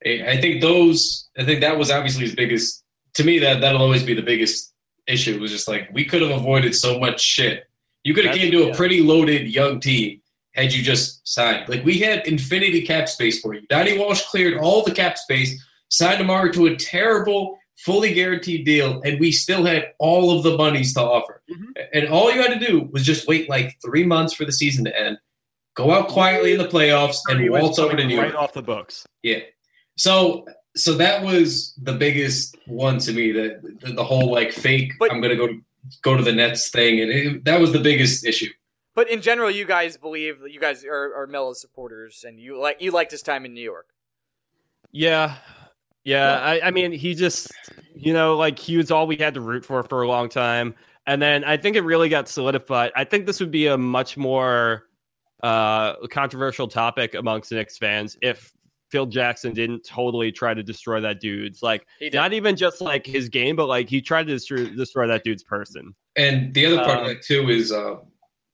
I 0.06 0.24
I 0.32 0.42
think 0.42 0.62
those 0.62 1.30
I 1.38 1.44
think 1.44 1.62
that 1.62 1.78
was 1.78 1.92
obviously 1.92 2.24
his 2.24 2.36
biggest 2.36 2.84
to 3.16 3.24
me 3.24 3.40
that 3.40 3.62
that'll 3.62 3.82
always 3.82 4.04
be 4.04 4.14
the 4.14 4.22
biggest 4.22 4.74
issue. 5.08 5.36
It 5.36 5.42
was 5.42 5.52
just 5.52 5.68
like 5.68 5.90
we 5.94 6.06
could 6.06 6.22
have 6.22 6.32
avoided 6.32 6.76
so 6.76 7.00
much 7.00 7.22
shit. 7.22 7.66
You 8.04 8.14
could 8.14 8.26
have 8.26 8.36
came 8.36 8.52
to 8.52 8.70
a 8.70 8.76
pretty 8.76 9.02
loaded 9.02 9.48
young 9.48 9.80
team 9.80 10.22
had 10.54 10.72
you 10.72 10.84
just 10.84 11.28
signed. 11.28 11.68
Like 11.68 11.84
we 11.84 12.00
had 12.00 12.28
infinity 12.28 12.82
cap 12.86 13.10
space 13.10 13.40
for 13.40 13.54
you. 13.54 13.62
Donnie 13.70 13.98
Walsh 13.98 14.22
cleared 14.24 14.60
all 14.60 14.84
the 14.84 14.92
cap 14.92 15.18
space, 15.18 15.64
signed 15.90 16.22
Amar'e 16.22 16.54
to 16.54 16.68
a 16.68 16.76
terrible, 16.76 17.58
fully 17.78 18.14
guaranteed 18.14 18.66
deal, 18.66 19.02
and 19.04 19.20
we 19.20 19.32
still 19.32 19.66
had 19.66 19.94
all 20.00 20.38
of 20.38 20.44
the 20.44 20.56
monies 20.58 20.94
to 20.94 21.02
offer. 21.02 21.42
Mhm. 21.50 21.86
And 21.94 22.08
all 22.10 22.32
you 22.32 22.42
had 22.42 22.60
to 22.60 22.66
do 22.66 22.90
was 22.92 23.04
just 23.06 23.28
wait 23.28 23.50
like 23.50 23.78
three 23.84 24.04
months 24.04 24.34
for 24.34 24.46
the 24.46 24.52
season 24.52 24.84
to 24.86 25.00
end, 25.00 25.18
go 25.76 25.92
out 25.92 26.08
quietly 26.08 26.52
in 26.54 26.60
the 26.60 26.68
playoffs, 26.68 27.18
and 27.30 27.50
waltz 27.50 27.80
over 27.80 27.96
to 27.96 28.04
coming 28.04 28.16
New 28.16 28.22
right 28.22 28.36
off 28.36 28.54
the 28.54 28.62
books. 28.62 29.06
Yeah. 29.24 29.40
So 29.96 30.46
so 30.76 30.94
that 30.96 31.24
was 31.24 31.74
the 31.82 31.94
biggest 31.94 32.58
one 32.66 32.98
to 33.00 33.14
me. 33.14 33.32
that 33.32 33.62
the, 33.82 33.94
the 33.94 34.04
whole 34.04 34.32
like 34.32 34.52
fake. 34.52 34.94
But- 35.00 35.12
I'm 35.12 35.22
gonna 35.22 35.36
go 35.36 35.50
go 36.02 36.16
to 36.16 36.24
the 36.24 36.34
Nets 36.34 36.70
thing, 36.70 37.02
and 37.02 37.12
it, 37.12 37.46
that 37.46 37.60
was 37.60 37.72
the 37.72 37.80
biggest 37.80 38.26
issue. 38.26 38.50
But 38.96 39.10
in 39.10 39.22
general, 39.22 39.50
you 39.50 39.66
guys 39.66 39.98
believe 39.98 40.38
you 40.48 40.60
guys 40.60 40.86
are, 40.86 41.16
are 41.16 41.28
Melo's 41.28 41.60
supporters, 41.60 42.24
and 42.28 42.40
you 42.40 42.60
like 42.60 42.82
you 42.82 42.92
liked 42.92 43.12
his 43.12 43.22
time 43.22 43.46
in 43.46 43.54
New 43.54 43.64
York. 43.64 43.88
Yeah. 44.92 45.36
Yeah. 46.04 46.40
I, 46.40 46.68
I 46.68 46.72
mean, 46.72 46.92
he 46.92 47.16
just, 47.16 47.52
you 47.96 48.14
know, 48.14 48.36
like 48.36 48.60
he 48.60 48.78
was 48.78 48.92
all 48.92 49.08
we 49.08 49.16
had 49.16 49.34
to 49.34 49.42
root 49.42 49.66
for 49.66 49.82
for 49.84 50.04
a 50.04 50.08
long 50.08 50.30
time. 50.30 50.76
And 51.08 51.22
then 51.22 51.44
I 51.44 51.58
think 51.58 51.76
it 51.76 51.82
really 51.82 52.08
got 52.08 52.30
solidified. 52.30 52.92
I 52.96 53.04
think 53.04 53.26
this 53.26 53.40
would 53.40 53.52
be 53.52 53.68
a 53.68 53.78
much 53.78 54.16
more 54.16 54.84
uh, 55.42 55.96
controversial 56.08 56.68
topic 56.68 57.14
amongst 57.16 57.52
Knicks 57.52 57.78
fans 57.78 58.18
if 58.22 58.53
Phil 58.94 59.08
Jackson 59.08 59.56
didn't 59.56 59.84
totally 59.84 60.32
try 60.32 60.54
to 60.54 60.62
destroy 60.62 61.02
that 61.02 61.20
dude's, 61.20 61.64
like, 61.64 61.88
not 62.14 62.32
even 62.32 62.56
just 62.56 62.80
like 62.80 63.08
his 63.08 63.28
game, 63.28 63.56
but 63.56 63.66
like 63.66 63.90
he 63.90 64.00
tried 64.02 64.28
to 64.28 64.34
destroy, 64.34 64.68
destroy 64.68 65.08
that 65.08 65.24
dude's 65.24 65.42
person. 65.42 65.96
And 66.16 66.54
the 66.54 66.68
other 66.68 66.78
part 66.78 67.00
Um, 67.00 67.06
of 67.06 67.12
it 67.14 67.24
too 67.24 67.50
is 67.50 67.72
uh, 67.72 67.96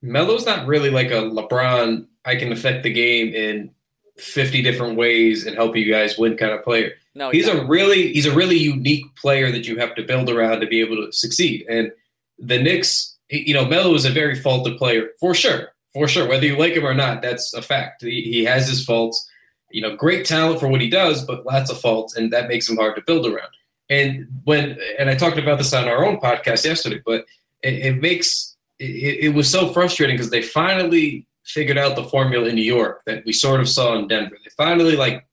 Melo's 0.01 0.45
not 0.45 0.65
really 0.65 0.89
like 0.89 1.11
a 1.11 1.21
LeBron. 1.37 2.07
I 2.23 2.37
can 2.37 2.53
affect 2.53 2.83
the 2.83 2.93
game 2.93 3.33
in 3.33 3.71
fifty 4.17 4.61
different 4.61 4.95
ways 4.95 5.45
and 5.45 5.57
help 5.57 5.75
you 5.75 5.91
guys 5.91 6.17
win 6.17 6.37
kind 6.37 6.53
of 6.53 6.63
player. 6.63 6.93
No, 7.15 7.31
he's 7.31 7.51
he- 7.51 7.57
a 7.57 7.65
really 7.65 8.13
he's 8.13 8.25
a 8.25 8.33
really 8.33 8.57
unique 8.57 9.13
player 9.17 9.51
that 9.51 9.67
you 9.67 9.75
have 9.77 9.93
to 9.95 10.03
build 10.03 10.29
around 10.29 10.61
to 10.61 10.67
be 10.67 10.79
able 10.79 10.95
to 11.05 11.11
succeed. 11.11 11.65
And 11.69 11.91
the 12.37 12.59
Knicks, 12.63 13.17
you 13.29 13.53
know, 13.53 13.65
Melo 13.65 13.93
is 13.93 14.05
a 14.05 14.09
very 14.09 14.35
faulted 14.35 14.77
player 14.77 15.09
for 15.19 15.33
sure, 15.35 15.73
for 15.91 16.07
sure. 16.07 16.29
Whether 16.29 16.45
you 16.45 16.57
like 16.57 16.75
him 16.77 16.85
or 16.85 16.93
not, 16.93 17.21
that's 17.21 17.53
a 17.53 17.61
fact. 17.61 18.03
He, 18.03 18.21
he 18.21 18.45
has 18.45 18.69
his 18.69 18.85
faults. 18.85 19.27
You 19.71 19.81
know, 19.81 19.95
great 19.95 20.25
talent 20.25 20.59
for 20.59 20.67
what 20.67 20.81
he 20.81 20.89
does, 20.89 21.25
but 21.25 21.45
lots 21.45 21.69
of 21.69 21.79
faults, 21.79 22.15
and 22.15 22.31
that 22.33 22.47
makes 22.47 22.67
him 22.67 22.77
hard 22.77 22.95
to 22.95 23.03
build 23.05 23.25
around. 23.25 23.49
And 23.89 24.27
when 24.43 24.77
and 24.97 25.09
I 25.09 25.15
talked 25.15 25.37
about 25.37 25.57
this 25.57 25.73
on 25.73 25.87
our 25.87 26.05
own 26.05 26.19
podcast 26.19 26.65
yesterday, 26.65 27.01
but 27.05 27.25
it, 27.63 27.73
it 27.85 28.01
makes 28.01 28.55
it, 28.79 29.25
it 29.25 29.33
was 29.33 29.49
so 29.49 29.69
frustrating 29.69 30.15
because 30.15 30.29
they 30.29 30.41
finally 30.41 31.25
figured 31.43 31.77
out 31.77 31.95
the 31.95 32.03
formula 32.03 32.47
in 32.47 32.55
New 32.55 32.61
York 32.61 33.01
that 33.05 33.25
we 33.25 33.33
sort 33.33 33.59
of 33.59 33.67
saw 33.67 33.97
in 33.97 34.07
Denver. 34.07 34.37
They 34.43 34.51
finally 34.55 34.95
like 34.95 35.25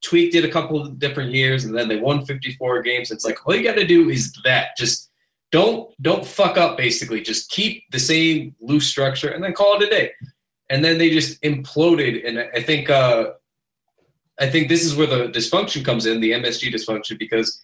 tweaked 0.00 0.34
it 0.34 0.44
a 0.44 0.50
couple 0.50 0.80
of 0.80 0.98
different 0.98 1.32
years, 1.32 1.64
and 1.64 1.76
then 1.76 1.88
they 1.88 1.96
won 1.96 2.24
54 2.24 2.82
games. 2.82 3.10
It's 3.10 3.24
like 3.24 3.46
all 3.46 3.54
you 3.54 3.62
got 3.62 3.76
to 3.76 3.86
do 3.86 4.08
is 4.08 4.32
that. 4.44 4.76
Just 4.76 5.10
don't 5.50 5.90
don't 6.02 6.26
fuck 6.26 6.56
up. 6.56 6.76
Basically, 6.76 7.20
just 7.20 7.50
keep 7.50 7.84
the 7.90 7.98
same 7.98 8.54
loose 8.60 8.86
structure, 8.86 9.28
and 9.28 9.42
then 9.42 9.52
call 9.52 9.80
it 9.80 9.86
a 9.86 9.90
day. 9.90 10.12
And 10.70 10.84
then 10.84 10.98
they 10.98 11.10
just 11.10 11.40
imploded, 11.42 12.26
and 12.26 12.38
I 12.38 12.48
I 12.54 12.62
think 12.62 12.90
uh, 12.90 13.32
I 14.40 14.48
think 14.48 14.68
this 14.68 14.84
is 14.84 14.94
where 14.96 15.06
the 15.06 15.28
dysfunction 15.28 15.84
comes 15.84 16.06
in, 16.06 16.20
the 16.20 16.32
MSG 16.32 16.72
dysfunction, 16.72 17.18
because 17.18 17.60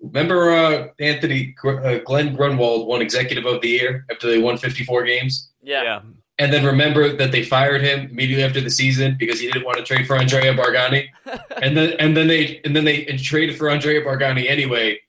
remember 0.00 0.52
uh, 0.52 0.88
Anthony 0.98 1.54
Gr- 1.56 1.80
uh, 1.80 1.98
Glen 2.00 2.34
Grunwald 2.34 2.86
won 2.88 3.00
Executive 3.02 3.46
of 3.46 3.60
the 3.62 3.68
Year 3.68 4.04
after 4.10 4.28
they 4.28 4.38
won 4.38 4.56
54 4.58 5.04
games. 5.04 5.50
yeah. 5.62 6.02
And 6.38 6.52
then 6.52 6.66
remember 6.66 7.16
that 7.16 7.32
they 7.32 7.42
fired 7.42 7.80
him 7.80 8.10
immediately 8.10 8.44
after 8.44 8.60
the 8.60 8.68
season 8.68 9.16
because 9.18 9.40
he 9.40 9.46
didn't 9.50 9.64
want 9.64 9.78
to 9.78 9.82
trade 9.82 10.06
for 10.06 10.16
Andrea 10.16 10.52
Bargnani. 10.52 11.06
and 11.62 11.74
then 11.74 11.94
and 11.98 12.14
then 12.14 12.26
they 12.28 12.60
and 12.62 12.76
then 12.76 12.84
they 12.84 13.04
traded 13.16 13.56
for 13.56 13.70
Andrea 13.70 14.02
Bargnani 14.02 14.46
anyway. 14.46 15.00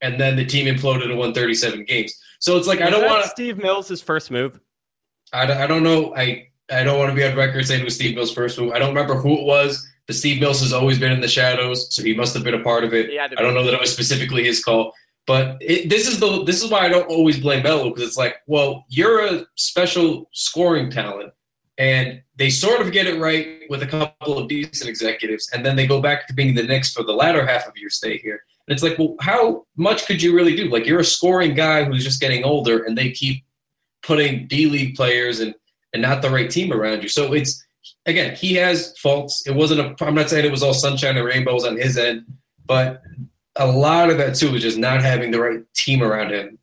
And 0.00 0.20
then 0.20 0.36
the 0.36 0.44
team 0.44 0.72
imploded 0.72 1.06
and 1.06 1.18
won 1.18 1.34
37 1.34 1.86
games. 1.86 2.14
So 2.38 2.56
it's 2.56 2.68
like 2.68 2.80
I 2.82 2.88
don't 2.90 3.04
want. 3.04 3.24
Steve 3.24 3.58
Mills' 3.58 3.88
his 3.88 4.00
first 4.00 4.30
move. 4.30 4.60
I, 5.32 5.44
don't- 5.46 5.56
I 5.58 5.66
don't 5.66 5.82
know. 5.82 6.14
I 6.14 6.50
I 6.70 6.84
don't 6.84 7.00
want 7.00 7.10
to 7.10 7.16
be 7.16 7.24
on 7.24 7.34
record 7.36 7.66
saying 7.66 7.80
it 7.80 7.84
was 7.84 7.96
Steve 7.96 8.14
Mills' 8.14 8.32
first 8.32 8.56
move. 8.56 8.70
I 8.72 8.78
don't 8.78 8.90
remember 8.90 9.16
who 9.16 9.32
it 9.40 9.44
was. 9.44 9.84
But 10.06 10.16
Steve 10.16 10.40
Mills 10.40 10.60
has 10.60 10.72
always 10.72 10.98
been 10.98 11.12
in 11.12 11.20
the 11.20 11.28
shadows, 11.28 11.92
so 11.94 12.02
he 12.02 12.14
must 12.14 12.32
have 12.34 12.44
been 12.44 12.54
a 12.54 12.62
part 12.62 12.84
of 12.84 12.94
it. 12.94 13.10
I 13.18 13.42
don't 13.42 13.54
know 13.54 13.64
that 13.64 13.74
it 13.74 13.80
was 13.80 13.92
specifically 13.92 14.44
his 14.44 14.62
call, 14.62 14.92
but 15.26 15.56
it, 15.60 15.90
this 15.90 16.06
is 16.06 16.20
the 16.20 16.44
this 16.44 16.62
is 16.62 16.70
why 16.70 16.80
I 16.80 16.88
don't 16.88 17.08
always 17.08 17.40
blame 17.40 17.64
Melo 17.64 17.90
because 17.90 18.06
it's 18.06 18.16
like, 18.16 18.36
well, 18.46 18.84
you're 18.88 19.26
a 19.26 19.46
special 19.56 20.28
scoring 20.32 20.90
talent, 20.90 21.32
and 21.76 22.22
they 22.36 22.50
sort 22.50 22.80
of 22.80 22.92
get 22.92 23.08
it 23.08 23.18
right 23.18 23.62
with 23.68 23.82
a 23.82 23.86
couple 23.86 24.38
of 24.38 24.48
decent 24.48 24.88
executives, 24.88 25.50
and 25.52 25.66
then 25.66 25.74
they 25.74 25.86
go 25.86 26.00
back 26.00 26.28
to 26.28 26.34
being 26.34 26.54
the 26.54 26.62
Knicks 26.62 26.92
for 26.92 27.02
the 27.02 27.12
latter 27.12 27.44
half 27.44 27.66
of 27.66 27.76
your 27.76 27.90
stay 27.90 28.18
here. 28.18 28.44
And 28.68 28.74
it's 28.74 28.82
like, 28.82 28.98
well, 28.98 29.16
how 29.20 29.66
much 29.76 30.06
could 30.06 30.22
you 30.22 30.34
really 30.34 30.54
do? 30.54 30.68
Like, 30.68 30.86
you're 30.86 31.00
a 31.00 31.04
scoring 31.04 31.54
guy 31.54 31.84
who's 31.84 32.04
just 32.04 32.20
getting 32.20 32.44
older, 32.44 32.84
and 32.84 32.96
they 32.96 33.10
keep 33.10 33.44
putting 34.02 34.46
D 34.46 34.66
League 34.66 34.94
players 34.94 35.40
and 35.40 35.52
and 35.92 36.02
not 36.02 36.22
the 36.22 36.30
right 36.30 36.50
team 36.50 36.72
around 36.72 37.02
you. 37.02 37.08
So 37.08 37.32
it's 37.32 37.65
again, 38.06 38.34
he 38.34 38.54
has 38.54 38.96
faults. 38.98 39.46
It 39.46 39.54
wasn't 39.54 39.80
a. 39.80 40.04
I'm 40.04 40.14
not 40.14 40.30
saying 40.30 40.44
it 40.44 40.50
was 40.50 40.62
all 40.62 40.74
sunshine 40.74 41.16
and 41.16 41.26
rainbows 41.26 41.64
on 41.64 41.76
his 41.76 41.98
end, 41.98 42.24
but 42.66 43.02
a 43.56 43.66
lot 43.66 44.10
of 44.10 44.18
that 44.18 44.34
too 44.36 44.52
was 44.52 44.62
just 44.62 44.78
not 44.78 45.02
having 45.02 45.30
the 45.30 45.40
right 45.40 45.60
team 45.74 46.02
around 46.02 46.30
him, 46.32 46.58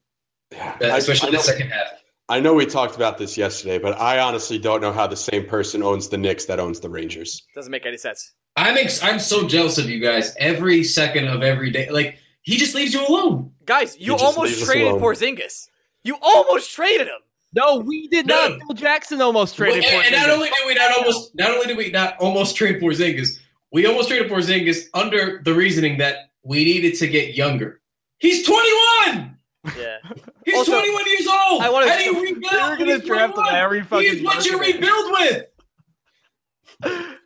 Yeah. 0.51 0.77
uh, 0.81 0.85
I- 0.87 0.97
especially 0.97 1.27
I 1.27 1.29
in 1.31 1.35
the 1.37 1.41
second 1.43 1.69
half. 1.69 1.87
I 2.29 2.39
know 2.39 2.53
we 2.53 2.65
talked 2.65 2.95
about 2.95 3.17
this 3.17 3.37
yesterday, 3.37 3.77
but 3.77 3.99
I 3.99 4.19
honestly 4.19 4.57
don't 4.57 4.79
know 4.81 4.93
how 4.93 5.05
the 5.07 5.15
same 5.15 5.45
person 5.45 5.83
owns 5.83 6.07
the 6.07 6.17
Knicks 6.17 6.45
that 6.45 6.57
owns 6.59 6.79
the 6.79 6.89
Rangers. 6.89 7.43
Doesn't 7.53 7.69
make 7.71 7.85
any 7.85 7.97
sense. 7.97 8.31
I'm 8.55 8.77
ex- 8.77 9.03
I'm 9.03 9.19
so 9.19 9.45
jealous 9.47 9.77
of 9.77 9.89
you 9.89 9.99
guys. 9.99 10.33
Every 10.37 10.83
second 10.83 11.27
of 11.27 11.43
every 11.43 11.69
day, 11.71 11.89
like 11.89 12.17
he 12.43 12.57
just 12.57 12.75
leaves 12.75 12.93
you 12.93 13.05
alone. 13.05 13.51
Guys, 13.65 13.97
you 13.99 14.15
almost 14.15 14.63
traded 14.65 14.93
Porzingis. 14.93 15.67
You 16.03 16.17
almost 16.21 16.71
traded 16.71 17.07
him. 17.07 17.19
No, 17.53 17.77
we 17.77 18.07
did 18.07 18.25
no. 18.25 18.49
not. 18.49 18.59
Phil 18.59 18.75
Jackson 18.75 19.21
almost 19.21 19.55
traded. 19.55 19.83
Well, 19.83 20.01
and, 20.01 20.13
and 20.13 20.15
not 20.15 20.29
only 20.29 20.49
did 20.49 20.65
we 20.65 20.73
not 20.73 20.97
almost, 20.97 21.35
not 21.35 21.51
only 21.51 21.67
did 21.67 21.77
we 21.77 21.91
not 21.91 22.17
almost 22.19 22.55
trade 22.55 22.81
Porzingis, 22.81 23.39
we 23.71 23.85
almost 23.85 24.09
traded 24.09 24.31
Porzingis 24.31 24.85
under 24.93 25.41
the 25.43 25.53
reasoning 25.53 25.97
that 25.99 26.31
we 26.43 26.63
needed 26.63 26.95
to 26.99 27.07
get 27.07 27.35
younger. 27.35 27.81
He's 28.19 28.45
21. 28.45 29.37
Yeah. 29.77 29.97
He's 30.45 30.55
also, 30.55 30.73
21 30.73 31.05
years 31.07 31.27
old. 31.27 31.61
I 31.61 31.69
want 31.69 31.85
to. 31.85 31.91
How 31.91 31.97
do 31.97 32.03
you 32.03 32.21
rebuild? 32.21 32.51
You're 32.51 32.77
going 32.77 32.99
to 32.99 33.05
draft 33.05 33.37
him 33.37 33.45
every 33.49 33.83
fucking. 33.83 34.09
He's 34.09 34.23
what 34.23 34.45
you 34.45 34.59
rebuild 34.59 35.11
with. 35.11 35.45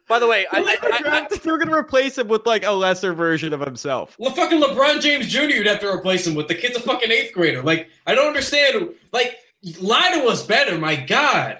By 0.07 0.19
the 0.19 0.27
way, 0.27 0.45
I, 0.51 0.59
I, 0.59 1.27
I, 1.31 1.37
they're 1.37 1.57
going 1.57 1.67
to 1.67 1.73
replace 1.73 2.17
him 2.17 2.29
with 2.29 2.45
like 2.45 2.63
a 2.63 2.71
lesser 2.71 3.13
version 3.13 3.53
of 3.53 3.59
himself. 3.59 4.15
Well, 4.17 4.31
fucking 4.31 4.61
LeBron 4.61 5.01
James 5.01 5.27
Jr. 5.27 5.41
You'd 5.41 5.67
have 5.67 5.81
to 5.81 5.89
replace 5.89 6.25
him 6.25 6.33
with. 6.33 6.47
The 6.47 6.55
kid's 6.55 6.77
a 6.77 6.79
fucking 6.79 7.11
eighth 7.11 7.33
grader. 7.33 7.61
Like, 7.61 7.89
I 8.05 8.15
don't 8.15 8.27
understand. 8.27 8.89
Like, 9.11 9.37
lie 9.79 10.11
to 10.15 10.27
us 10.27 10.45
better. 10.45 10.77
My 10.77 10.95
God. 10.95 11.59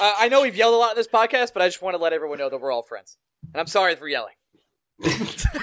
Uh, 0.00 0.14
I 0.18 0.28
know 0.28 0.42
we've 0.42 0.56
yelled 0.56 0.74
a 0.74 0.76
lot 0.76 0.92
in 0.92 0.96
this 0.96 1.08
podcast, 1.08 1.52
but 1.52 1.62
I 1.62 1.68
just 1.68 1.82
want 1.82 1.96
to 1.96 2.02
let 2.02 2.12
everyone 2.12 2.38
know 2.38 2.50
that 2.50 2.60
we're 2.60 2.72
all 2.72 2.82
friends, 2.82 3.16
and 3.52 3.60
I'm 3.60 3.66
sorry 3.66 3.96
for 3.96 4.08
yelling. 4.08 4.34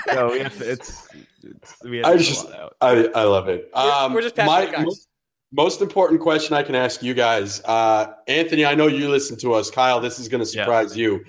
no, 0.08 0.32
it's, 0.32 0.62
it's, 0.62 1.10
it's 1.44 1.84
we 1.84 2.02
I 2.02 2.16
just 2.16 2.48
I, 2.80 3.10
I 3.14 3.24
love 3.24 3.50
it. 3.50 3.70
Um, 3.74 4.14
we're, 4.14 4.20
we're, 4.20 4.22
just 4.22 4.38
my, 4.38 4.66
guys. 4.66 4.86
Most, 4.86 5.08
most, 5.52 5.82
important 5.82 6.22
question 6.22 6.56
I 6.56 6.64
can 6.64 6.76
ask 6.76 7.04
you 7.04 7.14
guys, 7.14 7.62
uh, 7.66 8.14
Anthony. 8.28 8.66
I 8.66 8.76
know 8.76 8.88
you 8.88 9.10
listen 9.10 9.38
to 9.40 9.54
us, 9.54 9.70
Kyle. 9.70 10.00
This 10.00 10.20
is 10.20 10.30
going 10.30 10.40
to 10.40 10.46
surprise 10.46 10.96
yeah. 10.96 11.04
you. 11.04 11.26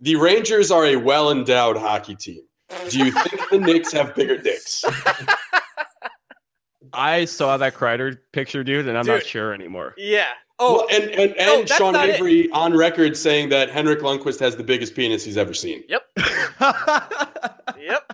The 0.00 0.16
Rangers 0.16 0.70
are 0.70 0.84
a 0.84 0.96
well 0.96 1.30
endowed 1.30 1.78
hockey 1.78 2.14
team. 2.14 2.42
Do 2.90 2.98
you 2.98 3.12
think 3.12 3.48
the 3.50 3.58
Knicks 3.58 3.92
have 3.92 4.14
bigger 4.14 4.36
dicks? 4.36 4.84
I 6.96 7.26
saw 7.26 7.56
that 7.58 7.74
Kreider 7.74 8.18
picture, 8.32 8.64
dude, 8.64 8.88
and 8.88 8.96
I'm 8.96 9.04
dude, 9.04 9.16
not 9.16 9.26
sure 9.26 9.52
anymore. 9.52 9.94
Yeah. 9.96 10.28
Oh, 10.58 10.76
well, 10.76 10.86
and 10.90 11.10
and, 11.10 11.36
and 11.36 11.68
no, 11.68 11.76
Sean 11.76 11.94
Avery 11.94 12.42
it. 12.42 12.52
on 12.52 12.74
record 12.74 13.16
saying 13.16 13.50
that 13.50 13.68
Henrik 13.68 14.00
Lundqvist 14.00 14.40
has 14.40 14.56
the 14.56 14.64
biggest 14.64 14.94
penis 14.94 15.22
he's 15.22 15.36
ever 15.36 15.52
seen. 15.52 15.84
Yep. 15.88 16.02
yep. 17.78 18.12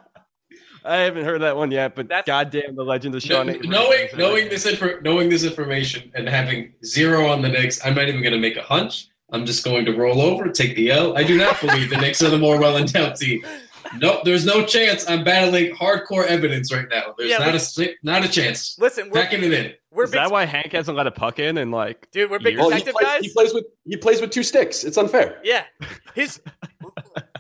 I 0.84 0.96
haven't 0.96 1.24
heard 1.24 1.42
that 1.42 1.56
one 1.56 1.70
yet, 1.70 1.94
but 1.94 2.08
That's, 2.08 2.26
goddamn, 2.26 2.74
the 2.74 2.82
legend 2.82 3.14
of 3.14 3.22
Sean. 3.22 3.46
No, 3.46 3.52
Avery 3.52 3.68
knowing 3.68 4.08
knowing 4.16 4.48
this 4.48 4.66
info, 4.66 4.98
knowing 5.02 5.28
this 5.28 5.44
information 5.44 6.10
and 6.14 6.28
having 6.28 6.74
zero 6.84 7.28
on 7.28 7.42
the 7.42 7.48
Knicks, 7.48 7.84
I'm 7.86 7.94
not 7.94 8.08
even 8.08 8.20
going 8.20 8.34
to 8.34 8.40
make 8.40 8.56
a 8.56 8.62
hunch. 8.62 9.08
I'm 9.30 9.46
just 9.46 9.64
going 9.64 9.84
to 9.86 9.92
roll 9.92 10.20
over, 10.20 10.50
take 10.50 10.74
the 10.74 10.90
L. 10.90 11.16
I 11.16 11.22
do 11.22 11.38
not 11.38 11.60
believe 11.60 11.88
the 11.90 11.96
Knicks 11.96 12.22
are 12.22 12.28
the 12.30 12.38
more 12.38 12.58
well 12.60 12.76
endowed 12.76 13.14
team. 13.16 13.46
Nope, 13.98 14.22
there's 14.24 14.44
no 14.44 14.64
chance. 14.64 15.08
I'm 15.08 15.24
battling 15.24 15.74
hardcore 15.74 16.26
evidence 16.26 16.72
right 16.72 16.86
now. 16.90 17.14
There's 17.16 17.30
yeah, 17.30 17.38
not 17.38 17.54
a 17.54 17.94
not 18.02 18.24
a 18.24 18.28
chance. 18.28 18.76
Listen, 18.78 19.10
we're 19.10 19.22
packing 19.22 19.42
it 19.42 19.52
in. 19.52 19.72
We're 19.90 20.04
Is 20.04 20.10
big, 20.10 20.20
that 20.20 20.30
why 20.30 20.46
Hank 20.46 20.72
hasn't 20.72 20.96
let 20.96 21.06
a 21.06 21.10
puck 21.10 21.38
in 21.38 21.58
and 21.58 21.70
like? 21.70 22.10
Dude, 22.10 22.30
we're 22.30 22.38
big 22.38 22.56
detective 22.56 22.94
well, 22.94 23.04
he 23.04 23.06
plays, 23.06 23.06
guys. 23.06 23.20
He 23.22 23.32
plays 23.32 23.54
with 23.54 23.64
he 23.84 23.96
plays 23.96 24.20
with 24.20 24.30
two 24.30 24.42
sticks. 24.42 24.84
It's 24.84 24.96
unfair. 24.96 25.40
Yeah, 25.44 25.64
his. 26.14 26.40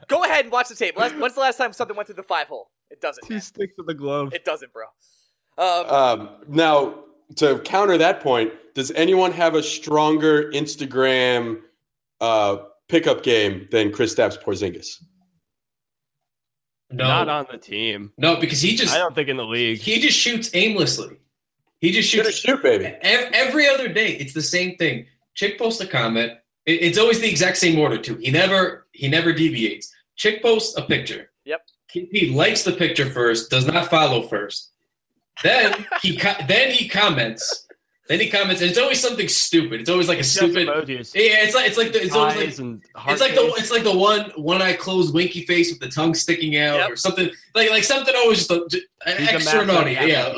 go 0.08 0.24
ahead 0.24 0.44
and 0.44 0.52
watch 0.52 0.68
the 0.68 0.74
tape. 0.74 0.96
When's 0.96 1.34
the 1.34 1.40
last 1.40 1.56
time 1.56 1.72
something 1.72 1.96
went 1.96 2.08
through 2.08 2.16
the 2.16 2.22
five 2.22 2.48
hole? 2.48 2.70
It 2.90 3.00
doesn't. 3.00 3.26
Two 3.26 3.40
sticks 3.40 3.74
with 3.78 3.86
the 3.86 3.94
glove. 3.94 4.34
It 4.34 4.44
doesn't, 4.44 4.72
bro. 4.72 4.84
Um, 5.58 5.86
um, 5.86 6.28
now 6.48 7.04
to 7.36 7.58
counter 7.60 7.96
that 7.98 8.20
point, 8.20 8.52
does 8.74 8.90
anyone 8.92 9.32
have 9.32 9.54
a 9.54 9.62
stronger 9.62 10.50
Instagram 10.52 11.60
uh, 12.20 12.58
pickup 12.88 13.22
game 13.22 13.68
than 13.70 13.90
Kristaps 13.90 14.40
Porzingis? 14.42 15.02
No, 16.92 17.04
not 17.04 17.28
on 17.28 17.46
the 17.50 17.58
team. 17.58 18.12
No, 18.18 18.36
because 18.36 18.60
he 18.60 18.76
just. 18.76 18.94
I 18.94 18.98
don't 18.98 19.14
think 19.14 19.28
in 19.28 19.36
the 19.36 19.44
league. 19.44 19.78
He 19.78 19.98
just 19.98 20.18
shoots 20.18 20.50
aimlessly. 20.54 21.16
He 21.80 21.90
just 21.90 22.08
shoots. 22.08 22.32
shoot, 22.32 22.62
baby. 22.62 22.86
Every 23.02 23.68
other 23.68 23.88
day, 23.88 24.12
it's 24.12 24.32
the 24.32 24.42
same 24.42 24.76
thing. 24.76 25.06
Chick 25.34 25.58
posts 25.58 25.80
a 25.80 25.86
comment. 25.86 26.32
It's 26.64 26.98
always 26.98 27.20
the 27.20 27.28
exact 27.28 27.56
same 27.56 27.78
order 27.78 27.98
too. 27.98 28.16
He 28.16 28.30
never 28.30 28.86
he 28.92 29.08
never 29.08 29.32
deviates. 29.32 29.92
Chick 30.16 30.42
posts 30.42 30.76
a 30.76 30.82
picture. 30.82 31.30
Yep. 31.44 31.62
He 31.88 32.30
likes 32.30 32.62
the 32.62 32.72
picture 32.72 33.10
first. 33.10 33.50
Does 33.50 33.66
not 33.66 33.90
follow 33.90 34.22
first. 34.22 34.70
Then 35.42 35.86
he 36.00 36.16
then 36.46 36.70
he 36.70 36.88
comments. 36.88 37.61
Then 38.12 38.20
he 38.20 38.28
comments, 38.28 38.60
and 38.60 38.68
it's 38.68 38.78
always 38.78 39.00
something 39.00 39.26
stupid. 39.26 39.80
It's 39.80 39.88
always 39.88 40.06
like 40.06 40.18
a 40.18 40.22
stupid. 40.22 40.68
Emojis. 40.68 41.14
Yeah, 41.14 41.44
it's 41.44 41.54
like 41.54 41.66
it's 41.66 41.78
like 41.78 41.94
the, 41.94 42.02
it's 42.02 42.14
always 42.14 42.60
like 42.60 42.82
it's 43.08 43.20
like 43.22 43.34
the 43.34 43.54
it's 43.56 43.70
like 43.70 43.84
the 43.84 43.96
one 43.96 44.30
one 44.36 44.60
eye 44.60 44.74
closed 44.74 45.14
winky 45.14 45.46
face 45.46 45.70
with 45.70 45.80
the 45.80 45.88
tongue 45.88 46.12
sticking 46.12 46.58
out 46.58 46.76
yep. 46.76 46.90
or 46.90 46.96
something 46.96 47.30
like 47.54 47.70
like 47.70 47.84
something 47.84 48.14
always 48.14 48.46
just, 48.46 48.50
a, 48.50 48.66
just 48.68 48.84
extra 49.06 49.64
naughty. 49.64 49.92
Yeah, 49.92 50.30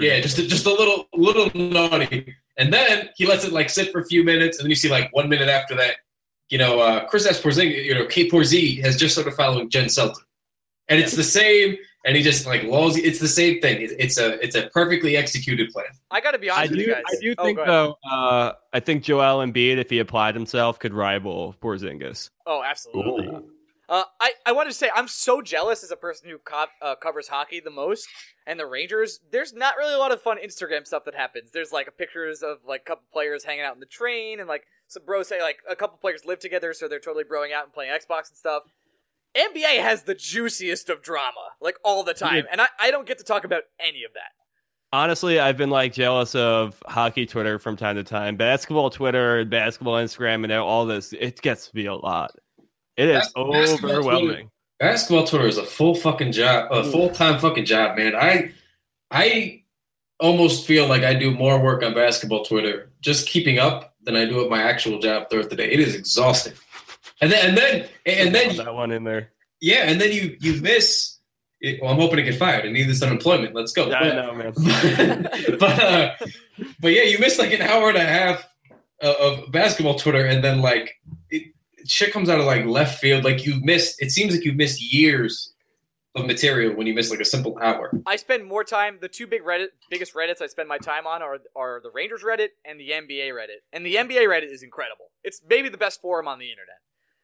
yeah, 0.00 0.18
just 0.18 0.40
a, 0.40 0.46
just 0.48 0.66
a 0.66 0.70
little 0.70 1.06
little 1.14 1.52
naughty. 1.54 2.34
And 2.56 2.72
then 2.72 3.10
he 3.14 3.26
lets 3.26 3.44
it 3.44 3.52
like 3.52 3.70
sit 3.70 3.92
for 3.92 4.00
a 4.00 4.06
few 4.06 4.24
minutes, 4.24 4.58
and 4.58 4.64
then 4.64 4.70
you 4.70 4.74
see 4.74 4.90
like 4.90 5.14
one 5.14 5.28
minute 5.28 5.48
after 5.48 5.76
that, 5.76 5.98
you 6.48 6.58
know, 6.58 6.80
uh, 6.80 7.08
Kristaps 7.08 7.40
Porzingis, 7.40 7.84
you 7.84 7.94
know, 7.94 8.06
kporzee 8.06 8.82
has 8.82 8.96
just 8.96 9.14
started 9.14 9.34
following 9.34 9.70
Jen 9.70 9.84
Selter, 9.84 10.16
and 10.88 10.98
it's 10.98 11.14
the 11.14 11.22
same 11.22 11.76
and 12.04 12.16
he 12.16 12.22
just 12.22 12.46
like 12.46 12.62
lulls. 12.64 12.96
It's 12.96 13.18
the 13.18 13.28
same 13.28 13.60
thing. 13.60 13.78
It's 13.80 14.18
a 14.18 14.42
it's 14.42 14.56
a 14.56 14.68
perfectly 14.68 15.16
executed 15.16 15.70
plan. 15.70 15.86
I 16.10 16.20
got 16.20 16.32
to 16.32 16.38
be 16.38 16.50
honest 16.50 16.72
I 16.72 16.76
do, 16.76 16.94
I 16.94 17.14
do 17.20 17.34
oh, 17.38 17.44
think 17.44 17.58
though. 17.58 17.96
Uh, 18.10 18.52
I 18.72 18.80
think 18.80 19.02
Joel 19.02 19.44
Embiid, 19.44 19.78
if 19.78 19.90
he 19.90 19.98
applied 19.98 20.34
himself, 20.34 20.78
could 20.78 20.94
rival 20.94 21.54
Porzingis. 21.60 22.30
Oh, 22.46 22.62
absolutely. 22.62 23.28
Uh, 23.88 24.04
I 24.20 24.32
I 24.46 24.52
wanted 24.52 24.70
to 24.70 24.76
say 24.76 24.88
I'm 24.94 25.08
so 25.08 25.42
jealous 25.42 25.82
as 25.82 25.90
a 25.90 25.96
person 25.96 26.30
who 26.30 26.38
co- 26.38 26.66
uh, 26.80 26.94
covers 26.94 27.26
hockey 27.26 27.60
the 27.60 27.70
most, 27.70 28.08
and 28.46 28.58
the 28.58 28.66
Rangers. 28.66 29.18
There's 29.32 29.52
not 29.52 29.76
really 29.76 29.94
a 29.94 29.98
lot 29.98 30.12
of 30.12 30.22
fun 30.22 30.38
Instagram 30.38 30.86
stuff 30.86 31.04
that 31.06 31.14
happens. 31.14 31.50
There's 31.50 31.72
like 31.72 31.96
pictures 31.98 32.42
of 32.42 32.58
like 32.66 32.82
a 32.82 32.84
couple 32.84 33.04
players 33.12 33.44
hanging 33.44 33.64
out 33.64 33.74
in 33.74 33.80
the 33.80 33.86
train, 33.86 34.38
and 34.38 34.48
like 34.48 34.62
some 34.86 35.02
bros 35.04 35.26
say 35.26 35.42
like 35.42 35.58
a 35.68 35.74
couple 35.74 35.98
players 35.98 36.24
live 36.24 36.38
together, 36.38 36.72
so 36.72 36.86
they're 36.86 37.00
totally 37.00 37.24
broing 37.24 37.52
out 37.52 37.64
and 37.64 37.72
playing 37.72 37.92
Xbox 37.92 38.28
and 38.28 38.36
stuff. 38.36 38.62
NBA 39.36 39.80
has 39.80 40.02
the 40.02 40.14
juiciest 40.14 40.88
of 40.90 41.02
drama, 41.02 41.52
like 41.60 41.76
all 41.84 42.02
the 42.02 42.14
time, 42.14 42.44
and 42.50 42.60
I, 42.60 42.68
I 42.78 42.90
don't 42.90 43.06
get 43.06 43.18
to 43.18 43.24
talk 43.24 43.44
about 43.44 43.62
any 43.78 44.04
of 44.04 44.12
that. 44.14 44.32
Honestly, 44.92 45.38
I've 45.38 45.56
been 45.56 45.70
like 45.70 45.92
jealous 45.92 46.34
of 46.34 46.82
hockey 46.86 47.24
Twitter 47.24 47.60
from 47.60 47.76
time 47.76 47.94
to 47.96 48.02
time. 48.02 48.36
Basketball 48.36 48.90
Twitter, 48.90 49.44
basketball 49.44 49.94
Instagram, 49.94 50.42
and 50.42 50.52
all 50.52 50.84
this, 50.84 51.12
it 51.12 51.40
gets 51.42 51.68
to 51.68 51.74
be 51.74 51.86
a 51.86 51.94
lot. 51.94 52.32
It 52.96 53.08
is 53.08 53.28
Bas- 53.28 53.32
overwhelming. 53.36 54.26
Twitter, 54.28 54.48
basketball 54.80 55.26
Twitter 55.26 55.46
is 55.46 55.58
a 55.58 55.64
full 55.64 55.94
fucking 55.94 56.32
job, 56.32 56.72
a 56.72 56.90
full 56.90 57.10
time 57.10 57.38
fucking 57.38 57.66
job, 57.66 57.96
man. 57.96 58.16
I 58.16 58.52
I 59.12 59.62
almost 60.18 60.66
feel 60.66 60.88
like 60.88 61.02
I 61.02 61.14
do 61.14 61.30
more 61.30 61.62
work 61.62 61.82
on 61.82 61.94
basketball 61.94 62.44
Twitter 62.44 62.90
just 63.00 63.28
keeping 63.28 63.58
up 63.58 63.94
than 64.02 64.16
I 64.16 64.24
do 64.24 64.42
at 64.44 64.50
my 64.50 64.62
actual 64.62 64.98
job 64.98 65.30
throughout 65.30 65.50
the 65.50 65.56
day. 65.56 65.70
It 65.70 65.80
is 65.80 65.94
exhausting. 65.94 66.54
And 67.20 67.30
then 67.30 67.48
and 67.48 67.56
then 67.56 67.88
and 68.06 68.34
then 68.34 68.56
that 68.56 68.74
one 68.74 68.90
in 68.90 69.04
there. 69.04 69.30
Yeah, 69.60 69.90
and 69.90 70.00
then 70.00 70.12
you 70.12 70.36
you 70.40 70.60
miss. 70.60 71.16
It, 71.60 71.82
well, 71.82 71.92
I'm 71.92 71.98
hoping 71.98 72.16
to 72.16 72.22
get 72.22 72.36
fired. 72.36 72.64
I 72.64 72.70
need 72.70 72.88
this 72.88 73.02
unemployment. 73.02 73.54
Let's 73.54 73.72
go. 73.72 73.88
Yeah, 73.88 74.00
but, 74.00 74.12
I 74.12 74.22
know, 74.22 74.34
man. 74.34 75.28
but 75.58 75.82
uh, 75.82 76.14
but 76.80 76.88
yeah, 76.88 77.02
you 77.02 77.18
miss 77.18 77.38
like 77.38 77.52
an 77.52 77.60
hour 77.60 77.90
and 77.90 77.98
a 77.98 78.04
half 78.04 78.48
of 79.02 79.52
basketball 79.52 79.96
Twitter, 79.96 80.24
and 80.24 80.42
then 80.42 80.62
like 80.62 80.98
it, 81.28 81.52
shit 81.86 82.12
comes 82.12 82.30
out 82.30 82.40
of 82.40 82.46
like 82.46 82.64
left 82.64 82.98
field. 82.98 83.24
Like 83.24 83.44
you've 83.44 83.62
missed. 83.62 84.00
It 84.00 84.10
seems 84.10 84.34
like 84.34 84.44
you've 84.44 84.56
missed 84.56 84.80
years 84.80 85.52
of 86.14 86.26
material 86.26 86.74
when 86.74 86.86
you 86.86 86.94
miss 86.94 87.10
like 87.10 87.20
a 87.20 87.24
simple 87.24 87.56
hour. 87.62 87.90
I 88.06 88.16
spend 88.16 88.44
more 88.44 88.64
time. 88.64 88.98
The 89.00 89.08
two 89.08 89.26
big 89.26 89.42
Reddit, 89.42 89.68
biggest 89.90 90.14
Reddits 90.14 90.42
I 90.42 90.46
spend 90.46 90.68
my 90.68 90.78
time 90.78 91.06
on 91.06 91.22
are 91.22 91.38
are 91.54 91.80
the 91.82 91.90
Rangers 91.90 92.22
Reddit 92.22 92.48
and 92.64 92.80
the 92.80 92.90
NBA 92.90 93.30
Reddit. 93.30 93.60
And 93.72 93.84
the 93.84 93.96
NBA 93.96 94.26
Reddit 94.26 94.50
is 94.50 94.62
incredible. 94.62 95.10
It's 95.22 95.40
maybe 95.48 95.68
the 95.68 95.78
best 95.78 96.00
forum 96.00 96.26
on 96.26 96.38
the 96.38 96.50
internet. 96.50 96.78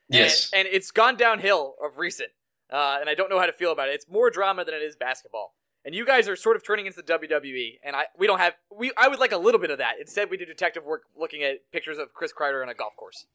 Yes. 0.09 0.51
And, 0.53 0.67
and 0.67 0.75
it's 0.75 0.91
gone 0.91 1.17
downhill 1.17 1.75
of 1.85 1.99
recent. 1.99 2.31
Uh, 2.73 2.99
and 3.01 3.09
I 3.09 3.15
don't 3.15 3.31
know 3.31 3.39
how 3.39 3.47
to 3.47 3.53
feel 3.53 3.73
about 3.73 3.89
it. 3.89 3.95
It's 3.95 4.09
more 4.09 4.31
drama 4.31 4.65
than 4.65 4.75
it 4.75 4.83
is 4.83 4.97
basketball. 4.97 5.55
And 5.85 5.95
you 5.95 6.05
guys 6.05 6.29
are 6.29 6.35
sort 6.35 6.57
of 6.57 6.65
turning 6.65 6.87
into 6.87 7.01
the 7.01 7.05
WWE, 7.05 7.79
and 7.85 7.95
I 7.95 8.07
we 8.19 8.27
don't 8.27 8.41
have 8.41 8.55
we 8.77 8.91
I 8.99 9.07
would 9.07 9.21
like 9.21 9.31
a 9.31 9.37
little 9.37 9.61
bit 9.61 9.71
of 9.71 9.79
that. 9.79 10.01
Instead, 10.01 10.31
we 10.31 10.37
do 10.37 10.45
detective 10.45 10.85
work 10.85 11.03
looking 11.17 11.45
at 11.45 11.59
pictures 11.71 11.99
of 11.99 12.13
Chris 12.13 12.33
Kreider 12.33 12.61
on 12.61 12.69
a 12.69 12.75
golf 12.75 12.97
course. 12.97 13.27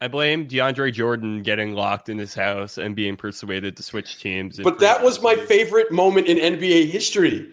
I 0.00 0.08
blame 0.08 0.48
DeAndre 0.48 0.92
Jordan 0.92 1.42
getting 1.42 1.74
locked 1.74 2.08
in 2.08 2.18
his 2.18 2.34
house 2.34 2.78
and 2.78 2.96
being 2.96 3.16
persuaded 3.16 3.76
to 3.76 3.82
switch 3.84 4.20
teams. 4.20 4.58
But 4.58 4.80
that 4.80 5.04
was 5.04 5.22
my 5.22 5.36
favorite 5.36 5.92
moment 5.92 6.26
in 6.26 6.38
NBA 6.38 6.90
history. 6.90 7.48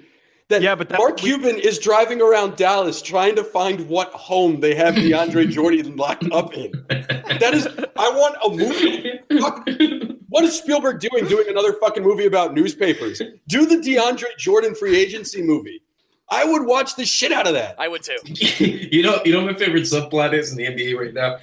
That 0.50 0.62
yeah, 0.62 0.76
but 0.76 0.90
that, 0.90 1.00
Mark 1.00 1.16
we, 1.18 1.30
Cuban 1.30 1.58
is 1.58 1.80
driving 1.80 2.22
around 2.22 2.56
Dallas 2.56 3.02
trying 3.02 3.36
to 3.36 3.44
find 3.44 3.88
what 3.90 4.10
home 4.10 4.60
they 4.60 4.76
have 4.76 4.94
DeAndre 4.94 5.50
Jordan 5.52 5.96
locked 5.96 6.32
up 6.32 6.54
in. 6.54 6.72
That 6.88 7.54
is, 7.54 7.68
I 7.98 8.10
want 8.10 8.36
a 8.44 8.50
movie. 8.50 10.20
what 10.30 10.44
is 10.44 10.56
Spielberg 10.56 11.00
doing? 11.00 11.26
Doing 11.26 11.48
another 11.50 11.74
fucking 11.74 12.04
movie 12.04 12.28
about 12.28 12.54
newspapers? 12.54 13.22
Do 13.48 13.66
the 13.66 13.78
DeAndre 13.78 14.38
Jordan 14.38 14.76
free 14.76 14.96
agency 14.96 15.42
movie. 15.42 15.82
I 16.30 16.46
would 16.46 16.66
watch 16.66 16.96
the 16.96 17.06
shit 17.06 17.32
out 17.32 17.48
of 17.48 17.54
that. 17.54 17.76
I 17.80 17.88
would 17.88 18.04
too. 18.04 18.18
you 18.64 19.02
know, 19.02 19.22
you 19.26 19.34
know 19.34 19.44
what 19.44 19.54
my 19.54 19.58
favorite 19.58 19.84
subplot 19.84 20.34
is 20.34 20.52
in 20.52 20.58
the 20.58 20.66
NBA 20.66 20.98
right 20.98 21.14
now. 21.14 21.38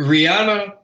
Rihanna 0.00 0.74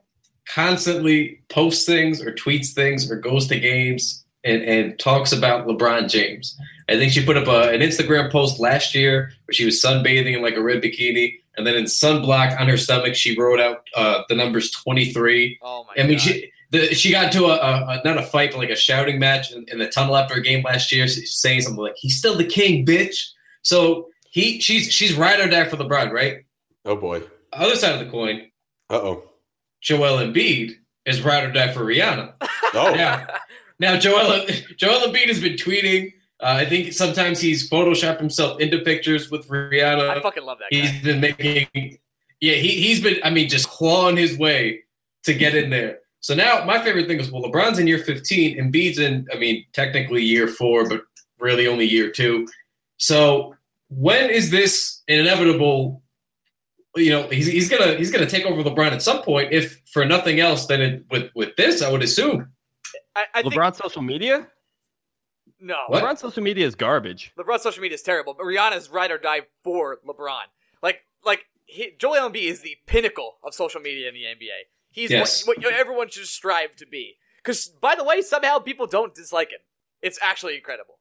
constantly 0.48 1.40
posts 1.48 1.84
things 1.84 2.22
or 2.22 2.32
tweets 2.32 2.72
things 2.72 3.10
or 3.10 3.16
goes 3.16 3.46
to 3.48 3.58
games 3.58 4.24
and, 4.44 4.62
and 4.62 4.98
talks 4.98 5.32
about 5.32 5.66
LeBron 5.66 6.08
James. 6.08 6.56
I 6.90 6.96
think 6.96 7.12
she 7.12 7.24
put 7.24 7.36
up 7.36 7.46
a, 7.46 7.70
an 7.70 7.80
Instagram 7.80 8.32
post 8.32 8.58
last 8.58 8.94
year 8.94 9.32
where 9.44 9.52
she 9.52 9.64
was 9.64 9.80
sunbathing 9.80 10.36
in 10.36 10.42
like 10.42 10.56
a 10.56 10.62
red 10.62 10.82
bikini, 10.82 11.36
and 11.56 11.66
then 11.66 11.74
in 11.76 11.84
sunblock 11.84 12.60
on 12.60 12.68
her 12.68 12.76
stomach, 12.76 13.14
she 13.14 13.38
wrote 13.38 13.60
out 13.60 13.86
uh, 13.96 14.22
the 14.28 14.34
numbers 14.34 14.70
twenty 14.70 15.12
three. 15.12 15.58
Oh 15.62 15.86
my! 15.86 16.02
I 16.02 16.06
mean, 16.06 16.18
God. 16.18 16.22
she 16.22 16.52
the, 16.70 16.94
she 16.94 17.10
got 17.10 17.26
into 17.26 17.46
a, 17.46 17.56
a, 17.56 17.86
a, 17.86 18.02
not 18.04 18.18
a 18.18 18.22
fight, 18.22 18.52
but 18.52 18.58
like 18.58 18.70
a 18.70 18.76
shouting 18.76 19.18
match 19.18 19.52
in, 19.52 19.64
in, 19.68 19.78
the 19.78 19.88
tunnel 19.88 20.16
after 20.16 20.34
a 20.34 20.42
game 20.42 20.62
last 20.64 20.92
year, 20.92 21.06
saying 21.08 21.62
something 21.62 21.82
like, 21.82 21.96
"He's 21.96 22.18
still 22.18 22.36
the 22.36 22.44
king, 22.44 22.84
bitch." 22.84 23.28
So 23.62 24.08
he 24.30 24.60
she's 24.60 24.90
she's 24.90 25.14
ride 25.14 25.40
or 25.40 25.48
die 25.48 25.64
for 25.64 25.76
LeBron, 25.76 26.12
right? 26.12 26.44
Oh 26.84 26.96
boy. 26.96 27.22
Other 27.52 27.76
side 27.76 27.94
of 27.94 28.00
the 28.00 28.10
coin. 28.10 28.50
Uh 28.88 29.00
oh. 29.00 29.24
Joel 29.80 30.18
Embiid 30.18 30.76
is 31.04 31.22
ride 31.22 31.44
or 31.44 31.52
die 31.52 31.72
for 31.72 31.80
Rihanna. 31.80 32.34
Oh 32.72 32.94
yeah. 32.94 33.26
Now 33.80 33.98
Joel 33.98 34.46
Joel 34.76 35.08
Embiid 35.08 35.26
has 35.26 35.40
been 35.40 35.54
tweeting. 35.54 36.12
Uh, 36.42 36.56
I 36.60 36.64
think 36.64 36.92
sometimes 36.92 37.40
he's 37.40 37.68
photoshopped 37.68 38.18
himself 38.18 38.60
into 38.60 38.78
pictures 38.78 39.30
with 39.30 39.46
Rihanna. 39.48 40.08
I 40.08 40.20
fucking 40.22 40.44
love 40.44 40.58
that. 40.58 40.70
Guy. 40.70 40.86
He's 40.86 41.02
been 41.02 41.20
making, 41.20 41.98
yeah, 42.40 42.54
he 42.54 42.68
he's 42.68 43.02
been. 43.02 43.18
I 43.22 43.30
mean, 43.30 43.48
just 43.48 43.68
clawing 43.68 44.16
his 44.16 44.38
way 44.38 44.80
to 45.24 45.34
get 45.34 45.54
in 45.54 45.68
there. 45.68 45.98
So 46.20 46.34
now 46.34 46.64
my 46.64 46.82
favorite 46.82 47.08
thing 47.08 47.20
is 47.20 47.30
well, 47.30 47.42
LeBron's 47.42 47.78
in 47.78 47.86
year 47.86 47.98
15, 47.98 48.58
Embiid's 48.58 48.98
in. 48.98 49.26
I 49.34 49.38
mean, 49.38 49.64
technically 49.72 50.22
year 50.22 50.48
four, 50.48 50.88
but 50.88 51.02
really 51.38 51.66
only 51.66 51.86
year 51.86 52.10
two. 52.10 52.46
So 52.96 53.54
when 53.88 54.30
is 54.30 54.50
this 54.50 55.02
inevitable? 55.08 56.02
You 56.96 57.10
know, 57.10 57.28
he's, 57.28 57.46
he's 57.46 57.68
gonna 57.68 57.94
he's 57.94 58.10
gonna 58.10 58.26
take 58.26 58.46
over 58.46 58.62
LeBron 58.62 58.92
at 58.92 59.02
some 59.02 59.22
point. 59.22 59.52
If 59.52 59.80
for 59.92 60.04
nothing 60.04 60.40
else, 60.40 60.66
then 60.66 60.80
it, 60.80 61.04
with 61.10 61.30
with 61.34 61.54
this, 61.56 61.82
I 61.82 61.92
would 61.92 62.02
assume. 62.02 62.50
I, 63.14 63.26
I 63.34 63.42
LeBron 63.42 63.76
social 63.76 64.02
media. 64.02 64.48
No, 65.60 65.78
what? 65.88 66.02
LeBron 66.02 66.18
social 66.18 66.42
media 66.42 66.66
is 66.66 66.74
garbage. 66.74 67.32
LeBron 67.38 67.60
social 67.60 67.82
media 67.82 67.94
is 67.94 68.02
terrible, 68.02 68.34
but 68.34 68.44
Rihanna's 68.44 68.90
ride 68.90 69.10
or 69.10 69.18
die 69.18 69.42
for 69.62 69.98
LeBron. 70.06 70.44
Like, 70.82 71.02
like 71.24 71.46
he, 71.66 71.92
Joel 71.98 72.30
Embiid 72.30 72.48
is 72.48 72.62
the 72.62 72.76
pinnacle 72.86 73.36
of 73.44 73.54
social 73.54 73.80
media 73.80 74.08
in 74.08 74.14
the 74.14 74.22
NBA. 74.22 74.68
He's 74.90 75.10
yes. 75.10 75.46
what, 75.46 75.58
what 75.58 75.74
everyone 75.74 76.08
should 76.08 76.26
strive 76.26 76.76
to 76.76 76.86
be. 76.86 77.16
Because, 77.36 77.66
by 77.66 77.94
the 77.94 78.04
way, 78.04 78.22
somehow 78.22 78.58
people 78.58 78.86
don't 78.86 79.14
dislike 79.14 79.50
him. 79.50 79.60
It's 80.02 80.18
actually 80.22 80.56
incredible. 80.56 80.98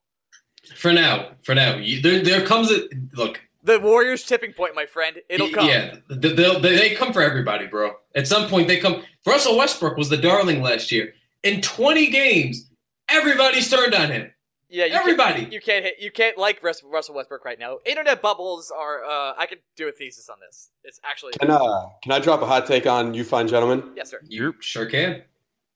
For 0.76 0.91
now, 0.94 1.31
for 1.41 1.56
now, 1.56 1.77
you, 1.77 2.02
there 2.02 2.22
there 2.22 2.45
comes 2.45 2.69
a 2.69 2.90
look. 3.14 3.41
The 3.64 3.80
Warriors 3.80 4.23
tipping 4.23 4.53
point, 4.53 4.76
my 4.76 4.86
friend. 4.86 5.18
It'll 5.30 5.49
come. 5.49 5.68
Yeah, 5.68 5.95
they, 6.10 6.60
they 6.60 6.95
come 6.95 7.14
for 7.14 7.22
everybody, 7.22 7.65
bro. 7.65 7.94
At 8.15 8.27
some 8.27 8.49
point, 8.49 8.68
they 8.68 8.77
come. 8.77 9.03
Russell 9.26 9.57
Westbrook 9.57 9.98
was 9.98 10.10
the 10.10 10.18
darling 10.18 10.61
last 10.61 10.91
year. 10.91 11.14
In 11.44 11.61
20 11.61 12.10
games, 12.10 12.69
everybody's 13.10 13.69
turned 13.69 13.94
on 13.94 14.11
him. 14.11 14.31
Yeah, 14.69 14.85
you 14.85 14.93
everybody. 14.93 15.41
Can't, 15.41 15.53
you 15.53 15.61
can't 15.61 15.83
hit. 15.83 15.95
You 15.99 16.11
can't 16.11 16.37
like 16.37 16.61
Russell 16.61 16.91
Westbrook 16.91 17.43
right 17.43 17.57
now. 17.57 17.79
Internet 17.85 18.21
bubbles 18.21 18.71
are. 18.71 19.03
Uh, 19.03 19.33
I 19.37 19.47
could 19.47 19.59
do 19.75 19.87
a 19.87 19.91
thesis 19.91 20.29
on 20.29 20.37
this. 20.39 20.69
It's 20.83 20.99
actually. 21.03 21.33
Can 21.39 21.49
uh, 21.49 21.87
can 22.03 22.11
I 22.11 22.19
drop 22.19 22.43
a 22.43 22.45
hot 22.45 22.67
take 22.67 22.85
on 22.85 23.15
you, 23.15 23.23
fine 23.23 23.47
gentlemen? 23.47 23.91
Yes, 23.95 24.11
sir. 24.11 24.19
You 24.27 24.53
sure 24.59 24.85
can. 24.85 25.23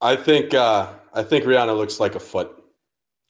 I 0.00 0.14
think 0.14 0.54
uh, 0.54 0.92
I 1.12 1.24
think 1.24 1.44
Rihanna 1.44 1.76
looks 1.76 1.98
like 1.98 2.14
a 2.14 2.20
foot. 2.20 2.52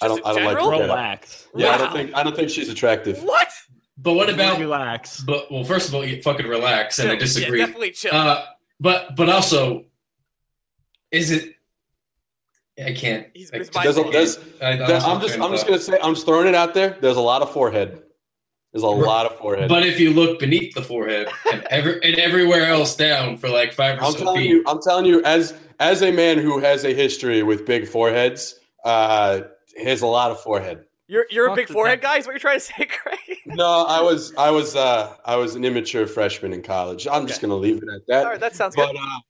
I 0.03 0.09
don't. 0.09 0.25
I 0.27 0.35
don't 0.35 0.45
general? 0.45 0.69
like. 0.69 0.81
Relax. 0.81 1.49
Yeah, 1.55 1.69
wow. 1.69 1.75
I 1.75 1.79
don't 1.79 1.93
think. 1.93 2.15
I 2.15 2.23
don't 2.23 2.37
think 2.37 2.51
she's 2.51 2.69
attractive. 2.69 3.23
What? 3.23 3.49
But 3.97 4.15
what 4.15 4.29
about 4.29 4.59
relax? 4.59 5.21
But 5.21 5.51
well, 5.51 5.65
first 5.65 5.89
of 5.89 5.95
all, 5.95 6.05
you 6.05 6.21
fucking 6.21 6.47
relax, 6.47 6.99
and 6.99 7.11
I 7.11 7.17
disagree. 7.17 7.61
Yeah, 7.61 7.67
definitely 7.67 7.93
chill. 7.93 8.13
Uh, 8.13 8.45
but 8.81 9.17
but 9.17 9.31
also, 9.31 9.85
is 11.11 11.31
it? 11.31 11.55
I 12.79 12.93
can't. 12.93 13.29
He's, 13.35 13.53
I, 13.53 13.59
there's 13.59 13.99
a, 13.99 14.03
there's, 14.11 14.39
I, 14.61 14.77
there's, 14.77 15.05
I'm 15.05 15.21
just 15.21 15.39
I'm 15.39 15.53
just 15.53 15.67
gonna 15.67 15.79
say 15.79 15.99
I'm 16.03 16.15
just 16.15 16.27
throwing 16.27 16.49
it 16.49 16.55
out 16.55 16.75
there. 16.75 16.99
There's 17.01 17.17
a 17.17 17.21
lot 17.21 17.43
of 17.43 17.53
forehead. 17.53 18.03
There's 18.73 18.83
a 18.83 18.89
right. 18.89 19.07
lot 19.07 19.27
of 19.27 19.39
forehead. 19.39 19.69
But 19.69 19.87
if 19.87 20.01
you 20.01 20.13
look 20.13 20.41
beneath 20.41 20.75
the 20.75 20.83
forehead 20.83 21.29
and, 21.53 21.63
every, 21.71 22.03
and 22.03 22.17
everywhere 22.17 22.67
else 22.67 22.97
down 22.97 23.37
for 23.37 23.49
like 23.49 23.73
five 23.73 24.01
or 24.01 24.03
I'm 24.03 24.13
so 24.13 24.19
telling 24.19 24.41
feet, 24.41 24.51
you, 24.51 24.65
I'm 24.67 24.81
telling 24.83 25.07
you, 25.07 25.23
as 25.23 25.55
as 25.79 26.03
a 26.03 26.11
man 26.11 26.39
who 26.39 26.59
has 26.59 26.85
a 26.85 26.93
history 26.93 27.45
with 27.45 27.65
big 27.65 27.87
foreheads, 27.87 28.59
uh, 28.85 29.43
has 29.85 30.03
a 30.03 30.07
lot 30.09 30.33
of 30.33 30.41
forehead. 30.41 30.85
You're 31.07 31.27
you're 31.31 31.53
a 31.53 31.55
big 31.55 31.69
forehead 31.69 32.01
guy. 32.01 32.17
Is 32.17 32.27
what 32.27 32.33
you're 32.33 32.41
trying 32.41 32.59
to 32.59 32.65
say, 32.65 32.89
Greg? 33.05 33.39
no, 33.47 33.85
I 33.87 34.01
was 34.01 34.35
I 34.37 34.51
was 34.51 34.75
uh, 34.75 35.15
I 35.25 35.37
was 35.37 35.55
an 35.55 35.65
immature 35.65 36.09
freshman 36.09 36.53
in 36.53 36.61
college. 36.61 37.07
I'm 37.07 37.23
okay. 37.23 37.29
just 37.29 37.43
gonna 37.43 37.55
leave 37.55 37.77
it 37.77 37.89
at 37.95 38.01
that. 38.09 38.25
All 38.25 38.33
right, 38.33 38.41
that 38.41 38.57
sounds 38.57 38.75
but, 38.75 38.91
good. 38.91 38.97
Uh, 39.01 39.21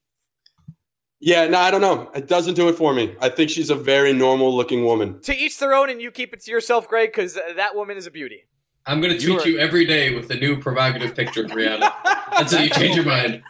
yeah, 1.21 1.47
no, 1.47 1.59
I 1.59 1.71
don't 1.71 1.81
know. 1.81 2.11
It 2.15 2.29
doesn't 2.29 2.55
do 2.55 2.69
it 2.69 2.75
for 2.75 2.93
me. 2.93 3.17
I 3.21 3.29
think 3.29 3.51
she's 3.51 3.71
a 3.71 3.75
very 3.75 4.13
normal 4.13 4.55
looking 4.55 4.85
woman. 4.85 5.21
To 5.23 5.37
each 5.37 5.59
their 5.59 5.75
own, 5.75 5.91
and 5.91 6.01
you 6.01 6.11
keep 6.11 6.33
it 6.35 6.41
to 6.43 6.51
yourself, 6.51 6.89
Greg, 6.89 7.11
because 7.11 7.39
that 7.57 7.75
woman 7.75 7.97
is 7.97 8.07
a 8.07 8.11
beauty. 8.11 8.45
I'm 8.87 9.01
gonna 9.01 9.19
tweet 9.19 9.47
you, 9.47 9.55
you 9.55 9.59
every 9.59 9.87
day 9.87 10.15
with 10.15 10.31
a 10.31 10.35
new 10.35 10.61
provocative 10.61 11.17
picture 11.17 11.45
of 11.45 11.51
Rihanna 11.51 11.91
until 12.39 12.63
you 12.63 12.71
change 12.71 12.97
your 12.97 13.07
mind. 13.07 13.43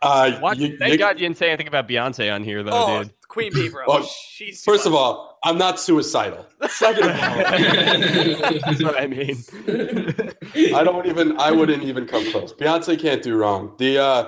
Uh, 0.00 0.38
what? 0.38 0.58
You, 0.58 0.76
Thank 0.78 0.92
you, 0.92 0.98
God 0.98 1.18
you 1.18 1.26
didn't 1.26 1.38
say 1.38 1.48
anything 1.48 1.68
about 1.68 1.88
Beyonce 1.88 2.32
on 2.32 2.44
here, 2.44 2.62
though, 2.62 2.70
oh, 2.72 3.02
dude. 3.02 3.12
Queen 3.26 3.52
Bee, 3.52 3.68
bro. 3.68 3.84
Well, 3.86 4.02
She's 4.04 4.62
first 4.62 4.86
of 4.86 4.94
all, 4.94 5.38
I'm 5.42 5.58
not 5.58 5.80
suicidal. 5.80 6.46
Second 6.68 7.04
of 7.04 7.10
all, 7.10 7.36
that's 8.60 8.82
what 8.82 9.00
I 9.00 9.06
mean. 9.06 9.42
I 10.76 10.84
don't 10.84 11.06
even. 11.06 11.40
I 11.40 11.50
wouldn't 11.50 11.82
even 11.82 12.06
come 12.06 12.30
close. 12.30 12.52
Beyonce 12.52 13.00
can't 13.00 13.22
do 13.22 13.36
wrong. 13.36 13.74
The 13.78 13.98
uh, 13.98 14.26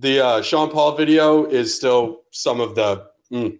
the 0.00 0.24
uh, 0.24 0.42
Sean 0.42 0.70
Paul 0.70 0.96
video 0.96 1.44
is 1.44 1.74
still 1.74 2.22
some 2.30 2.60
of 2.60 2.74
the. 2.74 3.06
Mm, 3.30 3.58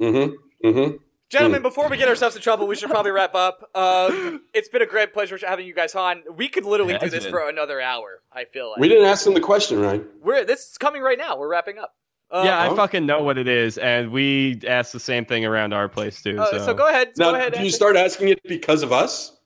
mm-hmm. 0.00 0.66
Mm-hmm. 0.68 0.96
Gentlemen, 1.28 1.60
mm. 1.60 1.62
before 1.62 1.88
we 1.88 1.96
get 1.96 2.08
ourselves 2.08 2.36
in 2.36 2.42
trouble, 2.42 2.66
we 2.66 2.76
should 2.76 2.90
probably 2.90 3.10
wrap 3.10 3.34
up. 3.34 3.68
Uh, 3.74 4.36
it's 4.54 4.68
been 4.68 4.82
a 4.82 4.86
great 4.86 5.14
pleasure 5.14 5.38
having 5.44 5.66
you 5.66 5.74
guys 5.74 5.94
on. 5.94 6.22
We 6.36 6.48
could 6.48 6.64
literally 6.64 6.98
do 6.98 7.08
this 7.08 7.24
been. 7.24 7.32
for 7.32 7.48
another 7.48 7.80
hour. 7.80 8.20
I 8.32 8.44
feel 8.44 8.70
like 8.70 8.80
we 8.80 8.88
didn't 8.88 9.06
ask 9.06 9.24
them 9.24 9.34
the 9.34 9.40
question, 9.40 9.80
right? 9.80 10.04
We're 10.22 10.44
this 10.44 10.70
is 10.70 10.78
coming 10.78 11.02
right 11.02 11.18
now. 11.18 11.38
We're 11.38 11.48
wrapping 11.48 11.78
up. 11.78 11.94
Uh, 12.30 12.42
yeah, 12.44 12.58
I 12.58 12.68
oh. 12.68 12.76
fucking 12.76 13.04
know 13.04 13.22
what 13.22 13.36
it 13.38 13.48
is, 13.48 13.76
and 13.78 14.10
we 14.10 14.60
asked 14.66 14.92
the 14.92 15.00
same 15.00 15.24
thing 15.24 15.44
around 15.44 15.72
our 15.72 15.88
place 15.88 16.22
too. 16.22 16.38
Uh, 16.38 16.50
so. 16.50 16.58
so. 16.66 16.74
go 16.74 16.88
ahead. 16.88 17.12
Now, 17.16 17.30
go 17.30 17.36
ahead. 17.36 17.54
Do 17.54 17.62
you 17.62 17.70
start 17.70 17.96
asking 17.96 18.28
it 18.28 18.42
because 18.44 18.82
of 18.82 18.92
us? 18.92 19.36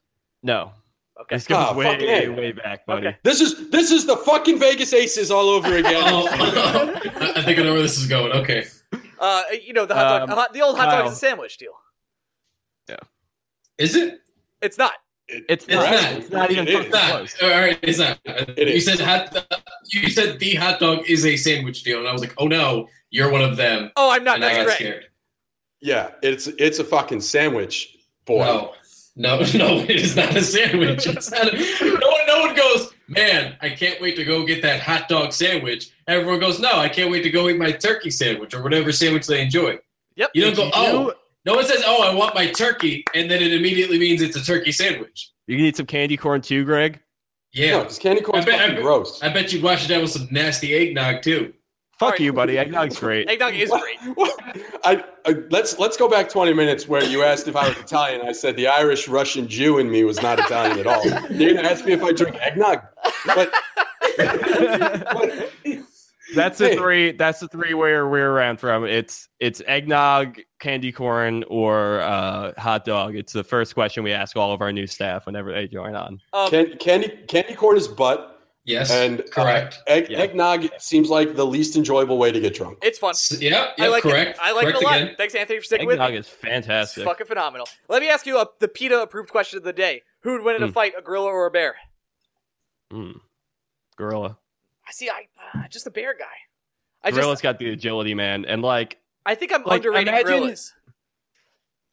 No. 0.43 0.73
Okay. 1.23 1.37
This 1.37 1.47
goes 1.47 1.67
oh, 1.71 1.75
way, 1.75 1.97
way, 1.97 2.29
way 2.29 2.53
back, 2.53 2.85
buddy. 2.85 3.09
Okay. 3.09 3.17
This 3.23 3.41
is 3.41 3.71
this 3.71 3.91
is 3.91 4.05
the 4.05 4.17
fucking 4.19 4.59
Vegas 4.59 4.93
Aces 4.93 5.31
all 5.31 5.49
over 5.49 5.77
again. 5.77 5.95
oh, 5.97 6.29
I 7.37 7.43
think 7.43 7.59
I 7.59 7.63
know 7.63 7.73
where 7.73 7.83
this 7.83 7.99
is 7.99 8.07
going. 8.07 8.33
Okay. 8.33 8.67
Uh, 9.19 9.43
you 9.65 9.73
know 9.73 9.87
the 9.87 9.95
hot 9.95 10.27
dog, 10.27 10.39
um, 10.39 10.47
the 10.53 10.61
old 10.61 10.77
hot 10.77 10.91
dog 10.91 11.07
is 11.07 11.13
a 11.13 11.17
sandwich 11.17 11.57
deal. 11.57 11.73
Yeah. 12.89 12.97
Is 13.79 13.97
it? 13.97 14.21
It's 14.61 14.77
not. 14.77 14.93
It's, 15.29 15.65
it's, 15.65 15.69
not. 15.69 15.91
not. 15.91 16.13
It's 16.13 16.31
not 16.31 16.51
even 16.51 16.69
it's 16.69 16.93
not. 16.93 17.11
close. 17.11 17.43
All 17.43 17.49
right, 17.49 17.79
it's 17.83 17.99
not. 17.99 18.19
It 18.25 18.69
you 18.69 18.75
is. 18.75 18.85
said 18.85 19.01
hot. 19.01 19.59
You 19.87 20.09
said 20.11 20.39
the 20.39 20.55
hot 20.55 20.79
dog 20.81 21.09
is 21.09 21.25
a 21.25 21.37
sandwich 21.37 21.83
deal, 21.83 21.99
and 21.99 22.07
I 22.07 22.13
was 22.13 22.21
like, 22.21 22.35
oh 22.39 22.47
no, 22.47 22.89
you're 23.11 23.31
one 23.31 23.43
of 23.43 23.57
them. 23.57 23.91
Oh, 23.97 24.11
I'm 24.11 24.23
not. 24.23 24.35
And 24.35 24.45
That's 24.45 24.55
I 24.55 24.59
got 24.59 24.67
great. 24.67 24.75
scared. 24.77 25.05
Yeah, 25.81 26.11
it's 26.23 26.47
it's 26.47 26.79
a 26.79 26.85
fucking 26.85 27.23
sandwich, 27.23 27.97
boy. 28.25 28.45
No, 28.45 28.73
no, 29.17 29.39
no, 29.55 29.81
it 29.81 29.91
is 29.91 30.15
not 30.15 30.37
a 30.37 30.43
sandwich. 30.43 31.07
It's 31.07 31.31
not. 31.31 31.53
A, 31.53 31.57
no 31.57 32.09
one, 32.09 32.27
no 32.27 32.41
one 32.41 32.55
goes. 32.55 32.93
Man, 33.09 33.57
I 33.61 33.71
can't 33.71 34.01
wait 34.01 34.17
to 34.17 34.25
go 34.25 34.45
get 34.45 34.63
that 34.63 34.81
hot 34.81 35.09
dog 35.09 35.33
sandwich. 35.33 35.91
Everyone 36.09 36.41
goes, 36.41 36.59
no, 36.59 36.77
I 36.77 36.89
can't 36.89 37.11
wait 37.11 37.23
to 37.23 37.31
go 37.31 37.49
eat 37.49 37.57
my 37.57 37.73
turkey 37.73 38.11
sandwich 38.11 38.53
or 38.55 38.63
whatever 38.63 38.93
sandwich 38.93 39.27
they 39.27 39.41
enjoy. 39.41 39.79
Yep. 40.17 40.31
You 40.35 40.43
don't 40.45 40.57
go. 40.57 40.71
Oh, 40.75 41.15
no 41.47 41.55
one 41.55 41.65
says, 41.65 41.83
"Oh, 41.87 42.03
I 42.03 42.13
want 42.13 42.35
my 42.35 42.49
turkey," 42.51 43.05
and 43.15 43.31
then 43.31 43.41
it 43.41 43.53
immediately 43.53 43.99
means 43.99 44.21
it's 44.21 44.37
a 44.37 44.43
turkey 44.43 44.73
sandwich. 44.73 45.31
You 45.47 45.57
can 45.57 45.65
eat 45.65 45.77
some 45.77 45.87
candy 45.87 46.17
corn 46.17 46.41
too, 46.41 46.65
Greg. 46.65 47.01
Yeah, 47.53 47.81
because 47.81 47.99
candy 47.99 48.21
corn 48.21 48.41
is 48.41 48.47
I 48.47 48.49
bet, 48.49 48.83
gross. 48.83 49.23
I 49.23 49.29
bet 49.33 49.53
you'd 49.53 49.63
wash 49.63 49.85
it 49.85 49.89
down 49.89 50.03
with 50.03 50.11
some 50.11 50.27
nasty 50.31 50.75
eggnog 50.75 51.23
too. 51.23 51.55
Fuck 51.99 52.13
right. 52.13 52.21
you, 52.21 52.33
buddy. 52.33 52.59
Eggnog's 52.59 52.99
great. 53.01 53.29
Eggnog 53.29 53.55
is 53.55 53.71
great. 53.71 53.99
I, 54.85 55.03
I, 55.25 55.35
let's 55.51 55.79
let's 55.79 55.97
go 55.97 56.09
back 56.09 56.29
20 56.29 56.53
minutes 56.53 56.87
where 56.87 57.03
you 57.03 57.23
asked 57.23 57.49
if 57.49 57.57
I 57.57 57.69
was 57.69 57.79
Italian. 57.79 58.21
I 58.27 58.33
said 58.33 58.57
the 58.57 58.69
Irish 58.69 59.09
Russian 59.09 59.49
Jew 59.49 59.79
in 59.79 59.91
me 59.91 60.05
was 60.05 60.21
not 60.21 60.39
Italian 60.39 60.79
at 60.79 60.87
all. 60.87 61.05
You're 61.31 61.55
gonna 61.55 61.69
ask 61.69 61.85
me 61.87 61.93
if 61.93 62.03
I 62.03 62.13
drink 62.13 62.37
eggnog, 62.37 62.81
but, 63.25 63.51
but 64.19 65.53
that's 66.35 66.59
the 66.59 66.69
hey. 66.69 66.77
three. 66.77 67.13
That's 67.13 67.41
the 67.41 67.49
three 67.49 67.73
where 67.73 68.07
we're 68.07 68.31
around 68.31 68.61
from. 68.61 68.85
It's 68.85 69.29
it's 69.41 69.63
eggnog, 69.67 70.39
candy 70.59 70.93
corn, 70.93 71.45
or 71.49 72.01
uh, 72.03 72.53
hot 72.59 72.85
dog. 72.85 73.17
It's 73.17 73.33
the 73.33 73.45
first 73.45 73.73
question 73.73 74.05
we 74.05 74.13
ask 74.13 74.37
all 74.37 74.53
of 74.53 74.61
our 74.61 74.71
new 74.71 74.87
staff 74.87 75.25
whenever 75.25 75.51
they 75.51 75.67
join 75.67 75.95
on. 75.95 76.21
Um, 76.35 76.51
Can, 76.51 76.77
candy 76.77 77.09
candy 77.27 77.55
corn 77.55 77.79
is 77.79 77.89
butt. 77.89 78.36
Yes, 78.67 78.91
and 78.91 79.23
correct. 79.31 79.79
Uh, 79.89 79.93
egg, 79.93 80.07
yeah. 80.11 80.19
Eggnog 80.19 80.67
seems 80.79 81.09
like 81.09 81.37
the 81.37 81.47
least 81.47 81.77
enjoyable 81.77 82.19
way 82.19 82.33
to 82.33 82.41
get 82.41 82.53
drunk. 82.53 82.79
It's 82.83 82.99
fun. 82.99 83.15
Yeah, 83.41 83.69
yeah 83.79 83.85
I 83.85 83.89
like 83.89 84.03
correct. 84.03 84.31
It. 84.31 84.43
I 84.43 84.51
like 84.53 84.63
correct 84.65 84.79
it 84.79 84.83
a 84.83 84.87
lot. 84.87 84.97
Again. 85.03 85.15
Thanks, 85.17 85.35
Anthony, 85.37 85.61
for 85.61 85.65
sticking 85.65 85.89
eggnog 85.89 86.09
with 86.09 86.15
me. 86.15 86.19
is 86.19 86.29
fantastic. 86.29 87.03
It's 87.03 87.09
fucking 87.09 87.29
phenomenal. 87.29 87.69
Let 87.89 88.03
me 88.03 88.09
ask 88.09 88.27
you 88.27 88.39
a, 88.39 88.47
the 88.59 88.67
PETA 88.67 89.01
approved 89.03 89.31
question 89.31 89.59
of 89.59 89.63
the 89.63 89.73
day. 89.73 90.03
Who 90.23 90.33
would 90.33 90.43
win 90.43 90.57
in 90.57 90.65
a 90.65 90.67
Hmm. 90.67 90.73
fight, 90.73 90.95
a 90.99 91.03
gorilla 91.03 91.27
or 91.29 91.47
a 91.47 91.51
bear? 91.53 91.77
Mm. 92.93 93.21
Gorilla. 93.97 94.37
I 94.87 94.91
see. 94.91 95.09
I 95.09 95.29
uh, 95.55 95.69
just 95.69 95.87
a 95.87 95.91
bear 95.93 96.13
guy. 96.19 96.25
I 97.05 97.13
Gorilla's 97.13 97.35
just. 97.35 97.43
got 97.45 97.59
the 97.61 97.71
agility, 97.71 98.15
man, 98.15 98.45
and 98.47 98.63
like 98.63 98.99
I 99.25 99.37
think 99.37 99.53
I'm 99.55 99.63
like, 99.63 99.77
underrating 99.79 100.09
imagine- 100.09 100.27
gorillas. 100.27 100.75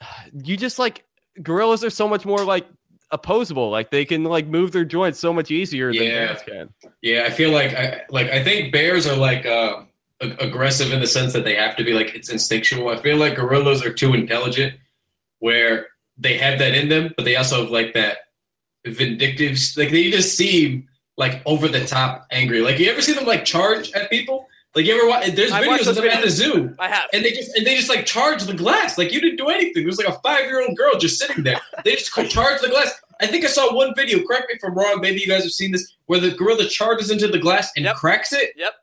you 0.43 0.57
just 0.57 0.79
like 0.79 1.03
gorillas 1.41 1.83
are 1.83 1.89
so 1.91 2.07
much 2.07 2.25
more 2.25 2.43
like 2.43 2.65
opposable. 3.13 3.69
Like 3.69 3.89
they 3.91 4.03
can 4.03 4.23
like 4.25 4.47
move 4.47 4.71
their 4.73 4.83
joints 4.83 5.19
so 5.19 5.31
much 5.31 5.51
easier 5.51 5.93
than 5.93 6.03
Yeah. 6.03 6.25
bears 6.27 6.41
can. 6.41 6.69
Yeah, 7.01 7.23
I 7.25 7.29
feel 7.29 7.51
like 7.51 7.73
I 7.73 8.01
like 8.09 8.29
I 8.31 8.43
think 8.43 8.73
bears 8.73 9.07
are 9.07 9.15
like 9.15 9.45
uh, 9.45 9.83
ag- 10.21 10.35
aggressive 10.41 10.91
in 10.91 10.99
the 10.99 11.07
sense 11.07 11.31
that 11.33 11.45
they 11.45 11.55
have 11.55 11.75
to 11.77 11.83
be 11.85 11.93
like 11.93 12.13
it's 12.15 12.29
instinctual. 12.29 12.89
I 12.89 12.97
feel 12.97 13.15
like 13.17 13.35
gorillas 13.35 13.85
are 13.85 13.93
too 13.93 14.13
intelligent, 14.13 14.73
where 15.39 15.87
they 16.17 16.37
have 16.37 16.59
that 16.59 16.73
in 16.75 16.89
them, 16.89 17.13
but 17.15 17.23
they 17.25 17.35
also 17.37 17.61
have 17.61 17.71
like 17.71 17.93
that 17.93 18.17
vindictive. 18.85 19.57
Like 19.77 19.91
they 19.91 20.09
just 20.11 20.35
seem 20.35 20.87
like 21.17 21.41
over 21.45 21.67
the 21.67 21.85
top 21.85 22.27
angry. 22.31 22.61
Like 22.61 22.79
you 22.79 22.89
ever 22.91 23.01
see 23.01 23.13
them 23.13 23.25
like 23.25 23.45
charge 23.45 23.91
at 23.93 24.09
people? 24.09 24.47
Like 24.75 24.85
you 24.85 24.97
ever 24.97 25.07
watch? 25.07 25.27
There's 25.35 25.51
I've 25.51 25.63
videos 25.65 25.81
of 25.81 25.85
those 25.85 25.95
them 25.97 26.07
at 26.07 26.23
the 26.23 26.31
zoo. 26.31 26.75
I 26.79 26.87
have. 26.87 27.05
And 27.13 27.23
they 27.23 27.31
just 27.31 27.55
and 27.55 27.65
they 27.65 27.75
just 27.75 27.89
like 27.89 28.05
charge 28.07 28.43
the 28.43 28.55
glass. 28.55 28.97
Like 28.97 29.13
you 29.13 29.21
didn't 29.21 29.37
do 29.37 29.47
anything. 29.49 29.83
It 29.83 29.85
was 29.85 29.99
like 29.99 30.07
a 30.07 30.19
five 30.21 30.45
year 30.45 30.63
old 30.63 30.75
girl 30.75 30.97
just 30.97 31.19
sitting 31.19 31.43
there. 31.43 31.61
They 31.85 31.95
just 31.95 32.11
charge 32.31 32.59
the 32.61 32.69
glass. 32.69 32.91
I 33.23 33.27
think 33.27 33.45
I 33.45 33.47
saw 33.47 33.73
one 33.73 33.93
video. 33.95 34.25
Correct 34.25 34.45
me 34.49 34.55
if 34.55 34.63
I'm 34.63 34.73
wrong. 34.75 34.99
Maybe 35.01 35.21
you 35.21 35.27
guys 35.27 35.43
have 35.43 35.51
seen 35.51 35.71
this, 35.71 35.95
where 36.07 36.19
the 36.19 36.31
gorilla 36.31 36.65
charges 36.67 37.09
into 37.11 37.27
the 37.27 37.39
glass 37.39 37.71
and 37.75 37.85
Yep. 37.85 37.95
cracks 37.95 38.33
it. 38.33 38.51
Yep. 38.57 38.73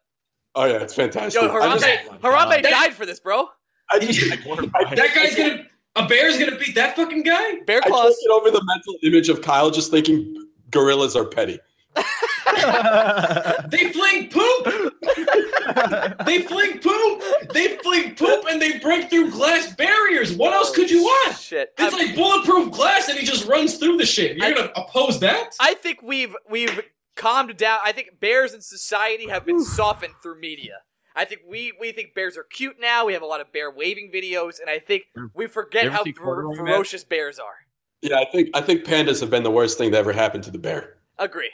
Oh 0.55 0.65
yeah, 0.65 0.79
it's 0.79 0.95
fantastic. 0.95 1.41
Yo, 1.41 1.49
Harambe, 1.49 1.81
just, 1.81 2.11
Harambe 2.23 2.63
That- 2.63 2.71
died 2.71 2.95
for 2.95 3.07
this, 3.07 3.21
bro. 3.21 3.49
I 3.93 3.99
just, 3.99 4.21
That 4.31 5.13
guy's 5.15 5.35
gonna. 5.37 5.67
A 5.97 6.07
bear's 6.07 6.39
gonna 6.39 6.57
beat 6.57 6.75
that 6.77 6.95
fucking 6.97 7.25
guy. 7.25 7.57
Bear 7.67 7.79
I 7.79 7.81
can't 7.81 7.93
claws. 7.95 8.17
get 8.23 8.31
over 8.33 8.51
the 8.51 8.63
mental 8.65 8.95
image 9.03 9.29
of 9.29 9.43
Kyle 9.43 9.71
just 9.71 9.91
thinking 9.91 10.35
gorillas 10.71 11.17
are 11.17 11.25
petty. 11.25 11.59
They 13.71 13.93
fling 13.93 14.29
poop. 14.29 14.95
They 16.27 16.43
fling 16.43 16.79
poop. 16.81 17.23
They 17.53 17.77
fling 17.79 18.15
poop, 18.15 18.45
and 18.49 18.61
they 18.61 18.79
break 18.79 19.09
through 19.09 19.31
glass 19.31 19.75
barriers. 19.75 20.33
What 20.35 20.53
else 20.53 20.75
could 20.75 20.91
you 20.91 21.01
oh, 21.01 21.25
want? 21.27 21.39
Shit. 21.39 21.73
It's 21.79 21.95
I'm- 21.95 22.07
like 22.07 22.17
bulletproof 22.17 22.73
glass, 22.73 23.09
and 23.09 23.19
he 23.19 23.25
just 23.25 23.47
runs 23.47 23.77
through 23.77 23.97
the 23.97 24.07
shit. 24.07 24.37
You're 24.37 24.47
I- 24.47 24.53
gonna 24.53 24.73
oppose 24.77 25.21
that? 25.21 25.55
I 25.61 25.75
think 25.75 26.03
we've 26.03 26.35
we've 26.49 26.81
calmed 27.17 27.57
down. 27.57 27.79
I 27.85 27.93
think 27.93 28.21
bears 28.21 28.53
in 28.53 28.61
society 28.61 29.29
have 29.29 29.47
been 29.47 29.63
softened 29.63 30.15
through 30.23 30.41
media. 30.41 30.79
I 31.15 31.25
think 31.25 31.43
we 31.49 31.73
we 31.81 31.93
think 31.93 32.15
bears 32.15 32.37
are 32.37 32.45
cute 32.45 32.77
now. 32.81 33.07
We 33.07 33.13
have 33.13 33.23
a 33.23 33.27
lot 33.27 33.41
of 33.41 33.53
bear 33.53 33.71
waving 33.71 34.11
videos, 34.13 34.61
and 34.61 34.71
I 34.71 34.79
think 34.79 35.05
we 35.35 35.47
forget 35.47 35.91
how 35.91 36.05
see 36.05 36.13
fer- 36.13 36.55
ferocious 36.55 37.05
bears 37.05 37.39
are. 37.39 37.67
Yeah, 38.03 38.19
I 38.19 38.25
think 38.25 38.51
I 38.55 38.61
think 38.61 38.85
pandas 38.85 39.21
have 39.21 39.31
been 39.31 39.43
the 39.43 39.51
worst 39.51 39.79
thing 39.79 39.91
that 39.93 39.99
ever 39.99 40.13
happened 40.13 40.45
to 40.45 40.51
the 40.51 40.59
bear. 40.59 40.97
Agree. 41.19 41.51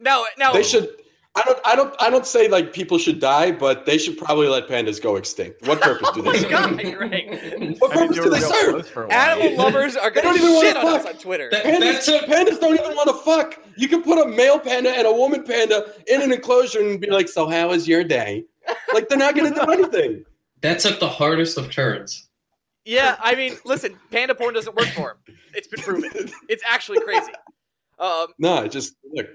Now, 0.00 0.24
now 0.38 0.52
They 0.52 0.62
should. 0.62 0.88
I 1.36 1.42
don't. 1.44 1.58
I 1.64 1.76
don't. 1.76 1.94
I 2.02 2.10
don't 2.10 2.26
say 2.26 2.48
like 2.48 2.72
people 2.72 2.98
should 2.98 3.20
die, 3.20 3.52
but 3.52 3.86
they 3.86 3.98
should 3.98 4.18
probably 4.18 4.48
let 4.48 4.66
pandas 4.66 5.00
go 5.00 5.14
extinct. 5.14 5.64
What 5.64 5.80
purpose 5.80 6.10
do 6.12 6.20
Oh 6.26 6.32
they 6.32 6.32
my 6.32 6.38
serve? 6.38 6.50
god, 6.50 6.82
you're 6.82 6.98
right. 6.98 7.76
What 7.80 7.92
purpose 7.92 8.16
do 8.16 8.30
they 8.30 8.40
serve? 8.40 9.10
Animal 9.12 9.56
lovers 9.56 9.96
are 9.96 10.10
They 10.10 10.22
gonna 10.22 10.38
don't 10.38 10.44
even 10.44 10.54
wanna 10.56 10.68
shit 10.68 10.76
on 10.76 10.86
us 10.96 11.06
on 11.06 11.14
Twitter. 11.18 11.48
That- 11.52 11.64
Pandas, 11.64 11.80
That's 11.80 12.08
a- 12.08 12.18
pandas 12.26 12.60
don't 12.60 12.74
even 12.74 12.96
want 12.96 13.08
to 13.10 13.14
fuck. 13.14 13.62
You 13.76 13.86
can 13.86 14.02
put 14.02 14.18
a 14.18 14.28
male 14.28 14.58
panda 14.58 14.90
and 14.90 15.06
a 15.06 15.12
woman 15.12 15.44
panda 15.44 15.92
in 16.08 16.20
an 16.20 16.32
enclosure 16.32 16.80
and 16.80 17.00
be 17.00 17.08
like, 17.08 17.28
"So 17.28 17.48
how 17.48 17.68
was 17.68 17.86
your 17.86 18.02
day?" 18.02 18.44
Like 18.92 19.08
they're 19.08 19.16
not 19.16 19.36
going 19.36 19.54
to 19.54 19.60
do 19.60 19.70
anything. 19.72 20.24
That's 20.62 20.82
took 20.82 20.98
the 20.98 21.08
hardest 21.08 21.56
of 21.58 21.70
turns. 21.70 22.28
Yeah, 22.84 23.14
I 23.20 23.36
mean, 23.36 23.56
listen, 23.64 23.96
panda 24.10 24.34
porn 24.34 24.54
doesn't 24.54 24.74
work 24.74 24.88
for 24.88 25.12
him. 25.26 25.36
It's 25.54 25.68
been 25.68 25.80
proven. 25.80 26.10
It's 26.48 26.62
actually 26.68 27.00
crazy. 27.02 27.30
Um, 28.00 28.28
No, 28.38 28.64
it 28.64 28.72
just 28.72 28.94
look. 29.12 29.26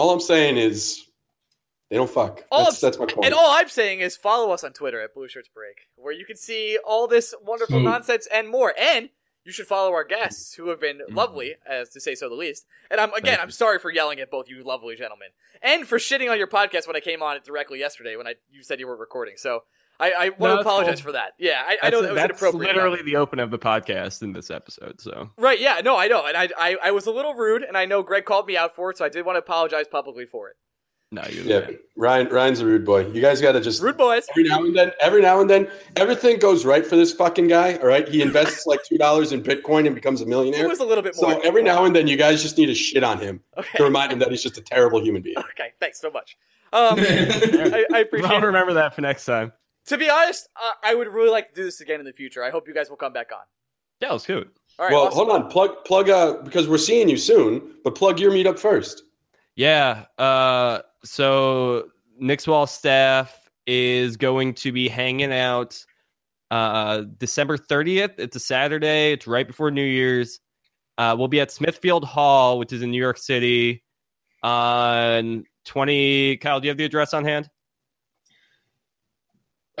All 0.00 0.10
I'm 0.12 0.20
saying 0.20 0.56
is 0.56 1.04
they 1.90 1.96
don't 1.96 2.08
fuck. 2.08 2.44
All 2.50 2.64
That's, 2.64 2.80
that's 2.80 2.98
my 2.98 3.04
point. 3.06 3.26
and 3.26 3.34
all 3.34 3.50
I'm 3.50 3.68
saying 3.68 4.00
is 4.00 4.16
follow 4.16 4.50
us 4.52 4.64
on 4.64 4.72
Twitter 4.72 5.00
at 5.02 5.12
Blue 5.12 5.28
Shirts 5.28 5.50
Break, 5.52 5.88
where 5.96 6.12
you 6.14 6.24
can 6.24 6.36
see 6.36 6.78
all 6.84 7.06
this 7.06 7.34
wonderful 7.42 7.74
Smooth. 7.74 7.84
nonsense 7.84 8.26
and 8.32 8.48
more. 8.48 8.72
And 8.80 9.10
you 9.44 9.52
should 9.52 9.66
follow 9.66 9.90
our 9.92 10.04
guests, 10.04 10.54
who 10.54 10.68
have 10.68 10.80
been 10.80 10.98
Mm-hmm. 10.98 11.16
lovely, 11.16 11.54
as 11.68 11.88
to 11.90 12.00
say 12.00 12.14
so 12.14 12.28
the 12.30 12.34
least. 12.34 12.64
And 12.90 12.98
I'm 13.00 13.12
again, 13.14 13.38
I'm 13.42 13.50
sorry 13.50 13.78
for 13.78 13.90
yelling 13.90 14.20
at 14.20 14.30
both 14.30 14.48
you 14.48 14.62
lovely 14.62 14.96
gentlemen, 14.96 15.28
and 15.62 15.86
for 15.86 15.98
shitting 15.98 16.30
on 16.30 16.38
your 16.38 16.46
podcast 16.46 16.86
when 16.86 16.96
I 16.96 17.00
came 17.00 17.22
on 17.22 17.36
it 17.36 17.44
directly 17.44 17.78
yesterday 17.78 18.16
when 18.16 18.26
I 18.26 18.34
you 18.50 18.62
said 18.62 18.80
you 18.80 18.86
weren't 18.86 19.00
recording. 19.00 19.34
So 19.36 19.64
I, 20.00 20.12
I 20.18 20.28
want 20.30 20.54
to 20.54 20.60
apologize 20.60 21.00
cool. 21.00 21.08
for 21.08 21.12
that. 21.12 21.34
Yeah, 21.38 21.62
I, 21.66 21.76
I 21.82 21.90
know 21.90 22.00
that 22.00 22.12
was 22.12 22.16
that's 22.16 22.42
inappropriate. 22.42 22.74
literally 22.74 23.02
the 23.02 23.16
open 23.16 23.38
of 23.38 23.50
the 23.50 23.58
podcast 23.58 24.22
in 24.22 24.32
this 24.32 24.50
episode. 24.50 25.00
So 25.00 25.30
Right, 25.36 25.60
yeah, 25.60 25.82
no, 25.84 25.96
I 25.96 26.08
know. 26.08 26.24
And 26.26 26.36
I, 26.36 26.48
I, 26.56 26.76
I 26.84 26.90
was 26.90 27.06
a 27.06 27.10
little 27.10 27.34
rude, 27.34 27.62
and 27.62 27.76
I 27.76 27.84
know 27.84 28.02
Greg 28.02 28.24
called 28.24 28.46
me 28.46 28.56
out 28.56 28.74
for 28.74 28.90
it, 28.90 28.98
so 28.98 29.04
I 29.04 29.10
did 29.10 29.26
want 29.26 29.36
to 29.36 29.40
apologize 29.40 29.86
publicly 29.88 30.24
for 30.24 30.48
it. 30.48 30.56
no, 31.12 31.22
you're 31.30 31.44
yeah, 31.44 31.60
the 31.60 31.80
Ryan. 31.96 32.28
Ryan's 32.28 32.60
a 32.60 32.66
rude 32.66 32.86
boy. 32.86 33.06
You 33.08 33.20
guys 33.20 33.42
got 33.42 33.52
to 33.52 33.60
just 33.60 33.82
Rude 33.82 33.98
boys. 33.98 34.26
every 34.30 34.44
now 34.44 34.64
and 34.64 34.74
then. 34.74 34.92
Every 35.00 35.20
now 35.20 35.40
and 35.40 35.50
then, 35.50 35.68
everything 35.96 36.38
goes 36.38 36.64
right 36.64 36.86
for 36.86 36.96
this 36.96 37.12
fucking 37.12 37.48
guy. 37.48 37.74
All 37.76 37.86
right, 37.86 38.08
he 38.08 38.22
invests 38.22 38.66
like 38.66 38.82
two 38.84 38.96
dollars 38.96 39.32
in 39.32 39.42
Bitcoin 39.42 39.86
and 39.86 39.94
becomes 39.94 40.22
a 40.22 40.26
millionaire. 40.26 40.64
It 40.64 40.68
was 40.68 40.80
a 40.80 40.84
little 40.84 41.02
bit 41.02 41.14
more. 41.20 41.32
So 41.32 41.40
every 41.40 41.62
now 41.62 41.84
and 41.84 41.94
then, 41.94 42.06
you 42.06 42.16
guys 42.16 42.40
just 42.42 42.56
need 42.56 42.66
to 42.66 42.74
shit 42.74 43.04
on 43.04 43.18
him 43.18 43.40
to 43.76 43.84
remind 43.84 44.12
him 44.12 44.18
that 44.20 44.30
he's 44.30 44.42
just 44.42 44.56
a 44.56 44.62
terrible 44.62 45.02
human 45.02 45.20
being. 45.20 45.36
Okay, 45.60 45.72
thanks 45.78 46.00
so 46.00 46.10
much. 46.10 46.38
Um, 46.72 46.94
I, 47.00 47.84
I 47.92 47.98
appreciate 47.98 48.30
I'll 48.30 48.40
remember 48.40 48.74
that 48.74 48.94
for 48.94 49.02
next 49.02 49.24
time. 49.26 49.52
To 49.86 49.98
be 49.98 50.08
honest, 50.08 50.48
uh, 50.60 50.70
I 50.84 50.94
would 50.94 51.08
really 51.08 51.30
like 51.30 51.48
to 51.50 51.54
do 51.54 51.64
this 51.64 51.80
again 51.80 52.00
in 52.00 52.06
the 52.06 52.12
future. 52.12 52.44
I 52.44 52.50
hope 52.50 52.68
you 52.68 52.74
guys 52.74 52.90
will 52.90 52.96
come 52.96 53.12
back 53.12 53.30
on. 53.32 53.40
Yeah, 54.00 54.12
let's 54.12 54.24
do 54.24 54.38
it. 54.38 54.48
All 54.78 54.86
right. 54.86 54.92
well, 54.92 55.06
awesome. 55.06 55.16
hold 55.16 55.30
on. 55.30 55.50
Plug, 55.50 55.84
plug. 55.84 56.08
Uh, 56.08 56.38
because 56.42 56.68
we're 56.68 56.78
seeing 56.78 57.08
you 57.08 57.16
soon, 57.16 57.74
but 57.84 57.94
plug 57.94 58.18
your 58.18 58.30
meetup 58.30 58.58
first. 58.58 59.02
Yeah. 59.56 60.04
Uh, 60.16 60.80
so 61.04 61.88
Knicks 62.18 62.46
Wall 62.46 62.66
staff 62.66 63.50
is 63.66 64.16
going 64.16 64.54
to 64.54 64.72
be 64.72 64.88
hanging 64.88 65.32
out 65.32 65.84
uh, 66.50 67.02
December 67.18 67.58
30th. 67.58 68.14
It's 68.18 68.36
a 68.36 68.40
Saturday. 68.40 69.12
It's 69.12 69.26
right 69.26 69.46
before 69.46 69.70
New 69.70 69.84
Year's. 69.84 70.40
Uh, 70.98 71.14
we'll 71.18 71.28
be 71.28 71.40
at 71.40 71.50
Smithfield 71.50 72.04
Hall, 72.04 72.58
which 72.58 72.72
is 72.72 72.82
in 72.82 72.90
New 72.90 73.00
York 73.00 73.18
City, 73.18 73.82
on 74.42 75.44
20. 75.64 76.36
Kyle, 76.38 76.60
do 76.60 76.66
you 76.66 76.70
have 76.70 76.76
the 76.76 76.84
address 76.84 77.14
on 77.14 77.24
hand? 77.24 77.48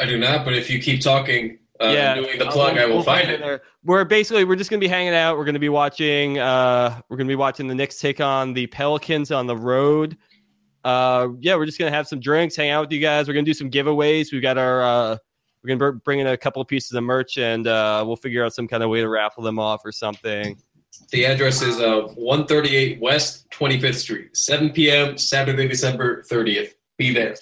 I 0.00 0.06
do 0.06 0.18
not, 0.18 0.44
but 0.44 0.54
if 0.54 0.70
you 0.70 0.80
keep 0.80 1.02
talking, 1.02 1.58
uh, 1.80 1.88
Yeah, 1.88 2.14
doing 2.14 2.38
the 2.38 2.46
plug, 2.46 2.78
I 2.78 2.86
will 2.86 2.96
we'll 2.96 3.04
find 3.04 3.30
it 3.30 3.40
it. 3.40 3.62
We're 3.84 4.04
basically 4.04 4.44
we're 4.44 4.56
just 4.56 4.70
gonna 4.70 4.80
be 4.80 4.88
hanging 4.88 5.14
out. 5.14 5.36
We're 5.38 5.44
gonna 5.44 5.58
be 5.58 5.68
watching. 5.68 6.38
Uh, 6.38 7.00
we're 7.08 7.16
gonna 7.16 7.28
be 7.28 7.36
watching 7.36 7.68
the 7.68 7.74
Knicks 7.74 7.98
take 7.98 8.20
on 8.20 8.52
the 8.52 8.66
Pelicans 8.66 9.30
on 9.30 9.46
the 9.46 9.56
road. 9.56 10.16
Uh, 10.84 11.28
yeah, 11.40 11.56
we're 11.56 11.66
just 11.66 11.78
gonna 11.78 11.90
have 11.90 12.08
some 12.08 12.20
drinks, 12.20 12.56
hang 12.56 12.70
out 12.70 12.82
with 12.82 12.92
you 12.92 13.00
guys. 13.00 13.28
We're 13.28 13.34
gonna 13.34 13.44
do 13.44 13.54
some 13.54 13.70
giveaways. 13.70 14.32
We 14.32 14.40
got 14.40 14.58
our. 14.58 14.82
Uh, 14.82 15.16
we're 15.62 15.68
gonna 15.76 15.92
br- 15.92 15.98
bring 16.04 16.20
in 16.20 16.26
a 16.26 16.36
couple 16.36 16.62
of 16.62 16.68
pieces 16.68 16.92
of 16.92 17.04
merch, 17.04 17.36
and 17.36 17.66
uh, 17.66 18.02
we'll 18.06 18.16
figure 18.16 18.44
out 18.44 18.54
some 18.54 18.66
kind 18.66 18.82
of 18.82 18.88
way 18.88 19.00
to 19.00 19.08
raffle 19.08 19.42
them 19.42 19.58
off 19.58 19.82
or 19.84 19.92
something. 19.92 20.58
The 21.12 21.24
address 21.24 21.62
is 21.62 21.80
uh, 21.80 22.02
138 22.14 23.00
West 23.00 23.48
25th 23.50 23.94
Street, 23.96 24.36
7 24.36 24.70
p.m. 24.70 25.16
Saturday, 25.18 25.68
December 25.68 26.22
30th. 26.22 26.70
Be 26.98 27.12
there. 27.12 27.34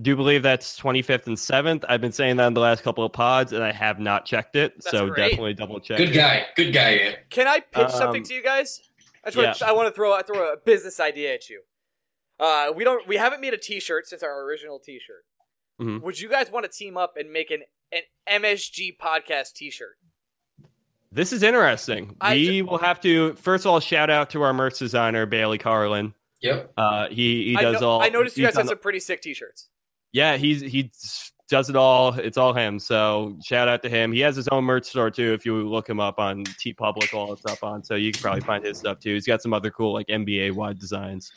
I 0.00 0.02
do 0.02 0.16
believe 0.16 0.42
that's 0.42 0.80
25th 0.80 1.26
and 1.26 1.36
7th. 1.36 1.84
I've 1.86 2.00
been 2.00 2.10
saying 2.12 2.36
that 2.36 2.46
in 2.46 2.54
the 2.54 2.60
last 2.60 2.82
couple 2.82 3.04
of 3.04 3.12
pods, 3.12 3.52
and 3.52 3.62
I 3.62 3.70
have 3.70 3.98
not 4.00 4.24
checked 4.24 4.56
it. 4.56 4.72
That's 4.76 4.90
so 4.90 5.08
great. 5.08 5.28
definitely 5.30 5.52
double 5.54 5.78
check. 5.78 5.98
Good 5.98 6.08
it. 6.10 6.14
guy. 6.14 6.46
Good 6.56 6.72
guy, 6.72 6.94
Ian. 6.94 7.14
Can 7.28 7.46
I 7.46 7.60
pitch 7.60 7.90
something 7.90 8.22
Um, 8.22 8.26
to 8.28 8.34
you 8.34 8.42
guys? 8.42 8.80
I 9.24 9.28
just 9.28 9.36
want 9.36 9.54
to, 9.56 9.64
yeah. 9.64 9.70
I 9.70 9.74
want 9.74 9.88
to 9.88 9.94
throw 9.94 10.14
I 10.14 10.22
throw 10.22 10.52
a 10.52 10.56
business 10.56 10.98
idea 11.00 11.34
at 11.34 11.50
you. 11.50 11.60
Uh, 12.38 12.72
we 12.74 12.84
don't 12.84 13.06
we 13.06 13.16
haven't 13.18 13.42
made 13.42 13.52
a 13.52 13.58
T-shirt 13.58 14.06
since 14.06 14.22
our 14.22 14.42
original 14.44 14.78
T-shirt. 14.78 15.26
Mhm. 15.82 16.00
Would 16.00 16.18
you 16.18 16.30
guys 16.30 16.50
want 16.50 16.64
to 16.64 16.70
team 16.70 16.96
up 16.96 17.18
and 17.18 17.30
make 17.30 17.50
an 17.50 17.62
an 17.92 18.00
MSG 18.26 18.96
podcast 18.96 19.52
T-shirt? 19.52 19.98
This 21.12 21.32
is 21.34 21.42
interesting. 21.42 22.16
I 22.22 22.34
we 22.36 22.46
ju- 22.46 22.64
will 22.64 22.78
have 22.78 23.00
to 23.02 23.34
first 23.34 23.66
of 23.66 23.70
all 23.72 23.80
shout 23.80 24.08
out 24.08 24.30
to 24.30 24.40
our 24.40 24.54
merch 24.54 24.78
designer 24.78 25.26
Bailey 25.26 25.58
Carlin. 25.58 26.14
Yep. 26.40 26.72
Uh, 26.78 27.08
he 27.08 27.48
he 27.50 27.56
I, 27.56 27.60
does 27.62 27.80
know- 27.82 27.90
all. 27.90 28.02
I 28.02 28.08
noticed 28.08 28.38
you 28.38 28.46
guys 28.46 28.56
have 28.56 28.66
some 28.68 28.78
pretty 28.78 29.00
sick 29.00 29.20
T-shirts. 29.20 29.68
Yeah, 30.12 30.36
he's 30.36 30.60
he 30.60 30.90
does 31.48 31.68
it 31.68 31.76
all. 31.76 32.14
It's 32.14 32.38
all 32.38 32.52
him. 32.54 32.78
So 32.78 33.36
shout 33.44 33.68
out 33.68 33.82
to 33.82 33.88
him. 33.88 34.12
He 34.12 34.20
has 34.20 34.36
his 34.36 34.48
own 34.48 34.64
merch 34.64 34.86
store 34.86 35.10
too. 35.10 35.32
If 35.32 35.44
you 35.44 35.68
look 35.68 35.88
him 35.88 36.00
up 36.00 36.18
on 36.18 36.44
TeePublic, 36.44 37.12
all 37.12 37.28
that 37.28 37.38
stuff 37.38 37.62
on. 37.62 37.82
So 37.82 37.96
you 37.96 38.12
can 38.12 38.22
probably 38.22 38.40
find 38.40 38.64
his 38.64 38.78
stuff 38.78 39.00
too. 39.00 39.14
He's 39.14 39.26
got 39.26 39.42
some 39.42 39.52
other 39.52 39.70
cool 39.70 39.92
like 39.92 40.06
NBA 40.06 40.52
wide 40.52 40.78
designs. 40.78 41.32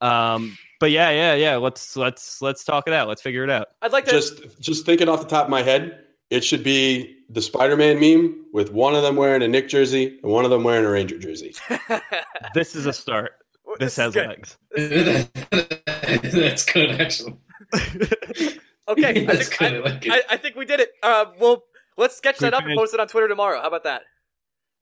Um, 0.00 0.56
but 0.78 0.90
yeah, 0.90 1.10
yeah, 1.10 1.34
yeah. 1.34 1.56
Let's 1.56 1.96
let's 1.96 2.42
let's 2.42 2.64
talk 2.64 2.86
it 2.86 2.92
out. 2.92 3.08
Let's 3.08 3.22
figure 3.22 3.44
it 3.44 3.50
out. 3.50 3.68
I'd 3.82 3.92
like 3.92 4.04
to. 4.06 4.10
Just, 4.10 4.60
just 4.60 4.84
thinking 4.84 5.08
off 5.08 5.20
the 5.20 5.28
top 5.28 5.44
of 5.44 5.50
my 5.50 5.62
head, 5.62 6.00
it 6.30 6.44
should 6.44 6.62
be 6.62 7.16
the 7.30 7.40
Spider-Man 7.40 8.00
meme 8.00 8.46
with 8.52 8.72
one 8.72 8.94
of 8.94 9.02
them 9.02 9.16
wearing 9.16 9.42
a 9.42 9.48
Knick 9.48 9.68
jersey 9.68 10.18
and 10.22 10.30
one 10.30 10.44
of 10.44 10.50
them 10.50 10.64
wearing 10.64 10.84
a 10.84 10.90
Ranger 10.90 11.18
jersey. 11.18 11.54
This 12.54 12.74
is 12.74 12.86
a 12.86 12.92
start. 12.92 13.32
This, 13.78 13.92
is 13.92 13.96
has 13.96 14.14
good. 14.14 14.28
legs. 14.28 14.56
That's 16.32 16.64
good, 16.64 17.00
actually. 17.00 17.34
Okay, 18.88 19.26
I 19.28 19.36
think, 19.36 19.58
good. 19.58 19.72
I, 19.72 19.76
I 19.76 19.80
like. 19.80 20.08
I, 20.08 20.22
I 20.30 20.36
think 20.36 20.56
we 20.56 20.64
did 20.64 20.80
it. 20.80 20.92
Uh, 21.02 21.26
well, 21.40 21.64
let's 21.96 22.16
sketch 22.16 22.40
We 22.40 22.44
that 22.44 22.54
up 22.54 22.64
and 22.64 22.76
post 22.76 22.94
it 22.94 23.00
on 23.00 23.08
Twitter 23.08 23.28
tomorrow. 23.28 23.60
How 23.60 23.68
about 23.68 23.84
that? 23.84 24.02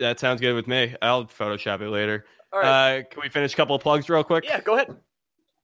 That 0.01 0.21
sounds 0.21 0.41
good 0.41 0.55
with 0.55 0.67
me. 0.67 0.95
I'll 1.01 1.25
Photoshop 1.27 1.81
it 1.81 1.89
later. 1.89 2.25
All 2.53 2.61
right. 2.61 2.99
Uh, 2.99 3.03
can 3.11 3.23
we 3.23 3.29
finish 3.29 3.53
a 3.53 3.57
couple 3.57 3.77
of 3.77 3.83
plugs 3.83 4.09
real 4.09 4.25
quick? 4.25 4.45
Yeah, 4.45 4.61
go 4.61 4.75
ahead. 4.75 4.95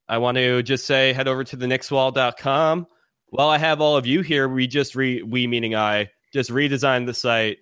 I 0.07 0.17
want 0.17 0.37
to 0.37 0.63
just 0.63 0.85
say 0.85 1.13
head 1.13 1.27
over 1.27 1.43
to 1.43 1.55
the 1.55 1.65
Knickswall.com. 1.65 2.87
While 3.27 3.49
I 3.49 3.57
have 3.57 3.79
all 3.79 3.95
of 3.95 4.05
you 4.05 4.21
here, 4.21 4.47
we 4.47 4.67
just 4.67 4.95
re 4.95 5.21
we 5.21 5.47
meaning 5.47 5.75
I 5.75 6.09
just 6.33 6.49
redesigned 6.49 7.05
the 7.05 7.13
site 7.13 7.59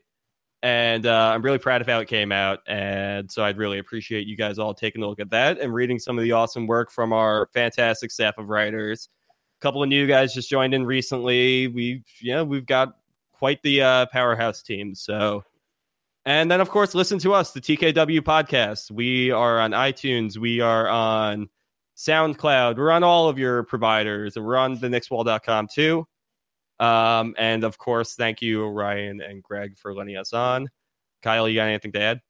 and 0.62 1.06
uh, 1.06 1.32
I'm 1.34 1.42
really 1.42 1.58
proud 1.58 1.82
of 1.82 1.88
how 1.88 2.00
it 2.00 2.08
came 2.08 2.32
out. 2.32 2.60
And 2.68 3.32
so 3.32 3.44
I'd 3.44 3.58
really 3.58 3.80
appreciate 3.80 4.28
you 4.28 4.36
guys 4.36 4.58
all 4.60 4.74
taking 4.74 5.04
a 5.04 5.08
look 5.08 5.20
at 5.20 5.30
that 5.32 5.60
and 5.60 5.74
reading 5.74 6.00
some 6.00 6.18
of 6.18 6.24
the 6.24 6.32
awesome 6.32 6.68
work 6.68 6.92
from 6.92 7.14
our 7.14 7.50
fantastic 7.54 8.12
staff 8.12 8.38
of 8.38 8.50
writers. 8.50 9.10
A 9.60 9.62
couple 9.62 9.84
of 9.84 9.90
new 9.90 10.08
guys 10.08 10.34
just 10.34 10.50
joined 10.50 10.74
in 10.74 10.86
recently. 10.86 11.68
We've 11.68 12.06
yeah, 12.22 12.44
we've 12.44 12.66
got 12.66 12.96
quite 13.34 13.62
the 13.62 13.82
uh, 13.82 14.06
powerhouse 14.06 14.62
team. 14.62 14.96
So, 14.96 15.44
and 16.26 16.50
then 16.50 16.62
of 16.62 16.70
course, 16.70 16.96
listen 16.96 17.20
to 17.20 17.34
us, 17.34 17.52
the 17.52 17.60
TKW 17.60 18.22
podcast. 18.22 18.90
We 18.90 19.32
are 19.32 19.60
on 19.60 19.72
iTunes. 19.72 20.38
We 20.38 20.62
are 20.62 20.88
on 20.88 21.50
SoundCloud. 21.98 22.78
We're 22.78 22.92
on 22.92 23.04
all 23.04 23.28
of 23.28 23.38
your 23.38 23.64
providers, 23.64 24.38
and 24.38 24.46
we're 24.46 24.56
on 24.56 24.80
the 24.80 24.88
Knickswall.com 24.88 25.68
too. 25.74 26.08
Um, 26.80 27.36
and 27.38 27.66
of 27.66 27.78
course, 27.78 28.16
thank 28.16 28.42
you, 28.42 28.66
Ryan 28.66 29.20
and 29.20 29.44
Greg, 29.44 29.78
for 29.78 29.94
letting 29.94 30.16
us 30.16 30.32
on. 30.32 30.70
Kyle, 31.22 31.50
you 31.50 31.56
got 31.56 31.68
anything 31.68 31.92
to 31.92 32.02
add? 32.02 32.22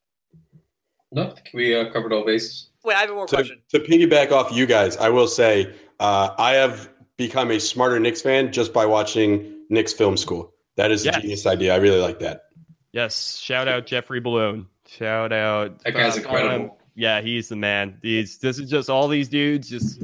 No, 1.11 1.35
we 1.53 1.79
uh, 1.79 1.91
covered 1.91 2.11
all 2.11 2.25
bases. 2.25 2.69
Wait, 2.83 2.95
I 2.95 3.01
have 3.01 3.09
one 3.09 3.17
more 3.17 3.27
to, 3.27 3.35
question. 3.35 3.61
To 3.69 3.79
piggyback 3.79 4.31
off 4.31 4.51
you 4.51 4.65
guys, 4.65 4.97
I 4.97 5.09
will 5.09 5.27
say 5.27 5.75
uh, 5.99 6.31
I 6.39 6.53
have 6.53 6.89
become 7.19 7.51
a 7.51 7.59
smarter 7.59 7.99
Knicks 7.99 8.21
fan 8.21 8.51
just 8.51 8.73
by 8.73 8.85
watching 8.87 9.65
Knicks 9.69 9.93
Film 9.93 10.17
School. 10.17 10.53
That 10.77 10.89
is 10.89 11.05
yes. 11.05 11.17
a 11.17 11.21
genius 11.21 11.45
idea. 11.45 11.73
I 11.73 11.77
really 11.77 11.99
like 11.99 12.19
that. 12.19 12.45
Yes. 12.93 13.37
Shout 13.37 13.67
out 13.67 13.85
Jeffrey 13.85 14.21
Balloon. 14.21 14.65
Shout 14.87 15.31
out. 15.31 15.83
That 15.83 15.93
guy's 15.93 16.15
uh, 16.15 16.21
incredible. 16.21 16.79
Yeah, 16.95 17.21
he's 17.21 17.49
the 17.49 17.55
man. 17.55 17.99
These 18.01 18.39
this 18.39 18.57
is 18.57 18.69
just 18.69 18.89
all 18.89 19.07
these 19.07 19.29
dudes 19.29 19.69
just 19.69 20.01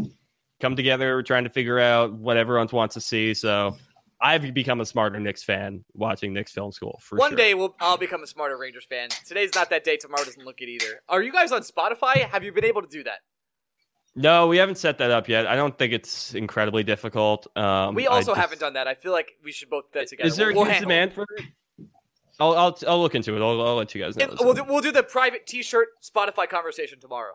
come 0.59 0.75
together 0.75 1.23
trying 1.23 1.45
to 1.45 1.49
figure 1.49 1.79
out 1.79 2.13
what 2.13 2.37
everyone 2.37 2.67
wants 2.71 2.93
to 2.93 3.01
see. 3.01 3.33
So 3.33 3.77
I've 4.21 4.53
become 4.53 4.81
a 4.81 4.85
smarter 4.85 5.19
Knicks 5.19 5.43
fan 5.43 5.83
watching 5.93 6.33
Knicks 6.33 6.51
Film 6.51 6.71
School. 6.71 6.99
For 7.01 7.17
one 7.17 7.31
sure. 7.31 7.37
day, 7.37 7.53
we'll, 7.53 7.75
I'll 7.79 7.97
become 7.97 8.23
a 8.23 8.27
smarter 8.27 8.57
Rangers 8.57 8.85
fan. 8.85 9.09
Today's 9.25 9.55
not 9.55 9.69
that 9.71 9.83
day. 9.83 9.97
Tomorrow 9.97 10.25
doesn't 10.25 10.45
look 10.45 10.61
it 10.61 10.69
either. 10.69 11.01
Are 11.09 11.23
you 11.23 11.31
guys 11.31 11.51
on 11.51 11.61
Spotify? 11.61 12.29
Have 12.29 12.43
you 12.43 12.51
been 12.51 12.65
able 12.65 12.81
to 12.81 12.87
do 12.87 13.03
that? 13.03 13.19
No, 14.15 14.47
we 14.47 14.57
haven't 14.57 14.77
set 14.77 14.97
that 14.99 15.11
up 15.11 15.27
yet. 15.27 15.45
I 15.45 15.55
don't 15.55 15.77
think 15.77 15.91
it's 15.91 16.33
incredibly 16.33 16.83
difficult. 16.83 17.47
Um, 17.57 17.95
we 17.95 18.07
also 18.07 18.31
just, 18.31 18.39
haven't 18.39 18.59
done 18.59 18.73
that. 18.73 18.87
I 18.87 18.93
feel 18.93 19.11
like 19.11 19.33
we 19.43 19.51
should 19.51 19.69
both 19.69 19.91
do 19.91 19.99
that 19.99 20.07
together. 20.07 20.27
Is 20.27 20.37
there 20.37 20.53
we'll, 20.53 20.63
a 20.63 20.69
huge 20.69 20.79
demand 20.79 21.13
for 21.13 21.25
it? 21.37 21.45
I'll, 22.39 22.53
I'll, 22.53 22.77
I'll 22.87 23.01
look 23.01 23.15
into 23.15 23.35
it. 23.35 23.41
I'll, 23.41 23.61
I'll 23.61 23.75
let 23.75 23.93
you 23.93 24.01
guys 24.01 24.15
know. 24.15 24.33
we'll, 24.39 24.53
do, 24.53 24.63
we'll 24.63 24.81
do 24.81 24.91
the 24.91 25.03
private 25.03 25.45
T-shirt 25.45 25.87
Spotify 26.01 26.47
conversation 26.47 26.99
tomorrow. 26.99 27.33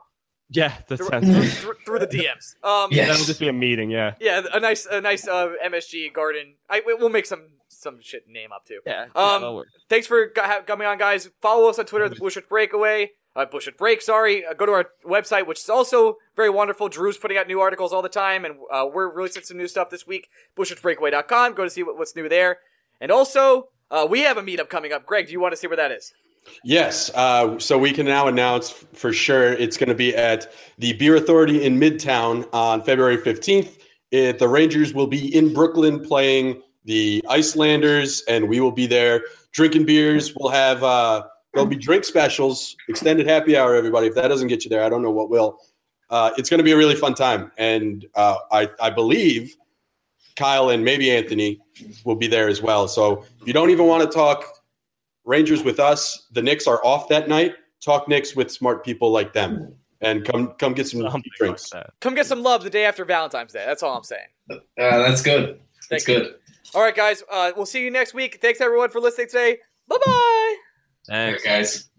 Yeah, 0.52 0.74
that 0.88 0.96
through, 0.96 1.08
sounds 1.08 1.60
through, 1.60 1.74
through, 1.86 1.98
the 2.00 2.06
DMs. 2.08 2.56
Um, 2.64 2.88
yes. 2.90 3.08
that'll 3.08 3.24
just 3.24 3.38
be 3.38 3.46
a 3.46 3.52
meeting. 3.52 3.88
Yeah, 3.88 4.14
yeah, 4.20 4.42
a 4.52 4.58
nice, 4.58 4.84
a 4.84 5.00
nice 5.00 5.28
uh, 5.28 5.52
MSG 5.64 6.12
garden. 6.12 6.54
I 6.68 6.82
we'll 6.84 7.08
make 7.08 7.26
some 7.26 7.50
some 7.68 7.98
shit 8.00 8.24
name 8.28 8.50
up 8.50 8.64
too. 8.66 8.80
Yeah. 8.84 9.06
Um, 9.14 9.42
yeah, 9.42 9.62
thanks 9.88 10.08
for 10.08 10.28
coming 10.66 10.88
on, 10.88 10.98
guys. 10.98 11.30
Follow 11.40 11.68
us 11.68 11.78
on 11.78 11.86
Twitter, 11.86 12.08
the 12.08 12.16
Blue 12.16 12.30
Shirt 12.30 12.48
Breakaway. 12.48 13.12
Uh, 13.36 13.46
Blueshirts 13.46 13.76
Break, 13.76 14.02
sorry. 14.02 14.44
Uh, 14.44 14.54
go 14.54 14.66
to 14.66 14.72
our 14.72 14.86
website, 15.06 15.46
which 15.46 15.60
is 15.60 15.68
also 15.68 16.16
very 16.34 16.50
wonderful. 16.50 16.88
Drew's 16.88 17.16
putting 17.16 17.36
out 17.36 17.46
new 17.46 17.60
articles 17.60 17.92
all 17.92 18.02
the 18.02 18.08
time, 18.08 18.44
and 18.44 18.56
uh, 18.72 18.86
we're 18.92 19.08
releasing 19.08 19.42
some 19.42 19.56
new 19.56 19.68
stuff 19.68 19.88
this 19.88 20.06
week. 20.06 20.28
BlueshirtsBreakaway.com. 20.56 21.54
Go 21.54 21.64
to 21.64 21.70
see 21.70 21.82
what, 21.82 21.96
what's 21.96 22.16
new 22.16 22.28
there. 22.28 22.58
And 23.00 23.12
also, 23.12 23.68
uh, 23.90 24.06
we 24.08 24.20
have 24.20 24.36
a 24.36 24.42
meetup 24.42 24.68
coming 24.68 24.92
up. 24.92 25.06
Greg, 25.06 25.26
do 25.26 25.32
you 25.32 25.40
want 25.40 25.52
to 25.52 25.56
see 25.56 25.68
where 25.68 25.76
that 25.76 25.92
is? 25.92 26.12
Yes. 26.64 27.10
Uh, 27.14 27.58
so 27.58 27.78
we 27.78 27.92
can 27.92 28.06
now 28.06 28.26
announce 28.26 28.70
for 28.70 29.12
sure 29.12 29.52
it's 29.52 29.76
going 29.76 29.88
to 29.88 29.94
be 29.94 30.14
at 30.16 30.52
the 30.78 30.92
Beer 30.94 31.16
Authority 31.16 31.64
in 31.64 31.78
Midtown 31.78 32.48
on 32.52 32.82
February 32.82 33.18
15th. 33.18 33.78
It, 34.10 34.38
the 34.38 34.48
Rangers 34.48 34.92
will 34.92 35.06
be 35.06 35.34
in 35.36 35.52
Brooklyn 35.52 36.00
playing 36.00 36.62
the 36.84 37.22
Islanders, 37.28 38.22
and 38.26 38.48
we 38.48 38.60
will 38.60 38.72
be 38.72 38.86
there 38.86 39.22
drinking 39.52 39.86
beers. 39.86 40.34
We'll 40.34 40.50
have 40.50 40.82
uh, 40.82 41.24
there'll 41.52 41.68
be 41.68 41.76
drink 41.76 42.04
specials, 42.04 42.76
extended 42.88 43.26
happy 43.26 43.56
hour. 43.56 43.74
Everybody, 43.74 44.08
if 44.08 44.14
that 44.14 44.28
doesn't 44.28 44.48
get 44.48 44.64
you 44.64 44.70
there, 44.70 44.84
I 44.84 44.88
don't 44.88 45.02
know 45.02 45.10
what 45.10 45.30
will. 45.30 45.58
Uh, 46.08 46.32
it's 46.36 46.50
going 46.50 46.58
to 46.58 46.64
be 46.64 46.72
a 46.72 46.76
really 46.76 46.96
fun 46.96 47.14
time, 47.14 47.52
and 47.56 48.04
uh, 48.16 48.36
I, 48.50 48.68
I 48.80 48.90
believe 48.90 49.54
Kyle 50.34 50.70
and 50.70 50.84
maybe 50.84 51.10
Anthony 51.10 51.60
will 52.04 52.16
be 52.16 52.26
there 52.26 52.48
as 52.48 52.60
well. 52.60 52.88
So 52.88 53.24
if 53.40 53.46
you 53.46 53.52
don't 53.52 53.70
even 53.70 53.86
want 53.86 54.02
to 54.02 54.08
talk 54.08 54.60
Rangers 55.24 55.62
with 55.62 55.78
us. 55.78 56.26
The 56.32 56.42
Knicks 56.42 56.66
are 56.66 56.84
off 56.84 57.08
that 57.08 57.28
night. 57.28 57.54
Talk 57.80 58.08
Knicks 58.08 58.34
with 58.34 58.50
smart 58.50 58.84
people 58.84 59.10
like 59.10 59.32
them, 59.32 59.74
and 60.00 60.24
come 60.24 60.54
come 60.58 60.74
get 60.74 60.88
some 60.88 61.00
Something 61.02 61.32
drinks. 61.36 61.72
Like 61.72 61.86
come 62.00 62.14
get 62.14 62.26
some 62.26 62.42
love 62.42 62.62
the 62.62 62.70
day 62.70 62.84
after 62.84 63.04
Valentine's 63.04 63.52
Day. 63.52 63.64
That's 63.66 63.82
all 63.82 63.96
I'm 63.96 64.04
saying. 64.04 64.26
Uh, 64.50 64.58
that's 64.76 65.22
good. 65.22 65.60
That's 65.88 66.04
Thank 66.04 66.18
good. 66.18 66.26
You. 66.26 66.34
All 66.74 66.82
right, 66.82 66.94
guys. 66.94 67.22
Uh, 67.30 67.52
we'll 67.56 67.66
see 67.66 67.82
you 67.82 67.90
next 67.90 68.12
week. 68.12 68.40
Thanks 68.42 68.60
everyone 68.60 68.90
for 68.90 69.00
listening 69.00 69.28
today. 69.28 69.58
Bye 69.88 69.98
bye. 70.04 70.56
Thanks, 71.06 71.42
guys. 71.42 71.89